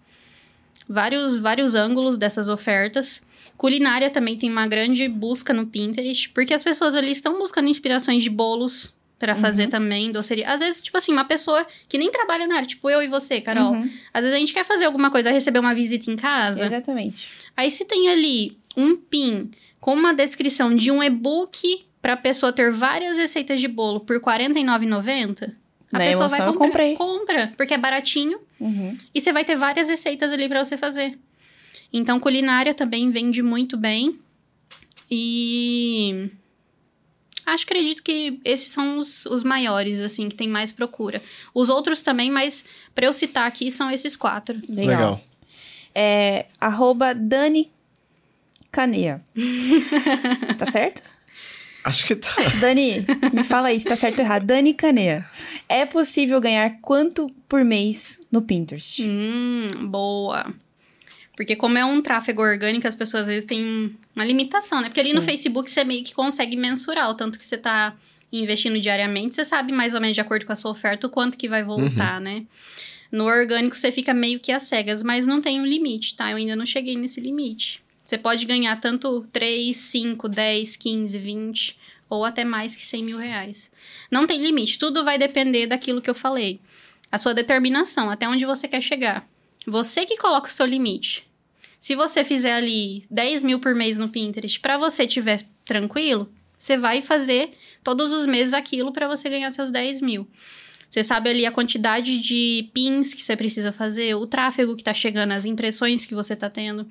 vários, 0.89 1.39
vários 1.39 1.75
ângulos 1.75 2.17
dessas 2.17 2.49
ofertas. 2.49 3.27
Culinária 3.57 4.11
também 4.11 4.37
tem 4.37 4.51
uma 4.51 4.67
grande 4.67 5.09
busca 5.09 5.53
no 5.53 5.67
Pinterest, 5.67 6.29
porque 6.31 6.53
as 6.53 6.65
pessoas 6.65 6.95
ali 6.95 7.11
estão 7.11 7.39
buscando 7.39 7.69
inspirações 7.69 8.23
de 8.23 8.31
bolos 8.31 8.95
para 9.19 9.35
fazer 9.35 9.65
uhum. 9.65 9.71
também 9.71 10.13
doceria. 10.13 10.49
Às 10.49 10.61
vezes, 10.61 10.83
tipo 10.83 10.99
assim, 10.99 11.13
uma 11.13 11.25
pessoa 11.25 11.67
que 11.89 11.97
nem 11.97 12.11
trabalha 12.11 12.47
na 12.47 12.57
área, 12.57 12.67
tipo 12.67 12.91
eu 12.91 13.01
e 13.01 13.09
você, 13.09 13.41
Carol. 13.41 13.73
Uhum. 13.73 13.91
Às 14.13 14.25
vezes 14.25 14.37
a 14.37 14.39
gente 14.39 14.53
quer 14.53 14.65
fazer 14.65 14.85
alguma 14.85 15.11
coisa, 15.11 15.31
receber 15.31 15.61
uma 15.61 15.75
visita 15.75 16.11
em 16.11 16.17
casa. 16.17 16.67
Exatamente. 16.67 17.31
Aí 17.57 17.71
se 17.71 17.85
tem 17.85 18.11
ali 18.11 18.59
um 18.77 18.97
pin 18.97 19.51
com 19.81 19.95
uma 19.95 20.13
descrição 20.13 20.75
de 20.75 20.91
um 20.91 21.03
e-book 21.03 21.87
para 22.03 22.15
a 22.15 22.17
pessoa 22.19 22.53
ter 22.53 22.71
várias 22.71 23.17
receitas 23.17 23.61
de 23.61 23.69
bolo 23.69 24.01
por 24.01 24.17
R$ 24.17 24.23
49,90, 24.23 25.53
a 25.95 25.99
Na 25.99 26.05
pessoa 26.07 26.29
vai 26.29 26.39
comprar. 26.41 26.53
Eu 26.53 26.59
comprei. 26.59 26.97
Compra, 26.97 27.53
porque 27.57 27.75
é 27.75 27.79
baratinho. 27.79 28.41
Uhum. 28.59 28.99
E 29.15 29.21
você 29.21 29.33
vai 29.33 29.45
ter 29.45 29.57
várias 29.57 29.89
receitas 29.89 30.33
ali 30.33 30.49
para 30.49 30.65
você 30.65 30.77
fazer. 30.77 31.17
Então, 31.93 32.19
culinária 32.19 32.75
também 32.75 33.11
vende 33.11 33.41
muito 33.43 33.77
bem. 33.77 34.19
E. 35.11 36.29
Acho, 37.47 37.65
acredito 37.65 38.03
que 38.03 38.41
esses 38.45 38.69
são 38.69 38.99
os, 38.99 39.27
os 39.27 39.45
maiores, 39.45 40.01
assim, 40.01 40.29
que 40.29 40.35
tem 40.35 40.49
mais 40.49 40.73
procura. 40.73 41.23
Os 41.55 41.69
outros 41.69 42.03
também, 42.03 42.31
mas 42.31 42.65
para 42.95 43.07
eu 43.07 43.13
citar 43.13 43.47
aqui, 43.47 43.71
são 43.71 43.91
esses 43.91 44.17
quatro. 44.17 44.61
Legal. 44.69 44.87
Legal. 44.87 45.25
É, 45.95 46.47
arroba 46.61 47.15
Dani 47.15 47.71
Canea. 48.73 49.23
tá 50.59 50.67
certo? 50.67 51.03
Acho 51.85 52.07
que 52.07 52.17
tá. 52.17 52.31
Dani, 52.61 53.05
me 53.33 53.45
fala 53.45 53.69
aí 53.69 53.79
se 53.79 53.87
tá 53.87 53.95
certo 53.95 54.19
ou 54.19 54.25
errado. 54.25 54.47
Dani 54.47 54.73
Canea. 54.73 55.25
É 55.69 55.85
possível 55.85 56.41
ganhar 56.41 56.79
quanto 56.81 57.27
por 57.47 57.63
mês 57.63 58.19
no 58.33 58.41
Pinterest? 58.41 59.03
Hum, 59.03 59.69
boa. 59.89 60.47
Porque 61.37 61.55
como 61.55 61.77
é 61.77 61.85
um 61.85 62.01
tráfego 62.01 62.41
orgânico, 62.41 62.89
as 62.89 62.97
pessoas 62.97 63.23
às 63.23 63.29
vezes 63.29 63.45
têm 63.45 63.95
uma 64.17 64.25
limitação, 64.25 64.81
né? 64.81 64.89
Porque 64.89 65.01
ali 65.01 65.11
Sim. 65.11 65.17
no 65.17 65.23
Facebook 65.23 65.71
você 65.71 65.85
meio 65.85 66.03
que 66.03 66.15
consegue 66.15 66.57
mensurar 66.57 67.11
o 67.11 67.15
tanto 67.15 67.39
que 67.39 67.45
você 67.45 67.59
tá 67.59 67.95
investindo 68.33 68.81
diariamente, 68.81 69.35
você 69.35 69.45
sabe 69.45 69.71
mais 69.73 69.95
ou 69.95 70.01
menos 70.01 70.15
de 70.15 70.21
acordo 70.21 70.47
com 70.47 70.53
a 70.53 70.57
sua 70.57 70.71
oferta 70.71 71.07
o 71.07 71.11
quanto 71.11 71.37
que 71.37 71.49
vai 71.49 71.63
voltar, 71.63 72.17
uhum. 72.17 72.25
né? 72.25 72.45
No 73.13 73.25
orgânico 73.25 73.77
você 73.77 73.93
fica 73.93 74.13
meio 74.15 74.41
que 74.41 74.51
às 74.51 74.65
cegas, 74.65 75.03
mas 75.03 75.27
não 75.27 75.41
tem 75.41 75.61
um 75.61 75.67
limite, 75.67 76.17
tá? 76.17 76.31
Eu 76.31 76.37
ainda 76.37 76.57
não 76.57 76.67
cheguei 76.67 76.97
nesse 76.97 77.21
limite. 77.21 77.84
Você 78.05 78.19
pode 78.19 78.45
ganhar 78.45 78.79
tanto 78.81 79.27
3, 79.33 79.75
5, 79.75 80.29
10, 80.29 80.77
15, 80.77 81.19
20 81.19 81.79
ou 82.11 82.25
até 82.25 82.45
mais 82.45 82.75
que 82.75 82.85
100 82.85 83.03
mil 83.03 83.19
reais. 83.19 83.71
Não 84.11 84.27
tem 84.27 84.43
limite, 84.43 84.79
tudo 84.79 85.05
vai 85.05 85.19
depender 85.19 85.67
daquilo 85.67 86.03
que 86.03 86.11
eu 86.11 86.15
falei. 86.15 86.61
A 87.11 87.17
sua 87.17 87.33
determinação, 87.33 88.11
até 88.11 88.29
onde 88.29 88.45
você 88.45 88.69
quer 88.69 88.83
chegar. 88.83 89.27
Você 89.67 90.05
que 90.05 90.19
coloca 90.19 90.49
o 90.49 90.53
seu 90.53 90.67
limite. 90.67 91.27
Se 91.79 91.95
você 91.95 92.23
fizer 92.23 92.55
ali 92.55 93.07
10 93.11 93.43
mil 93.43 93.59
por 93.59 93.75
mês 93.75 93.99
no 93.99 94.09
Pinterest, 94.09 94.61
para 94.61 94.77
você 94.77 95.05
estiver 95.05 95.43
tranquilo, 95.65 96.31
você 96.59 96.77
vai 96.77 97.01
fazer 97.01 97.53
todos 97.83 98.13
os 98.13 98.27
meses 98.27 98.55
aquilo 98.55 98.93
para 98.93 99.09
você 99.09 99.29
ganhar 99.29 99.53
seus 99.53 99.71
10 99.71 100.01
mil. 100.01 100.29
Você 100.95 101.03
sabe 101.03 101.29
ali 101.29 101.45
a 101.45 101.51
quantidade 101.51 102.21
de 102.21 102.71
pins 102.73 103.13
que 103.13 103.25
você 103.25 103.37
precisa 103.37 103.73
fazer, 103.73 104.15
o 104.15 104.29
tráfego 104.29 104.77
que 104.77 104.83
está 104.83 104.95
chegando, 104.95 105.33
as 105.33 105.45
impressões 105.45 106.07
que 106.07 106.15
você 106.15 106.35
está 106.35 106.49
tendo. 106.49 106.87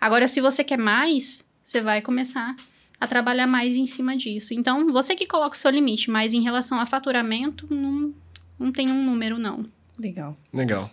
Agora, 0.00 0.28
se 0.28 0.40
você 0.40 0.62
quer 0.62 0.78
mais, 0.78 1.44
você 1.64 1.80
vai 1.80 2.00
começar 2.00 2.54
a 3.00 3.08
trabalhar 3.08 3.48
mais 3.48 3.76
em 3.76 3.86
cima 3.86 4.16
disso. 4.16 4.54
Então, 4.54 4.92
você 4.92 5.16
que 5.16 5.26
coloca 5.26 5.56
o 5.56 5.58
seu 5.58 5.68
limite, 5.72 6.12
mas 6.12 6.32
em 6.32 6.44
relação 6.44 6.78
a 6.78 6.86
faturamento, 6.86 7.66
não, 7.68 8.14
não 8.56 8.70
tem 8.70 8.88
um 8.88 9.04
número, 9.04 9.36
não. 9.36 9.66
Legal. 9.98 10.38
Legal. 10.54 10.88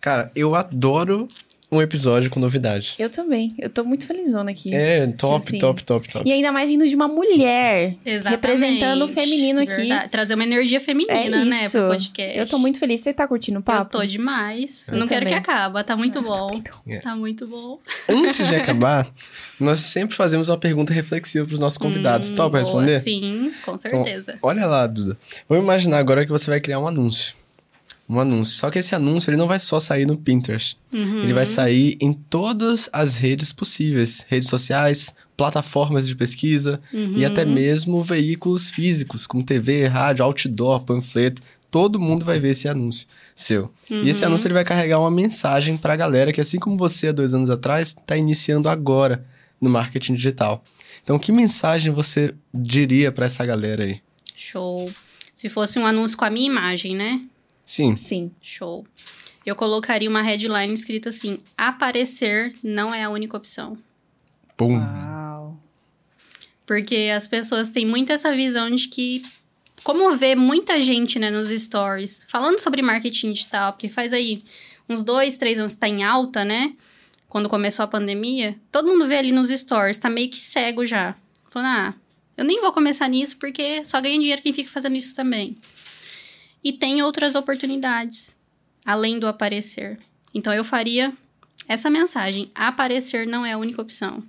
Cara, 0.00 0.32
eu 0.34 0.54
adoro 0.54 1.28
um 1.72 1.80
episódio 1.80 2.28
com 2.30 2.40
novidade. 2.40 2.94
Eu 2.98 3.08
também. 3.08 3.54
Eu 3.58 3.68
tô 3.70 3.84
muito 3.84 4.06
felizona 4.06 4.50
aqui. 4.50 4.74
É, 4.74 5.06
top, 5.06 5.36
Assim. 5.36 5.58
top, 5.58 5.84
top, 5.84 6.08
top. 6.08 6.28
E 6.28 6.32
ainda 6.32 6.50
mais 6.50 6.68
vindo 6.68 6.86
de 6.88 6.94
uma 6.96 7.06
mulher. 7.06 7.94
Exatamente. 8.04 8.30
Representando 8.30 9.02
o 9.04 9.08
feminino 9.08 9.60
aqui. 9.60 9.76
Verdade. 9.76 10.08
Trazer 10.10 10.34
uma 10.34 10.42
energia 10.44 10.80
feminina, 10.80 11.42
É 11.42 11.44
né, 11.44 11.68
pro 11.68 11.88
podcast. 11.88 12.38
Eu 12.38 12.46
tô 12.46 12.58
muito 12.58 12.78
feliz. 12.78 13.00
Você 13.00 13.12
tá 13.12 13.28
curtindo 13.28 13.60
o 13.60 13.62
papo? 13.62 13.96
Eu 13.96 14.00
tô 14.00 14.06
demais. 14.06 14.88
Eu 14.88 14.98
não 14.98 15.06
quero 15.06 15.26
também. 15.26 15.40
que 15.42 15.50
acabe. 15.50 15.84
Tá 15.84 15.96
muito 15.96 16.20
bom. 16.22 16.48
É. 16.88 16.98
Tá 16.98 17.14
muito 17.14 17.46
bom. 17.46 17.78
Antes 18.08 18.48
de 18.48 18.54
acabar, 18.56 19.06
nós 19.60 19.78
sempre 19.80 20.16
fazemos 20.16 20.48
uma 20.48 20.58
pergunta 20.58 20.92
reflexiva 20.92 21.46
pros 21.46 21.60
nossos 21.60 21.78
convidados. 21.78 22.30
Hum, 22.32 22.34
Topa 22.34 22.58
responder? 22.58 23.00
Sim, 23.00 23.52
com 23.64 23.78
certeza. 23.78 24.38
Olha 24.42 24.66
lá, 24.66 24.86
Duda. 24.86 25.16
Vamos 25.48 25.64
imaginar 25.64 25.98
agora 25.98 26.24
que 26.24 26.32
você 26.32 26.50
vai 26.50 26.60
criar 26.60 26.80
um 26.80 26.86
anúncio. 26.88 27.39
Um 28.12 28.18
anúncio. 28.18 28.56
Só 28.56 28.70
que 28.70 28.78
esse 28.80 28.92
anúncio 28.94 29.30
ele 29.30 29.36
não 29.36 29.46
vai 29.46 29.58
só 29.60 29.78
sair 29.78 30.04
no 30.04 30.16
Pinterest. 30.16 30.76
Uhum. 30.92 31.22
Ele 31.22 31.32
vai 31.32 31.46
sair 31.46 31.96
em 32.00 32.12
todas 32.12 32.90
as 32.92 33.18
redes 33.18 33.52
possíveis. 33.52 34.26
Redes 34.28 34.48
sociais, 34.48 35.14
plataformas 35.36 36.08
de 36.08 36.16
pesquisa 36.16 36.80
Uhum. 36.92 37.14
e 37.18 37.24
até 37.24 37.44
mesmo 37.44 38.02
veículos 38.02 38.70
físicos, 38.70 39.26
como 39.28 39.44
TV, 39.44 39.86
rádio, 39.86 40.24
outdoor, 40.24 40.80
panfleto. 40.80 41.40
Todo 41.70 42.00
mundo 42.00 42.24
vai 42.24 42.40
ver 42.40 42.50
esse 42.50 42.68
anúncio 42.68 43.06
seu. 43.34 43.70
E 43.88 44.10
esse 44.10 44.22
Uhum. 44.22 44.28
anúncio 44.30 44.48
ele 44.48 44.54
vai 44.54 44.64
carregar 44.64 44.98
uma 44.98 45.10
mensagem 45.10 45.76
para 45.76 45.92
a 45.92 45.96
galera 45.96 46.32
que, 46.32 46.40
assim 46.40 46.58
como 46.58 46.76
você 46.76 47.08
há 47.08 47.12
dois 47.12 47.32
anos 47.32 47.48
atrás, 47.48 47.88
está 47.96 48.16
iniciando 48.16 48.68
agora 48.68 49.24
no 49.60 49.70
marketing 49.70 50.14
digital. 50.14 50.64
Então, 51.02 51.16
que 51.18 51.30
mensagem 51.30 51.92
você 51.92 52.34
diria 52.52 53.12
para 53.12 53.26
essa 53.26 53.46
galera 53.46 53.84
aí? 53.84 54.00
Show. 54.34 54.90
Se 55.34 55.48
fosse 55.48 55.78
um 55.78 55.86
anúncio 55.86 56.18
com 56.18 56.24
a 56.24 56.30
minha 56.30 56.46
imagem, 56.46 56.94
né? 56.96 57.20
Sim, 57.70 57.94
Sim. 57.94 58.32
Show. 58.42 58.84
Eu 59.46 59.54
colocaria 59.54 60.10
uma 60.10 60.22
headline 60.22 60.74
escrita 60.74 61.10
assim: 61.10 61.38
aparecer 61.56 62.52
não 62.64 62.92
é 62.92 63.04
a 63.04 63.10
única 63.10 63.36
opção. 63.36 63.78
pum. 64.56 64.76
Uau. 64.76 65.56
Porque 66.66 67.12
as 67.14 67.28
pessoas 67.28 67.68
têm 67.68 67.86
muito 67.86 68.10
essa 68.10 68.34
visão 68.34 68.74
de 68.74 68.88
que, 68.88 69.22
como 69.84 70.16
vê 70.16 70.34
muita 70.34 70.82
gente 70.82 71.16
né, 71.20 71.30
nos 71.30 71.48
stories 71.48 72.26
falando 72.28 72.58
sobre 72.58 72.82
marketing 72.82 73.34
digital, 73.34 73.72
porque 73.72 73.88
faz 73.88 74.12
aí 74.12 74.42
uns 74.88 75.04
dois, 75.04 75.38
três 75.38 75.56
anos 75.60 75.76
tá 75.76 75.88
em 75.88 76.02
alta, 76.02 76.44
né? 76.44 76.74
Quando 77.28 77.48
começou 77.48 77.84
a 77.84 77.88
pandemia, 77.88 78.56
todo 78.72 78.88
mundo 78.88 79.06
vê 79.06 79.18
ali 79.18 79.30
nos 79.30 79.48
stories, 79.48 79.96
tá 79.96 80.10
meio 80.10 80.28
que 80.28 80.40
cego 80.40 80.84
já. 80.84 81.14
Falando, 81.50 81.68
ah, 81.68 81.94
eu 82.36 82.44
nem 82.44 82.60
vou 82.60 82.72
começar 82.72 83.06
nisso 83.08 83.38
porque 83.38 83.84
só 83.84 84.00
ganha 84.00 84.18
dinheiro 84.18 84.42
quem 84.42 84.52
fica 84.52 84.68
fazendo 84.68 84.96
isso 84.96 85.14
também. 85.14 85.56
E 86.62 86.72
tem 86.72 87.02
outras 87.02 87.34
oportunidades, 87.34 88.34
além 88.84 89.18
do 89.18 89.26
aparecer. 89.26 89.98
Então 90.34 90.52
eu 90.52 90.62
faria 90.64 91.12
essa 91.66 91.88
mensagem: 91.90 92.50
aparecer 92.54 93.26
não 93.26 93.44
é 93.44 93.52
a 93.52 93.58
única 93.58 93.80
opção. 93.80 94.22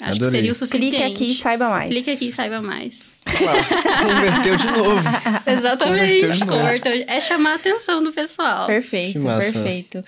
Acho 0.00 0.10
Adorei. 0.12 0.18
que 0.18 0.30
seria 0.30 0.52
o 0.52 0.54
suficiente. 0.54 0.96
Clique 0.96 1.12
aqui 1.12 1.30
e 1.32 1.34
saiba 1.34 1.68
mais. 1.68 1.90
Clique 1.90 2.10
aqui 2.10 2.28
e 2.28 2.32
saiba 2.32 2.62
mais. 2.62 3.10
Converteu 3.26 4.56
de 4.56 4.66
novo. 4.66 5.02
Exatamente. 5.46 6.00
Converteu 6.00 6.30
de 6.30 6.44
novo. 6.44 6.58
Converteu- 6.58 7.04
É 7.08 7.20
chamar 7.20 7.52
a 7.52 7.54
atenção 7.56 8.02
do 8.02 8.12
pessoal. 8.12 8.66
Perfeito, 8.66 9.20
perfeito. 9.20 10.04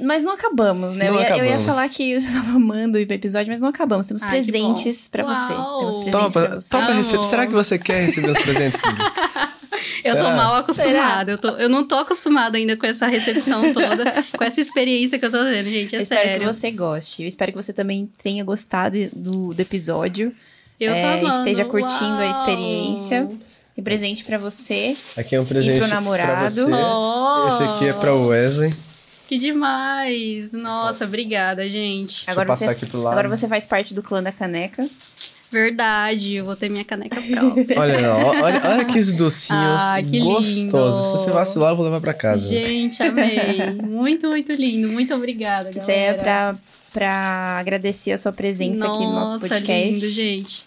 Mas 0.00 0.22
não 0.24 0.32
acabamos, 0.32 0.94
né? 0.94 1.08
Não 1.08 1.14
eu, 1.14 1.20
ia, 1.20 1.28
eu 1.28 1.36
ia 1.36 1.42
acabamos. 1.44 1.64
falar 1.66 1.88
que 1.88 2.12
eu 2.12 2.18
estava 2.18 2.50
amando 2.56 2.98
ir 2.98 3.06
pro 3.06 3.14
episódio, 3.14 3.50
mas 3.50 3.60
não 3.60 3.68
acabamos. 3.68 4.06
Temos 4.06 4.22
Ai, 4.22 4.28
que 4.40 4.50
presentes 4.50 5.08
pra 5.08 5.22
você. 5.24 5.52
Temos 5.54 5.98
presentes 5.98 6.12
Topa, 6.34 6.46
pra 6.48 6.54
você. 6.60 6.70
topa 6.70 6.92
receber. 6.92 7.24
Será 7.24 7.46
que 7.46 7.52
você 7.52 7.78
quer 7.78 8.04
receber 8.06 8.30
os 8.30 8.38
presentes? 8.38 8.80
Eu 10.04 10.14
tô 10.16 10.22
Será? 10.22 10.36
mal 10.36 10.54
acostumada. 10.56 11.32
Eu, 11.32 11.38
tô- 11.38 11.56
eu 11.56 11.68
não 11.68 11.86
tô 11.86 11.94
acostumada 11.96 12.56
ainda 12.58 12.76
com 12.76 12.86
essa 12.86 13.06
recepção 13.06 13.72
toda, 13.72 14.24
com 14.36 14.44
essa 14.44 14.60
experiência 14.60 15.18
que 15.18 15.24
eu 15.24 15.30
tô 15.30 15.38
tendo, 15.38 15.68
gente. 15.70 15.94
É 15.94 15.98
eu 15.98 16.02
espero 16.02 16.22
sério. 16.22 16.40
que 16.40 16.46
você 16.46 16.70
goste. 16.70 17.22
Eu 17.22 17.28
espero 17.28 17.52
que 17.52 17.56
você 17.56 17.72
também 17.72 18.08
tenha 18.22 18.44
gostado 18.44 18.96
do, 19.14 19.54
do 19.54 19.60
episódio. 19.60 20.32
Eu 20.78 20.92
tô 20.92 20.96
é, 20.98 21.20
amando. 21.20 21.36
esteja 21.38 21.64
curtindo 21.64 22.12
a 22.12 22.18
Uau. 22.18 22.30
experiência. 22.30 23.28
E 23.76 23.82
presente 23.82 24.24
pra 24.24 24.36
você. 24.38 24.94
Aqui 25.16 25.34
é 25.34 25.40
um 25.40 25.44
presente 25.44 25.78
pro 25.78 25.88
namorado. 25.88 26.30
pra 26.32 26.50
você. 26.50 26.72
Oh, 26.72 27.48
Esse 27.48 27.62
aqui 27.74 27.88
é 27.88 27.92
pra 27.94 28.14
Wesley. 28.14 28.74
Que 29.34 29.38
demais! 29.38 30.52
Nossa, 30.52 31.06
obrigada, 31.06 31.68
gente. 31.68 32.22
Agora 32.30 32.46
passar 32.46 32.66
você, 32.66 32.70
aqui 32.70 32.86
pro 32.86 33.02
lado. 33.02 33.14
agora 33.14 33.28
você 33.28 33.48
faz 33.48 33.66
parte 33.66 33.92
do 33.92 34.00
clã 34.00 34.22
da 34.22 34.30
caneca. 34.30 34.88
Verdade, 35.50 36.34
eu 36.34 36.44
vou 36.44 36.54
ter 36.54 36.68
minha 36.68 36.84
caneca 36.84 37.20
própria. 37.20 37.80
Olha, 37.80 38.14
olha, 38.14 38.62
olha 38.64 38.84
que 38.84 39.02
docinhos 39.12 39.82
Ah, 39.82 40.00
que 40.00 40.20
gostosos. 40.20 40.54
lindo. 40.56 40.92
Se 40.92 41.10
você 41.24 41.30
vacilar, 41.32 41.72
eu 41.72 41.76
vou 41.76 41.84
levar 41.84 42.00
pra 42.00 42.14
casa. 42.14 42.48
Gente, 42.48 43.02
amei. 43.02 43.72
Muito, 43.82 44.28
muito 44.28 44.52
lindo. 44.52 44.88
Muito 44.90 45.12
obrigada, 45.12 45.64
galera. 45.64 45.78
Isso 45.78 45.90
é 45.90 46.12
pra, 46.12 46.54
pra 46.92 47.58
agradecer 47.58 48.12
a 48.12 48.18
sua 48.18 48.32
presença 48.32 48.86
aqui 48.86 49.04
no 49.04 49.14
nosso 49.14 49.32
Nossa, 49.32 49.48
podcast. 49.48 49.94
lindo, 49.94 50.08
gente. 50.14 50.62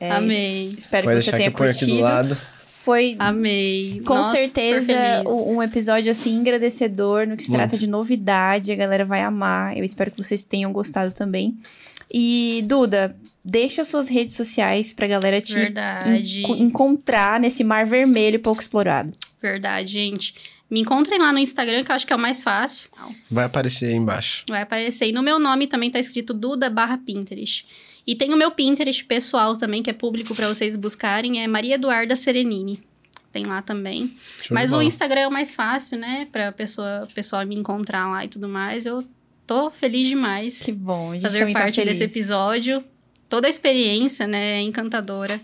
É, 0.00 0.12
Amei. 0.12 0.70
Espero 0.78 1.04
Pode 1.08 1.18
que 1.18 1.24
você 1.24 1.30
que 1.30 1.36
tenha 1.36 1.50
do 1.50 1.56
curtido. 1.58 2.38
Foi 2.88 3.14
Amei. 3.18 4.00
com 4.06 4.14
Nossa, 4.14 4.30
certeza 4.30 4.94
um 5.26 5.62
episódio 5.62 6.10
assim 6.10 6.34
engrandecedor 6.36 7.26
no 7.26 7.36
que 7.36 7.42
se 7.42 7.50
Muito. 7.50 7.60
trata 7.60 7.76
de 7.76 7.86
novidade. 7.86 8.72
A 8.72 8.76
galera 8.76 9.04
vai 9.04 9.20
amar. 9.22 9.76
Eu 9.76 9.84
espero 9.84 10.10
que 10.10 10.16
vocês 10.16 10.42
tenham 10.42 10.72
gostado 10.72 11.12
também. 11.12 11.54
E 12.10 12.64
Duda, 12.66 13.14
deixa 13.44 13.84
suas 13.84 14.08
redes 14.08 14.34
sociais 14.36 14.94
pra 14.94 15.06
galera 15.06 15.38
te 15.38 15.54
enco- 16.40 16.56
encontrar 16.56 17.38
nesse 17.38 17.62
mar 17.62 17.84
vermelho 17.84 18.40
pouco 18.40 18.60
explorado. 18.62 19.12
Verdade, 19.42 19.88
gente. 19.92 20.34
Me 20.70 20.80
encontrem 20.80 21.18
lá 21.18 21.30
no 21.32 21.38
Instagram, 21.38 21.84
que 21.84 21.90
eu 21.90 21.94
acho 21.94 22.06
que 22.06 22.12
é 22.12 22.16
o 22.16 22.18
mais 22.18 22.42
fácil. 22.42 22.88
Vai 23.30 23.44
aparecer 23.44 23.88
aí 23.90 23.94
embaixo. 23.94 24.44
Vai 24.48 24.62
aparecer. 24.62 25.08
E 25.08 25.12
no 25.12 25.22
meu 25.22 25.38
nome 25.38 25.66
também 25.66 25.90
tá 25.90 25.98
escrito 25.98 26.32
Duda 26.32 26.70
barra 26.70 26.96
Pinterest. 26.98 27.66
E 28.08 28.14
tem 28.14 28.32
o 28.32 28.38
meu 28.38 28.50
Pinterest 28.50 29.04
pessoal 29.04 29.54
também, 29.54 29.82
que 29.82 29.90
é 29.90 29.92
público 29.92 30.34
pra 30.34 30.48
vocês 30.48 30.74
buscarem. 30.76 31.42
É 31.42 31.46
Maria 31.46 31.74
Eduarda 31.74 32.16
Serenini. 32.16 32.82
Tem 33.30 33.44
lá 33.44 33.60
também. 33.60 34.16
Show 34.40 34.54
Mas 34.54 34.72
o. 34.72 34.80
Instagram 34.80 35.20
é 35.20 35.28
o 35.28 35.30
mais 35.30 35.54
fácil, 35.54 35.98
né? 35.98 36.26
Pra 36.32 36.50
pessoa, 36.50 37.06
pessoal 37.14 37.46
me 37.46 37.54
encontrar 37.54 38.10
lá 38.10 38.24
e 38.24 38.28
tudo 38.28 38.48
mais. 38.48 38.86
Eu 38.86 39.04
tô 39.46 39.70
feliz 39.70 40.08
demais. 40.08 40.60
Que 40.60 40.72
bom, 40.72 41.10
a 41.10 41.14
gente 41.16 41.22
fazer 41.22 41.52
tá 41.52 41.52
parte 41.52 41.74
feliz. 41.74 41.98
desse 41.98 42.04
episódio. 42.04 42.82
Toda 43.28 43.46
a 43.46 43.50
experiência, 43.50 44.26
né, 44.26 44.56
é 44.56 44.62
encantadora. 44.62 45.38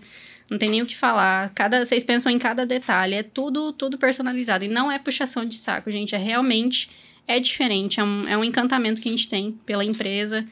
Não 0.49 0.57
tem 0.57 0.69
nem 0.69 0.81
o 0.81 0.87
que 0.87 0.95
falar. 0.95 1.51
Cada, 1.53 1.85
vocês 1.85 2.03
pensam 2.03 2.31
em 2.31 2.39
cada 2.39 2.65
detalhe. 2.65 3.13
É 3.13 3.21
tudo, 3.21 3.73
tudo 3.73 3.95
personalizado. 3.95 4.65
E 4.65 4.67
não 4.67 4.91
é 4.91 4.97
puxação 4.97 5.45
de 5.45 5.55
saco, 5.55 5.91
gente. 5.91 6.15
É 6.15 6.17
realmente 6.17 6.89
é 7.27 7.39
diferente. 7.39 7.99
É 7.99 8.03
um, 8.03 8.27
é 8.27 8.35
um 8.35 8.43
encantamento 8.43 8.99
que 8.99 9.07
a 9.07 9.11
gente 9.11 9.27
tem 9.27 9.51
pela 9.51 9.85
empresa. 9.85 10.43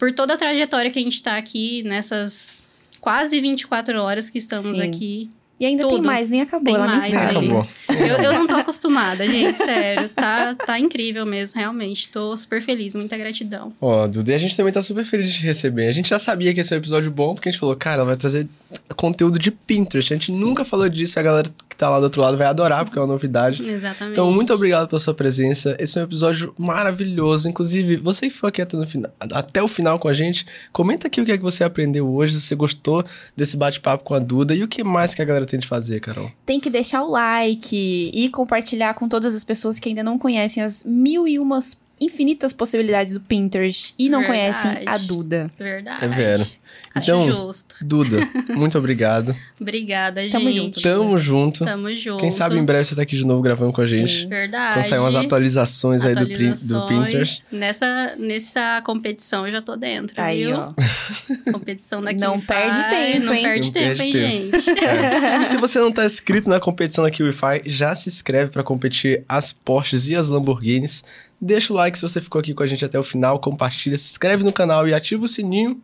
Por 0.00 0.12
toda 0.12 0.32
a 0.32 0.36
trajetória 0.38 0.90
que 0.90 0.98
a 0.98 1.02
gente 1.02 1.22
tá 1.22 1.36
aqui 1.36 1.82
nessas 1.82 2.62
quase 3.02 3.38
24 3.38 4.00
horas 4.00 4.30
que 4.30 4.38
estamos 4.38 4.78
Sim. 4.78 4.82
aqui. 4.82 5.30
E 5.60 5.66
ainda 5.66 5.86
tem 5.86 5.96
Tudo. 5.96 6.06
mais, 6.06 6.26
nem 6.30 6.40
acabou. 6.40 6.64
Tem 6.64 6.74
ela 6.74 6.86
mais, 6.86 7.12
nem 7.12 7.22
acabou. 7.22 7.68
Eu, 7.90 8.16
eu 8.24 8.32
não 8.32 8.46
tô 8.46 8.54
acostumada, 8.54 9.26
gente, 9.26 9.58
sério. 9.58 10.08
Tá, 10.08 10.54
tá 10.54 10.78
incrível 10.78 11.26
mesmo, 11.26 11.60
realmente. 11.60 12.08
Tô 12.08 12.34
super 12.34 12.62
feliz, 12.62 12.94
muita 12.94 13.18
gratidão. 13.18 13.70
Ó, 13.78 14.06
Duda, 14.06 14.32
e 14.32 14.34
a 14.34 14.38
gente 14.38 14.56
também 14.56 14.72
tá 14.72 14.80
super 14.80 15.04
feliz 15.04 15.30
de 15.30 15.40
te 15.40 15.44
receber. 15.44 15.86
A 15.86 15.92
gente 15.92 16.08
já 16.08 16.18
sabia 16.18 16.54
que 16.54 16.60
esse 16.60 16.72
é 16.72 16.76
um 16.76 16.80
episódio 16.80 17.10
bom, 17.10 17.34
porque 17.34 17.50
a 17.50 17.52
gente 17.52 17.60
falou, 17.60 17.76
cara, 17.76 17.96
ela 17.96 18.06
vai 18.06 18.16
trazer 18.16 18.48
conteúdo 18.96 19.38
de 19.38 19.50
Pinterest. 19.50 20.14
A 20.14 20.16
gente 20.16 20.32
nunca 20.32 20.64
falou 20.64 20.88
disso 20.88 21.18
e 21.18 21.20
a 21.20 21.22
galera 21.22 21.50
que 21.68 21.76
tá 21.76 21.90
lá 21.90 21.98
do 21.98 22.04
outro 22.04 22.22
lado 22.22 22.38
vai 22.38 22.46
adorar, 22.46 22.84
porque 22.84 22.98
é 22.98 23.02
uma 23.02 23.08
novidade. 23.08 23.62
Exatamente. 23.68 24.12
Então, 24.12 24.32
muito 24.32 24.54
obrigado 24.54 24.88
pela 24.88 25.00
sua 25.00 25.12
presença. 25.12 25.76
Esse 25.78 25.98
é 25.98 26.02
um 26.02 26.04
episódio 26.04 26.54
maravilhoso. 26.58 27.48
Inclusive, 27.48 27.96
você 27.96 28.28
que 28.28 28.34
ficou 28.34 28.48
aqui 28.48 28.62
até, 28.62 28.76
no 28.76 28.86
final, 28.86 29.10
até 29.20 29.62
o 29.62 29.68
final 29.68 29.98
com 29.98 30.08
a 30.08 30.12
gente, 30.12 30.46
comenta 30.72 31.06
aqui 31.06 31.20
o 31.20 31.24
que 31.24 31.32
é 31.32 31.36
que 31.36 31.42
você 31.42 31.64
aprendeu 31.64 32.08
hoje, 32.08 32.34
se 32.34 32.40
você 32.40 32.54
gostou 32.54 33.04
desse 33.36 33.56
bate-papo 33.56 34.04
com 34.04 34.14
a 34.14 34.18
Duda 34.18 34.54
e 34.54 34.62
o 34.62 34.68
que 34.68 34.82
mais 34.82 35.14
que 35.14 35.20
a 35.20 35.24
galera 35.24 35.46
tem 35.50 35.60
de 35.60 35.66
fazer, 35.66 36.00
Carol. 36.00 36.30
Tem 36.46 36.60
que 36.60 36.70
deixar 36.70 37.02
o 37.02 37.10
like 37.10 38.10
e 38.14 38.28
compartilhar 38.30 38.94
com 38.94 39.08
todas 39.08 39.34
as 39.34 39.44
pessoas 39.44 39.78
que 39.78 39.88
ainda 39.88 40.02
não 40.02 40.18
conhecem 40.18 40.62
as 40.62 40.84
mil 40.84 41.26
e 41.26 41.38
umas 41.38 41.76
infinitas 42.00 42.52
possibilidades 42.52 43.12
do 43.12 43.20
Pinterest 43.20 43.94
e 43.98 44.08
não 44.08 44.20
Verdade. 44.20 44.38
conhecem 44.40 44.82
a 44.86 44.96
Duda. 44.98 45.46
Verdade. 45.58 46.04
É 46.04 46.08
vero. 46.08 46.46
Acho 46.94 47.10
Então, 47.10 47.28
justo. 47.30 47.76
Duda, 47.82 48.18
muito 48.54 48.76
obrigado. 48.78 49.36
Obrigada, 49.60 50.22
gente. 50.22 50.32
Tamo 50.32 50.50
junto. 50.52 50.80
Tamo 50.82 51.18
junto. 51.18 51.64
Tamo 51.64 51.96
junto. 51.96 52.20
Quem 52.20 52.30
sabe 52.30 52.56
em 52.58 52.64
breve 52.64 52.84
você 52.84 52.96
tá 52.96 53.02
aqui 53.02 53.16
de 53.16 53.24
novo 53.26 53.42
gravando 53.42 53.72
com 53.72 53.80
a 53.80 53.86
gente. 53.86 54.22
Sim. 54.22 54.28
Verdade. 54.28 54.74
Quando 54.74 54.84
sair 54.84 54.98
umas 54.98 55.14
atualizações 55.14 56.04
aí 56.04 56.14
do, 56.14 56.24
do 56.26 56.32
Atualizações. 56.32 56.88
Pinterest. 56.88 57.44
Nessa, 57.52 58.14
nessa 58.18 58.82
competição 58.84 59.46
eu 59.46 59.52
já 59.52 59.62
tô 59.62 59.76
dentro, 59.76 60.14
Aí, 60.20 60.44
viu? 60.46 60.56
ó. 60.56 60.72
Competição 61.52 62.02
daqui. 62.02 62.20
Não 62.20 62.40
perde 62.40 62.88
tempo, 62.88 63.26
Não 63.26 63.34
hein? 63.34 63.42
perde 63.42 63.66
Não 63.66 63.72
tempo, 63.72 63.96
perde 63.96 64.18
hein, 64.18 64.50
tempo. 64.50 64.60
gente? 64.64 64.80
É. 64.80 65.42
E 65.42 65.46
se 65.46 65.56
você 65.58 65.78
não 65.78 65.92
tá 65.92 66.04
inscrito 66.04 66.48
na 66.48 66.58
competição 66.58 67.04
da 67.04 67.10
Kiwify, 67.10 67.62
já 67.66 67.94
se 67.94 68.08
inscreve 68.08 68.50
pra 68.50 68.62
competir 68.62 69.22
as 69.28 69.52
Porsches 69.52 70.08
e 70.08 70.14
as 70.16 70.28
Lamborghinis. 70.28 71.04
Deixa 71.40 71.72
o 71.72 71.76
like 71.76 71.96
se 71.96 72.02
você 72.02 72.20
ficou 72.20 72.38
aqui 72.40 72.52
com 72.52 72.62
a 72.62 72.66
gente 72.66 72.84
até 72.84 72.98
o 72.98 73.02
final, 73.02 73.38
compartilha, 73.38 73.96
se 73.96 74.10
inscreve 74.10 74.44
no 74.44 74.52
canal 74.52 74.86
e 74.86 74.92
ativa 74.94 75.24
o 75.24 75.28
sininho. 75.28 75.80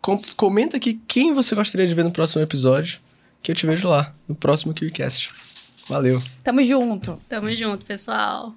Com- 0.00 0.20
comenta 0.36 0.76
aqui 0.76 1.00
quem 1.08 1.34
você 1.34 1.54
gostaria 1.54 1.86
de 1.86 1.94
ver 1.94 2.04
no 2.04 2.12
próximo 2.12 2.40
episódio, 2.42 3.00
que 3.42 3.50
eu 3.50 3.54
te 3.56 3.66
vejo 3.66 3.88
lá, 3.88 4.14
no 4.28 4.34
próximo 4.34 4.72
KiwiCast. 4.72 5.30
Valeu! 5.88 6.22
Tamo 6.44 6.62
junto. 6.62 7.20
Tamo 7.28 7.54
junto, 7.56 7.84
pessoal. 7.84 8.54